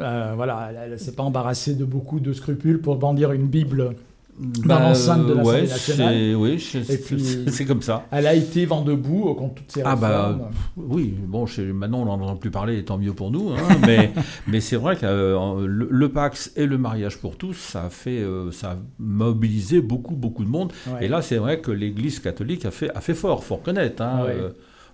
Euh, 0.00 0.34
voilà, 0.36 0.70
elle 0.84 0.92
ne 0.92 0.96
s'est 0.96 1.12
pas 1.12 1.24
embarrassée 1.24 1.74
de 1.74 1.84
beaucoup 1.84 2.20
de 2.20 2.32
scrupules 2.32 2.80
pour 2.80 2.96
bandir 2.96 3.32
une 3.32 3.48
Bible 3.48 3.96
dans 4.38 4.68
Bah, 4.68 4.80
l'enceinte 4.80 5.26
de 5.26 5.34
l'Assemblée 5.34 5.60
ouais, 5.62 5.66
nationale. 5.68 6.34
oui, 6.36 6.60
c'est- 6.60 7.64
comme 7.66 7.82
ça. 7.82 8.06
Elle 8.10 8.26
a 8.26 8.34
été 8.34 8.64
vent 8.64 8.82
debout 8.82 9.28
euh, 9.30 9.34
contre 9.34 9.56
toutes 9.56 9.70
ces 9.72 9.82
Ah 9.84 9.96
bah 9.96 10.28
réformes. 10.28 10.50
oui, 10.76 11.14
bon, 11.26 11.44
je- 11.46 11.60
maintenant 11.62 12.02
on 12.02 12.04
n'en 12.06 12.20
entend 12.20 12.36
plus 12.36 12.50
parler, 12.50 12.78
et 12.78 12.84
tant 12.84 12.96
mieux 12.96 13.12
pour 13.12 13.30
nous, 13.30 13.50
hein, 13.50 13.56
mais, 13.86 14.12
mais 14.46 14.60
c'est 14.60 14.76
vrai 14.76 14.96
que 14.96 15.04
euh, 15.04 15.66
le, 15.66 15.88
le 15.90 16.08
Pax 16.08 16.52
et 16.56 16.66
le 16.66 16.78
mariage 16.78 17.18
pour 17.18 17.36
tous, 17.36 17.54
ça 17.54 17.84
a 17.84 17.90
fait, 17.90 18.18
euh, 18.20 18.50
ça 18.50 18.72
a 18.72 18.76
mobilisé 18.98 19.80
beaucoup, 19.80 20.14
beaucoup 20.16 20.44
de 20.44 20.50
monde. 20.50 20.72
Ouais. 20.86 21.04
Et 21.04 21.08
là, 21.08 21.20
c'est 21.22 21.36
vrai 21.36 21.60
que 21.60 21.70
l'Église 21.70 22.18
catholique 22.20 22.64
a 22.64 22.70
fait, 22.70 22.90
a 22.94 23.00
fait 23.00 23.14
fort, 23.14 23.44
faut 23.44 23.56
reconnaître. 23.56 24.02
hein, 24.02 24.24
Ouais. 24.24 24.30
euh, 24.34 24.50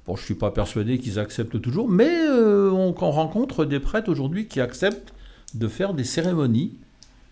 bon, 0.07 0.17
je 0.17 0.25
suis 0.25 0.35
pas 0.35 0.51
persuadé 0.51 0.99
qu'ils 0.99 1.19
acceptent 1.19 1.61
toujours, 1.61 1.89
mais 1.89 2.11
on, 2.29 2.95
on 3.01 3.11
rencontre 3.11 3.65
des 3.65 3.79
prêtres 3.81 4.11
aujourd'hui 4.11 4.47
qui 4.49 4.61
acceptent 4.61 5.13
de 5.55 5.69
faire 5.69 5.95
des 5.95 6.05
cérémonies. 6.05 6.79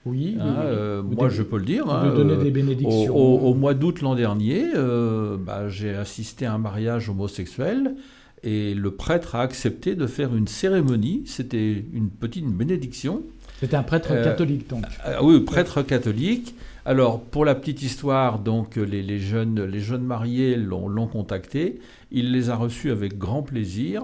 Oui, 0.06 0.36
Hein, 0.38 0.44
oui, 0.46 0.52
oui. 0.58 0.66
euh, 0.66 1.02
moi, 1.02 1.28
des- 1.28 1.34
je 1.34 1.42
peux 1.42 1.58
le 1.58 1.64
dire. 1.64 1.88
hein, 1.88 2.12
donner 2.14 2.34
euh, 2.34 2.42
des 2.42 2.50
bénédictions. 2.50 3.16
Au, 3.16 3.38
au- 3.38 3.50
au 3.50 3.54
mois 3.54 3.74
d'août 3.74 4.02
l'an 4.02 4.14
dernier, 4.14 4.64
euh, 4.74 5.36
bah, 5.38 5.68
j'ai 5.68 5.94
assisté 5.94 6.44
à 6.46 6.54
un 6.54 6.58
mariage 6.58 7.08
homosexuel 7.08 7.94
et 8.42 8.74
le 8.74 8.90
prêtre 8.90 9.34
a 9.34 9.40
accepté 9.40 9.94
de 9.94 10.06
faire 10.06 10.34
une 10.36 10.46
cérémonie. 10.48 11.22
C'était 11.26 11.84
une 11.94 12.10
petite 12.10 12.46
bénédiction. 12.46 13.22
C'était 13.60 13.76
un 13.76 13.82
prêtre 13.82 14.10
Euh, 14.12 14.24
catholique, 14.24 14.68
donc. 14.68 14.84
euh, 15.06 15.16
oui, 15.22 15.40
prêtre 15.40 15.80
catholique. 15.82 16.54
Alors, 16.84 17.20
pour 17.22 17.46
la 17.46 17.54
petite 17.54 17.82
histoire, 17.82 18.40
donc 18.40 18.76
les, 18.76 19.02
les 19.02 19.18
jeunes, 19.18 19.64
les 19.64 19.80
jeunes 19.80 20.04
mariés 20.04 20.56
l'ont 20.56 21.06
contacté. 21.06 21.78
Il 22.12 22.30
les 22.32 22.50
a 22.50 22.56
reçus 22.56 22.90
avec 22.90 23.16
grand 23.16 23.42
plaisir. 23.42 24.02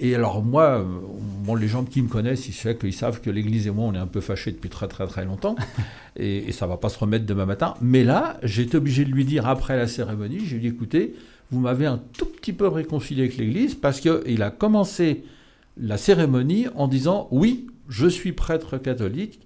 Et 0.00 0.14
alors 0.14 0.42
moi, 0.44 0.80
euh, 0.80 0.84
bon, 1.44 1.54
les 1.56 1.66
gens 1.66 1.84
qui 1.84 2.02
me 2.02 2.08
connaissent, 2.08 2.48
ils 2.48 2.52
savent, 2.52 2.76
ils 2.84 2.92
savent 2.92 3.20
que 3.20 3.30
l'Église 3.30 3.66
et 3.66 3.70
moi, 3.70 3.86
on 3.86 3.94
est 3.94 3.98
un 3.98 4.06
peu 4.06 4.20
fâchés 4.20 4.52
depuis 4.52 4.70
très 4.70 4.86
très 4.86 5.06
très 5.06 5.24
longtemps. 5.24 5.56
et, 6.16 6.48
et 6.48 6.52
ça 6.52 6.66
va 6.66 6.76
pas 6.76 6.88
se 6.88 6.98
remettre 6.98 7.26
demain 7.26 7.46
matin. 7.46 7.74
Mais 7.80 8.04
là, 8.04 8.38
j'ai 8.42 8.62
été 8.62 8.76
obligé 8.76 9.04
de 9.04 9.10
lui 9.10 9.24
dire 9.24 9.46
après 9.48 9.76
la 9.76 9.88
cérémonie, 9.88 10.40
j'ai 10.44 10.58
dit, 10.58 10.68
écoutez, 10.68 11.14
vous 11.50 11.60
m'avez 11.60 11.86
un 11.86 12.00
tout 12.16 12.26
petit 12.26 12.52
peu 12.52 12.68
réconcilié 12.68 13.22
avec 13.22 13.36
l'Église 13.38 13.74
parce 13.74 14.00
qu'il 14.00 14.42
a 14.42 14.50
commencé 14.50 15.24
la 15.76 15.96
cérémonie 15.96 16.66
en 16.74 16.88
disant, 16.88 17.28
oui, 17.30 17.66
je 17.88 18.06
suis 18.06 18.32
prêtre 18.32 18.78
catholique. 18.78 19.40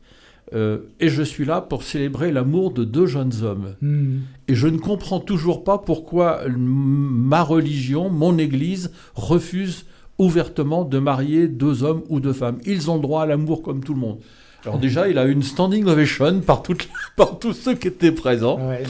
euh, 0.55 0.81
et 1.01 1.09
je 1.09 1.23
suis 1.23 1.45
là 1.47 1.63
pour 1.63 1.83
célébrer 1.83 2.31
l'amour 2.33 2.73
de 2.73 2.85
deux 2.85 3.07
jeunes 3.07 3.43
hommes. 3.43 3.75
Hmm. 3.81 4.19
Et 4.49 4.55
je 4.55 4.67
ne 4.67 4.77
comprends 4.79 5.21
toujours 5.21 5.65
pas 5.65 5.79
pourquoi 5.79 6.41
ma 6.49 7.43
religion, 7.43 8.11
mon 8.11 8.37
Église, 8.37 8.91
refuse 9.15 9.87
ouvertement 10.23 10.85
de 10.85 10.99
marier 10.99 11.49
deux 11.49 11.83
hommes 11.83 12.03
ou 12.09 12.21
deux 12.21 12.33
femmes. 12.33 12.59
Ils 12.65 12.91
ont 12.91 12.97
le 12.97 13.03
droit 13.03 13.23
à 13.23 13.27
l'amour 13.27 13.63
comme 13.63 13.83
tout 13.83 13.95
le 13.95 14.01
monde. 14.01 14.19
Alors 14.65 14.79
déjà, 14.79 15.09
il 15.09 15.19
a 15.19 15.27
eu 15.27 15.33
une 15.33 15.43
standing 15.43 15.85
ovation 15.87 16.41
par, 16.41 16.63
toutes- 16.63 16.89
par 17.17 17.39
tous 17.39 17.53
ceux 17.53 17.75
qui 17.75 17.89
étaient 17.89 18.13
présents. 18.13 18.59
Ouais. 18.69 18.85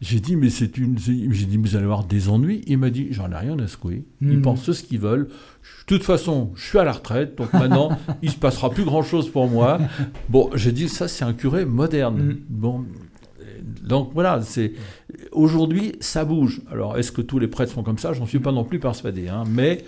J'ai 0.00 0.18
dit, 0.18 0.34
mais 0.34 0.50
c'est 0.50 0.78
une. 0.78 0.98
J'ai 0.98 1.46
dit, 1.46 1.56
vous 1.56 1.76
allez 1.76 1.84
avoir 1.84 2.02
des 2.02 2.28
ennuis. 2.28 2.62
Il 2.66 2.78
m'a 2.78 2.90
dit, 2.90 3.06
j'en 3.12 3.30
ai 3.30 3.36
rien 3.36 3.56
à 3.60 3.68
secouer. 3.68 4.04
Ils 4.20 4.38
Mhm. 4.38 4.42
pensent 4.42 4.72
ce 4.72 4.82
qu'ils 4.82 4.98
veulent. 4.98 5.28
De 5.28 5.86
toute 5.86 6.02
façon, 6.02 6.50
je 6.56 6.64
suis 6.66 6.78
à 6.78 6.82
la 6.82 6.90
retraite, 6.90 7.38
donc 7.38 7.52
maintenant, 7.52 7.90
il 8.22 8.30
se 8.32 8.36
passera 8.36 8.68
plus 8.70 8.82
grand 8.84 9.04
chose 9.04 9.30
pour 9.30 9.46
moi. 9.48 9.78
Bon, 10.28 10.50
j'ai 10.56 10.72
dit, 10.72 10.88
ça, 10.88 11.06
c'est 11.06 11.24
un 11.24 11.32
curé 11.34 11.64
moderne. 11.64 12.20
Mhm. 12.20 12.38
Bon. 12.48 12.84
Donc 13.62 14.10
voilà, 14.14 14.40
c'est 14.42 14.72
aujourd'hui 15.32 15.92
ça 16.00 16.24
bouge. 16.24 16.62
Alors 16.70 16.98
est-ce 16.98 17.12
que 17.12 17.22
tous 17.22 17.38
les 17.38 17.48
prêtres 17.48 17.72
sont 17.72 17.82
comme 17.82 17.98
ça? 17.98 18.12
J'en 18.12 18.26
suis 18.26 18.38
pas 18.38 18.52
non 18.52 18.64
plus 18.64 18.78
persuadé, 18.78 19.28
hein, 19.28 19.44
mais 19.48 19.84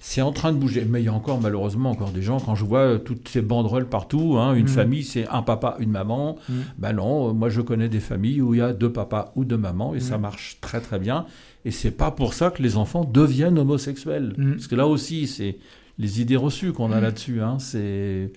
c'est 0.00 0.22
en 0.22 0.32
train 0.32 0.52
de 0.52 0.58
bouger. 0.58 0.86
Mais 0.88 1.02
il 1.02 1.04
y 1.04 1.08
a 1.08 1.12
encore 1.12 1.40
malheureusement 1.40 1.90
encore 1.90 2.10
des 2.10 2.22
gens 2.22 2.38
quand 2.40 2.54
je 2.54 2.64
vois 2.64 2.80
euh, 2.80 2.98
toutes 2.98 3.28
ces 3.28 3.42
banderoles 3.42 3.88
partout. 3.88 4.36
hein, 4.38 4.54
une 4.54 4.62
Mhm. 4.62 4.68
famille, 4.68 5.02
c'est 5.04 5.26
un 5.28 5.42
papa, 5.42 5.76
une 5.80 5.90
maman. 5.90 6.36
Mhm. 6.48 6.56
Ben 6.78 6.92
non, 6.94 7.28
euh, 7.28 7.32
moi 7.32 7.48
je 7.48 7.60
connais 7.60 7.88
des 7.88 8.00
familles 8.00 8.40
où 8.42 8.54
il 8.54 8.58
y 8.58 8.62
a 8.62 8.72
deux 8.72 8.92
papas 8.92 9.32
ou 9.36 9.44
deux 9.44 9.56
mamans 9.58 9.94
et 9.94 10.00
ça 10.00 10.16
Mhm. 10.16 10.22
marche 10.22 10.58
très 10.60 10.80
très 10.80 10.98
bien. 10.98 11.26
Et 11.64 11.70
c'est 11.70 11.90
pas 11.90 12.10
pour 12.10 12.34
ça 12.34 12.50
que 12.50 12.62
les 12.62 12.76
enfants 12.76 13.04
deviennent 13.04 13.58
homosexuels. 13.58 14.34
Parce 14.54 14.68
que 14.68 14.76
là 14.76 14.86
aussi, 14.86 15.26
c'est 15.26 15.58
les 15.98 16.20
idées 16.20 16.36
reçues 16.36 16.72
qu'on 16.72 16.92
a 16.92 17.00
là-dessus. 17.00 17.40
Hein, 17.40 17.56
c'est 17.58 18.30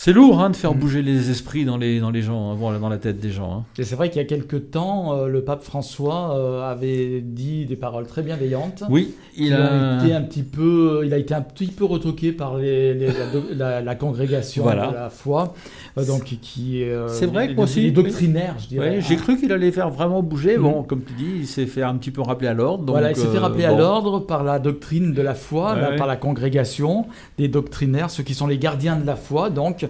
c'est 0.00 0.12
lourd 0.12 0.40
hein, 0.40 0.50
de 0.50 0.54
faire 0.54 0.74
Mhm. 0.74 0.78
bouger 0.78 1.02
les 1.02 1.28
esprits 1.28 1.64
dans 1.64 1.76
les 1.76 1.98
dans 1.98 2.10
les 2.12 2.22
gens, 2.22 2.52
hein, 2.52 2.78
dans 2.80 2.88
la 2.88 2.98
tête 2.98 3.18
des 3.18 3.30
gens. 3.32 3.52
hein. 3.52 3.64
Et 3.78 3.82
c'est 3.82 3.96
vrai 3.96 4.10
qu'il 4.10 4.22
y 4.22 4.24
a 4.24 4.28
quelque 4.28 4.54
temps, 4.54 5.12
euh, 5.16 5.26
le 5.26 5.42
pape 5.42 5.64
François 5.64 6.36
euh, 6.38 6.62
avait 6.70 7.20
dit 7.20 7.66
des 7.66 7.74
paroles 7.74 8.06
très 8.06 8.22
bienveillantes. 8.22 8.84
Oui, 8.88 9.12
il 9.36 9.52
a- 9.52 9.98
été 10.00 10.12
un 10.14 10.22
petit 10.22 10.44
peu, 10.44 11.02
il 11.04 11.12
a 11.12 11.18
été 11.18 11.34
un 11.34 11.40
petit 11.40 11.66
peu 11.66 11.84
retoqué 11.84 12.30
par 12.30 12.56
les, 12.58 12.94
les- 12.94 13.08
la, 13.08 13.56
la- 13.56 13.80
la 13.80 13.94
congrégation 13.96 14.62
Voilà. 14.62 14.86
de 14.86 14.94
la 14.94 15.10
foi, 15.10 15.52
euh, 15.98 16.04
donc 16.04 16.22
qui 16.40 16.84
C'est 17.08 17.26
vrai 17.26 17.52
que 17.52 17.60
aussi. 17.60 17.80
les 17.80 17.90
doctrinaires, 17.90 18.54
je 18.60 18.68
dirais. 18.68 18.90
Ouais, 18.90 19.00
J'ai 19.00 19.14
hein. 19.14 19.18
cru 19.18 19.36
qu'il 19.36 19.50
allait 19.52 19.72
faire 19.72 19.90
vraiment 19.90 20.22
bouger. 20.22 20.56
Mhm. 20.58 20.62
Bon, 20.62 20.82
comme 20.84 21.02
tu 21.02 21.12
dis, 21.14 21.38
il 21.40 21.46
s'est 21.48 21.66
fait 21.66 21.82
un 21.82 21.96
petit 21.96 22.12
peu 22.12 22.22
rappeler 22.22 22.46
à 22.46 22.54
l'ordre. 22.54 22.84
voilà, 22.92 23.10
il 23.10 23.16
s'est 23.16 23.26
fait 23.26 23.38
rappeler 23.38 23.64
à 23.64 23.76
l'ordre 23.76 24.20
par 24.20 24.44
la 24.44 24.60
doctrine 24.60 25.12
de 25.12 25.22
la 25.22 25.34
foi, 25.34 25.74
Ouais, 25.74 25.80
la- 25.80 25.90
ouais. 25.90 25.96
par 25.96 26.06
la 26.06 26.14
congrégation 26.16 27.06
des 27.36 27.48
doctrinaires, 27.48 28.10
ceux 28.10 28.22
qui 28.22 28.34
sont 28.34 28.46
les 28.46 28.58
gardiens 28.58 28.94
de 28.94 29.04
la 29.04 29.16
foi. 29.16 29.50
Donc, 29.50 29.87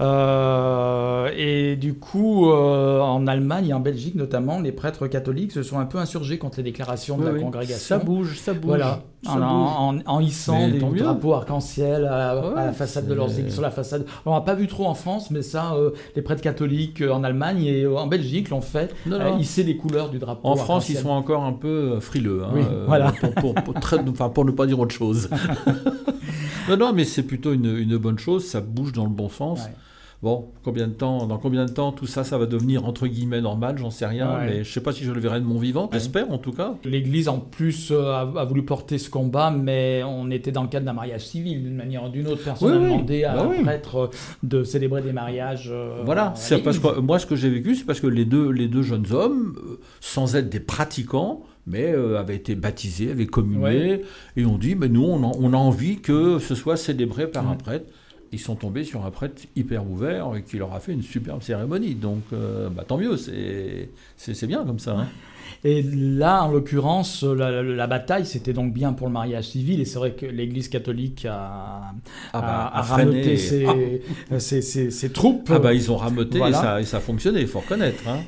euh, 0.00 1.30
et 1.36 1.76
du 1.76 1.94
coup, 1.94 2.50
euh, 2.50 3.00
en 3.00 3.26
Allemagne 3.26 3.68
et 3.68 3.72
en 3.74 3.80
Belgique 3.80 4.14
notamment, 4.14 4.60
les 4.60 4.72
prêtres 4.72 5.06
catholiques 5.06 5.52
se 5.52 5.62
sont 5.62 5.78
un 5.78 5.84
peu 5.86 5.98
insurgés 5.98 6.38
contre 6.38 6.58
les 6.58 6.62
déclarations 6.64 7.16
de 7.16 7.22
Oui, 7.22 7.28
la 7.28 7.32
oui. 7.34 7.40
congrégation. 7.42 7.98
Ça 7.98 7.98
bouge, 7.98 8.38
ça 8.38 8.52
bouge. 8.54 8.66
Voilà, 8.66 9.00
ça 9.24 9.32
en, 9.32 9.36
bouge. 9.36 10.02
en- 10.06 10.12
en 10.14 10.20
hissant 10.20 10.58
Mais 10.68 10.72
des 10.78 11.00
drapeaux 11.00 11.34
arc-en-ciel 11.34 12.04
à, 12.06 12.34
la 12.56 12.72
façade 12.72 13.06
de 13.08 13.14
leurs 13.14 13.36
églises, 13.38 13.52
sur 13.54 13.62
la 13.62 13.70
façade. 13.70 14.04
On 14.26 14.32
n'a 14.34 14.40
pas 14.40 14.54
vu 14.54 14.66
trop 14.66 14.86
en 14.86 14.94
France, 14.94 15.30
mais 15.30 15.42
ça, 15.42 15.74
euh, 15.74 15.90
les 16.16 16.22
prêtres 16.22 16.42
catholiques 16.42 17.02
en 17.02 17.24
Allemagne 17.24 17.64
et 17.64 17.86
en 17.86 18.06
Belgique 18.06 18.50
l'ont 18.50 18.60
fait, 18.60 18.94
Non, 19.06 19.18
non. 19.18 19.38
hisser 19.38 19.62
les 19.64 19.76
couleurs 19.76 20.08
du 20.10 20.18
drapeau. 20.18 20.46
En 20.48 20.56
France, 20.56 20.88
ils 20.88 20.96
sont 20.96 21.10
encore 21.10 21.44
un 21.44 21.52
peu 21.52 21.98
frileux. 22.00 22.42
hein, 22.44 22.50
Oui, 22.54 22.62
euh, 22.70 22.84
voilà. 22.86 23.12
Pour, 23.20 23.34
pour- 23.34 23.54
pour 23.54 23.74
très- 23.74 23.98
enfin, 24.08 24.28
pour 24.28 24.44
ne 24.44 24.50
pas 24.52 24.66
dire 24.66 24.78
autre 24.78 24.94
chose. 24.94 25.28
non, 26.68 26.76
non, 26.76 26.92
mais 26.92 27.04
c'est 27.04 27.22
plutôt 27.22 27.52
une, 27.52 27.76
une 27.76 27.96
bonne 27.96 28.18
chose. 28.18 28.44
Ça 28.44 28.60
bouge 28.60 28.92
dans 28.92 29.04
le 29.04 29.10
bon 29.10 29.28
sens. 29.28 29.60
Ouais. 29.64 29.72
Bon, 30.20 30.46
combien 30.64 30.88
de 30.88 30.94
temps, 30.94 31.28
dans 31.28 31.38
combien 31.38 31.64
de 31.64 31.70
temps 31.70 31.92
tout 31.92 32.08
ça, 32.08 32.24
ça 32.24 32.38
va 32.38 32.46
devenir 32.46 32.84
entre 32.84 33.06
guillemets 33.06 33.40
normal, 33.40 33.78
j'en 33.78 33.90
sais 33.92 34.04
rien, 34.04 34.28
Ouais. 34.38 34.46
mais 34.46 34.64
je 34.64 34.72
sais 34.72 34.80
pas 34.80 34.90
si 34.90 35.04
je 35.04 35.12
le 35.12 35.20
verrai 35.20 35.38
de 35.38 35.44
mon 35.44 35.58
vivant. 35.60 35.88
J'espère 35.92 36.28
en 36.32 36.38
tout 36.38 36.50
cas. 36.50 36.74
L'Église, 36.84 37.28
en 37.28 37.38
plus, 37.38 37.92
euh, 37.92 38.10
a, 38.10 38.22
a 38.40 38.44
voulu 38.44 38.64
porter 38.64 38.98
ce 38.98 39.10
combat, 39.10 39.52
mais 39.52 40.02
on 40.04 40.28
était 40.32 40.50
dans 40.50 40.62
le 40.62 40.68
cadre 40.68 40.86
d'un 40.86 40.92
mariage 40.92 41.24
civil, 41.24 41.62
d'une 41.62 41.76
manière 41.76 42.02
ou 42.02 42.08
d'une 42.08 42.26
autre. 42.26 42.42
Personne 42.42 42.78
Oui, 42.78 42.84
demandé 42.90 43.22
à 43.22 43.36
Bah 43.36 43.48
un 43.56 43.62
prêtre 43.62 43.96
euh, 43.96 44.06
de 44.42 44.64
célébrer 44.64 45.02
des 45.02 45.12
mariages. 45.12 45.68
euh, 45.72 46.02
Voilà, 46.04 46.32
c'est 46.34 46.58
parce 46.64 46.80
que 46.80 46.98
moi 46.98 47.20
ce 47.20 47.26
que 47.26 47.36
j'ai 47.36 47.48
vécu, 47.50 47.76
c'est 47.76 47.84
parce 47.84 48.00
que 48.00 48.08
les 48.08 48.24
deux, 48.24 48.50
les 48.50 48.66
deux 48.66 48.82
jeunes 48.82 49.06
hommes, 49.12 49.56
sans 50.00 50.34
être 50.34 50.48
des 50.48 50.58
pratiquants, 50.58 51.42
mais 51.68 51.92
euh, 51.92 52.18
avaient 52.18 52.36
été 52.36 52.54
baptisés, 52.54 53.10
avaient 53.10 53.26
communié, 53.26 53.60
Ouais. 53.62 54.02
et 54.36 54.44
ont 54.46 54.58
dit, 54.58 54.74
mais 54.74 54.88
nous 54.88 55.04
on 55.04 55.22
a, 55.28 55.32
on 55.38 55.52
a 55.52 55.56
envie 55.56 55.98
que 56.00 56.38
ce 56.38 56.54
soit 56.54 56.76
célébré 56.76 57.26
par 57.28 57.48
un 57.48 57.54
prêtre. 57.56 57.86
Ils 58.30 58.38
sont 58.38 58.56
tombés 58.56 58.84
sur 58.84 59.06
un 59.06 59.10
prêtre 59.10 59.40
hyper 59.56 59.88
ouvert 59.90 60.36
et 60.36 60.42
qui 60.42 60.58
leur 60.58 60.74
a 60.74 60.80
fait 60.80 60.92
une 60.92 61.00
superbe 61.00 61.40
cérémonie. 61.42 61.94
Donc, 61.94 62.20
euh, 62.34 62.68
bah, 62.68 62.84
tant 62.86 62.98
mieux, 62.98 63.16
c'est 63.16 64.46
bien 64.46 64.64
comme 64.66 64.78
ça. 64.78 64.98
hein. 64.98 65.06
Et 65.64 65.80
là, 65.82 66.44
en 66.44 66.52
l'occurrence, 66.52 67.22
la, 67.24 67.50
la- 67.50 67.62
la 67.62 67.86
bataille, 67.86 68.26
c'était 68.26 68.52
donc 68.52 68.74
bien 68.74 68.92
pour 68.92 69.06
le 69.06 69.14
mariage 69.14 69.46
civil. 69.48 69.80
Et 69.80 69.86
c'est 69.86 69.98
vrai 69.98 70.12
que 70.12 70.26
l'Église 70.26 70.68
catholique 70.68 71.24
a, 71.24 71.94
Ah 72.34 72.40
bah, 72.40 72.40
a- 72.42 72.66
a 72.66 72.80
a 72.80 72.82
freiné. 72.82 73.10
rameuté 73.12 73.36
ses, 73.38 73.66
Ah. 74.30 74.38
ses- 74.40 74.60
ses- 74.60 74.90
ses 74.90 75.08
troupes. 75.10 75.48
Ah 75.50 75.58
bah 75.58 75.72
ils 75.72 75.90
ont 75.90 75.96
rameuté 75.96 76.36
Voilà. 76.36 76.58
et, 76.58 76.60
ça, 76.60 76.80
et 76.82 76.84
ça 76.84 76.98
a 76.98 77.00
fonctionné, 77.00 77.40
il 77.40 77.46
faut 77.48 77.60
reconnaître. 77.60 78.06
hein. 78.08 78.18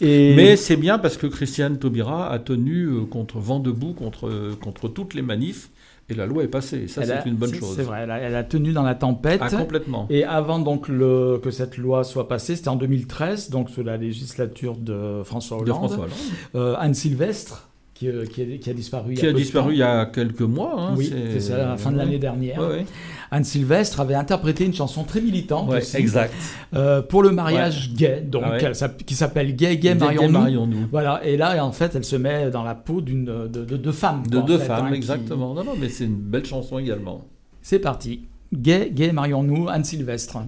Et- 0.00 0.34
Mais 0.36 0.56
c'est 0.56 0.76
bien 0.76 0.98
parce 0.98 1.16
que 1.16 1.26
Christiane 1.26 1.78
Taubira 1.78 2.30
a 2.30 2.38
tenu 2.38 2.84
euh, 2.86 3.04
contre 3.04 3.38
vent 3.38 3.58
debout, 3.60 3.92
contre, 3.94 4.30
contre 4.62 4.88
toutes 4.88 5.14
les 5.14 5.22
manifs, 5.22 5.70
et 6.10 6.14
la 6.14 6.24
loi 6.24 6.42
est 6.44 6.48
passée. 6.48 6.88
Ça, 6.88 7.02
c'est 7.04 7.28
une 7.28 7.34
bonne 7.36 7.52
chose. 7.52 7.74
C'est 7.76 7.82
vrai, 7.82 8.00
elle 8.04 8.10
a, 8.10 8.18
elle 8.18 8.34
a 8.34 8.42
tenu 8.44 8.72
dans 8.72 8.82
la 8.82 8.94
tempête. 8.94 9.40
Ah, 9.42 9.50
complètement. 9.50 10.06
Et 10.08 10.24
avant 10.24 10.58
donc 10.58 10.88
le, 10.88 11.38
que 11.42 11.50
cette 11.50 11.76
loi 11.76 12.02
soit 12.04 12.28
passée, 12.28 12.56
c'était 12.56 12.68
en 12.70 12.76
2013, 12.76 13.50
donc 13.50 13.68
sous 13.68 13.82
la 13.82 13.96
législature 13.98 14.76
de 14.76 15.22
François 15.24 15.58
De 15.58 15.64
Hollande. 15.64 15.76
François 15.76 16.04
Hollande. 16.04 16.18
Euh, 16.54 16.76
Anne 16.78 16.94
Sylvestre, 16.94 17.67
qui, 17.98 18.08
euh, 18.08 18.24
qui 18.26 18.42
a, 18.42 18.58
qui 18.58 18.70
a 18.70 18.74
disparu. 18.74 19.12
il 19.12 19.18
y 19.18 19.20
Qui 19.20 19.26
a 19.26 19.30
peu 19.30 19.34
de 19.34 19.38
disparu 19.38 19.66
temps. 19.66 19.72
il 19.72 19.78
y 19.78 19.82
a 19.82 20.06
quelques 20.06 20.40
mois. 20.42 20.74
hein, 20.78 20.94
oui, 20.96 21.12
c'est 21.32 21.40
ça, 21.40 21.54
à 21.56 21.68
la 21.70 21.76
fin 21.76 21.90
de 21.90 21.96
l'année 21.98 22.18
dernière. 22.18 22.60
Ouais, 22.60 22.66
ouais. 22.66 22.86
Anne 23.30 23.44
Sylvestre 23.44 24.00
avait 24.00 24.14
interprété 24.14 24.64
une 24.64 24.72
chanson 24.72 25.04
très 25.04 25.20
militante 25.20 25.68
Ouais, 25.68 25.78
aussi, 25.78 25.96
exact. 25.96 26.32
euh, 26.74 27.02
pour 27.02 27.22
le 27.22 27.30
mariage 27.32 27.92
gay, 27.94 28.22
donc 28.26 28.44
elle 28.62 28.72
qui 29.04 29.14
s'appelle 29.14 29.54
Gay 29.56 29.76
Gay 29.76 29.94
Marions-nous. 29.94 30.28
Marions-nous. 30.38 30.86
Voilà, 30.90 31.20
et 31.24 31.36
là 31.36 31.62
en 31.64 31.72
fait 31.72 31.94
elle 31.94 32.04
se 32.04 32.16
met 32.16 32.50
dans 32.50 32.62
la 32.62 32.74
peau 32.74 33.00
d'une 33.00 33.24
de, 33.26 33.46
de, 33.48 33.76
de 33.76 33.92
femmes. 33.92 34.22
De 34.26 34.38
quoi, 34.38 34.46
deux 34.46 34.58
fait, 34.58 34.64
femmes, 34.66 34.86
hein, 34.86 34.90
qui- 34.90 34.96
exactement. 34.96 35.52
Non, 35.54 35.64
non, 35.64 35.74
mais 35.78 35.88
c'est 35.88 36.04
une 36.04 36.16
belle 36.16 36.44
chanson 36.46 36.78
également. 36.78 37.26
C'est 37.60 37.80
parti. 37.80 38.22
Gay 38.54 38.90
Gay 38.94 39.12
Marions-nous, 39.12 39.68
Anne 39.68 39.84
Sylvestre. 39.84 40.38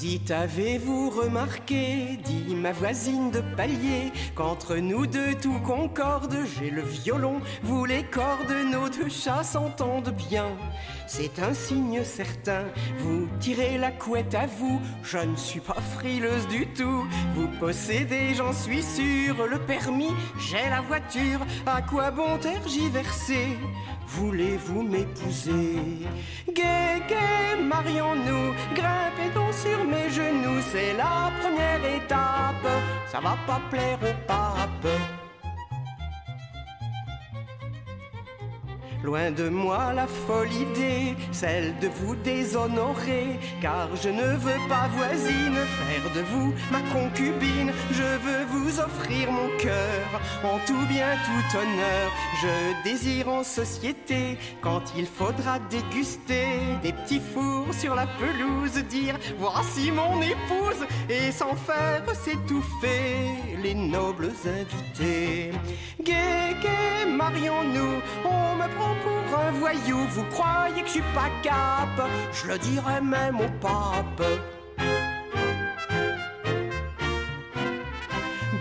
Dites, 0.00 0.30
avez-vous 0.30 1.10
remarqué, 1.10 2.18
dit 2.24 2.54
ma 2.54 2.72
voisine 2.72 3.30
de 3.30 3.42
palier, 3.54 4.10
qu'entre 4.34 4.76
nous 4.76 5.06
deux 5.06 5.34
tout 5.34 5.60
concorde, 5.60 6.38
j'ai 6.56 6.70
le 6.70 6.80
violon, 6.80 7.42
vous 7.62 7.84
les 7.84 8.04
cordes, 8.04 8.50
nos 8.72 8.88
deux 8.88 9.10
chats 9.10 9.44
s'entendent 9.44 10.14
bien. 10.30 10.46
C'est 11.06 11.38
un 11.38 11.52
signe 11.52 12.02
certain, 12.02 12.64
vous 13.00 13.28
tirez 13.40 13.76
la 13.76 13.90
couette 13.90 14.34
à 14.34 14.46
vous, 14.46 14.80
je 15.02 15.18
ne 15.18 15.36
suis 15.36 15.60
pas 15.60 15.82
frileuse 15.98 16.48
du 16.48 16.66
tout. 16.68 17.06
Vous 17.34 17.48
possédez, 17.58 18.32
j'en 18.34 18.54
suis 18.54 18.82
sûr, 18.82 19.46
le 19.46 19.58
permis, 19.58 20.14
j'ai 20.38 20.70
la 20.70 20.80
voiture, 20.80 21.40
à 21.66 21.82
quoi 21.82 22.10
bon 22.10 22.38
tergiverser 22.38 23.58
Voulez-vous 24.06 24.82
m'épouser? 24.82 25.76
Gay, 26.48 27.02
gay, 27.08 27.62
marions-nous, 27.62 28.54
grimpez 28.74 29.30
donc 29.34 29.54
sur 29.54 29.84
mes 29.90 30.08
genoux, 30.10 30.60
c'est 30.72 30.92
la 30.94 31.30
première 31.40 31.84
étape, 31.96 32.68
ça 33.10 33.20
va 33.20 33.36
pas 33.46 33.60
plaire 33.70 33.98
au 34.02 34.14
pape. 34.26 35.19
Loin 39.02 39.30
de 39.30 39.48
moi 39.48 39.92
la 39.94 40.06
folle 40.06 40.52
idée, 40.52 41.16
celle 41.32 41.74
de 41.78 41.88
vous 41.88 42.14
déshonorer, 42.16 43.38
car 43.62 43.88
je 43.96 44.10
ne 44.10 44.36
veux 44.36 44.60
pas 44.68 44.88
voisine 44.94 45.56
faire 45.78 46.12
de 46.14 46.20
vous 46.32 46.52
ma 46.70 46.80
concubine. 46.92 47.72
Je 47.92 48.02
veux 48.02 48.44
vous 48.50 48.78
offrir 48.78 49.32
mon 49.32 49.48
cœur 49.56 50.20
en 50.44 50.58
tout 50.66 50.86
bien, 50.88 51.08
tout 51.24 51.56
honneur. 51.56 52.10
Je 52.42 52.84
désire 52.84 53.28
en 53.28 53.42
société, 53.42 54.36
quand 54.60 54.82
il 54.96 55.06
faudra 55.06 55.58
déguster 55.70 56.46
des 56.82 56.92
petits 56.92 57.20
fours 57.20 57.72
sur 57.72 57.94
la 57.94 58.06
pelouse, 58.06 58.84
dire 58.90 59.18
voici 59.38 59.90
mon 59.90 60.20
épouse, 60.20 60.86
et 61.08 61.32
sans 61.32 61.54
faire 61.54 62.04
s'étouffer 62.14 63.30
les 63.62 63.74
nobles 63.74 64.32
invités. 64.44 65.52
Gay, 66.02 66.54
gay, 66.62 67.10
marions-nous, 67.10 68.00
on 68.24 68.56
me 68.56 68.68
prend 68.76 68.89
pour 69.02 69.38
un 69.38 69.50
voyou, 69.52 69.98
vous 70.10 70.24
croyez 70.24 70.82
que 70.82 70.86
je 70.86 70.92
suis 70.92 71.02
pas 71.14 71.30
cap, 71.42 72.08
je 72.32 72.48
le 72.48 72.58
dirai 72.58 73.00
même 73.00 73.36
au 73.36 73.48
pape. 73.60 74.22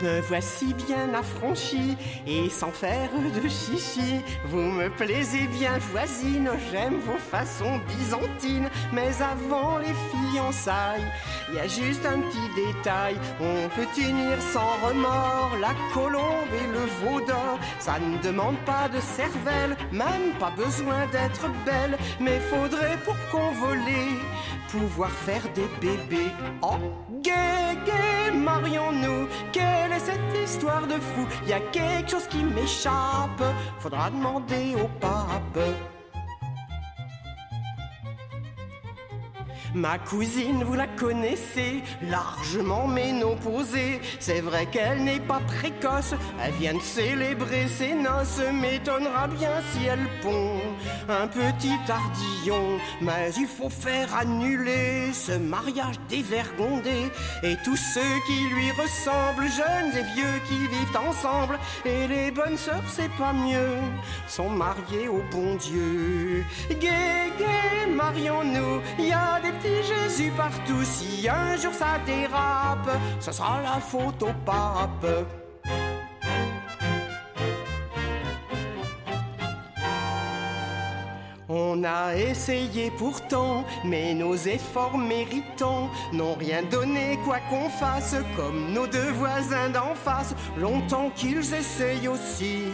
Me 0.01 0.21
voici 0.21 0.73
bien 0.88 1.13
affranchi 1.13 1.97
et 2.26 2.49
sans 2.49 2.71
faire 2.71 3.09
de 3.35 3.49
chichi. 3.49 4.21
Vous 4.45 4.61
me 4.61 4.89
plaisez 4.89 5.47
bien, 5.47 5.77
voisine, 5.91 6.49
j'aime 6.71 6.99
vos 7.05 7.17
façons 7.17 7.81
byzantines. 7.88 8.69
Mais 8.93 9.09
avant 9.21 9.77
les 9.80 9.93
fiançailles, 10.09 11.05
il 11.49 11.55
y 11.55 11.59
a 11.59 11.67
juste 11.67 12.05
un 12.05 12.19
petit 12.21 12.49
détail. 12.55 13.15
On 13.41 13.67
peut 13.76 14.01
unir 14.01 14.41
sans 14.53 14.88
remords 14.88 15.57
la 15.59 15.73
colombe 15.93 16.53
et 16.53 16.67
le 16.67 16.85
veau 17.01 17.19
d'or. 17.19 17.59
Ça 17.80 17.99
ne 17.99 18.17
demande 18.19 18.57
pas 18.65 18.88
de 18.88 19.01
cervelle, 19.01 19.76
même 19.91 20.34
pas 20.39 20.51
besoin 20.51 21.07
d'être 21.11 21.49
belle. 21.65 21.97
Mais 22.21 22.39
faudrait 22.39 22.97
pour 23.03 23.17
convoler 23.31 24.19
pouvoir 24.71 25.09
faire 25.09 25.41
des 25.53 25.67
bébés. 25.81 26.31
Oh, 26.61 26.77
gay, 27.21 27.77
gay, 27.85 28.31
marions-nous? 28.31 29.27
Quelle 29.51 29.91
est 29.93 29.99
cette 29.99 30.37
histoire 30.43 30.87
de 30.87 30.93
fou? 30.93 31.27
Y 31.47 31.53
a 31.53 31.59
quelque 31.71 32.11
chose 32.11 32.27
qui 32.27 32.43
m'échappe. 32.43 33.43
Faudra 33.79 34.09
demander 34.09 34.75
au 34.75 34.87
pape. 34.99 35.59
Ma 39.75 39.99
cousine, 39.99 40.63
vous 40.63 40.73
la 40.73 40.87
connaissez, 40.87 41.83
largement 42.01 42.87
ménopausée. 42.87 44.01
C'est 44.19 44.41
vrai 44.41 44.65
qu'elle 44.65 45.03
n'est 45.03 45.19
pas 45.19 45.39
précoce, 45.39 46.13
elle 46.43 46.53
vient 46.53 46.73
de 46.73 46.81
célébrer 46.81 47.67
ses 47.67 47.93
noces. 47.93 48.41
M'étonnera 48.53 49.27
bien 49.27 49.61
si 49.71 49.85
elle 49.85 50.07
pond 50.21 50.59
un 51.07 51.27
petit 51.27 51.77
ardillon. 51.87 52.79
Mais 53.01 53.31
il 53.37 53.47
faut 53.47 53.69
faire 53.69 54.13
annuler 54.15 55.13
ce 55.13 55.33
mariage 55.33 55.99
dévergondé. 56.09 57.11
Et 57.43 57.55
tous 57.63 57.77
ceux 57.77 58.15
qui 58.27 58.53
lui 58.53 58.71
ressemblent, 58.71 59.47
jeunes 59.47 59.91
et 59.93 60.13
vieux 60.15 60.39
qui 60.47 60.57
vivent 60.57 60.97
ensemble. 61.07 61.59
Et 61.85 62.07
les 62.07 62.31
bonnes 62.31 62.57
sœurs, 62.57 62.83
c'est 62.87 63.11
pas 63.17 63.33
mieux, 63.33 63.77
sont 64.27 64.49
mariés 64.49 65.07
au 65.07 65.21
bon 65.31 65.55
Dieu. 65.55 66.43
Gay, 66.69 67.31
gay, 67.37 67.91
marions-nous, 67.93 68.81
y 68.99 69.11
a 69.11 69.39
des 69.41 69.59
Jésus 69.64 70.31
partout. 70.36 70.84
Si 70.84 71.27
un 71.27 71.56
jour 71.57 71.73
ça 71.73 71.99
dérape, 72.06 72.90
ce 73.19 73.31
sera 73.31 73.61
la 73.61 73.80
faute 73.80 74.23
au 74.23 74.34
pape. 74.45 75.06
On 81.52 81.84
a 81.84 82.15
essayé 82.15 82.91
pourtant, 82.91 83.65
mais 83.84 84.14
nos 84.14 84.36
efforts 84.36 84.99
méritants 84.99 85.90
n'ont 86.14 86.36
rien 86.36 86.61
donné 86.61 87.18
quoi 87.26 87.40
qu'on 87.49 87.69
fasse, 87.69 88.15
comme 88.36 88.72
nos 88.72 88.86
deux 88.86 89.11
voisins 89.14 89.69
d'en 89.69 89.95
face, 89.95 90.36
longtemps 90.60 91.10
qu'ils 91.15 91.53
essayent 91.53 92.07
aussi. 92.07 92.65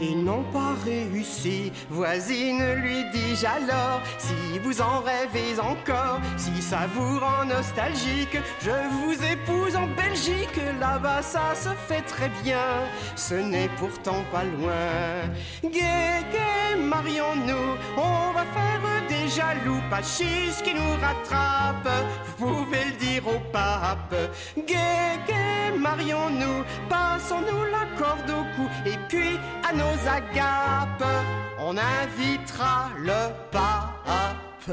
Ils 0.00 0.24
n'ont 0.24 0.44
pas 0.52 0.74
réussi, 0.84 1.72
voisine 1.88 2.64
lui 2.74 3.04
dis-je 3.12 3.46
alors, 3.46 4.00
si 4.18 4.58
vous 4.62 4.80
en 4.80 5.00
rêvez 5.00 5.58
encore, 5.60 6.20
si 6.36 6.60
ça 6.62 6.86
vous 6.94 7.18
rend 7.18 7.44
nostalgique, 7.44 8.38
je 8.60 8.70
vous 8.70 9.14
épouse 9.24 9.76
en 9.76 9.86
Belgique, 9.88 10.60
là-bas 10.80 11.22
ça 11.22 11.54
se 11.54 11.70
fait 11.88 12.02
très 12.02 12.30
bien, 12.42 12.66
ce 13.16 13.34
n'est 13.34 13.70
pourtant 13.78 14.24
pas 14.32 14.44
loin. 14.44 15.28
Gay, 15.62 16.24
gay, 16.32 16.80
marions-nous, 16.82 17.76
on 17.96 18.32
va 18.32 18.44
faire 18.54 18.74
des 19.08 19.28
jaloux, 19.28 19.80
pas 19.90 20.02
chiche 20.02 20.62
qui 20.62 20.74
nous 20.74 20.94
rattrape, 21.00 21.88
vous 22.38 22.64
pouvez 22.64 22.84
le 22.86 22.92
dire 22.92 23.26
au 23.26 23.38
pape. 23.52 24.14
Gay, 24.56 25.20
gay, 25.26 25.78
marions-nous, 25.78 26.64
passons-nous 26.88 27.64
la 27.70 27.84
corde 27.98 28.30
au 28.30 28.44
cou, 28.56 28.68
et 28.86 28.98
puis 29.08 29.38
à 29.68 29.72
nos 29.72 29.83
agapes, 30.06 31.04
on 31.58 31.76
invitera 31.76 32.90
le 32.98 33.32
pape. 33.50 34.72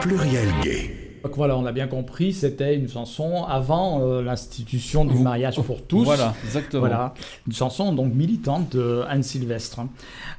Pluriel 0.00 0.52
gay. 0.62 0.77
Donc 1.22 1.36
voilà, 1.36 1.56
on 1.56 1.66
a 1.66 1.72
bien 1.72 1.86
compris, 1.88 2.32
c'était 2.32 2.74
une 2.74 2.88
chanson 2.88 3.44
avant 3.44 4.00
euh, 4.02 4.22
l'institution 4.22 5.04
du 5.04 5.14
mariage 5.18 5.60
pour 5.60 5.82
tous. 5.82 6.04
Voilà, 6.04 6.34
exactement. 6.44 6.80
Voilà, 6.80 7.14
une 7.46 7.52
chanson 7.52 7.92
donc 7.92 8.14
militante 8.14 8.74
de 8.76 9.02
Anne 9.08 9.22
Sylvestre. 9.22 9.80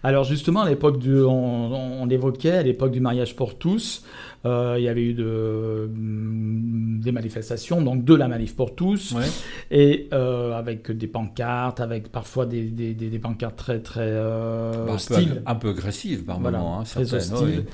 Alors 0.04 0.24
justement, 0.24 0.62
à 0.62 0.70
l'époque 0.70 1.00
du, 1.00 1.16
on, 1.22 2.02
on 2.02 2.10
évoquait 2.10 2.52
à 2.58 2.64
l'époque 2.64 2.92
du 2.92 3.00
mariage 3.00 3.36
pour 3.36 3.56
tous, 3.58 4.04
euh, 4.46 4.76
il 4.78 4.84
y 4.86 4.88
avait 4.88 5.04
eu 5.04 5.14
de, 5.14 5.90
mm, 5.94 7.02
des 7.02 7.12
manifestations, 7.12 7.82
donc 7.82 8.06
de 8.06 8.16
la 8.16 8.28
manif 8.28 8.56
pour 8.56 8.74
tous, 8.76 9.12
Ouais. 9.14 9.26
et 9.72 10.08
euh, 10.14 10.54
avec 10.58 10.92
des 10.92 11.08
pancartes, 11.08 11.80
avec 11.82 12.10
parfois 12.10 12.46
des, 12.46 12.64
des, 12.64 12.94
des- 12.94 13.10
des 13.10 13.20
pancartes 13.20 13.58
très 13.58 13.80
très 13.80 14.00
euh, 14.06 14.86
Bah, 14.88 14.94
un, 14.94 14.98
peu, 15.26 15.42
un 15.46 15.56
peu 15.56 15.70
agressive 15.70 16.24
par 16.24 16.40
Voilà, 16.40 16.60
moment. 16.60 16.80
hein, 16.80 16.84
très 16.84 17.04
ouais. 17.14 17.66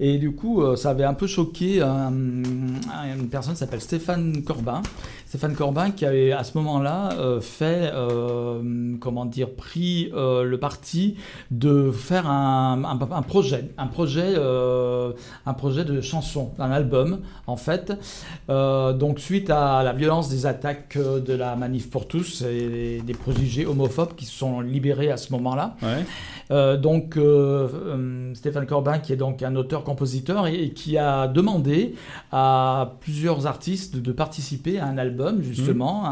Et 0.00 0.18
du 0.18 0.32
coup, 0.32 0.62
euh, 0.62 0.76
ça 0.76 0.90
avait 0.90 1.04
un 1.04 1.14
peu 1.14 1.26
choqué 1.26 1.80
un- 1.82 2.12
un- 2.12 3.16
une 3.18 3.28
personne 3.28 3.54
qui 3.54 3.60
s'appelle 3.60 3.80
Stéphane 3.80 4.42
Corbin. 4.42 4.82
Stéphane 5.26 5.54
Corbin 5.54 5.90
qui 5.90 6.06
avait 6.06 6.30
à 6.32 6.44
ce 6.44 6.56
moment-là 6.58 7.10
euh, 7.18 7.40
fait, 7.40 7.90
euh, 7.92 8.94
comment 9.00 9.24
dire, 9.24 9.50
pris 9.50 10.10
euh, 10.14 10.44
le 10.44 10.58
parti 10.58 11.16
de 11.50 11.90
faire 11.90 12.28
un, 12.28 12.82
un- 12.84 13.12
un 13.12 13.22
projet, 13.22 13.70
un 13.78 13.86
projet, 13.88 14.34
euh, 14.36 15.12
un 15.46 15.54
projet 15.54 15.84
de 15.84 16.00
chanson, 16.00 16.52
un 16.58 16.70
album 16.70 17.20
en 17.46 17.56
fait. 17.56 17.92
Euh, 18.48 18.92
donc 18.92 19.18
suite 19.18 19.50
à 19.50 19.82
la 19.82 19.92
violence 19.92 20.28
des 20.28 20.46
attaques 20.46 20.96
euh, 20.96 21.18
de 21.20 21.32
la 21.32 21.56
manif 21.56 21.90
pour 21.90 22.06
tous 22.06 22.42
et 22.42 23.00
des 23.04 23.14
préjugés 23.14 23.66
homophobes 23.66 24.14
qui 24.14 24.24
se 24.26 24.36
sont 24.36 24.60
libérés 24.60 25.10
à 25.10 25.16
ce 25.16 25.32
moment-là. 25.32 25.76
Ouais. 25.82 26.04
Euh, 26.50 26.76
donc 26.76 27.16
euh, 27.16 27.68
euh, 27.72 28.34
Stéphane 28.34 28.66
Corbin, 28.66 28.98
qui 28.98 29.12
est 29.12 29.16
donc 29.16 29.42
un 29.42 29.56
auteur-compositeur 29.74 30.46
et, 30.46 30.54
et 30.64 30.70
qui 30.70 30.96
a 30.98 31.26
demandé 31.26 31.94
à 32.32 32.94
plusieurs 33.00 33.46
artistes 33.46 33.96
de 33.96 34.12
participer 34.12 34.78
à 34.78 34.86
un 34.86 34.98
album 34.98 35.42
justement, 35.42 36.04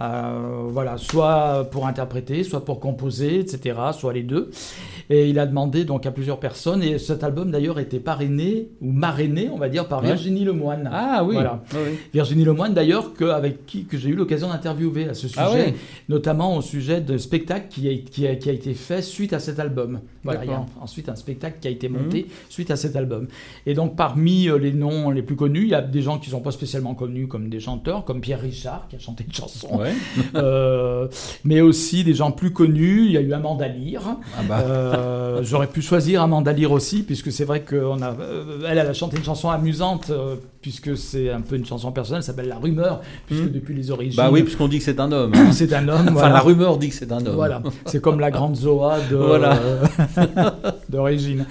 euh, 0.00 0.62
voilà, 0.68 0.96
soit 0.96 1.68
pour 1.70 1.86
interpréter, 1.86 2.44
soit 2.44 2.64
pour 2.64 2.80
composer, 2.80 3.40
etc., 3.40 3.76
soit 3.92 4.12
les 4.12 4.22
deux. 4.22 4.50
Et 5.10 5.28
il 5.30 5.38
a 5.38 5.46
demandé 5.46 5.84
donc 5.84 6.04
à 6.06 6.10
plusieurs 6.10 6.38
personnes 6.38 6.82
et 6.82 6.98
cet 6.98 7.24
album 7.24 7.50
d'ailleurs 7.50 7.78
était 7.78 7.98
parrainé 8.00 8.68
ou 8.82 8.92
marrainé, 8.92 9.48
on 9.52 9.56
va 9.58 9.68
dire, 9.68 9.88
par 9.88 9.98
Ouais. 9.98 10.06
Virginie 10.08 10.44
Lemoine. 10.44 10.88
Ah 10.92 11.24
oui. 11.24 11.34
Voilà. 11.34 11.60
Ah 11.72 11.76
oui. 11.84 11.98
Virginie 12.14 12.44
Lemoine 12.44 12.72
d'ailleurs 12.72 13.14
que, 13.14 13.24
avec 13.24 13.66
qui 13.66 13.84
que 13.86 13.98
j'ai 13.98 14.10
eu 14.10 14.14
l'occasion 14.14 14.48
d'interviewer 14.48 15.08
à 15.08 15.14
ce 15.14 15.26
sujet, 15.26 15.40
Ah 15.44 15.52
ouais. 15.52 15.74
notamment 16.08 16.56
au 16.56 16.60
sujet 16.62 17.00
de 17.00 17.18
spectacle 17.18 17.66
qui 17.68 17.88
a, 17.88 17.94
qui 18.08 18.28
a, 18.28 18.36
qui 18.36 18.48
a 18.48 18.52
été 18.52 18.74
fait 18.74 19.02
suite 19.02 19.32
à 19.32 19.40
cet 19.40 19.58
album. 19.58 19.98
Voilà, 20.22 20.44
il 20.44 20.50
y 20.50 20.54
a 20.54 20.58
D'accord. 20.58 20.68
ensuite 20.82 21.08
un 21.08 21.16
spectacle 21.16 21.56
qui 21.60 21.66
a 21.66 21.70
été 21.70 21.88
monté 21.88 22.26
suite 22.48 22.67
à 22.72 22.76
cet 22.76 22.96
album. 22.96 23.26
Et 23.66 23.74
donc 23.74 23.96
parmi 23.96 24.48
euh, 24.48 24.58
les 24.58 24.72
noms 24.72 25.10
les 25.10 25.22
plus 25.22 25.36
connus, 25.36 25.62
il 25.62 25.68
y 25.70 25.74
a 25.74 25.82
des 25.82 26.02
gens 26.02 26.18
qui 26.18 26.28
ne 26.30 26.32
sont 26.32 26.40
pas 26.40 26.50
spécialement 26.52 26.94
connus 26.94 27.28
comme 27.28 27.48
des 27.48 27.60
chanteurs, 27.60 28.04
comme 28.04 28.20
Pierre 28.20 28.40
Richard 28.40 28.86
qui 28.88 28.96
a 28.96 28.98
chanté 28.98 29.24
une 29.24 29.32
chanson, 29.32 29.78
Ouais. 29.78 29.92
Euh, 30.34 31.08
mais 31.44 31.60
aussi 31.60 32.04
des 32.04 32.14
gens 32.14 32.30
plus 32.30 32.52
connus. 32.52 33.06
Il 33.06 33.12
y 33.12 33.16
a 33.16 33.20
eu 33.20 33.32
Amanda 33.32 33.66
Lear. 33.68 34.02
Ah 34.38 34.42
bah. 34.48 34.60
Euh, 34.60 35.40
J'aurais 35.42 35.66
pu 35.66 35.82
choisir 35.82 36.22
Amanda 36.22 36.52
Lear 36.52 36.70
aussi, 36.72 37.02
puisque 37.02 37.30
c'est 37.32 37.44
vrai 37.44 37.62
qu'elle 37.62 37.78
a, 38.02 38.16
elle, 38.68 38.78
elle 38.78 38.86
a 38.86 38.92
chanté 38.92 39.16
une 39.16 39.24
chanson 39.24 39.50
amusante, 39.50 40.10
puisque 40.60 40.96
c'est 40.96 41.30
un 41.30 41.40
peu 41.40 41.56
une 41.56 41.64
chanson 41.66 41.92
personnelle, 41.92 42.18
elle 42.20 42.24
s'appelle 42.24 42.48
La 42.48 42.58
Rumeur, 42.58 43.00
puisque 43.26 43.44
Hmm. 43.44 43.52
depuis 43.52 43.74
les 43.74 43.90
origines. 43.90 44.16
Bah 44.16 44.30
oui, 44.32 44.42
puisqu'on 44.42 44.68
dit 44.68 44.78
que 44.78 44.84
c'est 44.84 44.98
un 45.00 45.10
homme. 45.12 45.32
hein. 45.34 45.52
C'est 45.52 45.72
un 45.72 45.88
homme. 45.88 46.00
Enfin, 46.02 46.10
voilà. 46.12 46.28
la 46.34 46.40
rumeur 46.40 46.76
dit 46.78 46.88
que 46.88 46.94
c'est 46.94 47.10
un 47.12 47.24
homme. 47.24 47.34
Voilà, 47.36 47.62
c'est 47.86 48.00
comme 48.00 48.18
la 48.20 48.30
grande 48.30 48.56
Zoa 48.56 48.98
de, 49.10 49.16
Voilà. 49.16 49.56
euh, 49.56 49.84
d'origine. 50.88 51.46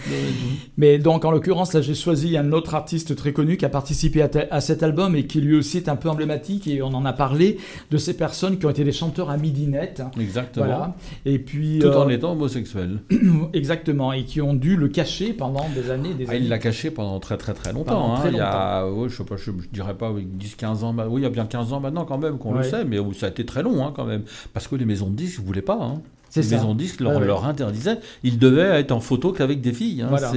Mais 0.77 0.97
donc, 0.99 1.06
en 1.07 1.31
l'occurrence, 1.31 1.73
là, 1.73 1.81
j'ai 1.81 1.95
choisi 1.95 2.37
un 2.37 2.51
autre 2.51 2.75
artiste 2.75 3.15
très 3.15 3.33
connu 3.33 3.57
qui 3.57 3.65
a 3.65 3.69
participé 3.69 4.21
à, 4.51 4.61
cet 4.61 4.83
album 4.83 5.15
et 5.15 5.25
qui 5.27 5.41
lui 5.41 5.55
aussi 5.55 5.77
est 5.77 5.89
un 5.89 5.95
peu 5.95 6.09
emblématique, 6.09 6.67
et 6.67 6.81
on 6.81 6.87
en 6.87 7.05
a 7.05 7.13
parlé, 7.13 7.57
de 7.91 7.97
ces 7.97 8.15
personnes 8.15 8.57
qui 8.59 8.65
ont 8.65 8.69
été 8.69 8.83
des 8.83 8.91
chanteurs 8.91 9.29
à 9.29 9.37
midinette. 9.37 10.01
Exactement. 10.19 10.65
Voilà. 10.65 10.95
Et 11.25 11.39
puis. 11.39 11.79
Tout 11.79 11.87
en 11.87 12.07
euh, 12.07 12.11
étant 12.11 12.31
homosexuel. 12.33 12.99
Exactement, 13.53 14.13
et 14.13 14.23
qui 14.25 14.41
ont 14.41 14.53
dû 14.53 14.75
le 14.75 14.87
cacher 14.87 15.33
pendant 15.33 15.65
des 15.75 15.89
années. 15.91 16.13
Des 16.13 16.25
Ah, 16.27 16.31
années. 16.31 16.39
il 16.41 16.49
l'a 16.49 16.59
caché 16.59 16.91
pendant 16.91 17.19
très 17.19 17.37
très 17.37 17.53
très 17.53 17.73
longtemps. 17.73 18.13
Hein. 18.15 18.19
très 18.19 18.29
Il 18.31 18.37
y 18.37 18.39
a, 18.39 18.87
ouais, 18.87 19.09
je 19.09 19.15
sais 19.15 19.23
pas, 19.23 19.35
je, 19.37 19.51
je 19.51 19.67
dirais 19.71 19.93
pas 19.95 20.11
oui, 20.11 20.27
10-15 20.39 20.83
ans. 20.83 20.93
bah, 20.93 21.07
Oui, 21.09 21.21
il 21.21 21.23
y 21.23 21.27
a 21.27 21.29
bien 21.29 21.45
15 21.45 21.73
ans 21.73 21.79
maintenant 21.79 22.05
quand 22.05 22.17
même 22.17 22.37
qu'on 22.37 22.53
le 22.53 22.63
sait, 22.63 22.85
mais 22.85 22.97
ça 23.13 23.27
a 23.27 23.29
été 23.29 23.45
très 23.45 23.63
long 23.63 23.85
hein, 23.85 23.93
quand 23.95 24.05
même. 24.05 24.23
Parce 24.53 24.67
que 24.67 24.75
les 24.75 24.85
maisons 24.85 25.09
de 25.09 25.15
disques 25.15 25.39
ne 25.39 25.45
voulaient 25.45 25.61
pas. 25.61 25.79
hein. 25.81 26.01
Les 26.35 26.43
ça. 26.43 26.55
maisons 26.57 26.75
disques 26.75 26.99
leur, 26.99 27.13
Ouais, 27.13 27.19
ouais. 27.19 27.25
leur 27.25 27.45
interdisaient. 27.45 27.97
Ils 28.23 28.37
devaient 28.37 28.79
être 28.79 28.91
en 28.91 28.99
photo 28.99 29.31
qu'avec 29.31 29.61
des 29.61 29.71
filles. 29.73 30.01
hein. 30.03 30.07
Voilà. 30.09 30.31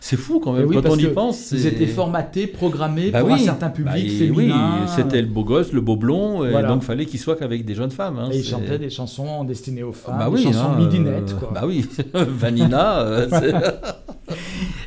C'est- 0.00 0.16
fou 0.16 0.40
quand 0.40 0.52
même. 0.52 0.66
oui, 0.66 0.76
quand 0.82 0.90
on 0.90 0.96
y 0.96 1.06
pense. 1.06 1.52
Ils 1.52 1.66
étaient 1.66 1.86
formatés, 1.86 2.46
programmés 2.46 3.10
Bah 3.10 3.20
pour 3.20 3.28
oui. 3.30 3.34
un 3.34 3.38
certain 3.44 3.68
public 3.70 4.06
Bah, 4.06 4.18
féminin. 4.18 4.70
Oui, 4.82 4.88
c'était 4.94 5.20
le 5.22 5.28
beau 5.28 5.44
gosse, 5.44 5.72
le 5.72 5.80
beau 5.80 5.96
blond, 5.96 6.44
et 6.44 6.50
Voilà. 6.50 6.68
donc 6.68 6.82
fallait 6.82 7.06
qu'il 7.06 7.20
soit 7.20 7.36
qu'avec 7.36 7.64
des 7.64 7.74
jeunes 7.74 7.90
femmes. 7.90 8.18
hein. 8.18 8.28
Et 8.32 8.38
ils 8.38 8.44
chantaient 8.44 8.78
des 8.78 8.90
chansons 8.90 9.44
destinées 9.44 9.82
aux 9.82 9.92
femmes, 9.92 10.16
Bah 10.18 10.26
des 10.28 10.32
oui, 10.36 10.42
chansons 10.42 10.58
hein, 10.72 10.76
midinettes. 10.78 11.30
euh, 11.32 11.38
Quoi. 11.38 11.50
Bah 11.54 11.62
oui, 11.66 11.86
Vanina. 12.14 13.06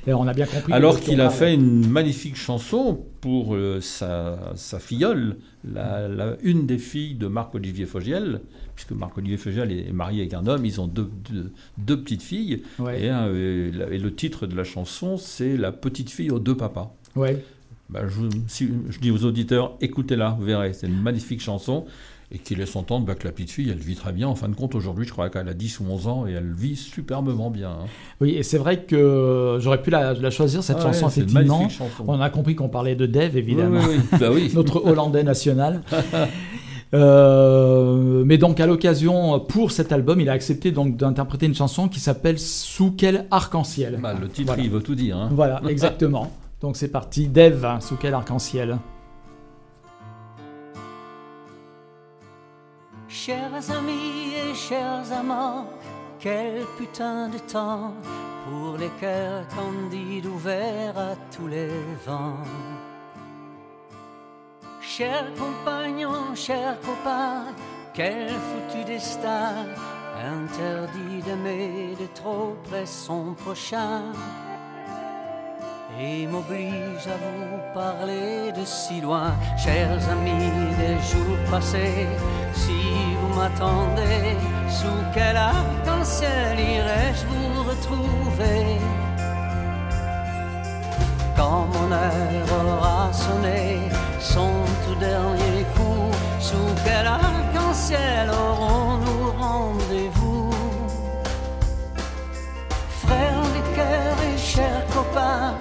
c'est- 0.09 0.11
Et 0.11 0.13
on 0.13 0.27
a 0.27 0.33
bien 0.33 0.45
compris. 0.45 0.73
Alors 0.73 0.99
qu'il 0.99 1.21
a 1.21 1.29
fait 1.29 1.53
une 1.53 1.87
magnifique 1.87 2.35
chanson 2.35 2.99
pour 3.21 3.55
euh, 3.55 3.79
sa, 3.81 4.37
sa, 4.55 4.79
filleule, 4.79 5.37
la, 5.63 6.07
la, 6.07 6.37
une 6.41 6.65
des 6.65 6.77
filles 6.77 7.15
de 7.15 7.27
Marc-Olivier 7.27 7.85
Fogiel, 7.85 8.41
puisque 8.75 8.91
Marc-Olivier 8.91 9.37
Fogiel 9.37 9.71
est 9.71 9.91
marié 9.91 10.21
avec 10.21 10.33
un 10.33 10.47
homme, 10.47 10.65
ils 10.65 10.79
ont 10.79 10.87
deux, 10.87 11.09
deux, 11.29 11.51
deux 11.77 12.01
petites 12.01 12.23
filles. 12.23 12.63
Ouais. 12.79 13.01
Et, 13.01 13.05
et, 13.07 13.95
et, 13.95 13.97
le 13.97 14.15
titre 14.15 14.47
de 14.47 14.55
la 14.55 14.63
chanson, 14.63 15.17
c'est 15.17 15.57
La 15.57 15.71
petite 15.71 16.09
fille 16.09 16.31
aux 16.31 16.39
deux 16.39 16.55
papas. 16.55 16.95
Ouais. 17.15 17.43
Ben, 17.89 18.07
je, 18.07 18.21
si, 18.47 18.69
je, 18.89 18.99
dis 18.99 19.09
aux 19.09 19.25
auditeurs, 19.25 19.75
écoutez-la, 19.81 20.35
vous 20.39 20.45
verrez, 20.45 20.73
c'est 20.73 20.85
une 20.87 21.01
magnifique 21.01 21.41
chanson 21.41 21.85
et 22.31 22.37
qui 22.37 22.55
laisse 22.55 22.75
entendre 22.75 23.05
bah, 23.05 23.15
que 23.15 23.25
la 23.25 23.31
petite 23.31 23.51
fille, 23.51 23.69
elle 23.69 23.79
vit 23.79 23.95
très 23.95 24.11
bien. 24.11 24.27
En 24.27 24.35
fin 24.35 24.49
de 24.49 24.55
compte, 24.55 24.75
aujourd'hui, 24.75 25.05
je 25.05 25.11
crois 25.11 25.29
qu'elle 25.29 25.47
a 25.47 25.53
10 25.53 25.79
ou 25.79 25.85
11 25.89 26.07
ans 26.07 26.27
et 26.27 26.33
elle 26.33 26.53
vit 26.53 26.75
superbement 26.75 27.49
bien. 27.49 27.71
Hein. 27.71 27.85
Oui, 28.21 28.35
et 28.35 28.43
c'est 28.43 28.59
vrai 28.59 28.83
que 28.83 29.57
j'aurais 29.59 29.81
pu 29.81 29.89
la, 29.89 30.13
la, 30.13 30.29
choisir, 30.29 30.61
cette 30.61 30.77
ah 30.79 30.83
chanson, 30.83 31.05
ouais, 31.07 31.11
effectivement. 31.11 31.67
Chanson. 31.69 32.05
On 32.07 32.21
a 32.21 32.29
compris 32.29 32.55
qu'on 32.55 32.69
parlait 32.69 32.95
de 32.95 33.07
Dave, 33.07 33.35
évidemment. 33.35 33.79
Oui, 33.87 33.95
oui, 34.11 34.19
bah 34.19 34.29
oui. 34.31 34.51
Notre 34.55 34.85
Hollandais 34.85 35.23
national. 35.23 35.81
Euh, 36.91 38.23
mais 38.25 38.39
donc 38.39 38.59
à 38.59 38.65
l'occasion 38.65 39.39
pour 39.39 39.71
cet 39.71 39.91
album, 39.91 40.19
il 40.21 40.27
a 40.27 40.31
accepté 40.31 40.71
donc 40.71 40.97
d'interpréter 40.97 41.45
une 41.45 41.53
chanson 41.53 41.87
qui 41.87 41.99
s'appelle 41.99 42.39
Sous 42.39 42.91
quel 42.97 43.27
arc-en-ciel. 43.29 43.99
Bah, 44.01 44.15
le 44.19 44.27
titre, 44.27 44.47
voilà. 44.47 44.63
il 44.63 44.71
veut 44.71 44.81
tout 44.81 44.95
dire. 44.95 45.15
Hein. 45.15 45.29
Voilà, 45.31 45.61
exactement. 45.69 46.31
donc 46.61 46.77
c'est 46.77 46.87
parti, 46.87 47.27
Dave, 47.27 47.63
hein, 47.63 47.79
Sous 47.79 47.95
quel 47.95 48.15
arc-en-ciel? 48.15 48.79
Chers 53.25 53.69
amis 53.71 54.33
et 54.33 54.55
chers 54.55 55.11
amants, 55.11 55.67
quel 56.21 56.63
putain 56.77 57.27
de 57.27 57.37
temps 57.37 57.93
pour 58.45 58.77
les 58.77 58.91
cœurs 59.01 59.45
candides 59.49 60.25
ouverts 60.25 60.97
à 60.97 61.15
tous 61.29 61.47
les 61.47 61.67
vents. 62.05 62.45
Chers 64.79 65.33
compagnons, 65.33 66.33
chers 66.33 66.79
copains, 66.79 67.47
quel 67.93 68.29
foutu 68.29 68.85
destin, 68.85 69.65
interdit 70.25 71.21
d'aimer 71.25 71.97
de 71.99 72.07
trop 72.15 72.55
près 72.69 72.85
son 72.85 73.33
prochain. 73.33 74.13
Et 76.01 76.25
m'oblige 76.27 77.07
à 77.07 77.17
vous 77.17 77.59
parler 77.73 78.53
de 78.53 78.63
si 78.63 79.01
loin, 79.01 79.33
chers 79.57 79.99
amis 80.09 80.49
des 80.77 80.95
jours 81.09 81.37
passés. 81.51 82.07
Si 82.53 82.79
vous 83.19 83.35
m'attendez, 83.35 84.37
sous 84.69 85.03
quel 85.13 85.35
arc-en-ciel 85.35 86.57
irai-je 86.57 87.25
vous 87.25 87.63
retrouver? 87.63 88.79
Quand 91.35 91.67
mon 91.73 91.91
heure 91.91 92.77
aura 92.77 93.11
sonné, 93.11 93.79
son 94.21 94.51
tout 94.85 94.95
dernier 95.01 95.65
coup, 95.75 96.11
sous 96.39 96.55
quel 96.85 97.07
arc-en-ciel 97.07 98.29
aurons-nous 98.29 99.31
rendez-vous? 99.37 100.49
Frères 102.89 103.41
du 103.53 103.75
cœur 103.75 104.15
et 104.33 104.37
chers 104.37 104.85
copains, 104.93 105.55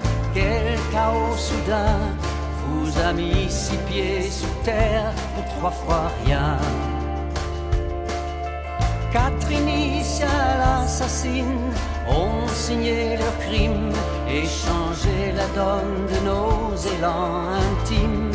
vous 1.69 2.99
a 2.99 3.13
mis 3.13 3.49
six 3.49 3.77
pieds 3.89 4.29
sous 4.29 4.63
terre 4.63 5.13
pour 5.35 5.45
trois 5.55 5.71
fois 5.71 6.11
rien. 6.25 6.57
Quatre 9.11 9.51
initiales 9.51 10.61
assassines 10.83 11.71
ont 12.07 12.47
signé 12.47 13.17
leur 13.17 13.37
crime 13.39 13.91
et 14.27 14.45
changé 14.45 15.31
la 15.35 15.47
donne 15.59 16.05
de 16.13 16.19
nos 16.25 16.75
élans 16.95 17.49
intimes. 17.65 18.31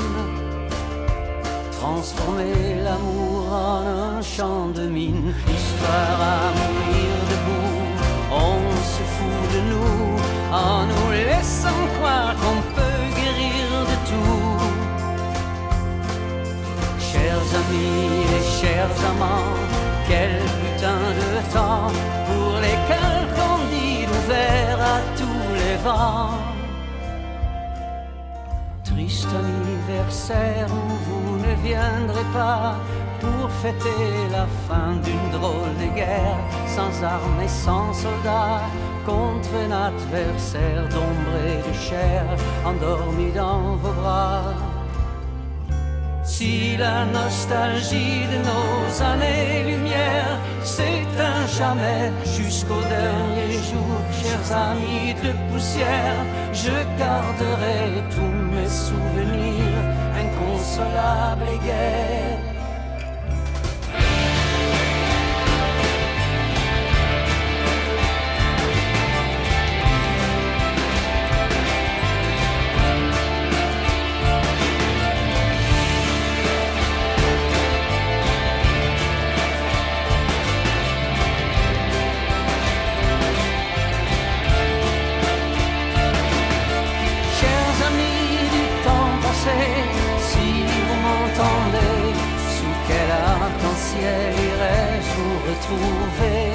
Transformer 1.70 2.82
l'amour 2.82 3.52
en 3.52 4.18
un 4.18 4.22
champ 4.22 4.68
de 4.68 4.86
mine, 4.86 5.32
histoire 5.48 6.20
à 6.20 6.40
mourir 6.58 7.14
debout. 7.30 7.84
On 8.32 8.60
se 8.94 9.02
fout 9.14 9.44
de 9.54 9.60
nous 9.70 10.24
en 10.52 10.86
nous 10.86 11.10
laissant 11.12 11.80
croire 11.98 12.34
qu'on 12.40 12.73
amis 17.54 18.24
et 18.36 18.44
chers 18.60 18.96
amants, 19.10 19.56
quel 20.08 20.38
putain 20.60 21.02
de 21.20 21.52
temps 21.52 21.92
pour 22.26 22.52
les 22.64 22.78
cœurs 22.88 23.28
candides 23.40 24.10
ouverts 24.20 24.80
à 24.80 24.98
tous 25.18 25.54
les 25.54 25.76
vents. 25.86 26.38
Triste 28.84 29.28
anniversaire 29.44 30.68
où 30.70 30.88
vous 31.06 31.38
ne 31.38 31.54
viendrez 31.68 32.26
pas 32.32 32.76
pour 33.20 33.50
fêter 33.62 34.06
la 34.30 34.46
fin 34.68 34.92
d'une 35.04 35.30
drôle 35.38 35.74
de 35.82 35.94
guerre, 35.94 36.38
sans 36.66 36.94
armes 37.02 37.40
et 37.42 37.48
sans 37.48 37.92
soldats, 37.92 38.62
contre 39.06 39.50
un 39.66 39.72
adversaire 39.88 40.88
d'ombre 40.90 41.36
et 41.46 41.68
de 41.68 41.74
chair, 41.74 42.24
endormi 42.64 43.30
dans 43.32 43.76
vos 43.76 43.92
bras. 43.92 44.73
Si 46.24 46.76
la 46.78 47.04
nostalgie 47.04 48.26
de 48.32 48.38
nos 48.38 49.02
années-lumière 49.02 50.38
s'éteint 50.62 51.46
jamais 51.58 52.10
jusqu'au 52.24 52.80
dernier 52.80 53.52
jour, 53.70 53.96
chers 54.10 54.56
amis 54.56 55.14
de 55.22 55.32
poussière, 55.52 56.16
je 56.52 56.72
garderai 56.98 58.02
tous 58.10 58.36
mes 58.52 58.68
souvenirs 58.68 59.84
inconsolables 60.18 61.48
et 61.54 61.66
gais. 61.66 62.23
Retrouver 95.74 96.52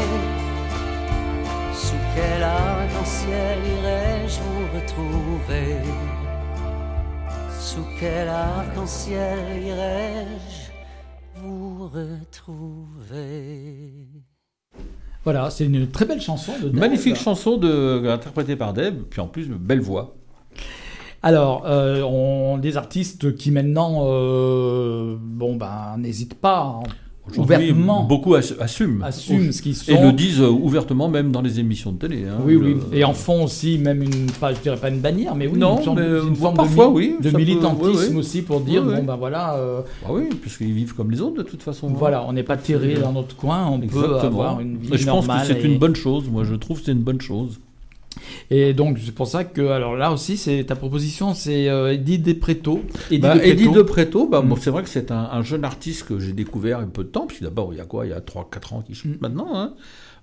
Sous 1.74 1.96
quel 2.16 2.44
arc-en-ciel 2.44 3.58
irai-je 3.78 4.40
vous 4.40 4.66
retrouver? 4.78 5.76
Sous 7.60 7.86
quel 8.00 8.28
arc-en-ciel 8.28 9.64
irai-je 9.64 11.42
vous 11.42 11.88
retrouver? 11.88 13.18
Voilà, 15.24 15.50
c'est 15.50 15.66
une 15.66 15.90
très 15.90 16.06
belle 16.06 16.22
chanson 16.22 16.54
de 16.58 16.70
Dave. 16.70 16.80
Magnifique 16.80 17.18
chanson 17.18 17.58
de, 17.58 18.08
interprétée 18.08 18.56
par 18.56 18.74
Dave, 18.74 19.04
puis 19.10 19.20
en 19.22 19.28
plus, 19.28 19.48
belle 19.48 19.82
voix. 19.82 20.16
Alors, 21.22 21.66
euh, 21.66 22.02
on, 22.04 22.58
des 22.58 22.78
artistes 22.78 23.36
qui 23.36 23.52
maintenant, 23.52 24.06
euh, 24.06 25.18
bon 25.20 25.58
ben, 25.58 25.98
n'hésitent 25.98 26.40
pas 26.40 26.80
ouvertement. 27.38 28.04
Beaucoup 28.04 28.36
assument. 28.36 29.04
Assument 29.04 29.52
ce 29.52 29.62
qu'ils 29.62 29.76
sont. 29.76 29.92
Et 29.92 30.02
le 30.02 30.12
disent 30.12 30.42
ouvertement, 30.42 31.08
même 31.08 31.32
dans 31.32 31.42
les 31.42 31.60
émissions 31.60 31.92
de 31.92 31.98
télé. 31.98 32.24
Hein, 32.28 32.38
oui, 32.46 32.56
oui. 32.56 32.76
Le... 32.92 32.98
Et 32.98 33.04
en 33.04 33.14
font 33.14 33.44
aussi, 33.44 33.78
même 33.78 34.02
une, 34.04 34.32
pas, 34.40 34.54
je 34.54 34.60
dirais 34.60 34.78
pas 34.78 34.90
une 34.90 35.00
bannière, 35.00 35.36
mais 35.36 35.48
oui, 35.48 35.58
non, 35.58 35.82
une, 35.82 35.94
mais 35.96 36.28
une 36.28 36.36
forme 36.36 36.56
parfois, 36.56 36.88
de, 36.88 36.92
oui, 36.92 37.16
de 37.22 37.30
militantisme 37.32 37.92
peut, 37.92 37.98
oui, 37.98 38.08
oui. 38.12 38.18
aussi 38.18 38.42
pour 38.42 38.62
dire, 38.62 38.84
oui, 38.86 38.96
bon 38.96 39.04
ben 39.04 39.16
voilà. 39.16 39.56
Euh, 39.56 39.82
ah 40.06 40.10
oui, 40.12 40.30
puisqu'ils 40.42 40.74
vivent 40.74 40.94
comme 40.96 41.12
les 41.12 41.22
autres 41.22 41.38
de 41.38 41.44
toute 41.44 41.64
façon. 41.64 41.88
Voilà, 41.88 42.26
on 42.28 42.34
n'est 42.34 42.44
pas 42.44 42.58
terré 42.58 42.96
dans 42.96 43.14
notre 43.14 43.36
coin, 43.36 43.68
on 43.68 43.82
Exactement. 43.82 44.20
peut 44.20 44.26
avoir 44.26 44.60
une 44.60 44.78
vie 44.78 44.94
et 44.94 44.98
je 44.98 45.06
normale. 45.06 45.40
pense 45.40 45.48
que 45.48 45.54
c'est 45.54 45.62
et... 45.62 45.72
une 45.72 45.80
bonne 45.80 45.96
chose. 45.96 46.30
Moi, 46.30 46.44
je 46.44 46.56
trouve 46.56 46.80
que 46.80 46.86
c'est 46.86 46.92
une 46.92 47.00
bonne 47.00 47.22
chose. 47.22 47.60
Et 48.52 48.74
donc 48.74 48.98
c'est 49.04 49.14
pour 49.14 49.28
ça 49.28 49.44
que 49.44 49.62
alors 49.62 49.96
là 49.96 50.12
aussi 50.12 50.36
c'est 50.36 50.64
ta 50.64 50.76
proposition 50.76 51.36
c'est 51.36 51.70
euh, 51.70 51.94
Eddie 51.94 52.18
Depreto. 52.18 52.82
Eddie 53.12 53.20
bah, 53.20 53.38
de 53.38 53.44
Eddie 53.44 53.70
Depreto, 53.70 54.28
bah, 54.28 54.42
mmh. 54.42 54.48
bon, 54.48 54.56
c'est 54.56 54.72
vrai 54.72 54.84
que 54.84 54.90
c'est 54.90 55.12
un, 55.12 55.30
un, 55.32 55.44
jeune 55.44 55.64
artiste 55.64 56.08
que 56.08 56.20
j'ai 56.20 56.34
découvert 56.34 56.80
un 56.80 56.88
peu 56.88 57.04
de 57.04 57.10
temps, 57.10 57.28
puis 57.28 57.40
d'abord 57.42 57.74
il 57.74 57.78
y 57.78 57.82
a 57.82 57.86
quoi, 57.86 58.08
il 58.08 58.10
y 58.10 58.14
a 58.14 58.20
3-4 58.20 58.74
ans 58.74 58.82
qu'il 58.82 58.96
chante 58.96 59.12
mmh. 59.12 59.18
maintenant. 59.22 59.50
Hein. 59.54 59.74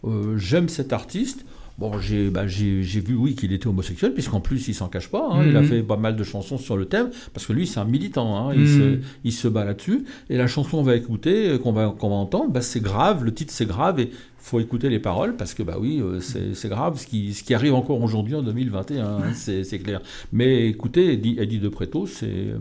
Euh, 0.05 0.37
J'aime 0.39 0.69
cet 0.69 0.93
artiste. 0.93 1.45
Bon, 1.79 1.99
j'ai 1.99 2.31
bah, 2.31 2.45
vu, 2.45 3.15
oui, 3.15 3.35
qu'il 3.35 3.53
était 3.53 3.67
homosexuel, 3.67 4.15
puisqu'en 4.15 4.41
plus, 4.41 4.69
il 4.69 4.75
s'en 4.75 4.89
cache 4.89 5.09
pas. 5.09 5.29
Hein. 5.31 5.45
Il 5.47 5.57
a 5.57 5.63
fait 5.63 5.83
pas 5.83 5.97
mal 5.97 6.17
de 6.17 6.25
chansons 6.25 6.57
sur 6.57 6.77
le 6.77 6.87
thème, 6.87 7.11
parce 7.35 7.47
que 7.47 7.53
lui, 7.53 7.67
c'est 7.67 7.81
un 7.81 7.85
militant. 7.85 8.37
Hein, 8.37 8.55
il, 8.55 8.67
se, 8.67 8.99
il 9.25 9.33
se 9.33 9.49
bat 9.49 9.65
là-dessus. 9.65 10.05
Et 10.31 10.37
la 10.37 10.47
chanson 10.47 10.79
qu'on 10.79 10.83
va 10.83 10.97
écouter, 10.97 11.59
qu'on 11.63 11.73
va, 11.73 11.95
qu'on 11.97 12.09
va 12.09 12.17
entendre, 12.17 12.51
bah, 12.51 12.63
c'est 12.63 12.81
grave. 12.81 13.25
Le 13.25 13.35
titre, 13.35 13.53
c'est 13.53 13.67
grave. 13.67 14.01
Et 14.01 14.11
faut 14.47 14.61
écouter 14.61 14.89
les 14.89 15.01
paroles 15.01 15.35
parce 15.37 15.55
que 15.55 15.65
bah 15.65 15.77
oui, 15.79 16.01
euh, 16.01 16.21
c'est 16.21 16.69
grave 16.69 16.99
ce 17.01 17.07
qui, 17.07 17.35
ce 17.35 17.43
qui 17.43 17.53
arrive 17.53 17.75
encore 17.75 18.01
aujourd'hui 18.01 18.37
en 18.37 18.43
2021, 18.43 19.05
hein, 19.05 19.33
c'est 19.35 19.79
clair. 19.81 20.01
Mais 20.33 20.69
écoutez, 20.69 21.15
Eddie, 21.15 21.37
Eddie 21.39 21.59
de 21.59 21.69
Préto, 21.69 22.07
c'est 22.07 22.55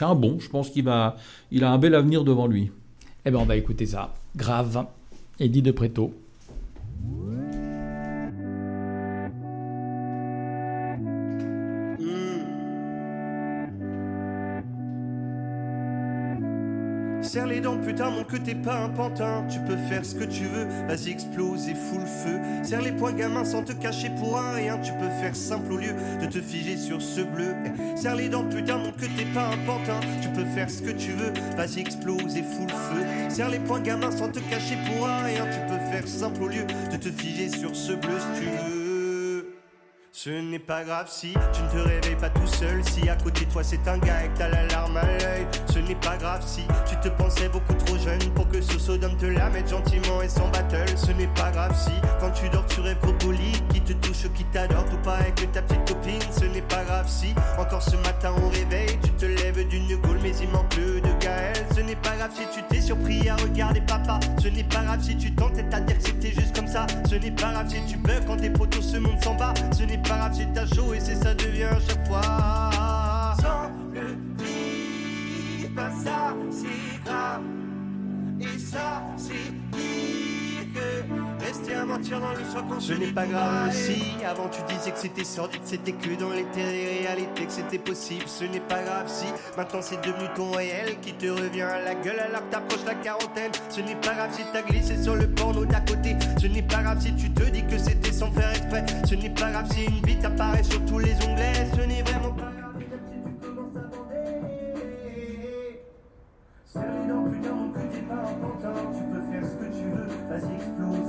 un 0.00 0.14
bon. 0.14 0.38
Je 0.40 0.48
pense 0.48 0.70
qu'il 0.70 0.84
va, 0.84 1.16
il 1.50 1.64
a 1.64 1.70
un 1.70 1.78
bel 1.78 1.94
avenir 1.94 2.24
devant 2.24 2.46
lui. 2.46 2.70
Eh 3.26 3.30
ben 3.30 3.38
on 3.38 3.44
va 3.44 3.56
écouter 3.56 3.84
ça. 3.84 4.14
Grave, 4.36 4.86
Eddie 5.38 5.62
de 5.62 5.70
Préto. 5.70 6.14
Serre 17.38 17.46
les 17.46 17.60
dents, 17.60 17.78
putain, 17.78 18.10
mon 18.10 18.24
que 18.24 18.36
t'es 18.36 18.56
pas 18.56 18.80
un 18.80 18.88
pantin. 18.88 19.46
Tu 19.48 19.60
peux 19.60 19.76
faire 19.88 20.04
ce 20.04 20.16
que 20.16 20.24
tu 20.24 20.42
veux, 20.46 20.66
vas-y, 20.88 21.10
explose 21.10 21.68
et 21.68 21.74
fous 21.76 22.00
le 22.00 22.04
feu. 22.04 22.40
Serre 22.64 22.82
les 22.82 22.90
poings, 22.90 23.12
gamin, 23.12 23.44
sans 23.44 23.62
te 23.62 23.72
cacher 23.72 24.10
pour 24.18 24.36
un 24.40 24.54
rien. 24.54 24.76
Tu 24.78 24.90
peux 24.94 25.08
faire 25.20 25.36
simple 25.36 25.74
au 25.74 25.76
lieu 25.76 25.94
de 26.20 26.26
te 26.26 26.40
figer 26.40 26.76
sur 26.76 27.00
ce 27.00 27.20
bleu. 27.20 27.54
Serre 27.94 28.16
les 28.16 28.28
dents, 28.28 28.42
putain, 28.42 28.78
mon 28.78 28.90
que 28.90 29.02
t'es 29.02 29.24
pas 29.32 29.50
un 29.50 29.58
pantin. 29.66 30.00
Tu 30.20 30.28
peux 30.30 30.46
faire 30.46 30.68
ce 30.68 30.82
que 30.82 30.90
tu 30.90 31.12
veux, 31.12 31.32
vas-y, 31.56 31.78
explose 31.78 32.36
et 32.36 32.42
fous 32.42 32.66
le 32.66 32.74
feu. 32.74 33.06
Serre 33.28 33.50
les 33.50 33.60
poings, 33.60 33.82
gamin, 33.82 34.10
sans 34.10 34.30
te 34.30 34.40
cacher 34.40 34.76
pour 34.88 35.06
un 35.06 35.22
rien. 35.22 35.44
Tu 35.46 35.60
peux 35.72 35.78
faire 35.92 36.08
simple 36.08 36.42
au 36.42 36.48
lieu 36.48 36.64
de 36.90 36.96
te 36.96 37.08
figer 37.08 37.50
sur 37.50 37.76
ce 37.76 37.92
bleu 37.92 38.18
si 38.18 38.40
tu 38.40 38.46
veux. 38.48 38.87
Ce 40.20 40.30
n'est 40.30 40.58
pas 40.58 40.82
grave 40.82 41.06
si 41.08 41.32
tu 41.52 41.62
ne 41.62 41.68
te 41.70 41.76
réveilles 41.76 42.16
pas 42.16 42.28
tout 42.28 42.46
seul. 42.48 42.82
Si 42.82 43.08
à 43.08 43.14
côté 43.14 43.44
de 43.44 43.52
toi 43.52 43.62
c'est 43.62 43.86
un 43.86 43.98
gars 43.98 44.24
et 44.24 44.28
que 44.30 44.38
t'as 44.38 44.48
la 44.48 44.66
larme 44.66 44.96
à 44.96 45.04
l'œil. 45.04 45.46
Ce 45.72 45.78
n'est 45.78 45.94
pas 45.94 46.16
grave 46.16 46.42
si 46.44 46.62
tu 46.88 46.96
te 46.96 47.08
pensais 47.08 47.48
beaucoup 47.48 47.74
trop 47.74 47.96
jeune 47.98 48.18
pour 48.34 48.48
que 48.48 48.60
ce 48.60 48.80
sodome 48.80 49.16
te 49.16 49.26
la 49.26 49.48
mette 49.48 49.70
gentiment 49.70 50.20
et 50.20 50.28
sans 50.28 50.48
battle. 50.48 50.88
Ce 50.96 51.12
n'est 51.12 51.28
pas 51.36 51.52
grave 51.52 51.72
si 51.78 51.92
quand 52.18 52.32
tu 52.32 52.48
dors 52.48 52.66
tu 52.66 52.80
rêves 52.80 52.98
qui 53.72 53.80
te 53.80 53.92
touche, 53.92 54.28
qui 54.34 54.42
t'adore, 54.46 54.84
tout 54.86 54.98
pareil 55.04 55.32
que 55.36 55.44
ta 55.44 55.62
petite 55.62 55.86
copine. 55.86 56.32
Ce 56.32 56.46
n'est 56.46 56.62
pas 56.62 56.82
grave 56.82 57.06
si 57.08 57.32
encore 57.56 57.82
ce 57.82 57.94
matin 57.98 58.32
au 58.42 58.48
réveil 58.48 58.98
tu 59.00 59.10
te 59.10 59.26
lèves 59.26 59.68
d'une 59.68 59.94
goule 59.98 60.18
mais 60.20 60.36
il 60.42 60.48
manque 60.48 60.74
de 60.74 61.17
Ce 61.74 61.80
n'est 61.80 61.96
pas 61.96 62.16
grave 62.16 62.32
si 62.34 62.42
tu 62.54 62.62
t'es 62.68 62.80
surpris 62.80 63.28
à 63.28 63.36
regarder 63.36 63.80
papa. 63.80 64.20
Ce 64.42 64.48
n'est 64.48 64.64
pas 64.64 64.82
grave 64.82 65.02
si 65.02 65.16
tu 65.16 65.34
tentais 65.34 65.64
à 65.72 65.80
dire 65.80 65.96
que 65.98 66.04
c'était 66.04 66.32
juste 66.32 66.54
comme 66.54 66.66
ça. 66.66 66.86
Ce 67.08 67.14
n'est 67.14 67.30
pas 67.30 67.52
grave 67.52 67.68
si 67.68 67.80
tu 67.86 67.96
bugs 67.98 68.20
quand 68.26 68.36
tes 68.36 68.50
potos 68.50 68.82
ce 68.82 68.96
monde 68.98 69.22
s'en 69.22 69.34
bat. 69.34 69.54
Ce 69.76 69.82
n'est 69.84 69.98
pas 69.98 70.16
grave 70.16 70.34
si 70.34 70.46
t'as 70.54 70.66
chaud 70.66 70.94
et 70.94 71.00
c'est 71.00 71.16
ça 71.16 71.34
devient 71.34 71.64
à 71.64 71.78
chaque 71.80 72.06
fois. 72.06 73.36
Sans 73.40 73.70
le 73.94 74.18
vivre, 74.42 75.74
pas 75.74 75.90
ça 75.90 76.34
c'est 76.50 77.04
grave. 77.04 77.42
Et 78.40 78.58
ça 78.58 79.02
c'est 79.16 79.52
pire 79.72 80.66
que 80.74 81.27
rester 81.48 81.74
à 81.74 81.84
mentir 81.86 82.20
dans 82.20 82.32
le 82.32 82.44
soir 82.44 82.64
quand 82.68 82.80
ce 82.80 82.92
n'est 82.92 83.12
pas 83.12 83.26
grave. 83.26 83.72
Si 83.72 84.02
avant 84.24 84.48
tu 84.48 84.60
disais 84.68 84.90
que 84.90 84.98
c'était 84.98 85.24
sordide, 85.24 85.62
c'était 85.64 85.92
que 85.92 86.14
dans 86.20 86.30
les 86.30 86.44
réalité 86.54 87.46
que 87.46 87.52
c'était 87.52 87.78
possible. 87.78 88.24
Ce 88.26 88.44
n'est 88.44 88.60
pas 88.60 88.82
grave 88.82 89.06
si 89.06 89.26
maintenant 89.56 89.80
c'est 89.80 90.00
devenu 90.02 90.28
ton 90.34 90.50
réel 90.50 90.98
qui 91.00 91.14
te 91.14 91.26
revient 91.26 91.62
à 91.62 91.80
la 91.80 91.94
gueule 91.94 92.20
alors 92.20 92.44
que 92.46 92.52
t'approches 92.52 92.84
la 92.86 92.94
quarantaine. 92.96 93.52
Ce 93.70 93.80
n'est 93.80 93.96
pas 93.96 94.14
grave 94.14 94.30
si 94.32 94.42
t'as 94.52 94.62
glissé 94.62 95.02
sur 95.02 95.16
le 95.16 95.26
porno 95.28 95.64
d'à 95.64 95.80
côté. 95.80 96.16
Ce 96.38 96.46
n'est 96.46 96.62
pas 96.62 96.82
grave 96.82 97.00
si 97.00 97.14
tu 97.14 97.30
te 97.30 97.44
dis 97.44 97.64
que 97.64 97.78
c'était 97.78 98.12
sans 98.12 98.30
faire 98.32 98.50
exprès. 98.50 98.84
Ce 99.08 99.14
n'est 99.14 99.30
pas 99.30 99.50
grave 99.50 99.68
si 99.72 99.84
une 99.84 100.00
bite 100.00 100.24
apparaît 100.24 100.62
sur 100.62 100.84
tous 100.84 100.98
les 100.98 101.14
onglets. 101.26 101.66
Ce 101.74 101.80
n'est 101.80 102.02
vraiment 102.02 102.34
pas 102.34 102.52
grave 102.58 102.74
si 102.78 102.84
tu 103.24 103.46
commences 103.46 103.76
à 103.76 103.86
bander. 103.88 104.18
Serre 106.66 106.82
les 107.00 107.08
dents, 107.08 107.24
putain, 107.30 107.54
mon 107.54 107.70
que 107.70 107.80
t'es 107.80 108.02
pas 108.02 108.16
pantin. 108.42 108.74
Tu 108.92 109.02
peux 109.10 109.22
faire 109.32 109.44
ce 109.50 109.56
que 109.56 109.68
tu 109.72 109.84
veux, 109.88 110.08
vas-y, 110.28 110.54
explose 110.54 111.07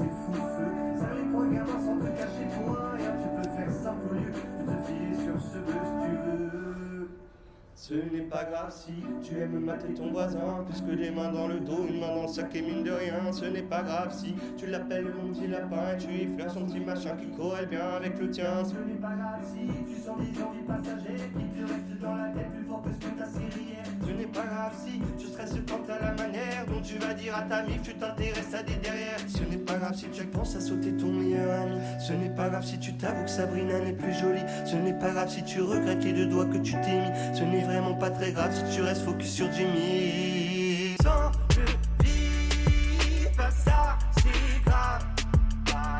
Ce 7.89 7.95
n'est 7.95 8.21
pas 8.21 8.43
grave 8.43 8.71
si 8.71 8.91
tu 9.23 9.39
aimes 9.39 9.65
mater 9.65 9.95
ton 9.95 10.11
voisin, 10.11 10.63
plus 10.69 10.79
que 10.79 10.95
des 10.95 11.09
mains 11.09 11.31
dans 11.31 11.47
le 11.47 11.59
dos, 11.59 11.87
une 11.89 11.99
main 11.99 12.13
dans 12.13 12.21
le 12.21 12.27
sac 12.27 12.55
et 12.55 12.61
mine 12.61 12.83
de 12.83 12.91
rien. 12.91 13.31
Ce 13.31 13.45
n'est 13.45 13.63
pas 13.63 13.81
grave 13.81 14.13
si 14.15 14.35
tu 14.57 14.67
l'appelles 14.67 15.07
mon 15.07 15.33
petit 15.33 15.47
lapin 15.47 15.93
et 15.95 15.97
tu 15.97 16.13
effleures 16.13 16.51
son 16.51 16.65
petit 16.65 16.81
machin 16.81 17.17
qui 17.19 17.35
corrèle 17.35 17.65
bien 17.65 17.87
avec 17.97 18.19
le 18.19 18.29
tien. 18.29 18.63
Ce 18.63 18.75
n'est 18.75 18.99
pas 19.01 19.15
grave 19.15 19.41
si 19.43 19.91
tu 19.91 19.99
sens 19.99 20.17
des 20.19 20.39
envies 20.39 20.61
passagères 20.67 21.29
qui 21.33 21.59
te 21.59 21.61
restent 21.61 21.99
dans 21.99 22.13
la 22.13 22.29
tête 22.29 22.51
plus 22.53 22.65
fort 22.65 22.83
que 22.83 22.89
ce 22.91 23.09
que 23.09 23.17
ta 23.17 23.25
série. 23.25 23.79
Ce 24.05 24.11
n'est 24.11 24.27
pas 24.27 24.45
grave 24.45 24.73
si 24.85 25.01
tu 25.17 25.25
stresses 25.25 25.55
quant 25.67 25.91
à 25.91 25.99
la 25.99 26.11
manière 26.13 26.65
dont 26.67 26.81
tu 26.83 26.99
vas 26.99 27.15
dire 27.15 27.35
à 27.35 27.41
ta 27.41 27.63
mif 27.63 27.81
tu 27.81 27.95
t'intéresses 27.95 28.53
à 28.53 28.61
des 28.61 28.75
derrière. 28.75 29.17
Ce 29.27 29.43
n'est 29.49 29.57
pas 29.57 29.77
grave 29.77 29.95
si 29.95 30.05
tu 30.09 30.25
penses 30.25 30.55
à 30.55 30.61
sauter 30.61 30.91
ton 30.93 31.07
meilleur 31.07 31.61
ami. 31.61 31.77
Ce 31.99 32.13
n'est 32.13 32.29
pas 32.29 32.49
grave 32.49 32.65
si 32.65 32.77
tu 32.77 32.93
t'avoues 32.93 33.23
que 33.23 33.31
Sabrina 33.31 33.79
n'est 33.79 33.93
plus 33.93 34.13
jolie. 34.13 34.45
Ce 34.65 34.75
n'est 34.75 34.93
pas 34.93 35.09
grave 35.09 35.29
si 35.29 35.43
tu 35.43 35.61
regrettes 35.61 36.03
les 36.03 36.13
deux 36.13 36.27
doigts 36.27 36.45
que 36.45 36.59
tu 36.59 36.73
t'es 36.81 36.99
mis. 36.99 37.35
Ce 37.35 37.43
n'est 37.43 37.78
vraiment 37.79 37.95
pas 37.95 38.09
très 38.09 38.31
grave 38.31 38.51
si 38.53 38.75
tu 38.75 38.81
restes 38.81 39.03
focus 39.03 39.31
sur 39.31 39.51
Jimmy. 39.51 40.95
Sans 41.01 41.31
le 41.55 42.03
vivre, 42.03 43.31
pas 43.37 43.51
ça, 43.51 43.97
c'est 44.17 44.63
grave. 44.65 45.05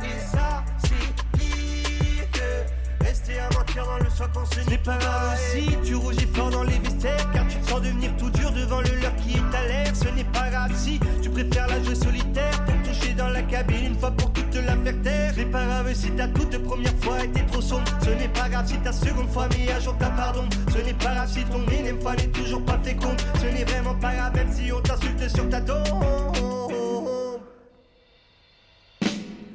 Et 0.04 0.20
ça, 0.20 0.64
c'est 0.84 2.32
que 2.32 3.06
rester 3.06 3.40
à 3.40 3.50
mentir 3.58 3.86
dans 3.86 3.98
le 3.98 4.10
soir 4.10 4.30
quand 4.34 4.46
ce 4.46 4.70
n'est 4.70 4.78
pas 4.78 4.98
grave 4.98 5.38
si 5.52 5.68
tu 5.84 5.96
rougis 5.96 6.28
fort 6.34 6.50
dans 6.50 6.64
les 6.64 6.80
viscères 6.80 7.32
car 7.34 7.48
tu 7.48 7.58
te 7.58 7.70
sens 7.70 7.82
devenir 7.82 8.16
tout 8.18 8.30
dur 8.30 8.52
devant 8.52 8.82
le 8.82 8.96
leur 9.02 9.16
qui 9.18 9.36
est 9.36 9.56
à 9.56 9.68
l'air. 9.68 9.96
Ce 9.96 10.08
n'est 10.10 10.24
pas 10.26 10.50
grave 10.50 10.72
si 10.76 11.00
tu 11.22 11.30
préfères 11.30 11.68
la 11.68 11.82
jouer 11.84 11.96
solitaire 11.96 12.66
pour 12.66 12.76
toucher 12.84 13.14
dans 13.14 13.30
la 13.30 13.42
cabine 13.44 13.86
une 13.86 14.00
fois 14.00 14.12
pour 14.12 14.32
faire 14.84 15.02
taire. 15.02 15.32
Ce 15.34 15.40
n'est 15.40 15.46
pas 15.46 15.66
grave 15.66 15.94
si 15.94 16.12
ta 16.12 16.28
toute 16.28 16.58
première 16.64 16.96
fois 17.02 17.24
était 17.24 17.46
trop 17.46 17.62
sombre. 17.62 17.86
Ce 18.04 18.10
n'est 18.10 18.28
pas 18.28 18.50
grave 18.50 18.68
si 18.68 18.78
ta 18.78 18.92
seconde 18.92 19.30
fois 19.30 19.48
mis 19.58 19.70
à 19.70 19.80
jour 19.80 19.98
ta 19.98 20.10
pardon. 20.10 20.46
Ce 20.74 20.78
n'est 20.80 20.94
pas 20.94 21.14
grave 21.14 21.30
si 21.32 21.44
ton 21.46 21.66
énième 21.72 22.02
fois 22.02 22.16
toujours 22.34 22.64
pas 22.66 22.80
féconde. 22.84 23.20
Ce 23.42 23.46
n'est 23.46 23.64
vraiment 23.64 23.96
pas 23.96 24.14
grave 24.14 24.36
même 24.36 24.52
si 24.52 24.72
on 24.72 24.82
t'insulte 24.82 25.28
sur 25.30 25.50
ta 25.50 25.62
tombe. 25.62 25.86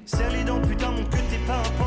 Serre 0.06 0.30
les 0.30 0.44
dents, 0.44 0.60
putain, 0.60 0.90
mon 0.90 1.04
que 1.04 1.16
t'es 1.16 1.38
pas 1.46 1.56
un 1.56 1.83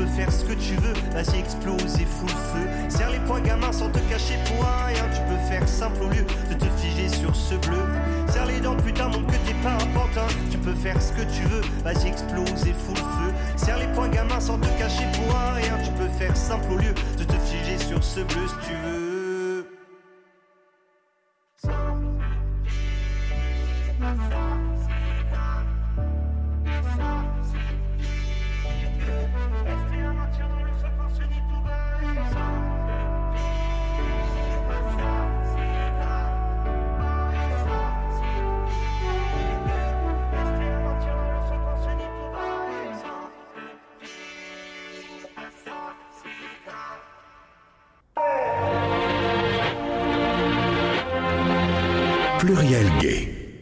peux 0.00 0.06
faire 0.06 0.32
ce 0.32 0.44
que 0.44 0.54
tu 0.54 0.74
veux, 0.76 0.94
vas-y, 1.12 1.40
explose 1.40 2.00
et 2.00 2.06
fous 2.06 2.26
le 2.26 2.32
feu. 2.32 2.66
Serre 2.88 3.10
les 3.10 3.18
poings, 3.20 3.40
gamin, 3.40 3.70
sans 3.72 3.90
te 3.90 3.98
cacher 4.10 4.38
pour 4.46 4.64
rien. 4.86 5.04
Tu 5.12 5.20
peux 5.28 5.38
faire 5.48 5.68
simple 5.68 6.02
au 6.02 6.08
lieu 6.08 6.24
de 6.48 6.54
te 6.54 6.64
figer 6.78 7.08
sur 7.08 7.34
ce 7.36 7.54
bleu. 7.54 7.84
Serre 8.32 8.46
les 8.46 8.60
dents, 8.60 8.76
putain, 8.76 9.08
mon 9.08 9.22
que 9.24 9.32
t'es 9.32 9.54
pas 9.62 9.74
un 9.74 9.86
pantin. 9.92 10.26
Tu 10.50 10.58
peux 10.58 10.74
faire 10.74 11.00
ce 11.02 11.12
que 11.12 11.22
tu 11.22 11.42
veux, 11.48 11.62
vas-y, 11.84 12.08
explose 12.08 12.66
et 12.66 12.72
fous 12.72 12.94
le 12.94 13.00
feu. 13.00 13.32
Serre 13.56 13.78
les 13.78 13.88
poings, 13.88 14.08
gamin, 14.08 14.40
sans 14.40 14.58
te 14.58 14.68
cacher 14.78 15.06
pour 15.14 15.34
rien. 15.54 15.76
Tu 15.84 15.90
peux 15.92 16.08
faire 16.18 16.36
simple 16.36 16.72
au 16.72 16.76
lieu 16.76 16.94
de 17.18 17.24
te 17.24 17.34
figer 17.34 17.78
sur 17.78 18.02
ce 18.02 18.20
bleu 18.20 18.46
si 18.46 18.68
tu 18.68 18.74
veux. 18.74 19.19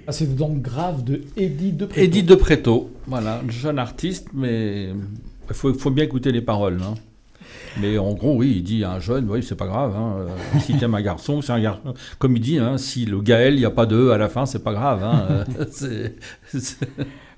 Ah, 0.09 0.13
c'est 0.13 0.35
donc 0.35 0.63
grave 0.63 1.05
de 1.05 1.21
Eddie 1.37 1.73
de 1.73 1.85
Préto. 1.85 2.01
Eddie 2.03 2.23
de 2.23 2.35
Préto, 2.35 2.91
voilà, 3.07 3.43
jeune 3.47 3.79
artiste, 3.79 4.29
mais 4.33 4.89
il 5.51 5.55
faut, 5.55 5.91
bien 5.91 6.05
écouter 6.05 6.33
les 6.33 6.41
paroles. 6.41 6.79
hein. 6.83 6.95
Mais 7.79 7.99
en 7.99 8.15
gros, 8.15 8.35
oui, 8.37 8.55
il 8.57 8.63
dit 8.63 8.85
à 8.85 8.93
un 8.93 9.01
jeune, 9.01 9.29
oui, 9.31 9.43
c'est 9.43 9.55
pas 9.55 9.67
grave. 9.67 9.95
Hein, 9.95 10.15
euh, 10.21 10.61
si 10.61 10.75
t'aimes 10.79 10.95
un 10.95 11.03
garçon, 11.03 11.43
c'est 11.43 11.53
un 11.53 11.61
garçon. 11.61 11.93
Comme 12.19 12.35
il 12.39 12.41
dit, 12.41 12.57
hein, 12.59 12.79
si 12.79 13.05
le 13.05 13.21
Gaël, 13.21 13.53
il 13.53 13.59
n'y 13.59 13.67
a 13.67 13.71
pas 13.71 13.85
de 13.85 13.97
E 13.97 14.11
à 14.13 14.17
la 14.17 14.31
fin, 14.31 14.47
c'est 14.47 14.65
pas 14.65 14.73
grave. 14.73 15.05
hein, 15.05 15.45
euh, 15.61 15.67
c'est- 15.71 16.79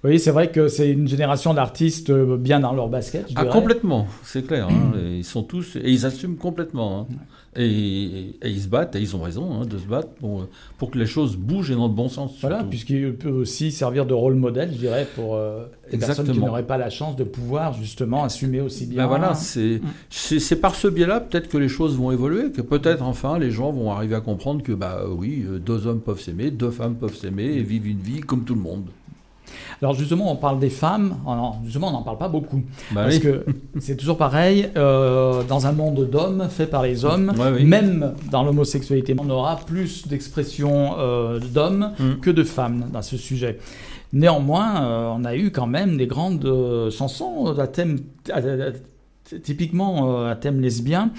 Oui, 0.02 0.18
c'est 0.18 0.30
vrai 0.30 0.50
que 0.50 0.68
c'est 0.68 0.90
une 0.90 1.06
génération 1.06 1.52
d'artistes 1.52 2.08
euh, 2.08 2.38
bien 2.38 2.60
dans 2.60 2.72
leur 2.72 2.88
basket. 2.88 3.26
je 3.28 3.34
Ah, 3.36 3.44
complètement, 3.44 4.06
c'est 4.22 4.46
clair. 4.46 4.66
hein, 4.68 4.92
et 4.98 5.18
ils 5.18 5.24
sont 5.24 5.42
tous 5.42 5.76
et 5.76 5.90
ils 5.90 6.06
assument 6.06 6.36
complètement. 6.36 7.00
hein. 7.10 7.14
Et, 7.56 7.64
et- 7.66 8.36
et 8.42 8.48
ils 8.48 8.60
se 8.62 8.68
battent 8.68 8.94
et 8.96 9.00
ils 9.00 9.14
ont 9.16 9.22
raison 9.22 9.52
hein, 9.60 9.66
de 9.66 9.76
se 9.76 9.84
battre 9.86 10.08
pour, 10.20 10.46
pour 10.78 10.90
que 10.92 10.98
les 10.98 11.04
choses 11.06 11.36
bougent 11.36 11.72
et 11.72 11.74
dans 11.74 11.88
le 11.88 11.92
bon 11.92 12.08
sens. 12.08 12.32
Voilà, 12.40 12.62
puisqu'il 12.62 13.12
peut 13.14 13.28
aussi 13.28 13.72
servir 13.72 14.06
de 14.06 14.14
rôle 14.14 14.36
modèle, 14.36 14.70
je 14.72 14.78
dirais, 14.78 15.06
pour 15.16 15.34
euh, 15.34 15.64
les 15.90 15.98
personnes 15.98 16.24
qui 16.32 16.38
n'auraient 16.46 16.66
pas 16.66 16.78
la 16.78 16.90
chance 16.90 17.16
de 17.16 17.24
pouvoir 17.24 17.74
justement 17.74 18.22
assumer 18.24 18.60
aussi 18.60 18.86
bien. 18.86 19.02
Ben 19.02 19.08
voilà, 19.08 19.34
c'est 19.34 19.80
c'est 20.08 20.56
par 20.60 20.76
ce 20.76 20.86
biais-là 20.88 21.20
peut-être 21.20 21.48
que 21.48 21.58
les 21.58 21.68
choses 21.68 21.96
vont 21.98 22.10
évoluer, 22.12 22.52
que 22.52 22.62
peut-être 22.62 23.02
enfin 23.02 23.38
les 23.38 23.50
gens 23.50 23.72
vont 23.72 23.90
arriver 23.90 24.14
à 24.14 24.20
comprendre 24.20 24.62
que 24.62 24.72
bah 24.72 25.00
oui, 25.10 25.44
euh, 25.46 25.58
deux 25.58 25.86
hommes 25.88 26.00
peuvent 26.00 26.20
s'aimer, 26.20 26.50
deux 26.52 26.70
femmes 26.70 26.94
peuvent 26.94 27.16
s'aimer 27.16 27.46
et 27.46 27.62
vivre 27.62 27.86
une 27.86 27.98
vie 28.00 28.20
comme 28.20 28.44
tout 28.44 28.54
le 28.54 28.60
monde. 28.62 28.84
Alors 29.82 29.94
justement, 29.94 30.30
on 30.30 30.36
parle 30.36 30.58
des 30.58 30.68
femmes. 30.68 31.16
Oh 31.26 31.34
non, 31.34 31.52
justement, 31.64 31.88
on 31.88 31.92
n'en 31.92 32.02
parle 32.02 32.18
pas 32.18 32.28
beaucoup. 32.28 32.62
Bah 32.92 33.04
parce 33.04 33.14
oui. 33.16 33.20
que 33.22 33.44
c'est 33.78 33.96
toujours 33.96 34.18
pareil. 34.18 34.68
euh, 34.76 35.42
dans 35.48 35.66
un 35.66 35.72
monde 35.72 36.08
d'hommes, 36.10 36.48
fait 36.50 36.66
par 36.66 36.82
les 36.82 37.04
hommes, 37.06 37.32
Ouais, 37.38 37.50
oui. 37.56 37.64
même 37.64 38.12
dans 38.30 38.42
l'homosexualité, 38.44 39.16
on 39.18 39.30
aura 39.30 39.56
plus 39.56 40.06
d'expressions 40.06 40.96
euh, 40.98 41.38
d'hommes 41.40 41.92
Mm. 41.98 42.20
que 42.20 42.30
de 42.30 42.44
femmes 42.44 42.86
dans 42.92 43.02
ce 43.02 43.16
sujet. 43.16 43.58
Néanmoins, 44.12 44.82
euh, 44.84 45.12
on 45.16 45.24
a 45.24 45.34
eu 45.36 45.50
quand 45.50 45.66
même 45.66 45.96
des 45.96 46.06
grandes 46.06 46.46
chansons 46.90 47.54
à 47.58 47.66
thème. 47.66 48.00
à- 48.32 48.38
à- 48.38 48.72
typiquement 49.44 50.10
euh, 50.24 50.32
à 50.32 50.34
thème 50.34 50.60
lesbien 50.60 51.10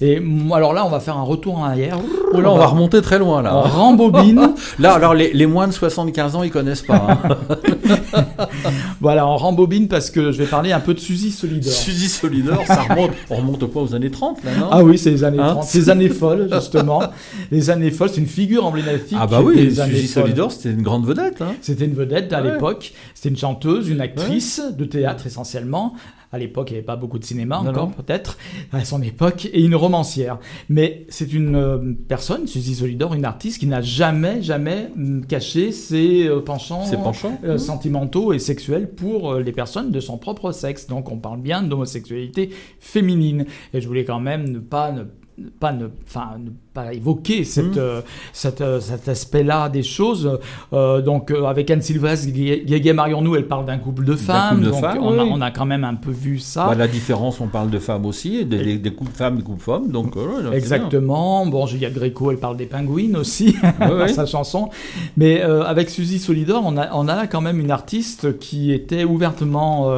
et 0.00 0.22
alors 0.54 0.72
là 0.72 0.86
on 0.86 0.88
va 0.88 1.00
faire 1.00 1.18
un 1.18 1.22
retour 1.22 1.58
en 1.58 1.64
arrière 1.64 1.98
Oh 2.32 2.40
là, 2.40 2.50
on 2.50 2.56
va 2.56 2.64
remonter 2.66 3.02
très 3.02 3.18
loin 3.18 3.42
là. 3.42 3.54
on 3.54 3.60
rembobine 3.68 4.54
Là, 4.78 4.94
alors 4.94 5.12
les, 5.12 5.34
les 5.34 5.46
moins 5.46 5.66
de 5.68 5.72
75 5.74 6.34
ans, 6.36 6.42
ils 6.44 6.50
connaissent 6.50 6.80
pas. 6.80 7.06
hein. 7.22 7.36
voilà 9.00 9.26
on 9.26 9.36
rembobine 9.36 9.88
parce 9.88 10.10
que 10.10 10.32
je 10.32 10.38
vais 10.38 10.46
parler 10.46 10.72
un 10.72 10.80
peu 10.80 10.94
de 10.94 10.98
Suzy 11.00 11.30
Solidor 11.30 11.72
Suzy 11.72 12.08
Solidor, 12.08 12.64
ça 12.66 12.82
remonte, 12.82 13.10
on 13.30 13.36
remonte 13.36 13.66
pas 13.66 13.80
aux 13.80 13.94
années 13.94 14.10
30 14.10 14.44
là, 14.44 14.50
non? 14.58 14.68
Ah 14.70 14.82
oui, 14.84 14.98
c'est 14.98 15.10
les 15.10 15.24
années 15.24 15.38
Hein? 15.38 15.52
30, 15.54 15.64
ces 15.64 15.90
années 15.90 16.08
folles, 16.08 16.48
justement. 16.52 17.02
les 17.50 17.70
années 17.70 17.90
folles, 17.90 18.08
c'est 18.10 18.20
une 18.20 18.26
figure 18.26 18.64
emblématique. 18.66 19.16
Ah 19.20 19.26
bah 19.26 19.40
oui, 19.42 19.74
Suzy. 19.74 20.08
Solidor, 20.08 20.50
c'était 20.52 20.70
une 20.70 20.82
grande 20.82 21.06
vedette. 21.06 21.40
Hein. 21.42 21.54
C'était 21.60 21.84
une 21.84 21.94
vedette 21.94 22.32
à 22.32 22.42
Ouais. 22.42 22.52
l'époque. 22.52 22.92
C'était 23.14 23.28
une 23.30 23.36
chanteuse, 23.36 23.88
une 23.88 24.00
actrice 24.00 24.60
de 24.76 24.84
théâtre 24.84 25.26
essentiellement. 25.26 25.94
À 26.30 26.38
l'époque, 26.38 26.70
il 26.70 26.74
n'y 26.74 26.78
avait 26.78 26.84
pas 26.86 26.96
beaucoup 26.96 27.18
de 27.18 27.24
cinéma 27.24 27.62
Non, 27.64 27.70
encore, 27.70 27.90
peut-être, 27.92 28.36
à 28.72 28.84
son 28.84 29.00
époque, 29.00 29.48
et 29.52 29.62
une 29.62 29.74
romancière. 29.74 30.38
Mais 30.68 31.06
c'est 31.08 31.32
une 31.32 31.56
euh, 31.56 31.78
personne, 32.06 32.46
Suzy 32.46 32.74
Solidor, 32.74 33.14
une 33.14 33.24
artiste 33.24 33.58
qui 33.58 33.66
n'a 33.66 33.80
jamais, 33.80 34.42
jamais 34.42 34.90
hum, 34.96 35.24
caché 35.26 35.72
ses 35.72 36.26
euh, 36.28 36.40
penchants, 36.40 36.84
Ses 36.84 36.96
penchants. 36.98 37.38
euh, 37.44 37.52
Mhm. 37.52 37.58
sentimentaux 37.58 38.32
et 38.34 38.38
sexuels 38.38 38.90
pour 38.90 39.36
les 39.36 39.52
personnes 39.52 39.90
de 39.90 40.00
son 40.00 40.18
propre 40.18 40.52
sexe. 40.52 40.86
Donc 40.86 41.10
on 41.10 41.16
parle 41.18 41.40
bien 41.40 41.62
d'homosexualité 41.62 42.50
féminine. 42.78 43.46
Et 43.72 43.80
je 43.80 43.88
voulais 43.88 44.04
quand 44.04 44.20
même 44.20 44.48
ne 44.50 44.58
pas 44.58 44.92
ne 44.92 45.04
ne 45.38 45.50
pas 45.50 45.72
ne, 45.72 45.86
enfin, 46.04 46.36
ne 46.40 46.50
pas 46.78 46.92
évoquer 46.92 47.44
cette, 47.44 47.64
Mhm. 47.66 47.78
euh, 47.78 48.00
cette, 48.32 48.60
euh, 48.60 48.80
cet 48.80 49.08
aspect-là 49.08 49.68
des 49.68 49.82
choses. 49.82 50.38
Euh, 50.72 51.00
donc 51.02 51.30
avec 51.30 51.70
Anne 51.70 51.82
Sylvestre, 51.82 52.28
Guégué 52.32 52.92
Marion-nous, 52.92 53.34
elle 53.36 53.46
parle 53.48 53.64
d'un 53.66 53.78
couple 53.78 54.04
de 54.04 54.14
femmes. 54.14 54.56
couple 54.56 54.66
de 54.66 54.70
donc 54.70 54.80
femmes, 54.80 54.98
on, 55.02 55.18
a, 55.18 55.24
oui. 55.24 55.30
on 55.32 55.40
a 55.40 55.50
quand 55.50 55.66
même 55.66 55.84
un 55.84 55.94
peu 55.94 56.10
vu 56.10 56.38
ça. 56.38 56.66
Bah, 56.66 56.74
la 56.74 56.86
différence, 56.88 57.40
on 57.40 57.48
parle 57.48 57.70
de 57.70 57.78
femmes 57.78 58.06
aussi, 58.06 58.44
des, 58.44 58.62
des, 58.62 58.78
des 58.78 58.92
couples 58.92 59.12
femmes, 59.12 59.36
des 59.36 59.42
couples 59.42 59.62
femmes. 59.62 59.88
Donc. 59.88 60.14
Exactement. 60.52 61.46
Bon, 61.46 61.66
Julia 61.66 61.90
Gréco, 61.90 62.30
elle 62.30 62.38
parle 62.38 62.56
des 62.56 62.66
pingouines 62.66 63.16
aussi 63.16 63.56
Ouais, 63.80 63.88
dans 63.88 63.96
ouais. 63.98 64.08
sa 64.08 64.26
chanson. 64.26 64.68
Mais 65.16 65.40
avec 65.42 65.90
Suzy 65.90 66.18
Solidor, 66.18 66.62
on 66.64 66.76
a, 66.76 66.88
on 66.94 67.08
a 67.08 67.16
là 67.16 67.26
quand 67.26 67.40
même 67.40 67.58
une 67.60 67.70
artiste 67.70 68.38
qui 68.38 68.72
était 68.72 69.04
ouvertement 69.04 69.90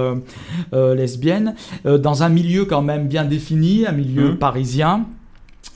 lesbienne, 0.72 1.54
dans 1.84 2.22
un 2.22 2.28
milieu 2.28 2.64
quand 2.64 2.82
même 2.82 3.06
bien 3.08 3.24
défini, 3.24 3.86
un 3.86 3.92
milieu 3.92 4.30
Mhm. 4.30 4.36
parisien. 4.36 5.04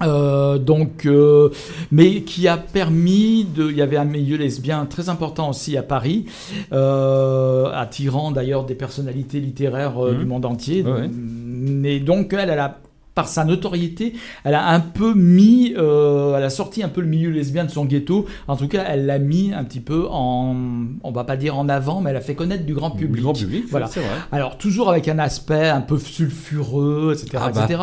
Euh, 0.03 0.59
donc, 0.59 1.07
euh, 1.07 1.51
mais 1.93 2.23
qui 2.23 2.49
a 2.49 2.57
permis 2.57 3.45
de. 3.45 3.71
Il 3.71 3.77
y 3.77 3.83
avait 3.83 3.97
un 3.97 4.05
milieu 4.05 4.37
lesbien 4.37 4.87
très 4.87 5.09
important 5.09 5.51
aussi 5.51 5.77
à 5.77 5.83
Paris, 5.85 6.27
euh, 6.73 7.71
attirant 7.73 8.31
d'ailleurs 8.33 8.65
des 8.65 8.75
personnalités 8.75 9.39
littéraires 9.41 10.05
euh, 10.05 10.13
Mhm. 10.13 10.19
du 10.19 10.25
monde 10.25 10.45
entier. 10.47 10.83
Ouais. 10.83 11.09
Mais 11.13 12.01
donc 12.01 12.33
elle, 12.33 12.51
elle 12.51 12.59
a 12.59 12.79
par 13.15 13.29
sa 13.29 13.45
notoriété, 13.45 14.15
elle 14.43 14.55
a 14.55 14.69
un 14.71 14.81
peu 14.81 15.15
mis, 15.15 15.75
euh, 15.77 16.37
elle 16.37 16.43
a 16.43 16.51
sorti 16.51 16.83
un 16.83 16.89
peu 16.89 17.01
le 17.01 17.07
milieu 17.07 17.31
lesbien 17.31 17.65
de 17.65 17.71
son 17.71 17.85
ghetto. 17.85 18.27
En 18.49 18.57
tout 18.57 18.67
cas, 18.67 18.85
elle 18.89 19.07
l'a 19.07 19.19
mis 19.19 19.53
un 19.53 19.63
petit 19.65 19.81
peu 19.81 20.07
en, 20.11 20.57
on 21.03 21.13
va 21.13 21.25
pas 21.25 21.37
dire 21.37 21.57
en 21.57 21.69
avant, 21.69 22.01
mais 22.01 22.11
elle 22.11 22.17
a 22.17 22.21
fait 22.21 22.35
connaître 22.35 22.65
du 22.65 22.75
grand 22.75 22.91
public. 22.91 23.17
Du 23.17 23.23
grand 23.23 23.33
public, 23.33 23.65
voilà. 23.71 23.87
c'est 23.87 24.01
vrai. 24.01 24.17
Alors 24.33 24.59
toujours 24.59 24.91
avec 24.91 25.07
un 25.09 25.19
aspect 25.19 25.69
un 25.69 25.81
peu 25.81 25.99
sulfureux, 25.99 27.15
etc., 27.15 27.39
Ah 27.41 27.51
bah. 27.51 27.65
etc. 27.65 27.83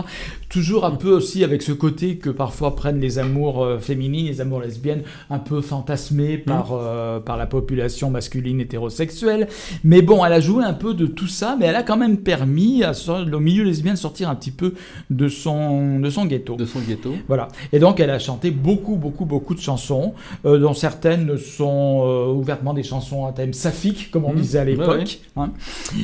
Toujours 0.49 0.83
un 0.85 0.91
peu 0.91 1.11
aussi 1.11 1.45
avec 1.45 1.61
ce 1.61 1.71
côté 1.71 2.17
que 2.17 2.29
parfois 2.29 2.75
prennent 2.75 2.99
les 2.99 3.17
amours 3.17 3.63
euh, 3.63 3.79
féminines, 3.79 4.27
les 4.27 4.41
amours 4.41 4.59
lesbiennes, 4.59 5.03
un 5.29 5.39
peu 5.39 5.61
fantasmés 5.61 6.37
par 6.37 6.71
euh, 6.73 7.19
par 7.21 7.37
la 7.37 7.45
population 7.45 8.09
masculine 8.09 8.59
hétérosexuelle. 8.59 9.47
Mais 9.85 10.01
bon, 10.01 10.25
elle 10.25 10.33
a 10.33 10.41
joué 10.41 10.65
un 10.65 10.73
peu 10.73 10.93
de 10.93 11.05
tout 11.05 11.27
ça, 11.27 11.55
mais 11.57 11.67
elle 11.67 11.75
a 11.75 11.83
quand 11.83 11.97
même 11.97 12.17
permis 12.17 12.83
à 12.83 12.91
le 13.25 13.39
milieu 13.39 13.63
lesbien 13.63 13.93
de 13.93 13.97
sortir 13.97 14.29
un 14.29 14.35
petit 14.35 14.51
peu 14.51 14.73
de 15.09 15.20
son 15.29 15.99
de 15.99 16.09
son 16.09 16.25
ghetto. 16.25 16.55
De 16.55 16.65
son 16.65 16.79
ghetto. 16.79 17.13
Voilà. 17.27 17.47
Et 17.73 17.79
donc, 17.79 17.99
elle 17.99 18.09
a 18.09 18.19
chanté 18.19 18.51
beaucoup, 18.51 18.95
beaucoup, 18.95 19.25
beaucoup 19.25 19.55
de 19.55 19.59
chansons, 19.61 20.13
euh, 20.45 20.57
dont 20.59 20.73
certaines 20.73 21.37
sont 21.37 22.01
euh, 22.05 22.31
ouvertement 22.31 22.73
des 22.73 22.83
chansons 22.83 23.25
à 23.25 23.31
thème 23.31 23.53
saphique, 23.53 24.11
comme 24.11 24.25
on 24.25 24.33
Mhm. 24.33 24.39
disait 24.41 24.59
à 24.59 24.63
Ouais, 24.63 24.71
l'époque. 24.71 25.19
hein. 25.37 25.51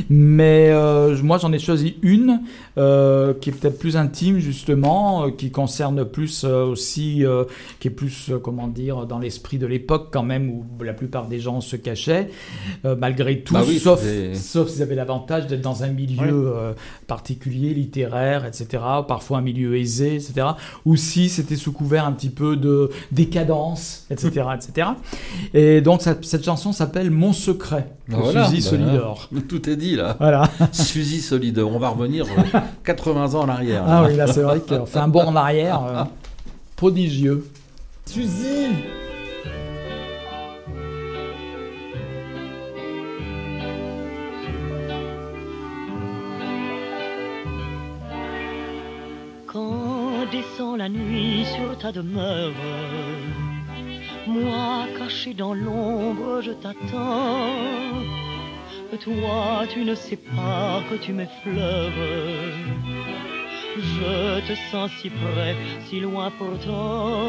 Mais 0.10 0.70
euh, 0.72 1.16
moi, 1.24 1.38
j'en 1.38 1.52
ai 1.52 1.60
choisi 1.60 1.96
une 2.02 2.42
qui 2.76 3.50
est 3.50 3.54
peut-être 3.54 3.80
plus 3.80 3.98
intime, 3.98 4.38
justement, 4.38 5.32
qui 5.32 5.50
concerne 5.50 6.06
plus 6.06 6.44
aussi, 6.44 7.24
qui 7.80 7.88
est 7.88 7.92
plus, 7.92 8.32
comment 8.44 8.68
dire, 8.68 9.08
dans 9.08 9.18
l'esprit 9.18 9.58
de 9.58 9.66
l'époque, 9.66 10.10
quand 10.12 10.22
même, 10.24 10.50
où 10.52 10.64
la 10.84 10.94
plupart 10.94 11.28
des 11.28 11.40
gens 11.40 11.60
se 11.60 11.76
cachaient, 11.76 12.30
malgré 12.84 13.40
tout, 13.42 13.56
Bah 13.56 13.64
oui, 13.68 13.80
sauf, 13.80 14.04
sauf 14.34 14.70
s'ils 14.70 14.84
avaient 14.84 14.94
l'avantage 14.96 15.48
d'être 15.48 15.62
dans 15.62 15.84
un 15.84 15.88
milieu 15.88 16.52
Ouais. 16.52 16.74
particulier, 17.08 17.74
littéraire, 17.74 18.46
etc., 18.46 18.84
parfois 19.08 19.40
un 19.40 19.42
milieu 19.42 19.76
aisé, 19.78 20.16
etc., 20.16 20.48
ou 20.86 20.96
si 20.96 21.30
c'était 21.30 21.56
sous 21.56 21.72
couvert 21.72 22.06
un 22.06 22.12
petit 22.12 22.30
peu 22.30 22.56
de 22.56 22.92
décadence, 23.12 24.06
etc., 24.12 24.46
etc. 24.56 24.90
Et 25.54 25.82
donc 25.82 26.02
ça- 26.02 26.16
cette 26.22 26.44
chanson 26.46 26.72
s'appelle 26.74 27.10
Mon 27.10 27.34
secret 27.34 27.88
de 28.10 28.14
Bah 28.16 28.20
voilà, 28.24 28.46
Suzy 28.50 28.62
bah, 28.64 28.70
Solidor. 28.70 29.30
Tout 29.48 29.70
est 29.70 29.76
dit 29.76 29.96
là. 29.96 30.16
Voilà. 30.20 30.50
Suzy 30.72 31.22
Solidor. 31.22 31.72
On 31.74 31.80
va 31.80 31.90
revenir 31.90 32.26
euh, 32.26 32.60
80 32.84 33.34
ans 33.36 33.42
en 33.44 33.50
arrière. 33.50 33.84
Ah 33.88 34.04
oui, 34.08 34.16
là 34.16 34.28
c'est 34.28 34.42
vrai 34.42 34.60
qu'on 34.60 34.86
fait 34.86 35.00
un 35.00 35.08
bond 35.08 35.24
en 35.26 35.36
arrière 35.36 35.82
euh, 35.84 36.04
prodigieux. 36.76 37.48
Suzy 38.06 38.68
nuit 50.90 51.46
sur 51.46 51.78
ta 51.78 51.92
demeure, 51.92 52.54
moi 54.28 54.88
caché 54.98 55.34
dans 55.34 55.54
l'ombre, 55.54 56.42
je 56.42 56.52
t'attends. 56.52 57.98
Toi, 59.02 59.66
tu 59.70 59.84
ne 59.84 59.96
sais 59.96 60.16
pas 60.18 60.82
que 60.90 60.96
tu 60.96 61.14
m'effleures. 61.14 61.92
Je 63.78 64.40
te 64.48 64.54
sens 64.72 64.90
si 65.02 65.10
près, 65.10 65.56
si 65.86 66.00
loin 66.00 66.32
pourtant. 66.38 67.28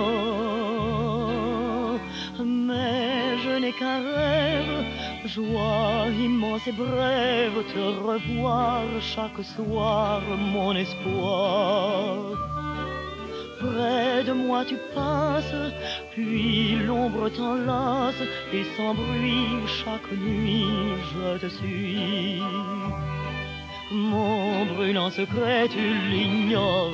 Mais 2.45 3.37
je 3.45 3.59
n'ai 3.61 3.73
qu'un 3.73 4.01
rêve, 4.01 4.85
joie 5.27 6.07
immense 6.19 6.67
et 6.69 6.73
brève, 6.73 7.65
te 7.75 7.79
revoir 7.79 8.85
chaque 9.01 9.45
soir, 9.45 10.23
mon 10.55 10.75
espoir. 10.75 12.58
Près 13.59 14.23
de 14.25 14.33
moi 14.33 14.65
tu 14.65 14.77
passes, 14.95 15.73
puis 16.13 16.77
l'ombre 16.87 17.29
t'enlace, 17.29 18.23
et 18.53 18.65
sans 18.77 18.95
bruit 18.95 19.67
chaque 19.67 20.13
nuit 20.13 20.67
je 21.13 21.39
te 21.39 21.49
suis. 21.49 22.41
Mon 23.91 24.65
brûlant 24.67 25.11
secret 25.11 25.69
tu 25.69 25.87
l'ignores. 26.11 26.93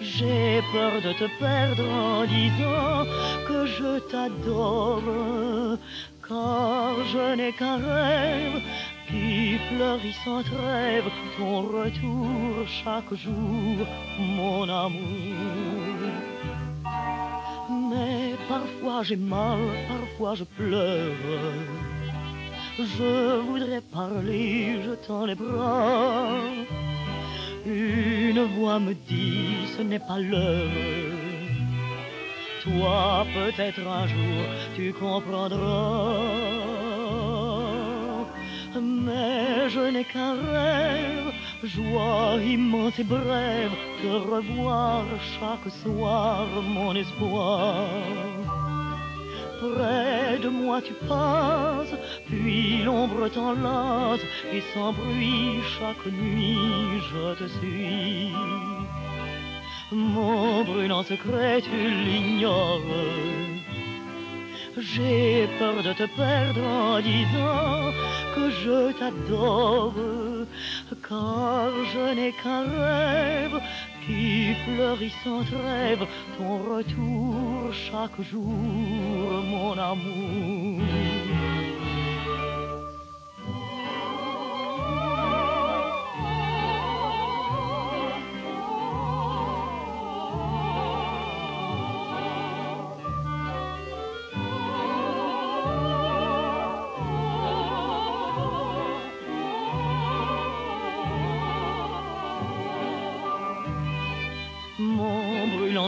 J'ai 0.00 0.62
peur 0.72 1.00
de 1.02 1.12
te 1.12 1.28
perdre 1.38 1.88
en 1.90 2.24
disant 2.24 3.04
que 3.48 3.66
je 3.66 3.98
t'adore, 4.10 5.78
car 6.26 6.96
je 7.12 7.34
n'ai 7.36 7.52
qu'un 7.52 7.76
rêve 7.76 8.62
qui 9.08 9.58
fleurit 9.68 10.16
sans 10.24 10.42
trêve, 10.42 11.04
ton 11.36 11.62
retour 11.62 12.66
chaque 12.66 13.12
jour, 13.14 13.86
mon 14.18 14.68
amour. 14.68 15.96
Mais 17.90 18.34
parfois 18.48 19.02
j'ai 19.02 19.16
mal, 19.16 19.58
parfois 19.88 20.34
je 20.34 20.44
pleure. 20.44 21.12
Je 22.78 23.40
voudrais 23.40 23.80
parler, 23.80 24.82
je 24.84 24.92
tends 25.06 25.26
les 25.26 25.34
bras. 25.34 26.38
Une 27.64 28.42
voix 28.54 28.78
me 28.78 28.94
dit 28.94 29.66
ce 29.76 29.82
n'est 29.82 29.98
pas 29.98 30.18
l'heure. 30.18 30.70
Toi 32.62 33.26
peut-être 33.34 33.80
un 33.86 34.06
jour 34.06 34.44
tu 34.76 34.92
comprendras. 34.92 36.46
Mais 38.82 39.70
je 39.70 39.80
n'ai 39.90 40.04
qu'un 40.04 40.34
rêve, 40.34 41.32
joie 41.64 42.38
immense 42.44 42.98
et 42.98 43.04
brève, 43.04 43.70
te 44.02 44.06
revoir 44.06 45.04
chaque 45.38 45.72
soir, 45.82 46.46
mon 46.62 46.94
espoir. 46.94 47.86
Près 49.60 50.38
de 50.38 50.48
moi 50.48 50.82
tu 50.82 50.92
passes, 51.08 51.94
puis 52.26 52.82
l'ombre 52.82 53.28
t'enlace, 53.28 54.20
et 54.52 54.62
sans 54.74 54.92
bruit 54.92 55.60
chaque 55.78 56.06
nuit 56.12 56.58
je 57.10 57.34
te 57.34 57.48
suis. 57.48 58.32
Mon 59.92 60.64
brûlant 60.64 61.02
secret, 61.02 61.62
tu 61.62 61.88
l'ignores. 62.04 62.82
J'ai 64.78 65.48
peur 65.58 65.82
de 65.82 65.92
te 65.94 66.04
perdre 66.16 66.62
en 66.62 67.00
disant 67.00 67.92
que 68.34 68.50
je 68.50 68.92
t'adore, 68.92 69.94
car 71.08 71.70
je 71.94 72.14
n'ai 72.14 72.32
qu'un 72.32 72.64
rêve 72.64 73.58
qui 74.06 74.54
fleurit 74.64 75.14
sans 75.24 75.42
trêve, 75.44 76.06
ton 76.36 76.58
retour 76.58 77.72
chaque 77.72 78.20
jour, 78.30 78.52
mon 79.50 79.72
amour. 79.78 81.25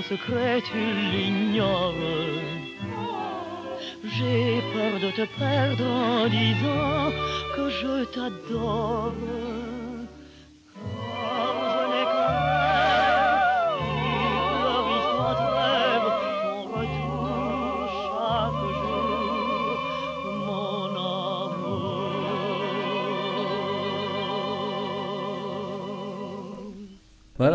Secret, 0.03 0.63
tu 0.63 0.79
l'ignores. 1.13 1.95
J'ai 4.05 4.63
peur 4.73 5.01
de 5.01 5.11
te 5.11 5.27
perdre 5.39 5.85
en 5.85 6.29
disant 6.29 7.11
que 7.57 7.69
je 7.69 8.05
t'adore. 8.05 9.13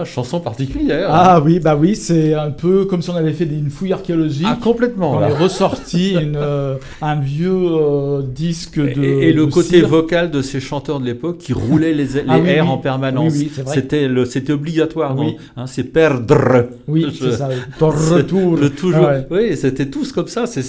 Chanson 0.05 0.39
particulière. 0.39 1.07
Ah 1.09 1.41
oui, 1.43 1.59
bah 1.59 1.75
oui, 1.79 1.95
c'est 1.95 2.33
un 2.33 2.51
peu 2.51 2.85
comme 2.85 3.01
si 3.01 3.09
on 3.09 3.15
avait 3.15 3.33
fait 3.33 3.45
des- 3.45 3.57
une 3.57 3.69
fouille 3.69 3.93
archéologique. 3.93 4.45
Ah, 4.49 4.57
complètement, 4.61 5.13
On 5.13 5.21
est 5.21 5.31
ressorti 5.33 6.13
une, 6.13 6.35
euh, 6.35 6.75
un 7.01 7.15
vieux 7.15 7.51
euh, 7.53 8.21
disque 8.23 8.79
de. 8.79 9.03
Et, 9.03 9.29
et 9.29 9.33
le 9.33 9.45
de 9.45 9.51
côté 9.51 9.79
cire. 9.79 9.87
vocal 9.87 10.31
de 10.31 10.41
ces 10.41 10.59
chanteurs 10.59 10.99
de 10.99 11.05
l'époque 11.05 11.37
qui 11.37 11.53
roulaient 11.53 11.93
les, 11.93 12.05
les 12.05 12.19
Ah 12.27 12.37
oui, 12.39 12.49
airs 12.49 12.65
oui. 12.65 12.71
en 12.71 12.77
permanence. 12.77 13.33
Oui. 13.33 13.51
C'était 13.67 14.07
le- 14.07 14.25
c'était 14.25 14.53
obligatoire. 14.53 15.17
Oui. 15.17 15.37
Hein, 15.57 15.65
c'est 15.67 15.83
perdre. 15.83 16.67
Oui, 16.87 17.05
c'est 17.19 17.31
ça, 17.33 17.49
ton 17.79 17.89
retour. 17.89 18.57
Le 18.57 18.69
toujours. 18.69 19.07
Ah 19.09 19.13
ouais. 19.13 19.27
Oui, 19.49 19.57
c'était 19.57 19.87
tous 19.87 20.11
comme 20.11 20.27
ça. 20.27 20.45
C'est, 20.47 20.63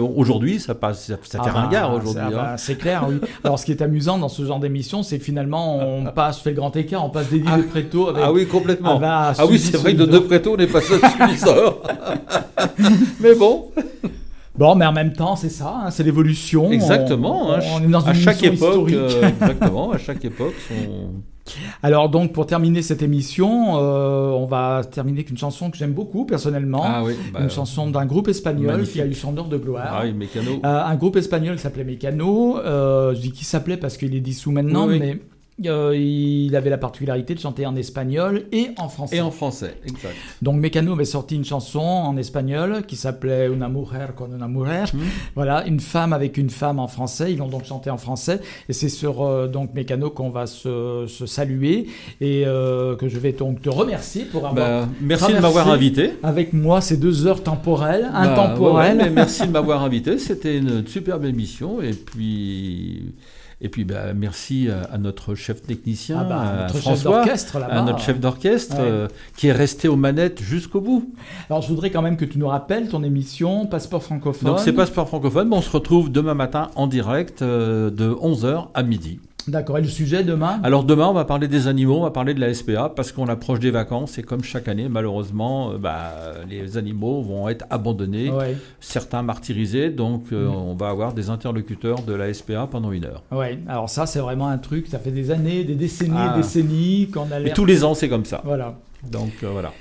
aujourd'hui, 0.00 0.58
ça 0.60 0.74
passe, 0.74 1.06
ça, 1.06 1.14
ça 1.22 1.42
fait 1.42 1.50
Ah 1.54 1.60
ringard 1.60 1.90
aujourd'hui. 1.94 2.12
c'est- 2.14 2.20
ah 2.20 2.30
bah, 2.30 2.50
hein. 2.52 2.56
C'est 2.56 2.76
clair, 2.76 3.06
oui. 3.08 3.16
Alors, 3.44 3.58
ce 3.58 3.64
qui 3.66 3.72
est 3.72 3.82
amusant 3.82 4.18
dans 4.18 4.28
ce 4.28 4.44
genre 4.44 4.60
d'émission, 4.60 5.02
c'est 5.02 5.18
que 5.18 5.24
finalement, 5.24 5.78
on 5.78 6.04
passe, 6.06 6.38
fait 6.40 6.50
le 6.50 6.56
grand 6.56 6.74
écart, 6.76 7.04
on 7.04 7.10
passe 7.10 7.28
d'Eddie 7.30 7.44
de 7.56 7.62
Préto 7.62 8.08
avec. 8.08 8.22
Ah 8.24 8.32
oui, 8.32 8.46
complètement. 8.66 8.96
Ah, 8.96 9.32
bah, 9.32 9.34
Ah 9.38 9.46
oui, 9.46 9.58
c'est 9.58 9.76
vrai 9.76 9.92
que 9.92 9.98
de 9.98 10.04
Solidor. 10.04 10.20
De 10.22 10.26
Préto, 10.26 10.54
on 10.56 10.58
est 10.58 10.66
passé 10.66 10.94
à 11.02 11.10
Sulisor. 11.10 11.82
mais 13.20 13.34
bon. 13.34 13.70
Bon, 14.56 14.74
mais 14.74 14.86
en 14.86 14.92
même 14.92 15.12
temps, 15.12 15.36
c'est 15.36 15.50
ça, 15.50 15.82
hein, 15.84 15.90
c'est 15.90 16.02
l'évolution. 16.02 16.70
Exactement. 16.70 17.48
On, 17.48 17.52
hein, 17.52 17.60
on 17.74 17.82
est 17.82 17.88
dans 17.88 18.00
une 18.00 18.08
à 18.08 18.14
chaque 18.14 18.42
époque, 18.42 18.54
historique. 18.90 18.94
euh, 18.94 19.28
exactement, 19.40 19.92
à 19.92 19.98
chaque 19.98 20.24
époque, 20.24 20.54
son... 20.68 21.10
Alors 21.82 22.08
donc 22.08 22.32
pour 22.32 22.46
terminer 22.46 22.82
cette 22.82 23.02
émission, 23.02 23.78
euh, 23.78 24.30
on 24.30 24.46
va 24.46 24.82
terminer 24.90 25.18
avec 25.18 25.30
une 25.30 25.38
chanson 25.38 25.70
que 25.70 25.76
j'aime 25.76 25.92
beaucoup 25.92 26.24
personnellement. 26.24 26.82
Ah 26.84 27.02
oui, 27.04 27.14
bah, 27.32 27.40
une 27.42 27.50
chanson 27.50 27.88
d'un 27.88 28.06
groupe 28.06 28.28
espagnol 28.28 28.72
magnifique. 28.72 28.94
qui 28.94 29.00
a 29.00 29.06
eu 29.06 29.14
son 29.14 29.36
heure 29.38 29.48
de 29.48 29.56
gloire. 29.56 29.88
Ah 29.90 30.00
oui, 30.04 30.12
Mécano. 30.12 30.52
Euh, 30.64 30.82
un 30.84 30.94
groupe 30.96 31.16
espagnol 31.16 31.58
s'appelait 31.58 31.84
Mécano. 31.84 32.58
Euh, 32.58 33.14
je 33.14 33.20
dis 33.20 33.32
qui 33.32 33.44
s'appelait 33.44 33.76
parce 33.76 33.96
qu'il 33.96 34.14
est 34.14 34.20
dissous 34.20 34.50
maintenant, 34.50 34.88
oui. 34.88 34.98
mais 34.98 35.20
euh, 35.64 35.96
il 35.96 36.54
avait 36.54 36.68
la 36.68 36.76
particularité 36.76 37.34
de 37.34 37.40
chanter 37.40 37.64
en 37.64 37.74
espagnol 37.76 38.44
et 38.52 38.70
en 38.76 38.88
français. 38.90 39.16
Et 39.16 39.20
en 39.22 39.30
français, 39.30 39.74
exact. 39.86 40.14
Donc 40.42 40.56
Mécano 40.56 40.92
avait 40.92 41.06
sorti 41.06 41.34
une 41.34 41.44
chanson 41.46 41.80
en 41.80 42.16
espagnol 42.18 42.84
qui 42.86 42.96
s'appelait 42.96 43.48
Una 43.48 43.68
mujer 43.68 44.08
con 44.14 44.28
una 44.34 44.48
mujer. 44.48 44.84
Hmm. 44.92 44.98
Voilà, 45.34 45.66
une 45.66 45.80
femme 45.80 46.12
avec 46.12 46.36
une 46.36 46.50
femme 46.50 46.78
en 46.78 46.88
français. 46.88 47.32
Ils 47.32 47.38
l'ont 47.38 47.48
donc 47.48 47.64
chanté 47.64 47.88
en 47.88 47.96
français. 47.96 48.40
Et 48.68 48.74
c'est 48.74 48.90
sur 48.90 49.22
euh, 49.22 49.48
donc 49.48 49.72
Mécano 49.74 50.10
qu'on 50.10 50.28
va 50.30 50.46
se, 50.46 51.06
se 51.08 51.24
saluer 51.26 51.86
et 52.20 52.44
euh, 52.46 52.94
que 52.96 53.08
je 53.08 53.18
vais 53.18 53.32
donc 53.32 53.62
te 53.62 53.70
remercier 53.70 54.24
pour 54.26 54.46
avoir. 54.46 54.82
Bah, 54.82 54.88
merci 55.00 55.32
de 55.32 55.38
m'avoir 55.38 55.70
invité. 55.70 56.12
Avec 56.22 56.52
moi 56.52 56.80
ces 56.82 56.98
deux 56.98 57.26
heures 57.26 57.42
temporelles, 57.42 58.08
Bah, 58.12 58.18
intemporelles. 58.20 58.96
ouais, 58.96 59.02
ouais, 59.02 59.04
mais 59.04 59.10
merci 59.10 59.46
de 59.46 59.52
m'avoir 59.52 59.82
invité. 59.82 60.18
C'était 60.18 60.58
une 60.58 60.86
superbe 60.86 61.24
émission. 61.24 61.80
Et 61.80 61.92
puis, 61.92 63.14
et 63.66 63.68
puis 63.68 63.84
bah, 63.84 64.14
merci 64.14 64.68
à, 64.70 64.84
à 64.94 64.98
notre 64.98 65.34
chef 65.34 65.60
technicien, 65.62 66.18
Ah 66.20 66.24
bah, 66.24 66.40
à 66.40 66.56
notre 66.62 66.74
chef 66.74 66.82
François, 66.82 67.16
d'orchestre, 67.18 67.58
là-bas. 67.58 67.74
à 67.74 67.82
notre 67.82 67.98
chef 68.00 68.20
d'orchestre, 68.20 68.76
Ouais. 68.76 68.82
euh, 68.82 69.08
qui 69.36 69.48
est 69.48 69.52
resté 69.52 69.88
aux 69.88 69.96
manettes 69.96 70.40
jusqu'au 70.40 70.80
bout. 70.80 71.12
Alors 71.50 71.62
je 71.62 71.68
voudrais 71.68 71.90
quand 71.90 72.02
même 72.02 72.16
que 72.16 72.24
tu 72.24 72.38
nous 72.38 72.46
rappelles 72.48 72.88
ton 72.88 73.02
émission 73.02 73.66
Passeport 73.66 74.02
francophone. 74.02 74.48
Donc 74.50 74.60
c'est 74.60 74.72
Passeport 74.72 75.08
francophone. 75.08 75.48
mais 75.48 75.56
on 75.56 75.62
se 75.62 75.70
retrouve 75.70 76.10
demain 76.12 76.34
matin 76.34 76.70
en 76.76 76.86
direct 76.86 77.42
euh, 77.42 77.90
de 77.90 78.08
11h 78.08 78.68
à 78.74 78.82
midi. 78.84 79.18
D'accord. 79.48 79.78
Et 79.78 79.80
le 79.82 79.88
sujet 79.88 80.24
demain 80.24 80.60
Alors 80.62 80.82
demain, 80.84 81.06
on 81.08 81.12
va 81.12 81.24
parler 81.24 81.48
des 81.48 81.68
animaux, 81.68 81.98
on 81.98 82.02
va 82.02 82.10
parler 82.10 82.34
de 82.34 82.40
la 82.40 82.52
SPA, 82.52 82.88
parce 82.94 83.12
qu'on 83.12 83.28
approche 83.28 83.60
des 83.60 83.70
vacances, 83.70 84.18
et 84.18 84.22
comme 84.22 84.42
chaque 84.42 84.68
année, 84.68 84.88
malheureusement, 84.88 85.72
euh, 85.72 85.78
bah, 85.78 86.12
les 86.48 86.76
animaux 86.76 87.22
vont 87.22 87.48
être 87.48 87.64
abandonnés, 87.70 88.30
Ouais. 88.30 88.56
certains 88.80 89.22
martyrisés, 89.22 89.90
donc 89.90 90.24
euh, 90.32 90.48
Mm. 90.48 90.54
on 90.54 90.74
va 90.74 90.88
avoir 90.88 91.12
des 91.12 91.30
interlocuteurs 91.30 92.02
de 92.02 92.12
la 92.14 92.32
SPA 92.32 92.66
pendant 92.70 92.92
une 92.92 93.04
heure. 93.04 93.22
Ouais, 93.30 93.58
alors 93.68 93.88
ça 93.88 94.06
c'est 94.06 94.18
vraiment 94.20 94.48
un 94.48 94.58
truc, 94.58 94.86
ça 94.88 94.98
fait 94.98 95.10
des 95.12 95.30
années, 95.30 95.64
des 95.64 95.74
décennies 95.74 96.14
Ah. 96.16 96.34
et 96.34 96.38
décennies 96.42 97.08
qu'on 97.12 97.30
a 97.30 97.40
Et 97.40 97.52
tous 97.52 97.64
les 97.64 97.84
ans, 97.84 97.94
c'est 97.94 98.08
comme 98.08 98.24
ça. 98.24 98.42
Voilà. 98.44 98.74
Donc 99.10 99.32
euh, 99.44 99.48
voilà. 99.52 99.72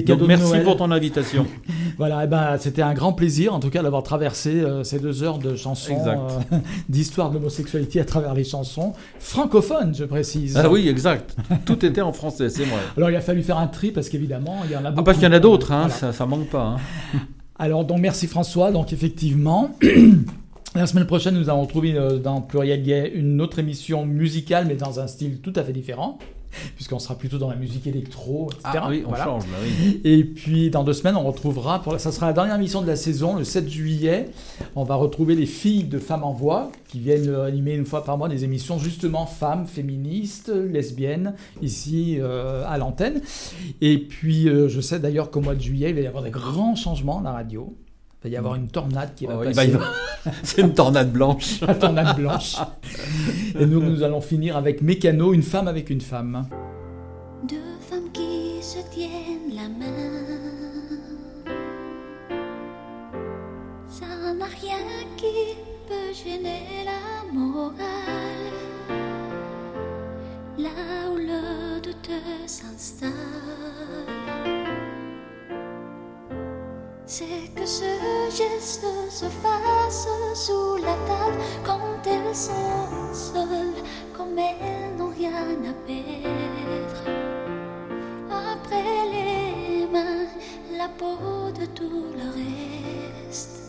Donc, 0.00 0.20
de 0.20 0.26
merci 0.26 0.48
Noël. 0.48 0.62
pour 0.64 0.76
ton 0.76 0.90
invitation. 0.90 1.46
Voilà, 1.98 2.24
et 2.24 2.26
ben, 2.26 2.56
c'était 2.58 2.80
un 2.80 2.94
grand 2.94 3.12
plaisir 3.12 3.52
en 3.54 3.60
tout 3.60 3.68
cas 3.68 3.82
d'avoir 3.82 4.02
traversé 4.02 4.48
euh, 4.62 4.82
ces 4.82 4.98
deux 4.98 5.22
heures 5.22 5.36
de 5.38 5.54
chansons, 5.56 5.98
euh, 6.06 6.56
d'histoire 6.88 7.28
de 7.28 7.34
l'homosexualité 7.34 8.00
à 8.00 8.04
travers 8.06 8.32
les 8.32 8.44
chansons 8.44 8.94
francophones, 9.20 9.94
je 9.94 10.04
précise. 10.04 10.56
Ah 10.56 10.70
oui, 10.70 10.88
exact. 10.88 11.36
Tout 11.66 11.84
était 11.84 12.00
en 12.00 12.12
français, 12.14 12.48
c'est 12.48 12.64
vrai. 12.64 12.80
Alors 12.96 13.10
il 13.10 13.16
a 13.16 13.20
fallu 13.20 13.42
faire 13.42 13.58
un 13.58 13.66
tri 13.66 13.90
parce 13.92 14.08
qu'évidemment 14.08 14.56
il 14.64 14.70
y 14.72 14.76
en 14.76 14.84
a 14.86 14.90
beaucoup. 14.90 15.00
Ah, 15.00 15.04
parce 15.04 15.18
qu'il 15.18 15.26
y 15.26 15.30
en 15.30 15.34
a 15.34 15.38
d'autres, 15.38 15.70
hein, 15.70 15.82
Voilà. 15.82 15.94
ça, 15.94 16.12
ça 16.12 16.24
manque 16.26 16.48
pas. 16.48 16.76
hein. 17.14 17.18
Alors 17.58 17.84
donc 17.84 17.98
merci 18.00 18.26
François, 18.26 18.72
donc 18.72 18.92
effectivement. 18.94 19.70
La 20.74 20.86
semaine 20.86 21.04
prochaine, 21.06 21.34
nous 21.34 21.50
allons 21.50 21.60
retrouver 21.62 21.94
euh, 21.94 22.18
dans 22.18 22.40
Pluriel 22.40 22.82
Gay 22.82 23.12
une 23.14 23.42
autre 23.42 23.58
émission 23.58 24.06
musicale, 24.06 24.64
mais 24.66 24.74
dans 24.76 24.98
un 25.00 25.06
style 25.06 25.40
tout 25.42 25.52
à 25.56 25.62
fait 25.62 25.74
différent, 25.74 26.18
puisqu'on 26.76 26.98
sera 26.98 27.16
plutôt 27.16 27.38
dans 27.38 27.48
la 27.50 27.56
musique 27.56 27.86
électro, 27.86 28.48
etc. 28.52 28.60
Ah 28.82 28.86
oui, 28.88 29.02
on 29.04 29.08
Voilà. 29.10 29.24
change 29.24 29.44
là, 29.46 29.58
oui. 29.62 30.00
Et 30.04 30.24
puis 30.24 30.70
dans 30.70 30.84
deux 30.84 30.92
semaines, 30.92 31.16
on 31.16 31.24
retrouvera, 31.24 31.82
pour 31.82 31.92
la- 31.92 31.98
ça 31.98 32.12
sera 32.12 32.26
la 32.26 32.32
dernière 32.32 32.56
émission 32.56 32.82
de 32.82 32.86
la 32.86 32.96
saison, 32.96 33.36
le 33.36 33.44
7 33.44 33.68
juillet, 33.68 34.30
on 34.76 34.84
va 34.84 34.94
retrouver 34.96 35.34
les 35.34 35.46
filles 35.46 35.84
de 35.84 35.98
Femmes 35.98 36.24
en 36.24 36.32
Voix, 36.32 36.70
qui 36.88 36.98
viennent 37.00 37.34
animer 37.34 37.74
une 37.74 37.86
fois 37.86 38.04
par 38.04 38.18
mois 38.18 38.28
des 38.28 38.44
émissions 38.44 38.78
justement 38.78 39.26
femmes, 39.26 39.66
féministes, 39.66 40.50
lesbiennes, 40.54 41.34
ici 41.62 42.16
euh, 42.20 42.64
à 42.66 42.76
l'antenne. 42.78 43.20
Et 43.80 43.98
puis 43.98 44.48
euh, 44.48 44.68
je 44.68 44.80
sais 44.80 44.98
d'ailleurs 44.98 45.30
qu'au 45.30 45.40
mois 45.40 45.54
de 45.54 45.60
juillet, 45.60 45.90
il 45.90 45.94
va 45.94 46.00
y 46.02 46.06
avoir 46.06 46.22
des 46.22 46.30
grands 46.30 46.74
changements 46.74 47.20
à 47.20 47.22
la 47.22 47.32
radio. 47.32 47.74
Il 48.24 48.28
va 48.30 48.34
y 48.34 48.36
avoir 48.36 48.54
une 48.54 48.68
tornade 48.68 49.14
qui 49.16 49.26
va 49.26 49.34
Oh, 49.36 49.42
passer. 49.42 49.52
va 49.52 49.64
y 49.64 49.74
avoir- 49.74 49.94
C'est 50.44 50.60
une 50.60 50.74
tornade 50.74 51.10
blanche. 51.12 51.60
Une 51.68 51.78
tornade 51.78 52.16
blanche. 52.16 52.54
Et 53.58 53.66
nous, 53.66 53.80
nous 53.82 54.02
allons 54.04 54.20
finir 54.20 54.56
avec 54.56 54.80
Mécano, 54.80 55.32
une 55.34 55.42
femme 55.42 55.66
avec 55.66 55.90
une 55.90 56.00
femme. 56.00 56.46
Deux 57.48 57.56
femmes 57.80 58.10
qui 58.12 58.62
se 58.62 58.78
tiennent 58.94 59.54
la 59.56 59.68
main. 59.68 59.92
Ça 63.88 64.06
n'a 64.38 64.44
rien 64.46 64.78
qui 65.16 65.56
peut 65.88 66.12
gêner 66.14 66.84
la 66.84 67.32
morale. 67.32 68.52
Là 70.58 70.70
où 71.12 71.16
le 71.16 71.80
doute 71.80 72.10
s'installe 72.46 73.10
c'est 77.12 77.52
que 77.54 77.66
ce 77.66 77.84
geste 78.30 78.86
se 79.10 79.26
fasse 79.26 80.08
sous 80.34 80.76
la 80.76 80.96
table 81.06 81.36
quand 81.62 82.00
elles 82.06 82.34
sont 82.34 83.12
seules, 83.12 83.84
comme 84.16 84.38
elles 84.38 84.96
n'ont 84.96 85.10
rien 85.10 85.30
à 85.30 85.74
perdre. 85.86 87.02
Après 88.30 89.10
les 89.12 89.86
mains, 89.92 90.26
la 90.78 90.88
peau 90.88 91.50
de 91.60 91.66
tout 91.66 92.06
le 92.16 92.28
reste. 93.28 93.60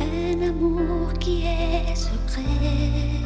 Un 0.00 0.42
amour 0.42 1.12
qui 1.20 1.44
est 1.46 1.94
secret. 1.94 3.19